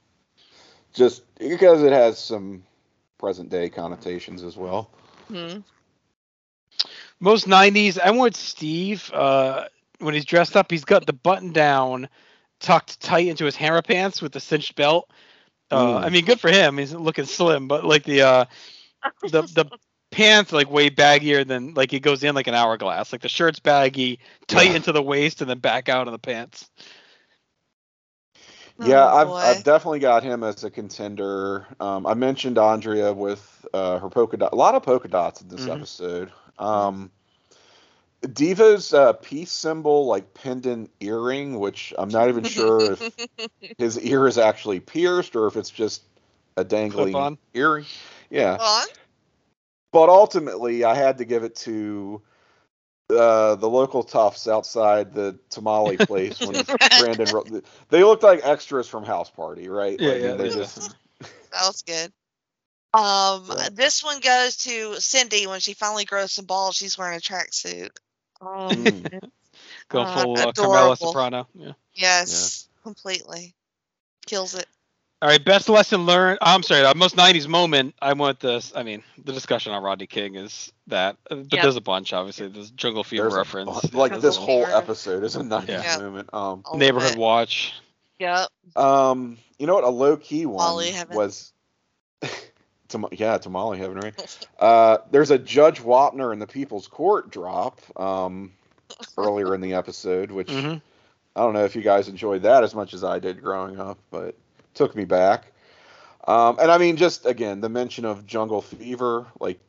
Just 0.93 1.23
because 1.39 1.83
it 1.83 1.93
has 1.93 2.19
some 2.19 2.65
present 3.19 3.51
day 3.51 3.69
connotations 3.69 4.43
as 4.43 4.57
well. 4.57 4.91
Hmm. 5.29 5.61
Most 7.21 7.47
'90s, 7.47 7.99
I 7.99 8.11
want 8.11 8.37
Steve. 8.37 9.11
Uh, 9.13 9.65
when 9.99 10.15
he's 10.15 10.25
dressed 10.25 10.57
up, 10.57 10.71
he's 10.71 10.85
got 10.85 11.07
the 11.07 11.13
button 11.13 11.53
down 11.53 12.09
tucked 12.61 13.01
tight 13.01 13.27
into 13.29 13.45
his 13.45 13.57
hammer 13.57 13.83
pants 13.83 14.21
with 14.23 14.33
the 14.33 14.41
cinched 14.41 14.77
belt. 14.77 15.11
Uh, 15.71 15.99
Mm. 15.99 16.03
I 16.03 16.11
mean, 16.11 16.25
good 16.25 16.41
for 16.41 16.51
him. 16.51 16.79
He's 16.79 16.95
looking 16.95 17.25
slim, 17.25 17.69
but 17.69 17.85
like 17.85 18.05
the 18.05 18.23
uh, 18.23 18.45
the 19.23 19.43
the 19.43 19.67
pants 20.11 20.53
like 20.53 20.71
way 20.71 20.91
baggier 20.91 21.47
than 21.47 21.75
like 21.75 21.93
it 21.93 22.01
goes 22.01 22.23
in 22.25 22.35
like 22.35 22.47
an 22.49 22.55
hourglass. 22.55 23.13
Like 23.13 23.23
the 23.23 23.29
shirt's 23.29 23.61
baggy, 23.61 24.21
tight 24.49 24.71
Yeah. 24.71 24.77
into 24.77 24.93
the 24.93 25.03
waist, 25.03 25.41
and 25.41 25.51
then 25.51 25.59
back 25.59 25.89
out 25.89 26.07
of 26.09 26.13
the 26.13 26.19
pants. 26.19 26.71
Yeah, 28.81 29.05
Oh, 29.13 29.17
I've. 29.17 29.29
I've 29.59 29.65
definitely 29.65 29.99
got 30.01 30.23
him 30.23 30.45
as 30.45 30.65
a 30.65 30.71
contender. 30.71 31.67
Um, 31.81 32.07
I 32.07 32.15
mentioned 32.15 32.59
Andrea 32.59 33.13
with 33.13 33.67
uh, 33.75 33.99
her 33.99 34.09
polka 34.09 34.37
dot, 34.37 34.53
a 34.53 34.57
lot 34.57 34.75
of 34.75 34.83
polka 34.83 35.09
dots 35.09 35.41
in 35.43 35.49
this 35.49 35.67
Mhm. 35.67 35.73
episode. 35.73 36.33
Um, 36.59 37.11
Devo's 38.23 38.93
uh, 38.93 39.13
peace 39.15 39.53
symbol, 39.53 40.07
like 40.07 40.35
pendant 40.35 40.91
earring, 41.01 41.59
which 41.59 41.95
I'm 41.99 42.09
not 42.09 42.29
even 42.29 42.45
sure 42.45 42.93
if 42.93 43.19
his 43.79 43.99
ear 43.99 44.27
is 44.27 44.39
actually 44.39 44.81
pierced 44.81 45.37
or 45.37 45.47
if 45.47 45.57
it's 45.57 45.71
just 45.71 46.03
a 46.57 46.65
dangling 46.65 47.39
earring. 47.55 47.87
Yeah, 48.31 48.59
but 49.93 50.09
ultimately, 50.09 50.85
I 50.85 50.95
had 50.95 51.19
to 51.19 51.25
give 51.25 51.45
it 51.45 51.57
to 51.57 52.23
uh, 53.11 53.55
the 53.57 53.69
local 53.69 54.03
toughs 54.03 54.47
outside 54.49 55.15
the 55.15 55.39
tamale 55.51 55.97
place 56.07 56.41
when 56.41 56.63
Brandon. 56.99 57.35
wrote- 57.35 57.65
They 57.89 58.05
looked 58.05 58.23
like 58.23 58.41
extras 58.45 58.89
from 58.89 59.05
House 59.05 59.31
Party, 59.31 59.69
right? 59.69 59.99
Yeah, 59.99 60.11
I 60.11 60.15
mean, 60.15 60.23
yeah, 60.25 60.35
they 60.35 60.49
yeah. 60.49 60.55
just 60.55 60.97
That 61.53 61.67
was 61.67 61.83
good. 61.83 62.13
Um, 62.95 63.45
Yeah. 63.49 63.69
this 63.73 64.03
one 64.05 64.21
goes 64.21 64.57
to 64.59 65.01
Cindy 65.01 65.47
when 65.47 65.61
she 65.61 65.75
finally 65.75 66.05
grows 66.05 66.33
some 66.33 66.45
balls. 66.47 66.77
She's 66.77 66.97
wearing 66.99 67.17
a 67.17 67.21
tracksuit. 67.21 67.91
Um, 68.41 68.77
Mm. 68.77 69.31
Go 69.89 70.01
Uh, 70.03 70.23
full 70.23 70.37
uh, 70.39 70.53
Carmela. 70.53 70.97
Soprano. 70.97 71.49
Yeah. 71.55 71.73
yes, 71.95 72.69
completely 72.83 73.55
kills 74.27 74.55
it. 74.55 74.67
All 75.21 75.29
right, 75.29 75.45
best 75.45 75.69
lesson 75.69 76.07
learned. 76.07 76.39
I'm 76.41 76.63
sorry, 76.63 76.83
the 76.83 76.95
most 76.95 77.17
'90s 77.17 77.49
moment. 77.49 77.95
I 78.01 78.13
want 78.13 78.39
this. 78.39 78.73
I 78.77 78.85
mean, 78.85 79.03
the 79.25 79.33
discussion 79.33 79.73
on 79.73 79.83
Rodney 79.83 80.07
King 80.07 80.37
is 80.37 80.73
that, 80.87 81.17
uh, 81.29 81.35
but 81.37 81.53
Yep. 81.55 81.63
there's 81.63 81.77
a 81.77 81.81
bunch. 81.81 82.13
Obviously, 82.13 82.47
there's 82.49 82.71
Jungle 82.71 83.03
Fever 83.03 83.25
there's 83.25 83.35
reference, 83.35 83.81
bu- 83.87 83.99
like 83.99 84.21
this 84.21 84.37
whole 84.37 84.65
Fever. 84.65 84.77
episode 84.77 85.25
is 85.25 85.35
a 85.35 85.43
nice 85.43 85.69
Yeah. 85.69 85.99
moment. 85.99 86.31
Um, 86.33 86.63
All 86.65 86.75
of 86.75 86.79
Neighborhood 86.79 87.13
it. 87.13 87.19
Watch. 87.19 87.73
Yep. 88.21 88.49
um, 88.77 89.39
you 89.59 89.67
know 89.67 89.75
what? 89.75 89.85
A 89.85 89.89
low 89.89 90.17
key 90.17 90.47
one 90.47 90.77
was. 91.11 91.53
Tam- 92.89 93.05
yeah, 93.13 93.37
tamale 93.37 93.77
heaven, 93.79 93.99
right? 93.99 94.39
Uh, 94.59 94.99
there's 95.11 95.31
a 95.31 95.39
Judge 95.39 95.83
Wapner 95.83 96.33
in 96.33 96.39
the 96.39 96.47
People's 96.47 96.89
Court 96.89 97.31
drop 97.31 97.81
um, 98.01 98.53
earlier 99.19 99.55
in 99.55 99.61
the 99.61 99.75
episode, 99.75 100.31
which 100.31 100.51
hmm 100.51 100.77
I 101.37 101.41
don't 101.43 101.53
know 101.53 101.65
if 101.67 101.77
you 101.77 101.83
guys 101.83 102.09
enjoyed 102.09 102.43
that 102.43 102.65
as 102.65 102.75
much 102.75 102.95
as 102.95 103.05
I 103.05 103.19
did 103.19 103.43
growing 103.43 103.79
up, 103.79 103.99
but 104.11 104.35
took 104.79 104.97
me 104.97 105.05
back. 105.05 105.53
Um, 106.27 106.59
and 106.61 106.71
I 106.71 106.79
mean, 106.79 106.97
just 106.97 107.27
again, 107.27 107.61
the 107.61 107.69
mention 107.71 108.07
of 108.07 108.27
jungle 108.27 108.63
fever, 108.63 109.27
like, 109.41 109.61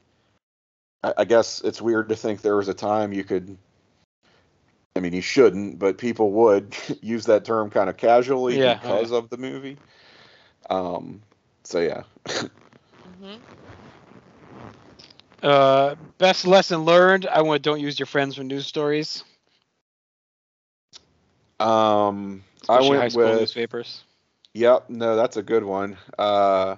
I, 1.04 1.14
I 1.20 1.26
guess 1.26 1.62
it's 1.62 1.82
weird 1.82 2.10
to 2.10 2.16
think 2.16 2.42
there 2.42 2.58
was 2.58 2.70
a 2.70 2.74
time 2.74 3.14
you 3.14 3.24
could. 3.24 3.58
I 4.96 5.02
mean, 5.02 5.14
you 5.14 5.22
shouldn't, 5.22 5.80
but 5.80 5.98
people 5.98 6.32
would 6.32 6.76
use 7.02 7.26
that 7.26 7.46
term 7.46 7.70
kind 7.70 7.90
of 7.90 7.98
casually 7.98 8.58
Yeah, 8.58 8.80
oh, 8.84 9.06
because 9.06 9.12
of 9.12 9.30
the 9.30 9.38
movie. 9.38 9.78
Um, 10.70 11.22
so 11.64 11.80
yeah, 11.80 12.04
hmm 13.20 13.38
Uh, 15.44 15.96
best 16.18 16.46
lesson 16.48 16.86
learned. 16.86 17.26
I 17.28 17.42
want 17.42 17.62
don't 17.64 17.80
use 17.80 18.00
your 18.00 18.06
friends 18.08 18.36
for 18.36 18.44
news 18.44 18.68
stories. 18.68 19.24
um, 21.60 22.44
I 22.70 22.82
Especially 22.82 22.82
went 22.82 23.04
high 23.04 23.10
school 23.10 23.34
with 23.34 23.34
newspapers. 23.34 24.04
Yep, 24.54 24.90
no, 24.90 25.16
that's 25.16 25.38
a 25.38 25.44
good 25.44 25.64
one. 25.64 25.98
Uh, 26.18 26.76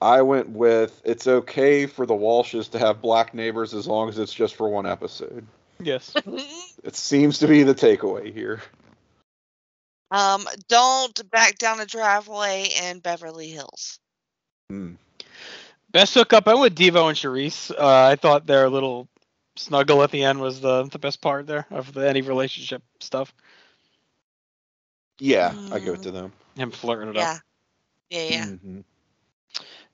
I 0.00 0.22
went 0.22 0.50
with 0.50 1.00
it's 1.04 1.26
okay 1.26 1.86
for 1.86 2.06
the 2.06 2.14
Walshes 2.14 2.70
to 2.70 2.78
have 2.78 3.00
black 3.00 3.34
neighbors 3.34 3.74
as 3.74 3.86
long 3.86 4.08
as 4.08 4.18
it's 4.18 4.34
just 4.34 4.56
for 4.56 4.68
one 4.68 4.86
episode. 4.86 5.46
Yes. 5.80 6.14
It 6.84 6.96
seems 6.96 7.38
to 7.38 7.46
be 7.46 7.62
the 7.62 7.76
takeaway 7.76 8.34
here. 8.34 8.60
um, 10.10 10.48
don't 10.66 11.30
back 11.30 11.56
down 11.58 11.78
a 11.78 11.86
driveway 11.86 12.70
in 12.82 12.98
Beverly 12.98 13.50
Hills. 13.50 14.00
Hmm. 14.68 14.94
Best 15.92 16.12
hookup. 16.14 16.48
I 16.48 16.54
went 16.54 16.62
with 16.62 16.76
Devo 16.76 17.08
and 17.08 17.16
Charisse. 17.16 17.70
Uh, 17.70 18.08
I 18.10 18.16
thought 18.16 18.46
their 18.48 18.68
little 18.68 19.06
snuggle 19.54 20.02
at 20.02 20.10
the 20.10 20.24
end 20.24 20.40
was 20.40 20.60
the 20.60 20.84
the 20.84 20.98
best 20.98 21.20
part 21.20 21.46
there 21.46 21.66
of 21.70 21.92
the 21.92 22.08
any 22.08 22.22
relationship 22.22 22.82
stuff. 22.98 23.32
Yeah, 25.20 25.54
I 25.70 25.78
give 25.78 25.94
it 25.94 26.02
to 26.02 26.10
them. 26.10 26.32
Him 26.56 26.70
flirting 26.70 27.10
it 27.10 27.16
Yeah. 27.16 27.18
up. 27.18 27.40
Yeah, 28.10 28.22
yeah. 28.28 28.46
Mhm. 28.64 28.84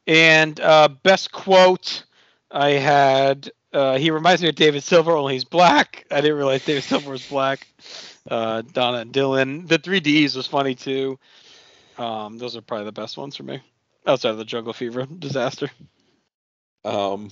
And 0.07 0.59
uh, 0.61 0.89
best 1.03 1.33
quote. 1.33 2.05
I 2.51 2.71
had. 2.71 3.51
Uh, 3.73 3.99
he 3.99 4.11
reminds 4.11 4.43
me 4.43 4.49
of 4.49 4.55
David 4.55 4.83
Silver, 4.83 5.17
only 5.17 5.35
he's 5.35 5.45
black. 5.45 6.07
I 6.11 6.21
didn't 6.21 6.37
realize 6.37 6.63
David 6.63 6.85
Silver 6.85 7.11
was 7.11 7.23
black. 7.23 7.67
Uh, 8.29 8.63
Donna 8.73 8.99
and 8.99 9.13
Dylan. 9.13 9.67
The 9.69 9.79
3Ds 9.79 10.35
was 10.37 10.47
funny 10.47 10.75
too. 10.75 11.19
Um, 11.99 12.39
those 12.39 12.57
are 12.57 12.63
probably 12.63 12.87
the 12.87 12.93
best 12.93 13.17
ones 13.17 13.37
for 13.37 13.43
me, 13.43 13.61
outside 14.07 14.31
of 14.31 14.39
the 14.39 14.45
Jungle 14.45 14.73
Fever 14.73 15.07
disaster. 15.07 15.71
Um, 16.85 17.31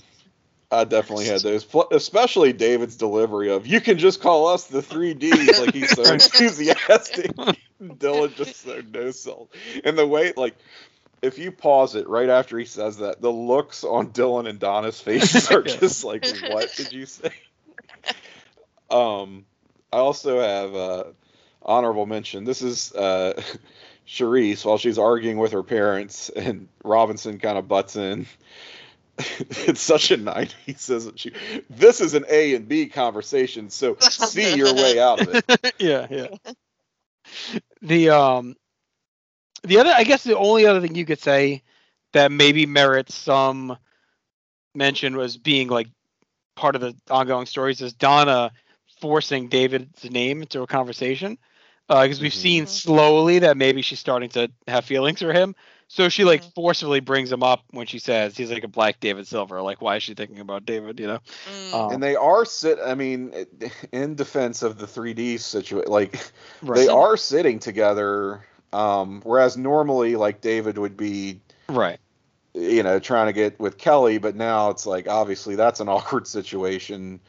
I 0.69 0.83
definitely 0.83 1.25
had 1.25 1.41
those, 1.41 1.65
especially 1.91 2.51
David's 2.51 2.97
delivery 2.97 3.51
of 3.51 3.65
"You 3.65 3.79
can 3.79 3.97
just 3.97 4.21
call 4.21 4.47
us 4.47 4.65
the 4.65 4.81
3Ds," 4.81 5.59
like 5.59 5.73
he's 5.73 5.91
so 5.91 6.03
enthusiastic. 6.13 7.31
Dylan 7.81 8.35
just 8.35 8.63
so 8.63 8.81
no 8.91 9.11
sold, 9.11 9.49
and 9.83 9.97
the 9.97 10.07
way 10.07 10.33
like. 10.35 10.55
If 11.19 11.39
you 11.39 11.51
pause 11.51 11.95
it 11.95 12.07
right 12.07 12.29
after 12.29 12.59
he 12.59 12.65
says 12.65 12.97
that, 12.97 13.21
the 13.21 13.31
looks 13.31 13.83
on 13.83 14.11
Dylan 14.11 14.47
and 14.47 14.59
Donna's 14.59 15.01
faces 15.01 15.49
are 15.49 15.63
just 15.63 16.03
like, 16.03 16.23
"What 16.49 16.71
did 16.75 16.93
you 16.93 17.07
say?" 17.07 17.31
Um, 18.91 19.45
I 19.91 19.97
also 19.97 20.39
have 20.39 20.75
uh, 20.75 21.03
honorable 21.63 22.05
mention. 22.05 22.43
This 22.43 22.61
is 22.61 22.93
uh, 22.93 23.41
Charisse 24.07 24.63
while 24.63 24.77
she's 24.77 24.99
arguing 24.99 25.37
with 25.39 25.53
her 25.53 25.63
parents, 25.63 26.29
and 26.29 26.67
Robinson 26.83 27.39
kind 27.39 27.57
of 27.57 27.67
butts 27.67 27.95
in. 27.95 28.27
it's 29.39 29.81
such 29.81 30.11
a 30.11 30.17
night. 30.17 30.55
He 30.65 30.73
says 30.73 31.11
she. 31.15 31.31
This 31.69 32.01
is 32.01 32.13
an 32.13 32.25
A 32.29 32.55
and 32.55 32.67
B 32.67 32.87
conversation, 32.87 33.69
so 33.69 33.97
see 33.99 34.55
your 34.55 34.73
way 34.73 34.99
out 34.99 35.19
of 35.19 35.27
it. 35.29 35.73
yeah, 35.79 36.07
yeah. 36.09 36.27
The 37.81 38.09
um, 38.09 38.55
the 39.63 39.79
other, 39.79 39.91
I 39.95 40.03
guess, 40.03 40.23
the 40.23 40.37
only 40.37 40.65
other 40.65 40.81
thing 40.81 40.95
you 40.95 41.05
could 41.05 41.19
say 41.19 41.63
that 42.13 42.31
maybe 42.31 42.65
merits 42.65 43.15
some 43.15 43.77
mention 44.75 45.15
was 45.15 45.37
being 45.37 45.67
like 45.67 45.87
part 46.55 46.75
of 46.75 46.81
the 46.81 46.95
ongoing 47.09 47.45
stories 47.45 47.81
is 47.81 47.93
Donna 47.93 48.51
forcing 48.99 49.47
David's 49.47 50.09
name 50.09 50.41
into 50.41 50.61
a 50.61 50.67
conversation 50.67 51.37
because 51.87 52.21
we've 52.21 52.31
Mhm. 52.31 52.35
seen 52.35 52.67
slowly 52.67 53.39
that 53.39 53.57
maybe 53.57 53.81
she's 53.81 53.99
starting 53.99 54.29
to 54.29 54.51
have 54.67 54.85
feelings 54.85 55.21
for 55.21 55.33
him. 55.33 55.55
So 55.89 56.09
she 56.09 56.25
like 56.25 56.43
Mhm. 56.43 56.53
forcibly 56.53 56.99
brings 56.99 57.31
him 57.31 57.43
up 57.43 57.63
when 57.71 57.87
she 57.87 57.99
says 57.99 58.35
he's 58.35 58.51
like 58.51 58.63
a 58.63 58.67
black 58.67 58.99
David 58.99 59.25
Silver. 59.27 59.61
Like, 59.61 59.81
why 59.81 59.95
is 59.95 60.03
she 60.03 60.13
thinking 60.15 60.39
about 60.39 60.65
David? 60.65 60.99
You 60.99 61.07
know. 61.07 61.19
Mm. 61.49 61.73
Um, 61.73 61.91
And 61.93 62.03
they 62.03 62.15
are 62.15 62.43
sit. 62.45 62.77
I 62.85 62.93
mean, 62.93 63.33
in 63.93 64.15
defense 64.15 64.63
of 64.63 64.77
the 64.77 64.85
3D 64.85 65.39
situation, 65.39 65.89
like 65.91 66.19
right. 66.61 66.75
they 66.77 66.87
are 66.87 67.15
sitting 67.17 67.59
together. 67.59 68.45
Um, 68.73 69.21
whereas 69.23 69.55
normally, 69.57 70.17
like 70.17 70.41
David 70.41 70.77
would 70.77 70.97
be 70.97 71.39
right. 71.69 71.99
you 72.53 72.83
know, 72.83 72.99
trying 72.99 73.27
to 73.27 73.33
get 73.33 73.57
with 73.59 73.77
Kelly, 73.77 74.17
but 74.17 74.35
now 74.35 74.71
it's 74.71 74.85
like 74.85 75.07
obviously 75.07 75.55
that's 75.55 75.79
an 75.79 75.87
awkward 75.95 76.27
situation. 76.27 77.21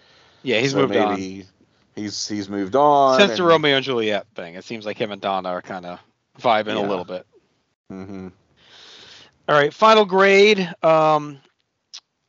Yeah, 0.43 0.59
he's 0.61 0.73
so 0.73 0.79
moved 0.79 0.97
on. 0.97 1.11
maybe 1.11 1.47
He's 1.95 2.27
he's 2.29 2.49
moved 2.49 2.75
on. 2.77 3.19
Since 3.21 3.37
the 3.39 3.45
Romeo 3.45 3.77
and 3.77 3.85
Juliet 3.85 4.27
thing, 4.35 4.55
it 4.55 4.65
seems 4.65 4.85
like 4.87 4.97
him 4.97 5.11
and 5.13 5.21
Donna 5.21 5.49
are 5.51 5.63
kind 5.63 5.85
of 5.87 5.99
vibing 6.41 6.77
a 6.77 6.81
little 6.81 7.05
bit. 7.05 7.27
hmm 7.89 8.29
All 9.49 9.55
right, 9.55 9.73
final 9.73 10.05
grade. 10.05 10.61
Um, 10.83 11.41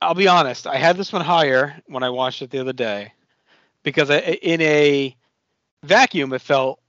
I'll 0.02 0.14
be 0.14 0.30
honest. 0.30 0.66
I 0.66 0.78
had 0.78 0.96
this 0.96 1.12
one 1.12 1.24
higher 1.24 1.76
when 1.88 2.02
I 2.02 2.10
watched 2.10 2.42
it 2.42 2.50
the 2.50 2.60
other 2.60 2.72
day 2.72 3.12
because 3.84 4.10
I, 4.10 4.20
in 4.20 4.62
a 4.62 5.14
vacuum, 5.84 6.32
it 6.32 6.42
felt 6.42 6.80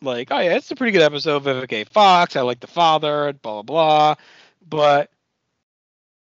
like, 0.00 0.28
oh 0.30 0.38
yeah, 0.38 0.56
it's 0.56 0.70
a 0.70 0.76
pretty 0.76 0.92
good 0.92 1.02
episode 1.02 1.36
of 1.36 1.42
Vivica 1.44 1.88
Fox. 1.88 2.36
I 2.36 2.42
like 2.42 2.60
the 2.60 2.68
father, 2.68 3.32
blah 3.32 3.62
blah 3.62 3.62
blah. 3.62 4.14
But 4.68 5.10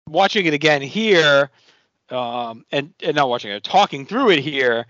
watching 0.09 0.47
it 0.47 0.55
again 0.55 0.81
here, 0.81 1.51
um, 2.11 2.65
and 2.71 2.95
and 3.03 3.17
not 3.17 3.29
watching 3.29 3.51
it, 3.51 3.65
talking 3.65 4.07
through 4.07 4.31
it 4.31 4.39
here, 4.39 4.87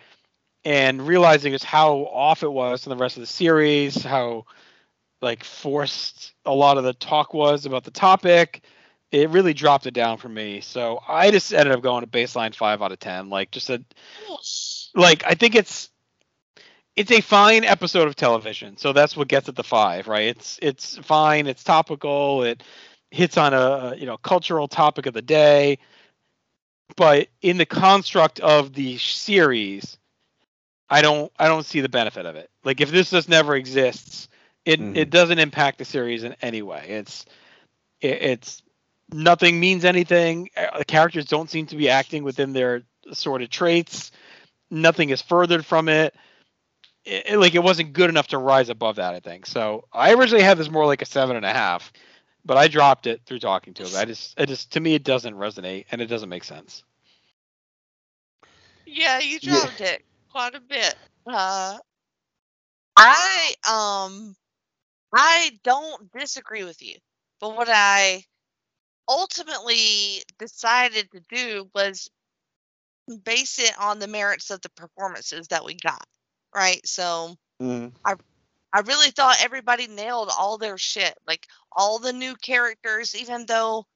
and 0.66 1.06
realizing 1.06 1.52
just 1.52 1.64
how 1.64 2.00
off 2.12 2.42
it 2.42 2.52
was 2.52 2.84
from 2.84 2.90
the 2.90 2.96
rest 2.96 3.16
of 3.16 3.22
the 3.22 3.26
series, 3.26 4.02
how 4.02 4.44
like 5.20 5.44
forced 5.44 6.32
a 6.44 6.54
lot 6.54 6.78
of 6.78 6.84
the 6.84 6.92
talk 6.94 7.34
was 7.34 7.66
about 7.66 7.84
the 7.84 7.90
topic. 7.90 8.62
It 9.10 9.30
really 9.30 9.54
dropped 9.54 9.86
it 9.86 9.94
down 9.94 10.18
for 10.18 10.28
me. 10.28 10.60
So 10.60 11.00
i 11.08 11.30
just 11.30 11.52
ended 11.52 11.74
up 11.74 11.82
going 11.82 12.04
to 12.04 12.10
baseline 12.10 12.54
5 12.54 12.82
out 12.82 12.92
of 12.92 12.98
10 12.98 13.30
like 13.30 13.50
just 13.50 13.70
a 13.70 13.82
like 14.94 15.22
i 15.26 15.34
think 15.34 15.54
it's 15.54 15.90
it's 16.96 17.12
a 17.12 17.20
fine 17.20 17.62
episode 17.64 18.08
of 18.08 18.16
television. 18.16 18.76
So 18.76 18.92
that's 18.92 19.16
what 19.16 19.28
gets 19.28 19.48
it 19.48 19.54
the 19.54 19.64
5 19.64 20.08
right? 20.08 20.28
It's 20.28 20.58
it's 20.62 20.98
fine 20.98 21.46
it's 21.46 21.64
topical 21.64 22.42
it 22.42 22.62
hits 23.10 23.38
on 23.38 23.54
a 23.54 23.94
you 23.96 24.06
know 24.06 24.16
cultural 24.18 24.68
topic 24.68 25.06
of 25.06 25.14
the 25.14 25.22
day. 25.22 25.78
But 26.96 27.28
in 27.42 27.58
the 27.58 27.66
construct 27.66 28.40
of 28.40 28.72
the 28.72 28.98
series 28.98 29.96
i 30.90 31.02
don't 31.02 31.30
i 31.38 31.48
don't 31.48 31.66
see 31.66 31.80
the 31.80 31.88
benefit 31.88 32.26
of 32.26 32.36
it. 32.36 32.50
Like 32.64 32.80
if 32.80 32.90
this 32.90 33.10
just 33.10 33.28
never 33.28 33.56
exists 33.56 34.28
it 34.68 34.80
Mhm. 34.80 34.94
it 34.94 35.10
doesn't 35.10 35.40
impact 35.40 35.78
the 35.78 35.86
series 35.86 36.24
in 36.24 36.36
any 36.42 36.62
way 36.62 36.86
it's 36.90 37.26
it, 38.00 38.22
it's 38.22 38.62
nothing 39.12 39.60
means 39.60 39.84
anything 39.84 40.50
Uh, 40.56 40.78
the 40.78 40.84
characters 40.84 41.26
don't 41.26 41.50
seem 41.50 41.66
to 41.66 41.76
be 41.76 41.90
acting 41.90 42.24
within 42.24 42.52
their 42.54 42.82
sort 43.12 43.42
of 43.42 43.50
traits 43.50 44.12
nothing 44.70 45.10
is 45.10 45.22
furthered 45.22 45.66
from 45.66 45.88
it. 45.88 46.14
It, 47.04 47.24
it- 47.32 47.38
like 47.38 47.54
it 47.54 47.62
wasn't 47.64 47.92
good 47.94 48.10
enough 48.10 48.28
to 48.28 48.38
rise 48.38 48.70
above 48.70 48.96
that 48.96 49.14
i 49.14 49.20
think 49.20 49.46
so 49.46 49.84
i 49.92 50.14
originally 50.14 50.44
had 50.44 50.58
this 50.58 50.70
more 50.70 50.86
like 50.86 51.02
a 51.02 51.06
seven 51.06 51.36
and 51.36 51.46
a 51.46 51.52
half 51.52 51.92
but 52.44 52.56
i 52.58 52.68
dropped 52.68 53.06
it 53.06 53.22
through 53.26 53.40
talking 53.40 53.74
to 53.74 53.86
him 53.86 53.96
i 53.96 54.04
just 54.04 54.38
it 54.38 54.46
just 54.48 54.72
to 54.72 54.80
me 54.80 54.94
it 54.94 55.04
doesn't 55.04 55.34
resonate 55.34 55.86
and 55.92 56.00
it 56.02 56.06
doesn't 56.06 56.30
make 56.30 56.44
sense 56.44 56.84
Yeah, 58.86 59.20
you 59.20 59.40
Yeah. 59.42 59.68
dropped 59.68 59.80
it 59.80 60.02
quite 60.30 60.54
a 60.54 60.60
bit. 60.60 60.96
Uh, 61.26 61.78
I 62.96 63.54
um, 63.68 64.36
I 65.14 65.58
don't 65.64 66.12
disagree 66.12 66.64
with 66.64 66.82
you, 66.82 66.96
but 67.40 67.56
what 67.56 67.68
I 67.70 68.24
ultimately 69.08 70.22
decided 70.38 71.10
to 71.12 71.20
do 71.30 71.70
was 71.74 72.08
base 73.24 73.58
it 73.58 73.72
on 73.80 73.98
the 73.98 74.08
merits 74.08 74.50
of 74.50 74.60
the 74.60 74.70
performances 74.70 75.48
that 75.48 75.64
we 75.64 75.74
got. 75.74 76.04
Right, 76.54 76.86
so 76.86 77.36
Mm. 77.60 77.92
I 78.72 78.80
really 78.80 79.10
thought 79.10 79.42
everybody 79.42 79.86
nailed 79.86 80.30
all 80.38 80.58
their 80.58 80.78
shit, 80.78 81.14
like 81.26 81.46
all 81.72 81.98
the 81.98 82.12
new 82.12 82.34
characters, 82.36 83.14
even 83.16 83.46
though, 83.46 83.86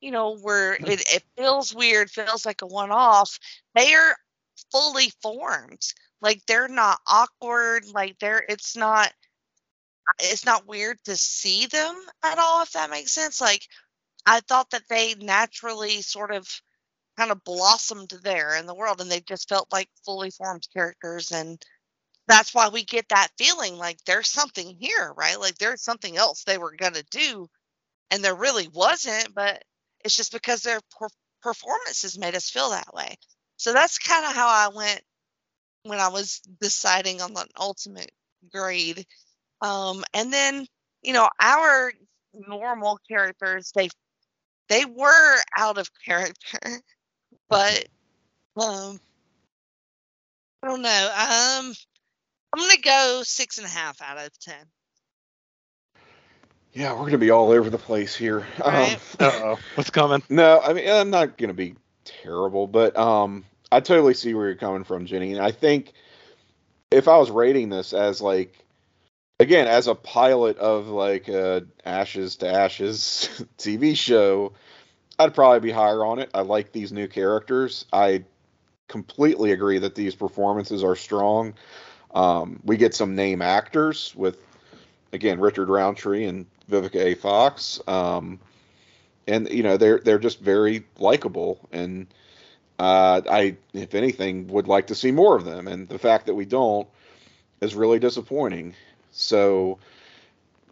you 0.00 0.10
know, 0.10 0.38
we're 0.42 0.74
it, 0.80 1.02
it 1.14 1.24
feels 1.36 1.74
weird, 1.74 2.10
feels 2.10 2.44
like 2.44 2.62
a 2.62 2.66
one 2.66 2.90
off. 2.90 3.38
They're 3.74 4.16
fully 4.72 5.12
formed. 5.22 5.82
Like 6.20 6.42
they're 6.46 6.68
not 6.68 7.00
awkward. 7.06 7.86
Like 7.88 8.18
they're 8.18 8.44
it's 8.48 8.76
not 8.76 9.12
it's 10.20 10.46
not 10.46 10.66
weird 10.68 10.98
to 11.04 11.16
see 11.16 11.66
them 11.66 11.96
at 12.24 12.38
all, 12.38 12.62
if 12.62 12.72
that 12.72 12.90
makes 12.90 13.12
sense. 13.12 13.40
Like 13.40 13.62
I 14.26 14.40
thought 14.40 14.70
that 14.70 14.88
they 14.90 15.14
naturally 15.16 16.02
sort 16.02 16.32
of 16.34 16.48
kind 17.18 17.32
of 17.32 17.44
blossomed 17.44 18.12
there 18.24 18.56
in 18.56 18.66
the 18.66 18.74
world 18.74 19.00
and 19.00 19.10
they 19.10 19.20
just 19.20 19.48
felt 19.48 19.72
like 19.72 19.88
fully 20.04 20.30
formed 20.30 20.66
characters 20.74 21.32
and 21.32 21.62
that's 22.28 22.54
why 22.54 22.68
we 22.70 22.84
get 22.84 23.08
that 23.10 23.28
feeling 23.38 23.76
like 23.76 23.98
there's 24.06 24.30
something 24.30 24.76
here, 24.80 25.12
right? 25.16 25.40
Like 25.40 25.56
there's 25.58 25.82
something 25.82 26.16
else 26.16 26.44
they 26.44 26.58
were 26.58 26.76
going 26.76 26.94
to 26.94 27.04
do 27.10 27.48
and 28.10 28.24
there 28.24 28.36
really 28.36 28.68
wasn't, 28.68 29.34
but 29.34 29.62
it's 30.04 30.16
just 30.16 30.32
because 30.32 30.62
their 30.62 30.80
per- 30.98 31.08
performances 31.42 32.18
made 32.18 32.36
us 32.36 32.50
feel 32.50 32.70
that 32.70 32.94
way. 32.94 33.16
So 33.58 33.74
that's 33.74 33.98
kind 33.98 34.26
of 34.26 34.34
how 34.34 34.48
I 34.48 34.70
went 34.74 35.02
when 35.84 36.00
I 36.00 36.08
was 36.08 36.40
deciding 36.60 37.22
on 37.22 37.34
the 37.34 37.46
ultimate 37.58 38.12
grade. 38.52 39.06
Um, 39.60 40.04
and 40.14 40.32
then, 40.32 40.66
you 41.02 41.12
know, 41.12 41.28
our 41.40 41.92
normal 42.34 42.98
characters, 43.08 43.72
they 43.74 43.88
they 44.68 44.84
were 44.84 45.36
out 45.56 45.78
of 45.78 45.88
character, 46.04 46.82
but 47.48 47.86
um, 48.56 49.00
I 50.62 50.68
don't 50.68 50.82
know. 50.82 51.10
Um, 51.12 51.74
I'm 52.52 52.60
gonna 52.60 52.80
go 52.82 53.22
six 53.24 53.58
and 53.58 53.66
a 53.66 53.70
half 53.70 54.00
out 54.02 54.18
of 54.18 54.30
ten. 54.38 54.64
Yeah, 56.72 56.92
we're 56.92 57.06
gonna 57.06 57.18
be 57.18 57.30
all 57.30 57.50
over 57.50 57.70
the 57.70 57.78
place 57.78 58.14
here. 58.14 58.46
Right. 58.64 58.94
Um, 58.94 59.00
uh-oh 59.20 59.58
what's 59.74 59.90
coming 59.90 60.22
No, 60.28 60.60
I 60.60 60.72
mean 60.72 60.88
I'm 60.88 61.10
not 61.10 61.38
gonna 61.38 61.54
be 61.54 61.74
terrible, 62.04 62.66
but 62.66 62.96
um, 62.96 63.44
I 63.70 63.80
totally 63.80 64.14
see 64.14 64.34
where 64.34 64.46
you're 64.46 64.56
coming 64.56 64.84
from, 64.84 65.06
Jenny. 65.06 65.32
And 65.32 65.42
I 65.42 65.50
think 65.50 65.92
if 66.90 67.08
I 67.08 67.16
was 67.18 67.30
rating 67.30 67.68
this 67.68 67.92
as 67.92 68.20
like, 68.20 68.64
again, 69.38 69.66
as 69.66 69.86
a 69.86 69.94
pilot 69.94 70.58
of 70.58 70.88
like 70.88 71.28
a 71.28 71.66
Ashes 71.84 72.36
to 72.36 72.48
Ashes 72.48 73.28
TV 73.58 73.96
show, 73.96 74.52
I'd 75.18 75.34
probably 75.34 75.60
be 75.60 75.72
higher 75.72 76.04
on 76.04 76.18
it. 76.18 76.30
I 76.34 76.42
like 76.42 76.72
these 76.72 76.92
new 76.92 77.08
characters. 77.08 77.84
I 77.92 78.24
completely 78.88 79.52
agree 79.52 79.78
that 79.78 79.94
these 79.94 80.14
performances 80.14 80.84
are 80.84 80.96
strong. 80.96 81.54
Um, 82.14 82.60
we 82.64 82.76
get 82.76 82.94
some 82.94 83.14
name 83.14 83.42
actors 83.42 84.14
with, 84.14 84.38
again, 85.12 85.40
Richard 85.40 85.68
Roundtree 85.68 86.26
and 86.26 86.46
Vivica 86.70 86.96
A. 86.96 87.14
Fox. 87.14 87.80
Um, 87.86 88.40
and 89.26 89.48
you 89.50 89.62
know 89.62 89.76
they're 89.76 89.98
they're 89.98 90.18
just 90.18 90.40
very 90.40 90.84
likable 90.98 91.68
and 91.72 92.06
uh, 92.78 93.20
I 93.28 93.56
if 93.72 93.94
anything 93.94 94.46
would 94.48 94.68
like 94.68 94.88
to 94.88 94.94
see 94.94 95.10
more 95.10 95.36
of 95.36 95.44
them 95.44 95.66
and 95.66 95.88
the 95.88 95.98
fact 95.98 96.26
that 96.26 96.34
we 96.34 96.44
don't 96.44 96.86
is 97.60 97.74
really 97.74 97.98
disappointing 97.98 98.74
so 99.16 99.78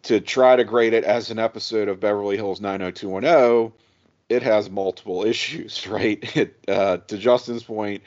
to 0.03 0.21
try 0.21 0.57
to 0.57 0.65
grade 0.65 0.93
it 0.93 1.05
as 1.05 1.31
an 1.31 1.39
episode 1.39 1.89
of 1.89 2.01
Beverly 2.01 2.37
Hills 2.37 2.61
90210 2.61 3.73
it 4.29 4.43
has 4.43 4.71
multiple 4.71 5.25
issues 5.27 5.87
right? 5.87 6.37
It 6.37 6.57
uh, 6.69 6.99
to 6.99 7.19
Justin's 7.19 7.65
point 7.65 8.03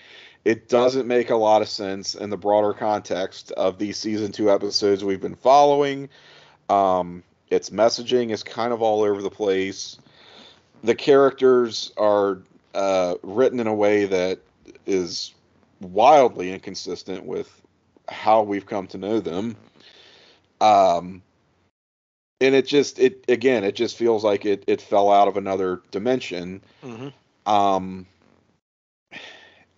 it 0.45 0.69
doesn't 0.69 1.07
make 1.07 1.29
a 1.29 1.35
lot 1.35 1.61
of 1.61 1.67
sense 1.67 2.15
in 2.15 2.29
the 2.29 2.37
broader 2.37 2.71
context 2.71 3.51
of 3.51 3.77
these 3.77 3.97
season 3.97 4.31
2 4.31 4.49
episodes 4.49 5.03
we've 5.03 5.19
been 5.19 5.35
following. 5.35 6.07
Um, 6.69 7.23
its 7.49 7.69
messaging 7.69 8.31
is 8.31 8.43
kind 8.43 8.71
of 8.71 8.81
all 8.81 9.03
over 9.03 9.21
the 9.21 9.29
place. 9.29 9.97
The 10.83 10.95
characters 10.95 11.91
are 11.97 12.39
uh, 12.73 13.15
written 13.23 13.59
in 13.59 13.67
a 13.67 13.73
way 13.73 14.05
that 14.05 14.39
is 14.85 15.33
wildly 15.81 16.51
inconsistent 16.51 17.25
with 17.25 17.61
how 18.07 18.43
we've 18.43 18.65
come 18.65 18.87
to 18.87 18.97
know 18.97 19.19
them. 19.19 19.55
Um, 20.61 21.21
and 22.39 22.53
it 22.53 22.67
just 22.67 22.99
it 22.99 23.25
again 23.27 23.63
it 23.63 23.75
just 23.75 23.97
feels 23.97 24.23
like 24.23 24.45
it 24.45 24.63
it 24.67 24.81
fell 24.81 25.11
out 25.11 25.27
of 25.27 25.37
another 25.37 25.81
dimension. 25.91 26.61
mm-hmm. 26.83 27.09
Um, 27.51 28.05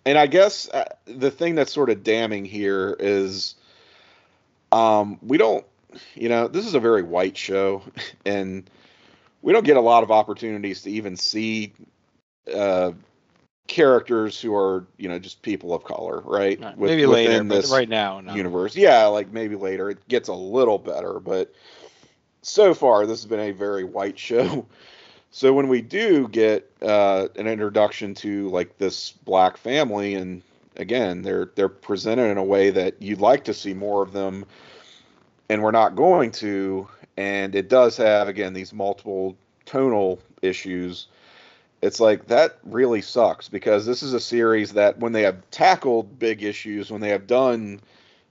and 0.04 0.18
I 0.18 0.26
guess 0.26 0.68
uh, 0.68 0.84
the 1.04 1.30
thing 1.30 1.54
that's 1.54 1.72
sort 1.72 1.90
of 1.90 2.02
damning 2.02 2.44
here 2.44 2.96
is 2.98 3.54
um, 4.72 5.18
we 5.22 5.38
don't, 5.38 5.64
you 6.14 6.28
know, 6.28 6.48
this 6.48 6.66
is 6.66 6.74
a 6.74 6.80
very 6.80 7.02
white 7.02 7.36
show, 7.36 7.82
and 8.24 8.68
we 9.42 9.52
don't 9.52 9.64
get 9.64 9.76
a 9.76 9.80
lot 9.80 10.02
of 10.02 10.10
opportunities 10.10 10.82
to 10.82 10.90
even 10.90 11.16
see 11.16 11.72
uh, 12.52 12.92
characters 13.66 14.40
who 14.40 14.54
are, 14.54 14.84
you 14.96 15.08
know, 15.08 15.18
just 15.18 15.42
people 15.42 15.72
of 15.72 15.84
color, 15.84 16.22
right? 16.24 16.58
With- 16.76 16.90
maybe 16.90 17.06
later 17.06 17.42
this 17.44 17.70
right 17.70 17.88
now 17.88 18.20
no. 18.20 18.34
universe. 18.34 18.74
Yeah, 18.76 19.06
like 19.06 19.32
maybe 19.32 19.56
later 19.56 19.90
it 19.90 20.06
gets 20.08 20.28
a 20.28 20.34
little 20.34 20.78
better, 20.78 21.20
but 21.20 21.54
so 22.42 22.74
far 22.74 23.06
this 23.06 23.20
has 23.22 23.26
been 23.26 23.40
a 23.40 23.52
very 23.52 23.84
white 23.84 24.18
show. 24.28 24.66
So 25.30 25.52
when 25.52 25.68
we 25.68 25.80
do 25.80 26.26
get 26.28 26.70
uh, 26.82 27.28
an 27.36 27.46
introduction 27.46 28.14
to 28.16 28.48
like 28.48 28.78
this 28.78 29.12
black 29.12 29.56
family, 29.56 30.14
and 30.14 30.42
again 30.76 31.22
they're 31.22 31.52
they're 31.54 31.68
presented 31.68 32.30
in 32.30 32.38
a 32.38 32.44
way 32.44 32.70
that 32.70 33.00
you'd 33.00 33.20
like 33.20 33.44
to 33.44 33.54
see 33.54 33.72
more 33.72 34.02
of 34.02 34.12
them, 34.12 34.44
and 35.48 35.62
we're 35.62 35.70
not 35.70 35.94
going 35.94 36.32
to, 36.32 36.88
and 37.16 37.54
it 37.54 37.68
does 37.68 37.96
have 37.96 38.26
again 38.26 38.52
these 38.52 38.72
multiple 38.72 39.36
tonal 39.66 40.18
issues. 40.42 41.06
It's 41.82 42.00
like 42.00 42.26
that 42.26 42.58
really 42.64 43.00
sucks 43.00 43.48
because 43.48 43.86
this 43.86 44.02
is 44.02 44.12
a 44.12 44.20
series 44.20 44.72
that 44.72 44.98
when 44.98 45.12
they 45.12 45.22
have 45.22 45.50
tackled 45.50 46.18
big 46.18 46.42
issues, 46.42 46.90
when 46.90 47.00
they 47.00 47.08
have 47.08 47.26
done 47.26 47.80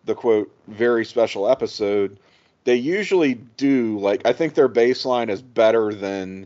the 0.06 0.16
quote 0.16 0.52
very 0.68 1.04
special 1.04 1.50
episode, 1.50 2.20
they 2.64 2.76
usually 2.76 3.36
do 3.58 3.98
like 4.00 4.26
I 4.26 4.34
think 4.34 4.54
their 4.54 4.70
baseline 4.70 5.30
is 5.30 5.42
better 5.42 5.94
than 5.94 6.46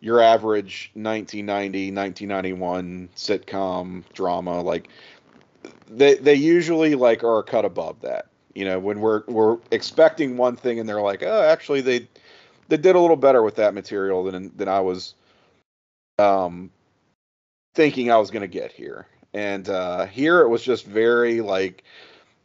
your 0.00 0.20
average 0.20 0.90
1990 0.94 1.90
1991 1.90 3.08
sitcom 3.16 4.04
drama. 4.12 4.60
Like 4.60 4.88
they 5.88 6.14
they 6.16 6.34
usually 6.34 6.94
like 6.94 7.24
are 7.24 7.38
a 7.38 7.42
cut 7.42 7.64
above 7.64 8.00
that. 8.02 8.26
You 8.54 8.66
know 8.66 8.78
when 8.78 9.00
we're 9.00 9.22
we're 9.26 9.56
expecting 9.70 10.36
one 10.36 10.56
thing 10.56 10.78
and 10.78 10.86
they're 10.86 11.00
like 11.00 11.22
oh 11.22 11.42
actually 11.42 11.80
they 11.80 12.06
they 12.68 12.76
did 12.76 12.96
a 12.96 13.00
little 13.00 13.16
better 13.16 13.42
with 13.42 13.56
that 13.56 13.72
material 13.72 14.24
than 14.24 14.52
than 14.56 14.68
I 14.68 14.80
was 14.80 15.14
um 16.18 16.70
thinking 17.74 18.10
I 18.10 18.18
was 18.18 18.30
going 18.30 18.42
to 18.42 18.48
get 18.48 18.72
here 18.72 19.06
and 19.32 19.68
uh 19.68 20.06
here 20.06 20.40
it 20.40 20.48
was 20.48 20.62
just 20.62 20.86
very 20.86 21.40
like 21.40 21.84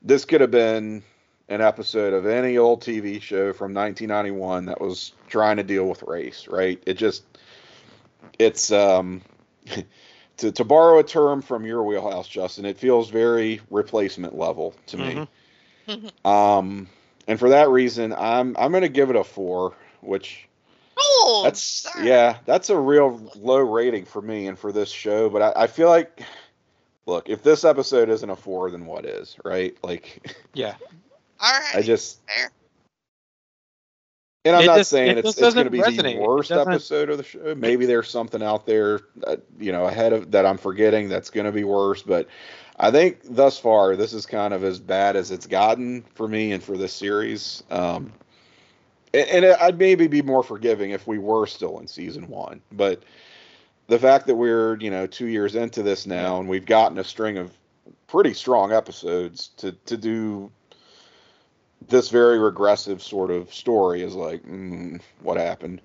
this 0.01 0.25
could 0.25 0.41
have 0.41 0.51
been 0.51 1.03
an 1.49 1.61
episode 1.61 2.13
of 2.13 2.25
any 2.25 2.57
old 2.57 2.81
TV 2.81 3.21
show 3.21 3.53
from 3.53 3.73
1991 3.73 4.65
that 4.65 4.79
was 4.79 5.13
trying 5.27 5.57
to 5.57 5.63
deal 5.63 5.87
with 5.87 6.03
race, 6.03 6.47
right? 6.47 6.81
It 6.85 6.95
just 6.95 7.23
it's 8.37 8.71
um 8.71 9.21
to 10.37 10.51
to 10.51 10.63
borrow 10.63 10.99
a 10.99 11.03
term 11.03 11.41
from 11.41 11.65
your 11.65 11.83
wheelhouse, 11.83 12.27
Justin, 12.27 12.65
it 12.65 12.77
feels 12.77 13.09
very 13.09 13.61
replacement 13.69 14.37
level 14.37 14.73
to 14.87 14.97
me. 14.97 15.27
Um 16.25 16.87
and 17.27 17.37
for 17.37 17.49
that 17.49 17.69
reason, 17.69 18.13
I'm 18.13 18.57
I'm 18.57 18.71
going 18.71 18.81
to 18.81 18.89
give 18.89 19.11
it 19.11 19.15
a 19.15 19.23
4, 19.23 19.75
which 20.01 20.48
Oh, 20.99 21.41
that's 21.45 21.61
sir. 21.61 22.03
yeah, 22.03 22.37
that's 22.45 22.69
a 22.69 22.77
real 22.77 23.31
low 23.35 23.57
rating 23.59 24.05
for 24.05 24.21
me 24.21 24.47
and 24.47 24.57
for 24.59 24.71
this 24.71 24.89
show. 24.89 25.29
But 25.29 25.41
I, 25.57 25.63
I 25.63 25.67
feel 25.67 25.87
like, 25.89 26.21
look, 27.05 27.29
if 27.29 27.41
this 27.43 27.63
episode 27.63 28.09
isn't 28.09 28.29
a 28.29 28.35
four, 28.35 28.69
then 28.71 28.85
what 28.85 29.05
is, 29.05 29.37
right? 29.45 29.77
Like, 29.83 30.35
Yeah. 30.53 30.75
All 31.39 31.51
right. 31.53 31.75
I 31.75 31.81
just, 31.81 32.19
Fair. 32.27 32.51
and 34.45 34.55
I'm 34.55 34.63
It 34.63 34.67
not 34.67 34.77
just- 34.77 34.89
saying 34.89 35.11
it 35.11 35.17
it's 35.19 35.37
it's 35.37 35.53
going 35.53 35.65
to 35.65 35.71
be 35.71 35.79
resonate. 35.79 36.15
the 36.15 36.21
worst 36.21 36.51
episode 36.51 37.09
of 37.09 37.17
the 37.17 37.23
show. 37.23 37.55
Maybe 37.55 37.85
there's 37.85 38.09
something 38.09 38.43
out 38.43 38.65
there, 38.65 39.01
uh, 39.25 39.37
you 39.59 39.71
know, 39.71 39.85
ahead 39.85 40.11
of 40.13 40.31
that 40.31 40.45
I'm 40.45 40.57
forgetting 40.57 41.07
that's 41.09 41.29
going 41.29 41.45
to 41.45 41.51
be 41.53 41.63
worse. 41.63 42.01
But 42.01 42.27
I 42.77 42.91
think 42.91 43.19
thus 43.23 43.57
far, 43.59 43.95
this 43.95 44.13
is 44.13 44.25
kind 44.25 44.53
of 44.53 44.63
as 44.63 44.79
bad 44.79 45.15
as 45.15 45.31
it's 45.31 45.47
gotten 45.47 46.03
for 46.15 46.27
me 46.27 46.51
and 46.51 46.61
for 46.63 46.77
this 46.77 46.93
series. 46.93 47.63
Um, 47.69 48.11
and, 49.13 49.45
I'd 49.45 49.77
maybe 49.77 50.07
be 50.07 50.21
more 50.21 50.43
forgiving 50.43 50.91
if 50.91 51.07
we 51.07 51.17
were 51.17 51.47
still 51.47 51.79
in 51.79 51.87
season 51.87 52.27
one, 52.27 52.61
but 52.71 53.03
the 53.87 53.99
fact 53.99 54.27
that 54.27 54.35
we're 54.35 54.77
you 54.77 54.89
know 54.89 55.07
two 55.07 55.27
years 55.27 55.55
into 55.55 55.83
this 55.83 56.05
now 56.05 56.39
and 56.39 56.47
we've 56.47 56.65
gotten 56.65 56.97
a 56.97 57.03
string 57.03 57.37
of 57.37 57.51
pretty 58.07 58.33
strong 58.33 58.71
episodes 58.71 59.49
to 59.57 59.73
to 59.85 59.97
do 59.97 60.49
this 61.87 62.09
very 62.09 62.39
regressive 62.39 63.01
sort 63.01 63.31
of 63.31 63.53
story 63.53 64.01
is 64.01 64.15
like 64.15 64.43
mm, 64.43 65.01
what 65.21 65.37
happened 65.37 65.81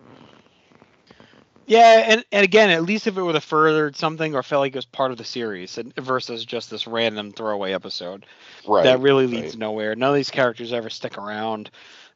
Yeah, 1.66 2.04
and, 2.06 2.24
and 2.30 2.44
again, 2.44 2.68
at 2.68 2.82
least 2.82 3.06
if 3.06 3.16
it 3.16 3.22
would 3.22 3.36
have 3.36 3.44
furthered 3.44 3.96
something 3.96 4.34
or 4.34 4.42
felt 4.42 4.60
like 4.60 4.74
it 4.74 4.76
was 4.76 4.84
part 4.84 5.12
of 5.12 5.16
the 5.16 5.24
series 5.24 5.78
and- 5.78 5.94
versus 5.96 6.44
just 6.44 6.70
this 6.70 6.86
random 6.86 7.32
throwaway 7.32 7.72
episode 7.72 8.26
right 8.68 8.84
that 8.84 9.00
really 9.00 9.26
leads 9.26 9.54
right. 9.54 9.58
nowhere. 9.58 9.94
None 9.94 10.10
of 10.10 10.14
these 10.14 10.30
characters 10.30 10.72
ever 10.74 10.90
stick 10.90 11.16
around. 11.16 11.70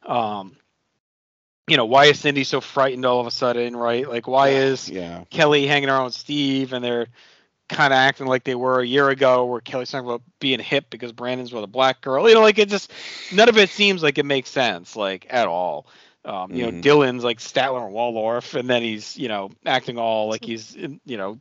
Um, 0.05 0.55
you 1.69 1.77
know, 1.77 1.85
why 1.85 2.05
is 2.05 2.19
Cindy 2.19 2.43
so 2.43 2.61
frightened 2.61 3.05
all 3.05 3.19
of 3.19 3.27
a 3.27 3.31
sudden, 3.31 3.75
right? 3.75 4.07
Like, 4.07 4.27
why 4.27 4.49
is 4.49 4.89
yeah 4.89 5.23
Kelly 5.29 5.67
hanging 5.67 5.89
around 5.89 6.05
with 6.05 6.13
Steve 6.15 6.73
and 6.73 6.83
they're 6.83 7.07
kind 7.69 7.93
of 7.93 7.97
acting 7.97 8.25
like 8.27 8.43
they 8.43 8.55
were 8.55 8.79
a 8.81 8.85
year 8.85 9.09
ago, 9.09 9.45
where 9.45 9.61
Kelly's 9.61 9.91
talking 9.91 10.07
about 10.07 10.21
being 10.39 10.59
hip 10.59 10.85
because 10.89 11.11
Brandon's 11.11 11.53
with 11.53 11.63
a 11.63 11.67
black 11.67 12.01
girl. 12.01 12.27
You 12.27 12.35
know, 12.35 12.41
like 12.41 12.57
it 12.59 12.69
just 12.69 12.91
none 13.31 13.49
of 13.49 13.57
it 13.57 13.69
seems 13.69 14.01
like 14.03 14.17
it 14.17 14.25
makes 14.25 14.49
sense, 14.49 14.95
like 14.95 15.27
at 15.29 15.47
all. 15.47 15.87
Um, 16.25 16.53
you 16.53 16.63
know, 16.65 16.71
Mhm. 16.71 16.81
Dylan's 16.81 17.23
like 17.23 17.39
Statler 17.39 17.83
and 17.85 17.93
Waldorf, 17.93 18.55
and 18.55 18.69
then 18.69 18.81
he's 18.81 19.17
you 19.17 19.27
know 19.29 19.51
acting 19.65 19.97
all 19.97 20.29
like 20.29 20.43
he's 20.43 20.75
you 20.75 21.17
know 21.17 21.39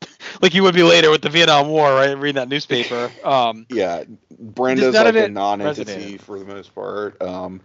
like 0.40 0.52
he 0.52 0.60
would 0.60 0.74
be 0.74 0.82
later 0.82 1.10
with 1.10 1.22
the 1.22 1.28
Vietnam 1.28 1.68
War, 1.68 1.92
right? 1.92 2.16
Reading 2.16 2.36
that 2.36 2.48
newspaper. 2.48 3.10
Um, 3.24 3.66
yeah 3.68 4.04
brenda's 4.38 4.94
like 4.94 5.16
a 5.16 5.28
non-entity 5.28 6.14
resonated. 6.14 6.20
for 6.20 6.38
the 6.38 6.44
most 6.44 6.74
part 6.74 7.20
um 7.22 7.60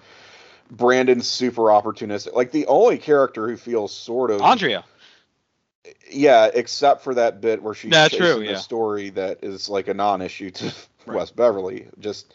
brandon's 0.71 1.27
super 1.27 1.63
opportunistic 1.63 2.33
like 2.33 2.51
the 2.51 2.65
only 2.67 2.97
character 2.97 3.47
who 3.47 3.57
feels 3.57 3.93
sort 3.95 4.29
of 4.31 4.41
Andrea. 4.41 4.83
yeah, 6.11 6.49
except 6.53 7.03
for 7.03 7.15
that 7.15 7.41
bit 7.41 7.61
where 7.63 7.73
she's 7.73 7.91
That's 7.91 8.11
chasing 8.13 8.25
true, 8.35 8.45
the 8.45 8.51
yeah. 8.51 8.57
story 8.57 9.09
that 9.11 9.43
is 9.43 9.69
like 9.69 9.87
a 9.87 9.93
non-issue 9.93 10.51
to 10.51 10.73
Right. 11.05 11.15
West 11.17 11.35
Beverly. 11.35 11.87
Just 11.99 12.33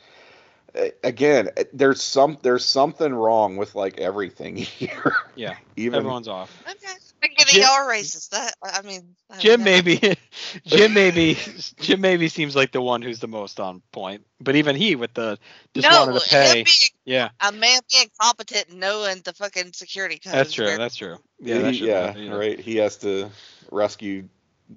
again, 1.05 1.51
there's 1.73 2.03
some 2.03 2.39
there's 2.43 2.65
something 2.65 3.13
wrong 3.15 3.57
with 3.57 3.75
like 3.77 3.99
everything 3.99 4.57
here. 4.57 5.15
Yeah, 5.37 5.55
Even 5.77 5.99
everyone's 5.99 6.27
off. 6.29 6.51
Okay. 6.69 6.95
I'm 7.25 7.31
getting 7.37 7.55
Jim- 7.55 7.63
y'all 7.63 7.89
racist. 7.89 8.29
That 8.31 8.55
I 8.63 8.83
mean, 8.83 9.17
I 9.31 9.39
Jim 9.39 9.61
mean, 9.65 9.65
maybe 9.85 10.17
Jim 10.67 10.93
maybe 10.95 11.39
Jim 11.81 12.01
maybe 12.01 12.29
seems 12.29 12.55
like 12.55 12.73
the 12.73 12.83
one 12.83 13.01
who's 13.03 13.19
the 13.21 13.29
most 13.29 13.59
on 13.61 13.81
point. 13.93 14.27
But 14.41 14.57
even 14.57 14.77
he 14.77 14.95
with 14.95 15.15
the 15.15 15.39
just 15.75 15.89
no, 15.91 16.07
wanted 16.07 16.21
to 16.21 16.29
pay. 16.31 16.53
being 16.55 16.67
Yeah, 17.05 17.31
a 17.41 17.51
man 17.53 17.81
being 17.91 18.11
competent, 18.21 18.69
and 18.69 18.81
knowing 18.81 19.23
the 19.25 19.33
fucking 19.33 19.73
security 19.73 20.19
codes. 20.19 20.35
that's 20.35 20.53
true. 20.53 20.67
where- 20.67 20.79
That's 20.79 20.97
true. 20.97 21.17
Yeah, 21.41 21.55
yeah, 21.57 21.63
that 21.63 21.73
he, 21.73 21.79
should 21.79 21.87
yeah, 21.89 22.17
you 22.17 22.31
know. 22.31 22.39
right. 22.39 22.61
He 22.61 22.77
has 22.77 22.97
to 22.99 23.31
rescue 23.71 24.29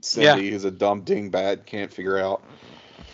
Cindy, 0.02 0.50
who's 0.52 0.64
a 0.66 0.72
dumb 0.72 1.04
dingbat, 1.04 1.66
can't 1.66 1.92
figure 1.94 2.18
out. 2.18 2.42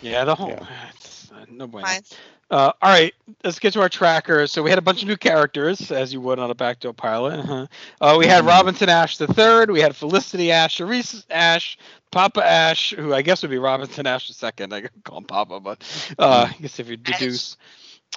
Yeah, 0.02 0.24
the 0.24 0.34
whole 0.34 0.48
Yeah. 0.50 0.66
it's, 0.94 1.30
uh, 1.32 1.44
no 1.50 1.66
bueno. 1.66 1.86
Fine. 1.86 2.02
Uh, 2.50 2.72
all 2.82 2.90
right, 2.90 3.14
let's 3.42 3.58
get 3.58 3.72
to 3.72 3.80
our 3.80 3.88
tracker. 3.88 4.46
So 4.46 4.62
we 4.62 4.70
had 4.70 4.78
a 4.78 4.82
bunch 4.82 5.02
of 5.02 5.08
new 5.08 5.16
characters, 5.16 5.90
as 5.90 6.12
you 6.12 6.20
would 6.20 6.38
on 6.38 6.50
a 6.50 6.54
backdoor 6.54 6.92
pilot. 6.92 7.40
Uh-huh. 7.40 7.66
Uh, 8.00 8.16
we 8.18 8.26
had 8.26 8.44
Mhm. 8.44 8.48
Robinson 8.48 8.88
Ashe 8.88 9.16
the 9.16 9.26
third. 9.26 9.70
We 9.70 9.80
had 9.80 9.96
Felicity 9.96 10.52
Ashe, 10.52 10.78
Charisse 10.78 11.24
Ashe, 11.30 11.78
Papa 12.12 12.44
Ashe, 12.44 12.90
who 12.96 13.14
I 13.14 13.22
guess 13.22 13.42
would 13.42 13.50
be 13.50 13.58
Robinson 13.58 14.06
Ashe 14.06 14.28
the 14.28 14.34
second. 14.34 14.72
I 14.72 14.82
could 14.82 14.90
call 15.04 15.18
him 15.18 15.24
Papa, 15.24 15.58
but 15.60 16.14
uh, 16.18 16.48
I 16.50 16.56
guess 16.60 16.78
if 16.78 16.88
you 16.88 16.96
deduce. 16.96 17.56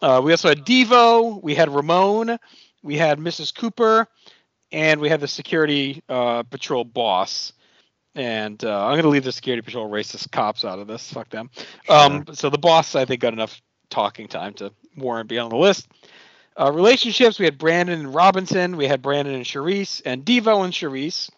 Uh, 0.02 0.22
we 0.24 0.32
also 0.32 0.49
had 0.49 0.66
Devo. 0.66 1.41
We 1.41 1.56
had 1.56 1.70
Ramon. 1.74 2.38
We 2.84 2.98
had 2.98 3.18
Mrs. 3.20 3.56
Cooper, 3.56 4.08
and 4.72 5.02
we 5.02 5.10
had 5.10 5.20
the 5.22 5.28
security 5.28 6.04
uh, 6.10 6.44
patrol 6.44 6.84
boss. 6.84 7.54
And 8.14 8.64
uh, 8.64 8.86
I'm 8.88 8.95
gonna 8.95 9.10
leave 9.10 9.24
the 9.24 9.32
security 9.32 9.62
patrol 9.62 9.90
racist 9.90 10.32
cops 10.32 10.66
out 10.66 10.80
of 10.80 10.88
this. 10.88 11.12
Fuck 11.12 11.30
them. 11.30 11.49
Um, 11.88 12.26
so 12.34 12.49
the 12.49 12.58
boss, 12.58 12.95
I 12.95 13.06
think, 13.06 13.22
got 13.22 13.34
enough 13.34 13.62
talking 13.90 14.28
time 14.28 14.54
to 14.56 14.72
Warren 14.96 15.28
be 15.28 15.38
on 15.40 15.50
the 15.50 15.58
list. 15.58 15.88
Uh, 16.60 16.72
relationships, 16.72 17.38
we 17.38 17.46
had 17.46 17.58
Brandon 17.58 18.00
and 18.00 18.16
Robinson. 18.16 18.78
We 18.78 18.88
had 18.88 19.02
Brandon 19.02 19.36
and 19.36 19.46
Charisse, 19.46 20.02
and 20.06 20.26
Devo 20.26 20.64
and 20.64 20.74
Charisse. 20.74 21.30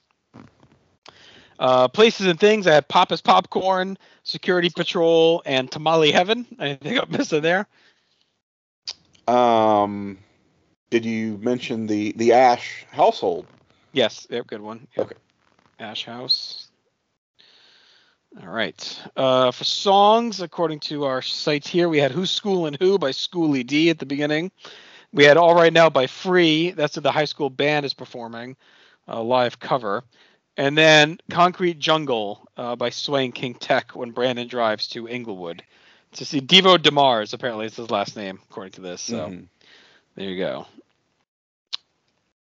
Uh, 1.60 1.90
places 1.90 2.26
and 2.26 2.40
things, 2.40 2.68
I 2.68 2.74
had 2.74 2.88
Papa's 2.88 3.20
Popcorn, 3.20 3.98
Security 4.24 4.70
Patrol, 4.70 5.42
and 5.46 5.70
Tamale 5.70 6.12
Heaven. 6.12 6.46
I 6.60 6.76
think 6.76 7.02
I'm 7.02 7.12
missing 7.12 7.42
there. 7.42 7.68
Um, 9.28 10.20
did 10.90 11.06
you 11.06 11.38
mention 11.38 11.86
the 11.86 12.14
the 12.14 12.32
Ashe 12.34 12.86
household? 12.92 13.46
Yes, 13.92 14.26
yep, 14.30 14.48
good 14.48 14.62
one. 14.62 14.88
Yep. 14.96 15.06
Okay. 15.06 15.16
Ashe 15.80 16.06
House. 16.06 16.69
All 18.42 18.48
right. 18.48 19.02
Uh, 19.16 19.52
for 19.52 19.64
songs, 19.64 20.42
according 20.42 20.80
to 20.82 21.06
our 21.06 21.22
sites 21.22 21.68
here, 21.68 21.90
we 21.90 21.98
had 21.98 22.12
Who's 22.12 22.32
School 22.32 22.66
and 22.68 22.78
Who 22.80 22.98
by 23.00 23.12
Schoolly 23.12 23.64
D 23.64 23.90
at 23.90 24.00
the 24.00 24.06
beginning. 24.06 24.52
We 25.12 25.24
had 25.24 25.38
All 25.38 25.56
Right 25.56 25.74
Now 25.74 25.90
by 25.90 26.08
Free. 26.08 26.72
That's 26.72 26.96
what 26.96 27.04
the 27.04 27.12
high 27.12 27.26
school 27.26 27.50
band 27.50 27.86
is 27.86 27.94
performing, 27.94 28.56
a 29.08 29.22
live 29.22 29.60
cover. 29.60 30.04
And 30.58 30.78
then 30.78 31.20
Concrete 31.32 31.80
Jungle 31.80 32.48
uh, 32.56 32.76
by 32.76 32.92
Swaying 32.92 33.32
King 33.32 33.56
Tech 33.56 33.96
when 33.96 34.12
Brandon 34.12 34.48
drives 34.48 34.88
to 34.90 35.08
Inglewood 35.08 35.64
to 36.14 36.26
see 36.26 36.42
Devo 36.42 36.78
Demars. 36.78 37.34
Apparently, 37.34 37.66
it's 37.66 37.78
his 37.78 37.90
last 37.90 38.16
name, 38.16 38.40
according 38.50 38.74
to 38.74 38.82
this. 38.82 39.02
So. 39.02 39.30
Mhm. 39.30 39.48
There 40.16 40.30
you 40.30 40.38
go. 40.38 40.68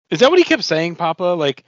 Is 0.09 0.19
that 0.19 0.29
what 0.29 0.39
he 0.39 0.45
kept 0.45 0.63
saying, 0.63 0.95
Papa? 0.95 1.23
Like, 1.23 1.65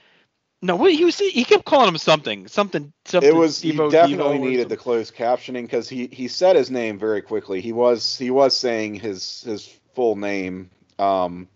no, 0.62 0.76
what 0.76 0.92
he 0.94 1.06
was 1.06 1.18
he 1.20 1.44
kept 1.44 1.66
calling 1.66 1.88
him 1.88 1.98
something, 1.98 2.48
something, 2.48 2.92
something. 3.06 3.30
It 3.30 3.36
was 3.36 3.62
he 3.62 3.72
definitely 3.72 4.38
Devo 4.38 4.40
needed 4.40 4.70
the 4.70 4.78
closed 4.78 5.16
captioning 5.16 5.64
because 5.64 5.88
he 5.88 6.08
he 6.08 6.28
said 6.28 6.56
his 6.56 6.72
name 6.72 6.98
very 6.98 7.22
quickly. 7.22 7.62
He 7.62 7.74
was 7.74 8.18
he 8.18 8.32
was 8.32 8.58
saying 8.58 8.96
his 8.96 9.42
his 9.44 9.68
full 9.94 10.16
name 10.16 10.70
um 10.98 11.48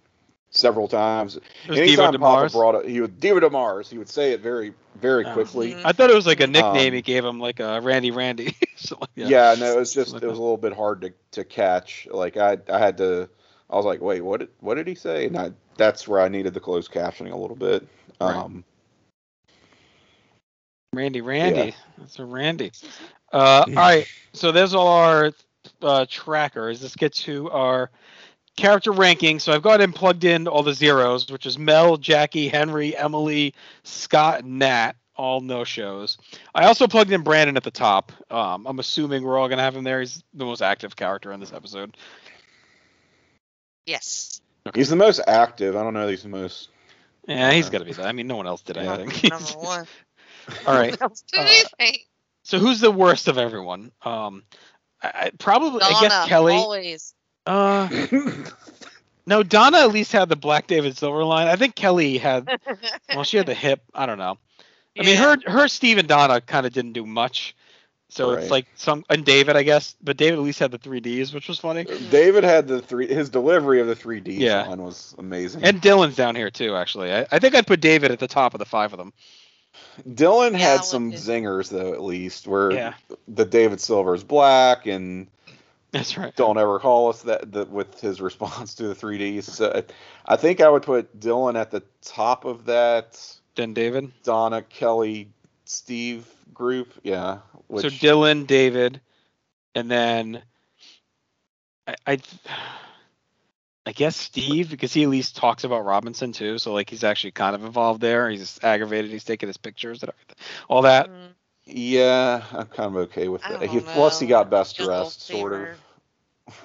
several 0.51 0.87
times. 0.87 1.37
It 1.37 1.43
was 1.67 1.79
Anytime 1.79 2.13
Devo 2.13 2.19
Papa 2.19 2.49
brought 2.51 2.75
it, 2.75 2.89
he 2.89 3.01
would 3.01 3.19
Devo 3.19 3.41
Demars. 3.41 3.89
He 3.89 3.97
would 3.97 4.09
say 4.09 4.33
it 4.33 4.41
very 4.41 4.73
very 4.95 5.25
Oh. 5.25 5.33
quickly. 5.33 5.73
Mhm. 5.73 5.81
I 5.85 5.93
thought 5.93 6.09
it 6.09 6.15
was 6.15 6.27
like 6.27 6.41
a 6.41 6.47
nickname 6.47 6.87
Um, 6.89 6.93
he 6.93 7.01
gave 7.01 7.25
him, 7.25 7.39
like 7.39 7.59
a 7.59 7.81
Randy 7.81 8.11
Randy. 8.11 8.55
so, 8.75 8.97
like, 8.99 9.09
Yeah, 9.15 9.55
no, 9.57 9.71
it 9.73 9.79
was 9.79 9.93
just 9.93 10.13
it 10.15 10.21
was 10.21 10.37
a 10.37 10.41
little 10.41 10.57
bit 10.57 10.73
hard 10.73 11.01
to 11.01 11.13
to 11.31 11.43
catch. 11.43 12.07
Like 12.11 12.37
I 12.37 12.57
I 12.71 12.77
had 12.77 12.97
to 12.97 13.29
I 13.69 13.75
was 13.77 13.85
like, 13.85 14.01
wait, 14.01 14.21
what 14.21 14.41
did 14.41 14.49
what 14.59 14.75
did 14.75 14.85
he 14.87 14.95
say? 14.95 15.25
And 15.25 15.37
I 15.37 15.51
that's 15.77 16.07
where 16.07 16.19
I 16.21 16.27
needed 16.27 16.53
the 16.53 16.59
closed 16.59 16.91
captioning 16.91 17.31
a 17.31 17.37
little 17.37 17.55
bit. 17.55 17.87
Right. 18.19 18.61
Randy, 20.93 21.21
Randy. 21.21 21.73
That's 21.97 22.19
a 22.19 22.25
Randy. 22.25 22.71
Uh, 23.31 23.63
all 23.65 23.73
right. 23.73 24.05
So 24.33 24.51
there's 24.51 24.73
all 24.73 24.87
our 24.89 25.31
uh, 25.81 26.05
trackers. 26.09 26.81
Let's 26.81 26.97
get 26.97 27.13
to 27.13 27.49
our 27.51 27.89
character 28.57 28.91
ranking. 28.91 29.39
So 29.39 29.53
I've 29.53 29.61
got 29.61 29.79
in 29.79 29.93
plugged 29.93 30.25
in 30.25 30.49
all 30.49 30.63
the 30.63 30.73
zeros, 30.73 31.31
which 31.31 31.45
is 31.45 31.57
Mel, 31.57 31.95
Jackie, 31.95 32.49
Henry, 32.49 32.95
Emily, 32.97 33.53
Scott, 33.83 34.43
and 34.43 34.59
Nat. 34.59 34.93
All 35.15 35.39
no 35.39 35.63
shows. 35.63 36.17
I 36.55 36.65
also 36.65 36.87
plugged 36.87 37.11
in 37.11 37.21
Brandon 37.21 37.55
at 37.55 37.63
the 37.63 37.71
top. 37.71 38.11
Um, 38.29 38.65
I'm 38.65 38.79
assuming 38.79 39.23
we're 39.23 39.37
all 39.37 39.47
gonna 39.47 39.61
have 39.61 39.75
him 39.75 39.83
there. 39.83 39.99
He's 39.99 40.23
the 40.33 40.45
most 40.45 40.61
active 40.61 40.95
character 40.95 41.31
in 41.31 41.39
this 41.39 41.53
episode. 41.53 41.95
Yes. 43.85 44.41
Okay. 44.67 44.79
He's 44.79 44.89
the 44.89 44.95
most 44.95 45.21
active. 45.27 45.75
I 45.77 45.83
don't 45.83 45.93
know. 45.93 46.05
that 46.05 46.11
He's 46.11 46.23
the 46.23 46.29
most. 46.29 46.69
Yeah, 47.27 47.51
he's 47.51 47.69
got 47.69 47.79
to 47.79 47.85
be 47.85 47.93
that. 47.93 48.07
I 48.07 48.11
mean, 48.13 48.25
no 48.27 48.35
one 48.35 48.47
else 48.47 48.61
did 48.61 48.77
Yeah. 48.77 48.93
anything. 48.95 49.29
Number 49.29 49.45
one. 49.59 49.85
all 50.67 50.73
right. 50.73 50.97
Uh. 51.37 51.61
So 52.43 52.57
who's 52.59 52.79
the 52.79 52.91
worst 52.91 53.27
of 53.27 53.37
everyone? 53.37 53.91
Um, 54.03 54.43
I, 55.01 55.11
I 55.13 55.31
probably 55.37 55.81
I 55.83 56.01
guess 56.01 56.27
Kelly. 56.27 56.53
Always. 56.55 57.13
Uh, 57.45 57.87
no, 59.25 59.43
Donna 59.43 59.77
at 59.79 59.91
least 59.91 60.11
had 60.11 60.27
the 60.29 60.35
Black 60.35 60.67
David 60.67 60.97
Silver 60.97 61.23
line. 61.23 61.47
I 61.47 61.55
think 61.55 61.75
Kelly 61.75 62.17
had. 62.17 62.49
Well, 63.13 63.23
she 63.23 63.37
had 63.37 63.45
the 63.45 63.53
hip. 63.53 63.81
I 63.93 64.05
don't 64.05 64.17
know. 64.17 64.37
I 64.99 65.03
mean, 65.03 65.17
her 65.17 65.37
her 65.45 65.67
Steve 65.67 65.97
and 65.99 66.07
Donna 66.07 66.41
kind 66.41 66.65
of 66.65 66.73
didn't 66.73 66.93
do 66.93 67.05
much. 67.05 67.55
So 68.09 68.33
Right. 68.33 68.41
it's 68.41 68.51
like 68.51 68.65
some 68.75 69.05
and 69.09 69.23
David, 69.23 69.55
I 69.55 69.63
guess, 69.63 69.95
but 70.03 70.17
David 70.17 70.37
at 70.37 70.43
least 70.43 70.59
had 70.59 70.71
the 70.71 70.77
three 70.77 70.99
Ds, 70.99 71.33
which 71.33 71.47
was 71.47 71.59
funny. 71.59 71.85
David 72.09 72.43
had 72.43 72.67
the 72.67 72.81
three. 72.81 73.07
His 73.07 73.29
delivery 73.29 73.79
of 73.79 73.87
the 73.87 73.95
three 73.95 74.19
Ds 74.19 74.39
Yeah. 74.41 74.63
line 74.67 74.81
was 74.81 75.15
amazing. 75.17 75.63
And 75.63 75.81
Dylan's 75.81 76.17
down 76.17 76.35
here 76.35 76.49
too, 76.49 76.75
actually. 76.75 77.13
I, 77.13 77.25
I 77.31 77.39
think 77.39 77.55
I'd 77.55 77.67
put 77.67 77.79
David 77.79 78.11
at 78.11 78.19
the 78.19 78.27
top 78.27 78.53
of 78.53 78.59
the 78.59 78.65
five 78.65 78.91
of 78.91 78.99
them. 78.99 79.13
Dylan 80.07 80.51
Yeah, 80.53 80.57
had 80.59 80.85
some 80.85 81.11
too. 81.11 81.17
zingers 81.17 81.69
though, 81.69 81.93
at 81.93 82.01
least 82.01 82.47
where 82.47 82.71
Yeah, 82.71 82.93
the 83.27 83.45
David 83.45 83.79
Silver's 83.81 84.23
black 84.23 84.85
and 84.85 85.27
that's 85.91 86.17
right. 86.17 86.33
don't 86.35 86.57
ever 86.57 86.79
call 86.79 87.09
us 87.09 87.23
that, 87.23 87.51
that 87.51 87.69
with 87.69 87.99
his 87.99 88.21
response 88.21 88.75
to 88.75 88.87
the 88.87 88.95
3Ds. 88.95 89.43
So 89.43 89.71
I- 89.73 89.83
I 90.33 90.35
think 90.37 90.61
I 90.61 90.69
would 90.69 90.83
put 90.83 91.19
Dylan 91.19 91.59
at 91.59 91.71
the 91.71 91.83
top 92.01 92.45
of 92.45 92.65
that 92.65 93.19
Then 93.55 93.73
David. 93.73 94.11
Donna, 94.23 94.61
Kelly, 94.61 95.29
Steve 95.65 96.25
group. 96.53 96.93
Yeah. 97.03 97.39
Which, 97.67 97.81
so 97.83 97.89
Dylan, 97.89 98.45
David, 98.47 99.01
and 99.75 99.89
then 99.91 100.41
I, 101.87 101.95
I, 102.05 102.17
I 103.85 103.93
guess 103.93 104.15
Steve 104.15 104.69
because 104.69 104.93
he 104.93 105.03
at 105.03 105.09
least 105.09 105.35
talks 105.35 105.63
about 105.63 105.85
Robinson 105.85 106.31
too. 106.31 106.59
So 106.59 106.73
like 106.73 106.89
he's 106.89 107.03
actually 107.03 107.31
kind 107.31 107.55
of 107.55 107.63
involved 107.63 108.01
there. 108.01 108.29
He's 108.29 108.59
aggravated. 108.63 109.09
He's 109.11 109.23
taking 109.23 109.47
his 109.47 109.57
pictures 109.57 110.03
and 110.03 110.11
everything. 110.11 110.35
All 110.69 110.83
that. 110.83 111.09
Mm, 111.09 111.29
yeah, 111.65 112.43
I'm 112.51 112.67
kind 112.67 112.95
of 112.95 112.95
okay 113.03 113.27
with 113.27 113.43
I 113.43 113.57
that. 113.57 113.69
He, 113.69 113.79
plus, 113.79 114.19
he 114.19 114.27
got 114.27 114.49
best 114.49 114.75
Jungle 114.75 115.03
dressed, 115.03 115.21
sort 115.23 115.53
Fever. 115.53 115.77
of. 116.47 116.61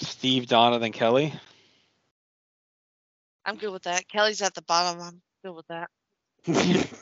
Steve, 0.00 0.48
Donna, 0.48 0.78
then 0.80 0.92
Kelly. 0.92 1.32
I'm 3.44 3.56
good 3.56 3.72
with 3.72 3.84
that. 3.84 4.08
Kelly's 4.08 4.42
at 4.42 4.54
the 4.54 4.62
bottom. 4.62 5.00
I'm 5.00 5.22
good 5.44 5.54
with 5.54 5.66
that. 5.68 5.90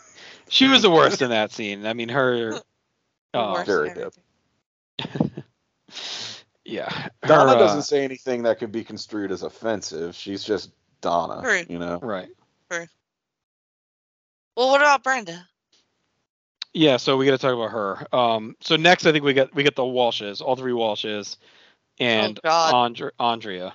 She 0.50 0.66
was 0.66 0.82
the 0.82 0.90
worst 0.90 1.22
in 1.22 1.30
that 1.30 1.52
scene. 1.52 1.86
I 1.86 1.94
mean, 1.94 2.10
her. 2.10 2.60
Oh, 3.32 3.62
very 3.64 3.90
and 3.90 3.96
good. 3.96 4.12
everything. 4.98 5.44
yeah. 6.70 6.90
Her, 6.90 7.10
Donna 7.26 7.52
uh, 7.52 7.58
doesn't 7.58 7.82
say 7.82 8.04
anything 8.04 8.42
that 8.44 8.58
could 8.58 8.72
be 8.72 8.84
construed 8.84 9.32
as 9.32 9.42
offensive. 9.42 10.14
She's 10.14 10.44
just 10.44 10.70
Donna. 11.00 11.42
True. 11.42 11.64
You 11.68 11.78
know. 11.78 11.98
Right. 12.00 12.28
Right. 12.70 12.88
Well, 14.56 14.70
what 14.70 14.80
about 14.80 15.02
Brenda? 15.02 15.46
Yeah, 16.72 16.98
so 16.98 17.16
we 17.16 17.26
got 17.26 17.32
to 17.32 17.38
talk 17.38 17.54
about 17.54 17.72
her. 17.72 18.14
Um, 18.14 18.56
so 18.60 18.76
next, 18.76 19.06
I 19.06 19.12
think 19.12 19.24
we 19.24 19.32
got 19.32 19.54
we 19.54 19.64
get 19.64 19.74
the 19.74 19.82
Walshes, 19.82 20.40
all 20.40 20.54
three 20.54 20.72
Walshes, 20.72 21.36
and 21.98 22.38
Oh, 22.44 22.76
Andre, 22.76 23.10
Andrea, 23.18 23.74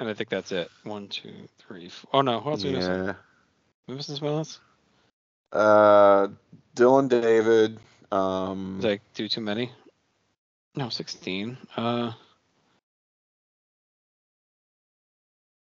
and 0.00 0.08
I 0.08 0.14
think 0.14 0.28
that's 0.28 0.50
it. 0.50 0.70
One, 0.82 1.06
two, 1.06 1.32
three. 1.58 1.90
Oh 2.12 2.20
no, 2.20 2.40
who 2.40 2.50
else 2.50 2.64
are 2.64 2.68
we 2.68 2.74
missing? 2.74 3.04
Yeah. 3.04 3.14
We 3.86 3.94
missing 3.94 4.16
someone 4.16 4.38
else? 4.38 4.60
Uh, 5.52 6.28
Dylan, 6.74 7.08
David. 7.08 7.78
Um, 8.10 8.78
Did 8.80 8.90
I 8.92 9.00
do 9.14 9.28
too 9.28 9.40
many? 9.40 9.70
No, 10.76 10.88
sixteen. 10.88 11.56
Uh, 11.76 12.12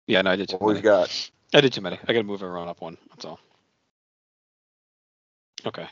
yeah, 0.07 0.21
no, 0.21 0.31
I 0.31 0.35
did 0.35 0.49
too 0.49 0.57
what 0.57 0.67
many. 0.67 0.75
we've 0.77 0.83
got. 0.83 1.29
I 1.53 1.61
did 1.61 1.73
too 1.73 1.81
many. 1.81 1.97
I 2.07 2.13
got 2.13 2.19
to 2.19 2.23
move 2.23 2.43
everyone 2.43 2.67
up 2.67 2.81
one. 2.81 2.97
That's 3.09 3.25
all. 3.25 3.39
Okay, 5.65 5.87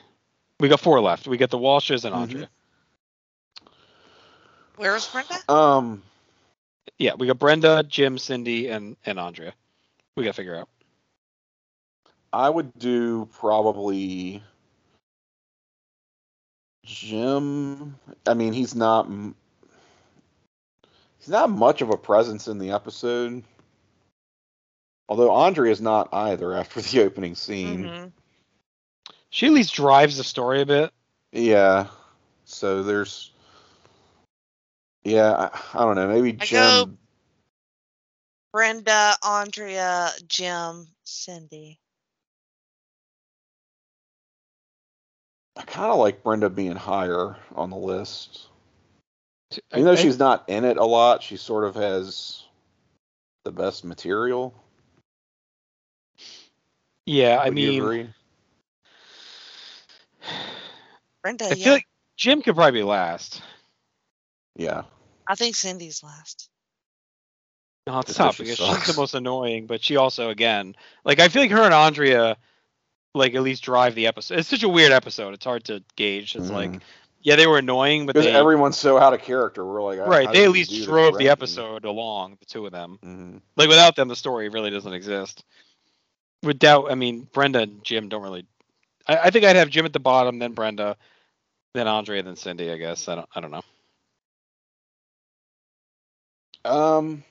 we 0.59 0.67
got 0.69 0.79
four 0.79 0.99
left. 1.01 1.27
We 1.27 1.37
got 1.37 1.49
the 1.49 1.57
Walshes 1.57 2.05
and 2.05 2.13
Mhm. 2.13 2.19
Andrea. 2.19 2.49
Where's 4.77 5.07
Brenda? 5.07 5.35
Um, 5.51 6.03
Yeah, 6.97 7.15
we 7.15 7.27
got 7.27 7.39
Brenda, 7.39 7.83
Jim, 7.83 8.17
Cindy, 8.17 8.67
and 8.69 8.95
and 9.05 9.19
Andrea. 9.19 9.53
We 10.15 10.23
got 10.23 10.29
to 10.31 10.33
figure 10.33 10.55
out. 10.55 10.69
I 12.31 12.49
would 12.49 12.77
do 12.77 13.27
probably 13.33 14.43
Jim. 16.85 17.95
I 18.25 18.33
mean, 18.33 18.53
he's 18.53 18.75
not 18.75 19.09
he's 21.17 21.29
not 21.29 21.49
much 21.49 21.81
of 21.81 21.89
a 21.89 21.97
presence 21.97 22.47
in 22.47 22.59
the 22.59 22.71
episode. 22.71 23.43
Although 25.09 25.31
Andre 25.31 25.71
is 25.71 25.81
not 25.81 26.09
either 26.13 26.53
after 26.53 26.81
the 26.81 27.03
opening 27.03 27.35
scene. 27.35 27.83
Mhm. 27.85 28.11
She 29.29 29.47
at 29.47 29.51
least 29.53 29.73
drives 29.73 30.17
the 30.17 30.23
story 30.23 30.61
a 30.61 30.65
bit. 30.65 30.93
Yeah. 31.31 31.87
So 32.45 32.83
there's. 32.83 33.31
Yeah, 35.03 35.31
I, 35.31 35.59
I 35.73 35.85
don't 35.85 35.95
know. 35.95 36.07
Maybe 36.07 36.37
I 36.39 36.45
Jim. 36.45 36.61
go- 36.61 36.97
Brenda, 38.53 39.15
Andrea, 39.21 40.11
Jim, 40.27 40.87
Cindy. 41.03 41.79
I 45.57 45.61
kind 45.63 45.91
of 45.91 45.99
like 45.99 46.23
Brenda 46.23 46.49
being 46.49 46.75
higher 46.75 47.37
on 47.55 47.69
the 47.69 47.77
list. 47.77 48.47
I- 49.53 49.59
Even 49.73 49.85
though 49.85 49.91
I- 49.93 49.95
she's 49.95 50.19
not 50.19 50.47
in 50.49 50.65
it 50.65 50.77
a 50.77 50.85
lot, 50.85 51.23
she 51.23 51.37
sort 51.37 51.63
of 51.63 51.75
has 51.75 52.43
the 53.43 53.51
best 53.51 53.83
material. 53.85 54.53
yeah, 57.05 57.37
I 57.39 57.49
Would 57.49 57.59
you 57.59 57.71
mean, 57.71 57.81
agree? 57.83 58.09
Brenda, 61.21 61.45
I 61.45 61.49
yeah. 61.53 61.63
feel 61.63 61.73
like 61.73 61.87
Jim 62.17 62.41
could 62.41 62.55
probably 62.55 62.79
be 62.79 62.83
last. 62.83 63.41
yeah. 64.55 64.83
I 65.27 65.35
think 65.35 65.55
Cindy's 65.55 66.03
last. 66.03 66.49
No, 67.87 67.99
it's 67.99 68.07
Just 68.07 68.17
tough 68.17 68.37
'cause 68.37 68.47
she 68.47 68.53
because 68.55 68.77
she's 68.85 68.95
the 68.95 68.99
most 68.99 69.13
annoying, 69.15 69.67
but 69.67 69.83
she 69.83 69.95
also, 69.95 70.29
again, 70.29 70.75
like 71.03 71.19
I 71.19 71.29
feel 71.29 71.43
like 71.43 71.51
her 71.51 71.63
and 71.63 71.73
Andrea, 71.73 72.37
like 73.15 73.33
at 73.33 73.41
least 73.41 73.63
drive 73.63 73.95
the 73.95 74.07
episode. 74.07 74.39
It's 74.39 74.49
such 74.49 74.63
a 74.63 74.69
weird 74.69 74.91
episode. 74.91 75.33
It's 75.33 75.45
hard 75.45 75.63
to 75.65 75.81
gauge. 75.95 76.35
It's 76.35 76.49
like, 76.49 76.69
Mhm. 76.71 76.81
yeah, 77.21 77.35
they 77.37 77.47
were 77.47 77.57
annoying, 77.57 78.05
but 78.05 78.15
they 78.15 78.31
everyone's 78.31 78.77
so 78.77 78.97
out 78.99 79.13
of 79.13 79.21
character. 79.21 79.65
We're 79.65 79.81
like, 79.81 79.99
right, 79.99 80.31
they 80.31 80.43
at 80.43 80.51
least 80.51 80.83
drove 80.83 81.17
the 81.17 81.29
episode 81.29 81.85
along, 81.85 82.37
the 82.39 82.45
two 82.45 82.65
of 82.65 82.71
them. 82.71 82.99
Mhm. 83.03 83.41
Like 83.55 83.69
without 83.69 83.95
them, 83.95 84.09
the 84.09 84.15
story 84.15 84.49
really 84.49 84.69
doesn't 84.69 84.93
exist. 84.93 85.43
Without, 86.43 86.91
I 86.91 86.95
mean, 86.95 87.27
Brenda 87.33 87.59
and 87.61 87.83
Jim 87.83 88.09
don't 88.09 88.21
really. 88.21 88.45
I, 89.07 89.17
I 89.17 89.29
think 89.29 89.45
I'd 89.45 89.55
have 89.55 89.69
Jim 89.69 89.85
at 89.85 89.93
the 89.93 89.99
bottom, 89.99 90.37
then 90.39 90.53
Brenda, 90.53 90.97
then 91.73 91.87
Andre, 91.87 92.21
then 92.21 92.35
Cindy. 92.35 92.69
I 92.71 92.77
guess 92.77 93.07
I 93.07 93.15
don't. 93.15 93.29
I 93.33 93.39
don't 93.39 93.51
know. 93.51 93.63
Um. 96.65 97.23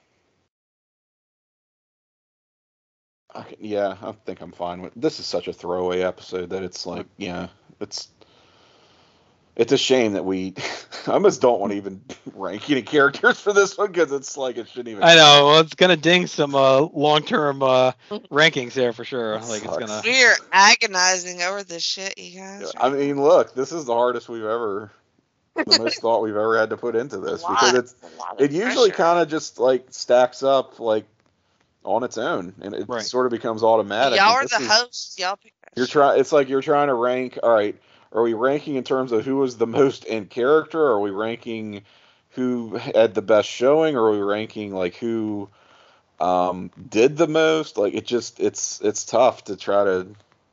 I 3.34 3.42
can- 3.42 3.56
yeah, 3.60 3.96
I 4.02 4.12
think 4.24 4.40
I'm 4.40 4.52
fine 4.52 4.80
with. 4.82 4.92
This 4.96 5.18
is 5.20 5.26
such 5.26 5.48
a 5.48 5.52
throwaway 5.52 6.02
episode 6.02 6.50
that 6.50 6.62
it's 6.62 6.86
like, 6.86 7.06
yeah, 7.16 7.48
it's. 7.80 8.08
It's 9.56 9.70
a 9.72 9.78
shame 9.78 10.14
that 10.14 10.24
we. 10.24 10.54
I 11.06 11.12
almost 11.12 11.40
don't 11.40 11.60
want 11.60 11.70
to 11.70 11.76
even 11.76 12.02
rank 12.34 12.68
any 12.70 12.82
characters 12.82 13.38
for 13.38 13.52
this 13.52 13.78
one 13.78 13.92
because 13.92 14.10
it's 14.10 14.36
like 14.36 14.56
it 14.56 14.68
shouldn't 14.68 14.88
even. 14.88 15.04
I 15.04 15.14
know. 15.14 15.46
Well, 15.46 15.60
it's 15.60 15.74
gonna 15.74 15.96
ding 15.96 16.26
some 16.26 16.56
uh, 16.56 16.80
long-term 16.92 17.62
uh, 17.62 17.92
rankings 18.32 18.72
there 18.72 18.92
for 18.92 19.04
sure. 19.04 19.38
That 19.38 19.48
Like 19.48 19.64
it's 19.64 19.76
gonna. 19.78 20.02
We're 20.04 20.34
agonizing 20.52 21.42
over 21.42 21.62
this 21.62 21.84
shit, 21.84 22.18
you 22.18 22.40
guys. 22.40 22.72
I 22.76 22.90
mean, 22.90 23.22
look, 23.22 23.54
this 23.54 23.70
is 23.70 23.84
the 23.84 23.94
hardest 23.94 24.28
we've 24.28 24.42
ever, 24.42 24.90
the 25.54 25.78
most 25.78 26.00
thought 26.00 26.20
we've 26.22 26.34
ever 26.34 26.58
had 26.58 26.70
to 26.70 26.76
put 26.76 26.96
into 26.96 27.18
this 27.18 27.44
because 27.44 27.74
it's 27.74 27.94
a 28.02 28.18
lot 28.18 28.32
of 28.34 28.40
it 28.40 28.50
usually 28.50 28.90
kind 28.90 29.20
of 29.20 29.28
just 29.28 29.60
like 29.60 29.86
stacks 29.90 30.42
up 30.42 30.80
like 30.80 31.04
on 31.84 32.02
its 32.02 32.18
own 32.18 32.54
and 32.60 32.74
it 32.74 32.88
Right. 32.88 33.02
sort 33.02 33.26
of 33.26 33.30
becomes 33.30 33.62
automatic. 33.62 34.18
Y'all 34.18 34.32
are 34.32 34.46
the 34.46 34.56
is- 34.60 34.68
hosts. 34.68 35.18
Y'all 35.18 35.36
pick. 35.36 35.52
You're 35.76 35.86
trying. 35.86 36.20
It's 36.20 36.32
like 36.32 36.48
you're 36.48 36.62
trying 36.62 36.88
to 36.88 36.94
rank. 36.94 37.38
All 37.42 37.50
right, 37.50 37.76
are 38.12 38.22
we 38.22 38.32
ranking 38.34 38.76
in 38.76 38.84
terms 38.84 39.10
of 39.12 39.24
who 39.24 39.36
was 39.36 39.56
the 39.56 39.66
most 39.66 40.04
in 40.04 40.26
character? 40.26 40.80
Or 40.80 40.92
are 40.92 41.00
we 41.00 41.10
ranking 41.10 41.82
who 42.30 42.76
had 42.76 43.14
the 43.14 43.22
best 43.22 43.48
showing? 43.48 43.96
Or 43.96 44.06
are 44.08 44.12
we 44.12 44.20
ranking 44.20 44.72
like 44.74 44.94
who 44.96 45.48
um, 46.20 46.70
did 46.88 47.16
the 47.16 47.26
most? 47.26 47.76
Like 47.76 47.92
it 47.94 48.06
just 48.06 48.38
it's 48.40 48.80
it's 48.82 49.04
tough 49.04 49.44
to 49.44 49.56
try 49.56 49.82
to 49.84 50.06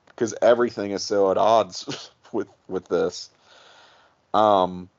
because 0.08 0.34
everything 0.42 0.92
is 0.92 1.04
so 1.04 1.30
at 1.30 1.38
odds 1.38 2.10
with 2.32 2.48
with 2.68 2.88
this. 2.88 3.30
Um, 4.34 4.90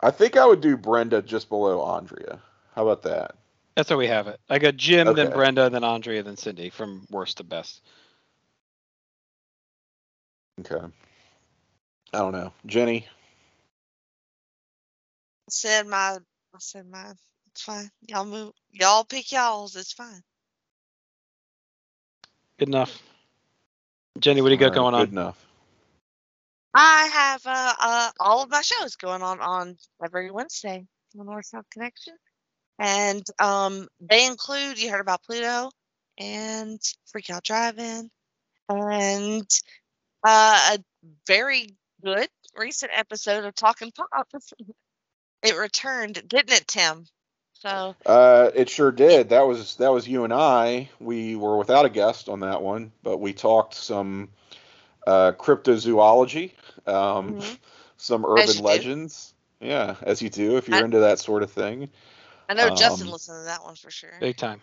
I 0.00 0.10
think 0.10 0.36
I 0.36 0.44
would 0.46 0.60
do 0.60 0.76
Brenda 0.76 1.22
just 1.22 1.48
below 1.48 1.82
Andrea. 1.82 2.40
How 2.76 2.86
about 2.86 3.02
that? 3.04 3.34
That's 3.74 3.88
how 3.88 3.96
we 3.96 4.06
have 4.06 4.26
it. 4.28 4.38
I 4.50 4.58
got 4.58 4.76
Jim, 4.76 5.14
then 5.14 5.30
Brenda, 5.30 5.70
then 5.70 5.82
Andrea, 5.82 6.22
then 6.22 6.36
Cindy 6.36 6.70
from 6.70 7.06
worst 7.10 7.38
to 7.38 7.44
best. 7.44 7.82
Okay. 10.60 10.86
I 12.12 12.18
don't 12.18 12.32
know, 12.32 12.52
Jenny. 12.66 13.06
I 15.48 15.50
said 15.50 15.86
my 15.86 16.18
I 16.18 16.58
said 16.58 16.88
mine. 16.90 17.14
It's 17.52 17.62
fine. 17.62 17.90
Y'all 18.06 18.24
move 18.26 18.52
y'all 18.72 19.04
pick 19.04 19.32
y'all's, 19.32 19.74
it's 19.74 19.92
fine. 19.92 20.22
Good 22.58 22.68
enough. 22.68 23.02
Jenny, 24.18 24.40
what 24.40 24.48
do 24.48 24.54
you 24.54 24.58
got 24.58 24.66
All 24.66 24.70
right, 24.70 24.76
going 24.76 24.94
on? 24.94 25.00
Good 25.02 25.12
enough. 25.12 25.46
I 26.74 27.08
have 27.12 27.46
uh, 27.46 27.74
uh 27.80 28.10
all 28.20 28.42
of 28.42 28.50
my 28.50 28.60
shows 28.60 28.96
going 28.96 29.22
on 29.22 29.40
on 29.40 29.76
every 30.04 30.30
Wednesday 30.30 30.86
on 31.14 31.24
the 31.26 31.30
North 31.30 31.46
South 31.46 31.68
Connection. 31.70 32.14
And 32.78 33.24
um 33.38 33.88
they 34.00 34.26
include 34.26 34.80
you 34.80 34.90
heard 34.90 35.00
about 35.00 35.22
Pluto 35.22 35.70
and 36.18 36.80
Freak 37.06 37.30
Out 37.30 37.44
Drive-In 37.44 38.10
and 38.68 39.48
uh, 40.26 40.76
a 40.76 40.78
very 41.26 41.76
good 42.02 42.28
recent 42.56 42.90
episode 42.94 43.44
of 43.44 43.54
Talking 43.54 43.92
Pop. 43.92 44.28
It 45.42 45.56
returned, 45.56 46.22
didn't 46.26 46.52
it, 46.52 46.66
Tim? 46.66 47.04
So 47.54 47.94
Uh, 48.04 48.50
it 48.54 48.68
sure 48.68 48.90
did. 48.92 49.28
That 49.30 49.46
was 49.46 49.76
that 49.76 49.92
was 49.92 50.06
you 50.08 50.24
and 50.24 50.32
I. 50.32 50.90
We 51.00 51.36
were 51.36 51.56
without 51.56 51.84
a 51.84 51.90
guest 51.90 52.28
on 52.28 52.40
that 52.40 52.60
one, 52.62 52.92
but 53.02 53.18
we 53.18 53.32
talked 53.32 53.74
some 53.74 54.30
uh, 55.06 55.32
cryptozoology, 55.32 56.52
um, 56.86 57.36
Mhm. 57.40 57.58
some 57.96 58.26
urban 58.26 58.48
you 58.48 58.54
do. 58.54 58.62
legends. 58.62 59.32
Yeah, 59.60 59.94
as 60.02 60.20
you 60.20 60.28
do 60.28 60.56
if 60.56 60.68
you're 60.68 60.78
I- 60.78 60.84
into 60.84 61.00
that 61.00 61.18
sort 61.20 61.42
of 61.42 61.52
thing. 61.52 61.88
I 62.48 62.54
know 62.54 62.70
Justin 62.70 63.08
Um, 63.08 63.12
listened 63.12 63.40
to 63.40 63.44
that 63.44 63.62
one 63.64 63.74
for 63.74 63.90
sure. 63.90 64.12
Big 64.20 64.36
time. 64.36 64.62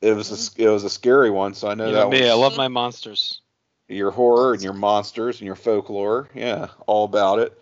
It 0.00 0.12
was 0.14 0.30
a, 0.30 0.34
s- 0.34 0.54
it 0.56 0.68
was 0.68 0.84
a 0.84 0.90
scary 0.90 1.30
one, 1.30 1.54
so 1.54 1.68
I 1.68 1.74
know 1.74 1.88
You 1.88 1.92
that 1.92 2.08
know 2.08 2.10
me, 2.10 2.28
I 2.28 2.34
love 2.34 2.56
my 2.56 2.68
monsters. 2.68 3.40
your 3.88 4.10
horror 4.10 4.54
and 4.54 4.62
your 4.62 4.72
monsters 4.74 5.40
and 5.40 5.46
your 5.46 5.56
folklore. 5.56 6.28
Yeah, 6.34 6.68
all 6.86 7.04
about 7.04 7.38
it. 7.40 7.60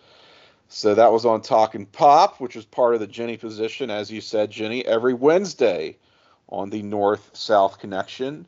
So 0.69 0.95
that 0.95 1.11
was 1.11 1.25
on 1.25 1.41
Talking 1.41 1.85
Pop, 1.85 2.39
which 2.39 2.55
is 2.55 2.65
part 2.65 2.93
of 2.93 2.99
the 2.99 3.07
Jenny 3.07 3.37
position, 3.37 3.89
as 3.89 4.11
you 4.11 4.21
said, 4.21 4.51
Jenny, 4.51 4.85
every 4.85 5.13
Wednesday 5.13 5.97
on 6.49 6.69
the 6.69 6.81
North 6.81 7.29
South 7.33 7.79
Connection. 7.79 8.45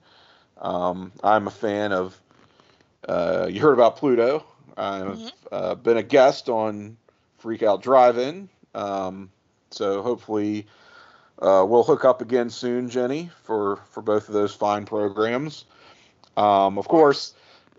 Um, 0.60 1.12
I'm 1.24 1.48
a 1.48 1.52
fan 1.52 1.92
of. 1.94 2.20
Uh, 3.08 3.48
you 3.50 3.62
heard 3.62 3.74
about 3.74 3.98
Pluto. 3.98 4.44
I've 4.78 5.20
Mhm. 5.20 5.32
uh, 5.52 5.76
been 5.76 5.98
a 5.98 6.04
guest 6.04 6.50
on 6.50 6.98
Freak 7.38 7.64
Out 7.64 7.82
Drive-In. 7.82 8.50
Um, 8.76 9.32
so 9.72 10.02
hopefully 10.02 10.68
uh, 11.42 11.66
we'll 11.68 11.84
hook 11.84 12.06
up 12.06 12.22
again 12.22 12.50
soon, 12.50 12.90
Jenny, 12.90 13.30
for 13.44 13.78
for 13.90 14.02
both 14.02 14.28
of 14.28 14.34
those 14.34 14.54
fine 14.54 14.86
programs. 14.86 15.66
Um, 16.38 16.78
of 16.78 16.88
course, 16.88 17.34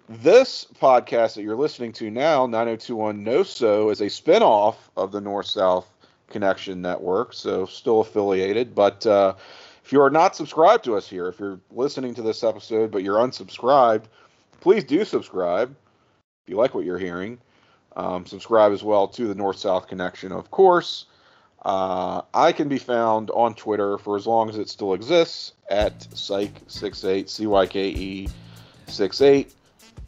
this 0.08 0.66
podcast 0.80 1.34
that 1.34 1.42
you're 1.42 1.56
listening 1.56 1.92
to 1.94 2.10
now, 2.10 2.46
9021NoSo, 2.46 3.92
is 3.92 4.00
a 4.00 4.06
spinoff 4.06 4.76
of 4.96 5.12
the 5.12 5.20
North 5.20 5.46
South 5.46 5.86
Connection 6.28 6.82
Network, 6.82 7.32
so 7.32 7.66
still 7.66 8.00
affiliated. 8.00 8.74
But 8.74 9.06
uh, 9.06 9.34
if 9.84 9.92
you 9.92 10.00
are 10.00 10.10
not 10.10 10.34
subscribed 10.34 10.84
to 10.84 10.96
us 10.96 11.08
here, 11.08 11.28
if 11.28 11.38
you're 11.38 11.60
listening 11.70 12.14
to 12.14 12.22
this 12.22 12.42
episode 12.42 12.90
but 12.90 13.02
you're 13.02 13.18
unsubscribed, 13.18 14.04
please 14.60 14.84
do 14.84 15.04
subscribe 15.04 15.74
if 16.44 16.50
you 16.50 16.56
like 16.56 16.74
what 16.74 16.84
you're 16.84 16.98
hearing. 16.98 17.38
Um, 17.96 18.24
subscribe 18.24 18.72
as 18.72 18.82
well 18.82 19.08
to 19.08 19.26
the 19.26 19.34
North 19.34 19.58
South 19.58 19.88
Connection, 19.88 20.32
of 20.32 20.50
course. 20.50 21.06
Uh, 21.62 22.22
I 22.32 22.52
can 22.52 22.68
be 22.68 22.78
found 22.78 23.30
on 23.30 23.54
Twitter 23.54 23.98
for 23.98 24.16
as 24.16 24.26
long 24.26 24.48
as 24.48 24.56
it 24.56 24.68
still 24.68 24.94
exists 24.94 25.52
at 25.68 25.98
Cyke68, 25.98 27.28
C 27.28 27.46
Y 27.46 27.66
K 27.66 27.88
E 27.88 28.28
68. 28.86 29.54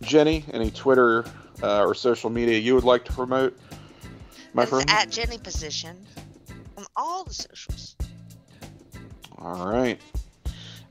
Jenny, 0.00 0.44
any 0.52 0.70
Twitter 0.70 1.24
uh, 1.62 1.84
or 1.84 1.94
social 1.94 2.30
media 2.30 2.58
you 2.58 2.74
would 2.74 2.84
like 2.84 3.04
to 3.04 3.12
promote? 3.12 3.58
My 4.54 4.62
it's 4.62 4.70
friend? 4.70 4.90
at 4.90 5.10
Jenny 5.10 5.38
Position 5.38 5.96
on 6.76 6.86
all 6.96 7.24
the 7.24 7.34
socials. 7.34 7.96
All 9.38 9.66
right. 9.66 10.00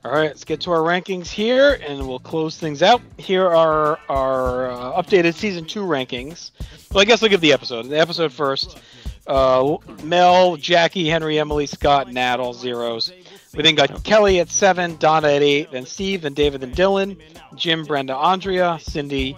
All 0.03 0.11
right, 0.11 0.27
let's 0.29 0.43
get 0.45 0.61
to 0.61 0.71
our 0.71 0.79
rankings 0.79 1.27
here, 1.27 1.79
and 1.87 2.07
we'll 2.07 2.17
close 2.17 2.57
things 2.57 2.81
out. 2.81 3.01
Here 3.17 3.45
are 3.45 3.99
our 4.09 4.71
uh, 4.71 5.01
updated 5.01 5.35
season 5.35 5.65
two 5.65 5.81
rankings. 5.81 6.49
Well, 6.91 7.01
I 7.01 7.05
guess 7.05 7.21
I'll 7.21 7.29
give 7.29 7.41
the 7.41 7.53
episode. 7.53 7.83
The 7.87 7.99
episode 7.99 8.33
first. 8.33 8.79
Uh, 9.31 9.77
Mel, 10.03 10.57
Jackie, 10.57 11.07
Henry, 11.07 11.39
Emily, 11.39 11.65
Scott, 11.65 12.11
Nat, 12.11 12.41
all 12.41 12.53
zeros. 12.53 13.13
We 13.55 13.63
then 13.63 13.75
got 13.75 14.03
Kelly 14.03 14.41
at 14.41 14.49
seven, 14.49 14.97
Donna 14.97 15.29
at 15.29 15.41
eight, 15.41 15.71
then 15.71 15.85
Steve, 15.85 16.23
then 16.23 16.33
David, 16.33 16.59
then 16.59 16.73
Dylan, 16.73 17.17
Jim, 17.55 17.85
Brenda, 17.85 18.13
Andrea, 18.13 18.77
Cindy, 18.81 19.37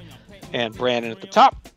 and 0.52 0.74
Brandon 0.76 1.12
at 1.12 1.22
the 1.22 1.28
top. 1.28 1.70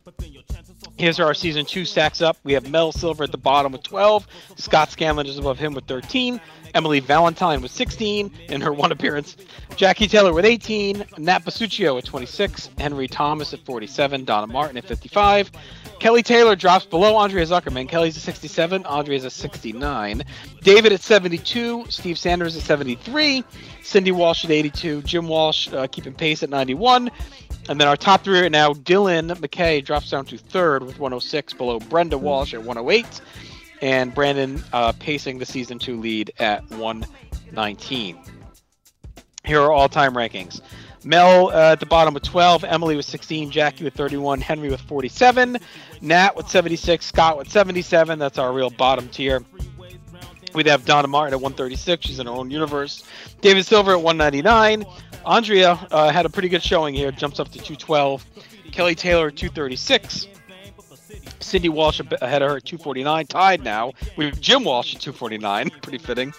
Here's 0.97 1.19
our 1.19 1.35
season 1.35 1.63
two 1.63 1.85
stacks 1.85 2.19
up. 2.19 2.37
We 2.43 2.53
have 2.53 2.67
Mel 2.71 2.91
Silver 2.91 3.23
at 3.23 3.31
the 3.31 3.37
bottom 3.37 3.71
with 3.71 3.83
12. 3.83 4.25
Scott 4.55 4.89
Scanlon 4.89 5.27
is 5.27 5.37
above 5.37 5.59
him 5.59 5.75
with 5.75 5.85
13. 5.85 6.41
Emily 6.73 6.99
Valentine 6.99 7.61
with 7.61 7.71
16 7.71 8.31
in 8.49 8.61
her 8.61 8.73
one 8.73 8.91
appearance. 8.91 9.37
Jackie 9.75 10.07
Taylor 10.07 10.33
with 10.33 10.43
18. 10.43 11.05
Nat 11.19 11.45
Bussichio 11.45 11.99
at 11.99 12.05
26. 12.05 12.71
Henry 12.79 13.07
Thomas 13.07 13.53
at 13.53 13.59
47. 13.59 14.25
Donna 14.25 14.47
Martin 14.47 14.77
at 14.77 14.85
55. 14.85 15.51
Kelly 15.99 16.21
Taylor 16.21 16.55
drops 16.55 16.85
below 16.85 17.17
Andrea 17.17 17.45
Zuckerman. 17.45 17.89
Kelly's 17.89 18.17
at 18.17 18.23
67. 18.23 18.85
Andrea's 18.85 19.25
at 19.25 19.31
69. 19.31 20.23
David 20.61 20.91
at 20.91 21.01
72. 21.01 21.85
Steve 21.89 22.17
Sanders 22.17 22.55
at 22.55 22.61
73. 22.61 23.43
Cindy 23.83 24.11
Walsh 24.11 24.45
at 24.45 24.51
82. 24.51 25.01
Jim 25.01 25.27
Walsh 25.27 25.71
uh, 25.73 25.87
keeping 25.87 26.13
pace 26.13 26.43
at 26.43 26.49
91. 26.49 27.09
And 27.69 27.81
then 27.81 27.87
our 27.87 27.97
top 27.97 28.23
three 28.23 28.39
right 28.41 28.51
now, 28.51 28.73
Dylan 28.73 29.31
McKay 29.37 29.83
drops 29.83 30.09
down 30.09 30.25
to 30.25 30.37
third 30.37 30.83
with 30.83 30.99
106, 30.99 31.53
below 31.53 31.79
Brenda 31.79 32.17
Walsh 32.17 32.53
at 32.53 32.63
108, 32.63 33.21
and 33.81 34.13
Brandon 34.13 34.63
uh, 34.71 34.93
pacing 34.93 35.39
the 35.39 35.45
season 35.45 35.77
two 35.77 35.99
lead 35.99 36.31
at 36.39 36.67
119. 36.69 38.17
Here 39.43 39.61
are 39.61 39.71
all-time 39.71 40.13
rankings. 40.13 40.61
Mel 41.07 41.49
uh, 41.49 41.71
at 41.71 41.79
the 41.79 41.85
bottom 41.85 42.13
with 42.13 42.23
12, 42.23 42.63
Emily 42.63 42.95
with 42.95 43.05
16, 43.05 43.49
Jackie 43.49 43.83
with 43.83 43.93
31, 43.93 44.41
Henry 44.41 44.69
with 44.69 44.81
47, 44.81 45.57
Nat 46.01 46.35
with 46.35 46.49
76, 46.49 47.05
Scott 47.05 47.37
with 47.37 47.49
77. 47.49 48.19
That's 48.19 48.37
our 48.37 48.51
real 48.51 48.69
bottom 48.69 49.07
tier. 49.07 49.43
We'd 50.53 50.65
have 50.67 50.85
Donna 50.85 51.07
Martin 51.07 51.33
at 51.33 51.41
136. 51.41 52.05
She's 52.05 52.19
in 52.19 52.27
her 52.27 52.33
own 52.33 52.49
universe. 52.49 53.03
David 53.41 53.65
Silver 53.65 53.91
at 53.91 54.01
199. 54.01 54.85
Andrea 55.25 55.71
uh, 55.91 56.11
had 56.11 56.25
a 56.25 56.29
pretty 56.29 56.49
good 56.49 56.63
showing 56.63 56.95
here. 56.95 57.11
Jumps 57.11 57.39
up 57.39 57.49
to 57.49 57.59
212. 57.59 58.25
Kelly 58.71 58.95
Taylor 58.95 59.29
236. 59.29 60.27
Cindy 61.39 61.69
Walsh 61.69 61.99
ahead 62.21 62.41
of 62.41 62.49
her 62.49 62.57
at 62.57 62.65
249. 62.65 63.27
Tied 63.27 63.63
now. 63.63 63.93
We 64.15 64.25
have 64.25 64.39
Jim 64.41 64.63
Walsh 64.63 64.95
at 64.95 65.01
249. 65.01 65.69
Pretty 65.81 65.97
fitting. 65.97 66.33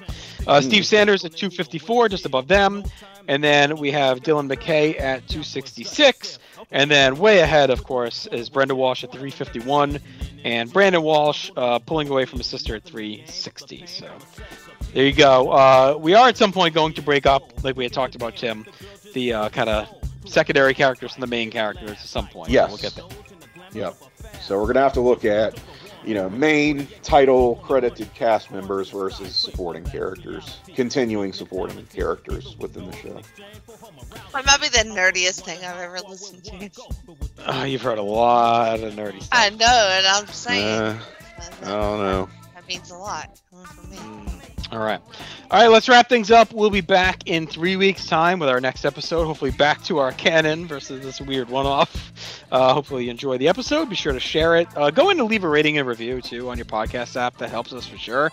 Uh, 0.47 0.61
Steve 0.61 0.87
Sanders 0.87 1.25
at 1.25 1.33
254, 1.33 2.09
just 2.09 2.27
above 2.27 2.49
them. 2.49 2.85
And 3.29 3.45
then 3.45 3.77
we 3.77 3.91
have 3.91 4.21
Dylan 4.21 4.51
McKay 4.53 4.99
at 4.99 5.27
266. 5.29 6.39
And 6.71 6.91
then 6.91 7.19
way 7.19 7.41
ahead, 7.41 7.71
of 7.71 7.85
course, 7.85 8.27
is 8.27 8.49
Brenda 8.49 8.75
Walsh 8.75 9.05
at 9.05 9.13
351. 9.13 9.99
And 10.45 10.73
Brandon 10.73 11.03
Walsh 11.03 11.51
uh, 11.57 11.79
pulling 11.79 12.09
away 12.09 12.25
from 12.25 12.39
his 12.39 12.47
sister 12.47 12.75
at 12.77 12.85
360. 12.85 13.87
So 13.87 14.09
there 14.95 15.05
you 15.05 15.13
go. 15.13 15.51
Uh, 15.51 15.99
we 16.01 16.15
are 16.15 16.29
at 16.29 16.37
some 16.37 16.53
point 16.53 16.75
going 16.75 16.95
to 16.95 17.03
break 17.03 17.27
up, 17.27 17.65
like 17.65 17.77
we 17.77 17.85
had 17.85 17.93
talked 17.93 18.15
about, 18.15 18.37
Tim, 18.37 18.65
the 19.13 19.33
uh, 19.35 19.49
kind 19.51 19.69
of 19.69 19.89
secondary 20.25 20.75
characters 20.75 21.13
from 21.13 21.21
the 21.21 21.27
main 21.27 21.51
characters 21.51 21.91
at 21.91 21.99
some 21.99 22.29
point. 22.29 22.51
Yes. 22.51 22.69
We'll 22.69 22.79
get 22.79 22.95
there. 22.95 23.05
Yep. 23.73 23.97
So 24.41 24.59
we're 24.61 24.67
gonna 24.69 24.81
have 24.81 24.93
to 24.95 25.01
look 25.01 25.25
at, 25.25 25.61
you 26.05 26.15
know, 26.15 26.31
main 26.31 26.87
title 27.03 27.57
credited 27.57 28.13
cast 28.15 28.51
members 28.51 28.91
versus 28.91 29.35
supporting 29.35 29.85
characters, 29.85 30.59
continuing 30.75 31.33
supporting 31.33 31.85
characters 31.87 32.57
within 32.59 32.91
the 32.91 32.97
show. 32.97 33.21
That 34.33 34.47
might 34.47 34.61
be 34.61 34.69
the 34.69 34.85
nerdiest 34.89 35.43
thing 35.45 35.59
I've 35.65 35.79
ever 35.79 36.01
listened 36.09 36.45
to. 36.45 36.71
Oh, 37.47 37.65
you've 37.65 37.83
heard 37.83 37.99
a 37.99 38.03
lot 38.03 38.81
of 38.81 38.95
nerdy 38.95 39.23
stuff. 39.23 39.29
I 39.33 39.51
know, 39.51 39.89
and 39.93 40.07
I'm 40.07 40.27
saying 40.29 40.65
Uh, 40.83 40.99
I 41.63 41.67
don't 41.67 41.99
know. 41.99 42.29
that 42.55 42.67
means 42.69 42.91
a 42.91 42.97
lot 42.97 43.41
coming 43.51 43.67
from 43.67 43.91
me. 44.27 44.28
All 44.71 44.79
right. 44.79 45.01
All 45.51 45.61
right, 45.63 45.69
let's 45.69 45.89
wrap 45.89 46.11
things 46.11 46.31
up. 46.31 46.53
We'll 46.53 46.69
be 46.69 46.83
back 46.83 47.23
in 47.27 47.47
three 47.47 47.77
weeks' 47.77 48.07
time 48.07 48.39
with 48.39 48.51
our 48.51 48.61
next 48.61 48.85
episode. 48.85 49.25
Hopefully, 49.25 49.51
back 49.51 49.83
to 49.85 49.99
our 49.99 50.13
canon 50.13 50.67
versus 50.67 51.03
this 51.03 51.23
weird 51.23 51.49
one 51.49 51.65
off. 51.65 52.13
Uh, 52.53 52.75
hopefully, 52.75 53.05
you 53.05 53.11
enjoy 53.11 53.39
the 53.39 53.49
episode. 53.49 53.89
Be 53.89 53.97
sure 53.97 54.13
to 54.13 54.21
share 54.21 54.57
it. 54.57 54.69
Uh, 54.77 54.91
go 54.91 55.09
in 55.09 55.17
to 55.17 55.25
leave 55.25 55.45
a 55.45 55.49
rating 55.49 55.79
and 55.79 55.89
review, 55.89 56.21
too, 56.21 56.51
on 56.51 56.59
your 56.59 56.67
podcast 56.67 57.17
app. 57.17 57.39
That 57.39 57.49
helps 57.49 57.73
us 57.73 57.87
for 57.87 57.97
sure. 57.97 58.31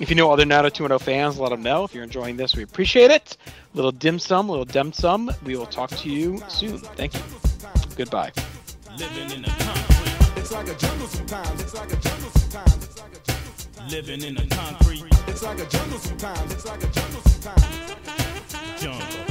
If 0.00 0.08
you 0.08 0.16
know 0.16 0.30
other 0.30 0.46
90210 0.46 0.98
fans, 1.04 1.38
let 1.38 1.50
them 1.50 1.62
know. 1.62 1.84
If 1.84 1.94
you're 1.94 2.04
enjoying 2.04 2.38
this, 2.38 2.56
we 2.56 2.62
appreciate 2.62 3.10
it. 3.10 3.36
Little 3.74 3.92
dim 3.92 4.18
sum, 4.18 4.48
little 4.48 4.64
dim 4.64 4.94
sum. 4.94 5.30
We 5.44 5.56
will 5.56 5.66
talk 5.66 5.90
to 5.90 6.08
you 6.08 6.42
soon. 6.48 6.78
Thank 6.78 7.14
you. 7.14 7.20
Goodbye. 7.96 8.32
Living 8.98 9.30
in 9.30 9.42
the 9.42 9.48
concrete. 9.48 10.38
It's 10.38 10.52
like 10.52 10.68
a 10.68 10.74
jungle 10.74 11.06
sometimes. 11.06 11.60
It's 11.60 11.74
like 11.74 11.92
a 11.92 11.96
jungle 11.96 12.30
sometimes. 12.30 12.84
It's 12.84 12.98
like 12.98 13.12
a 13.12 13.20
jungle 13.26 13.52
sometimes. 13.56 13.92
Living 13.92 14.22
in 14.22 14.34
the 14.36 14.54
concrete 14.54 15.15
It's 15.36 15.44
like 15.44 15.60
a 15.60 15.66
jungle 15.66 15.98
sometimes. 15.98 16.50
It's 16.54 16.64
like 16.64 16.82
a 16.82 16.86
jungle 16.86 17.20
sometimes. 17.20 18.80
jungle. 18.80 19.25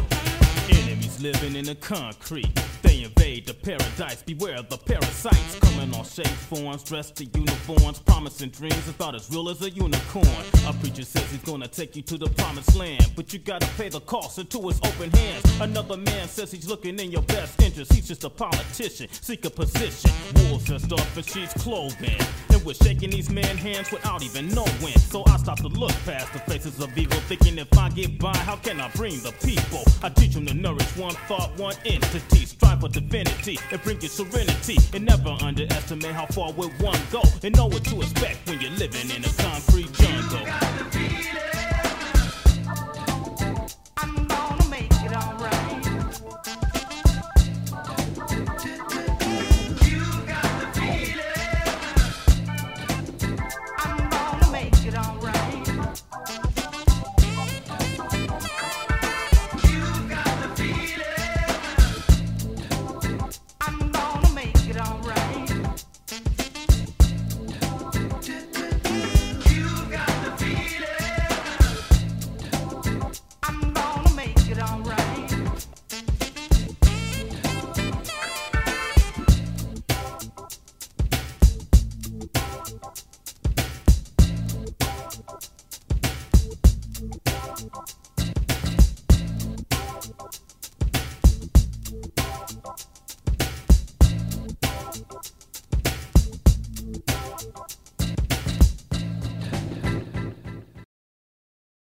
Living 1.21 1.55
in 1.55 1.65
the 1.65 1.75
concrete. 1.75 2.53
They 2.81 3.03
invade 3.03 3.47
the 3.47 3.53
paradise. 3.53 4.21
Beware 4.21 4.57
of 4.57 4.69
the 4.69 4.77
parasites 4.77 5.59
coming 5.59 5.93
on 5.95 6.03
shaped 6.03 6.29
forms, 6.29 6.83
dressed 6.83 7.15
to 7.15 7.25
uniforms, 7.25 7.99
promising 7.99 8.49
dreams 8.49 8.87
about 8.89 9.15
as 9.15 9.29
real 9.31 9.49
as 9.49 9.61
a 9.61 9.69
unicorn. 9.69 10.27
A 10.67 10.73
preacher 10.73 11.03
says 11.03 11.23
he's 11.31 11.41
gonna 11.41 11.67
take 11.67 11.95
you 11.95 12.01
to 12.03 12.17
the 12.17 12.29
promised 12.31 12.75
land, 12.75 13.11
but 13.15 13.31
you 13.33 13.39
gotta 13.39 13.67
pay 13.77 13.89
the 13.89 14.01
cost 14.01 14.39
into 14.39 14.61
his 14.67 14.77
open 14.83 15.09
hands. 15.11 15.61
Another 15.61 15.97
man 15.97 16.27
says 16.27 16.51
he's 16.51 16.67
looking 16.67 16.99
in 16.99 17.11
your 17.11 17.23
best 17.23 17.61
interest. 17.61 17.93
He's 17.93 18.07
just 18.07 18.23
a 18.23 18.29
politician, 18.29 19.07
seek 19.09 19.45
a 19.45 19.49
position. 19.49 20.11
Wolves 20.35 20.65
dressed 20.65 20.91
up 20.91 21.17
in 21.17 21.23
sheep's 21.23 21.53
clothing, 21.53 22.19
and 22.49 22.65
we're 22.65 22.73
shaking 22.73 23.09
these 23.09 23.29
men 23.29 23.57
hands 23.57 23.91
without 23.91 24.21
even 24.21 24.49
knowing. 24.49 24.97
So 24.99 25.23
I 25.27 25.37
stop 25.37 25.57
to 25.59 25.69
look 25.69 25.93
past 26.05 26.33
the 26.33 26.39
faces 26.39 26.79
of 26.79 26.95
evil, 26.97 27.19
thinking 27.21 27.57
if 27.57 27.75
I 27.77 27.89
get 27.89 28.19
by, 28.19 28.35
how 28.37 28.57
can 28.57 28.81
I 28.81 28.89
bring 28.89 29.21
the 29.21 29.31
people? 29.43 29.83
I 30.03 30.09
teach 30.09 30.33
them 30.33 30.45
to 30.47 30.53
nourish 30.53 30.95
one 31.05 31.13
thought, 31.27 31.55
one 31.57 31.75
entity, 31.85 32.45
strive 32.45 32.79
for 32.79 32.89
divinity, 32.89 33.59
and 33.71 33.79
bring 33.83 34.01
you 34.01 34.07
serenity, 34.07 34.77
and 34.93 35.05
never 35.05 35.37
underestimate 35.41 36.11
how 36.11 36.25
far 36.25 36.51
will 36.53 36.71
one 36.79 36.99
go, 37.11 37.21
and 37.43 37.55
know 37.55 37.67
what 37.67 37.83
to 37.85 38.01
expect 38.01 38.49
when 38.49 38.59
you're 38.59 38.71
living 38.71 39.11
in 39.11 39.23
a 39.23 39.29
concrete 39.37 39.91
jungle. 39.93 40.64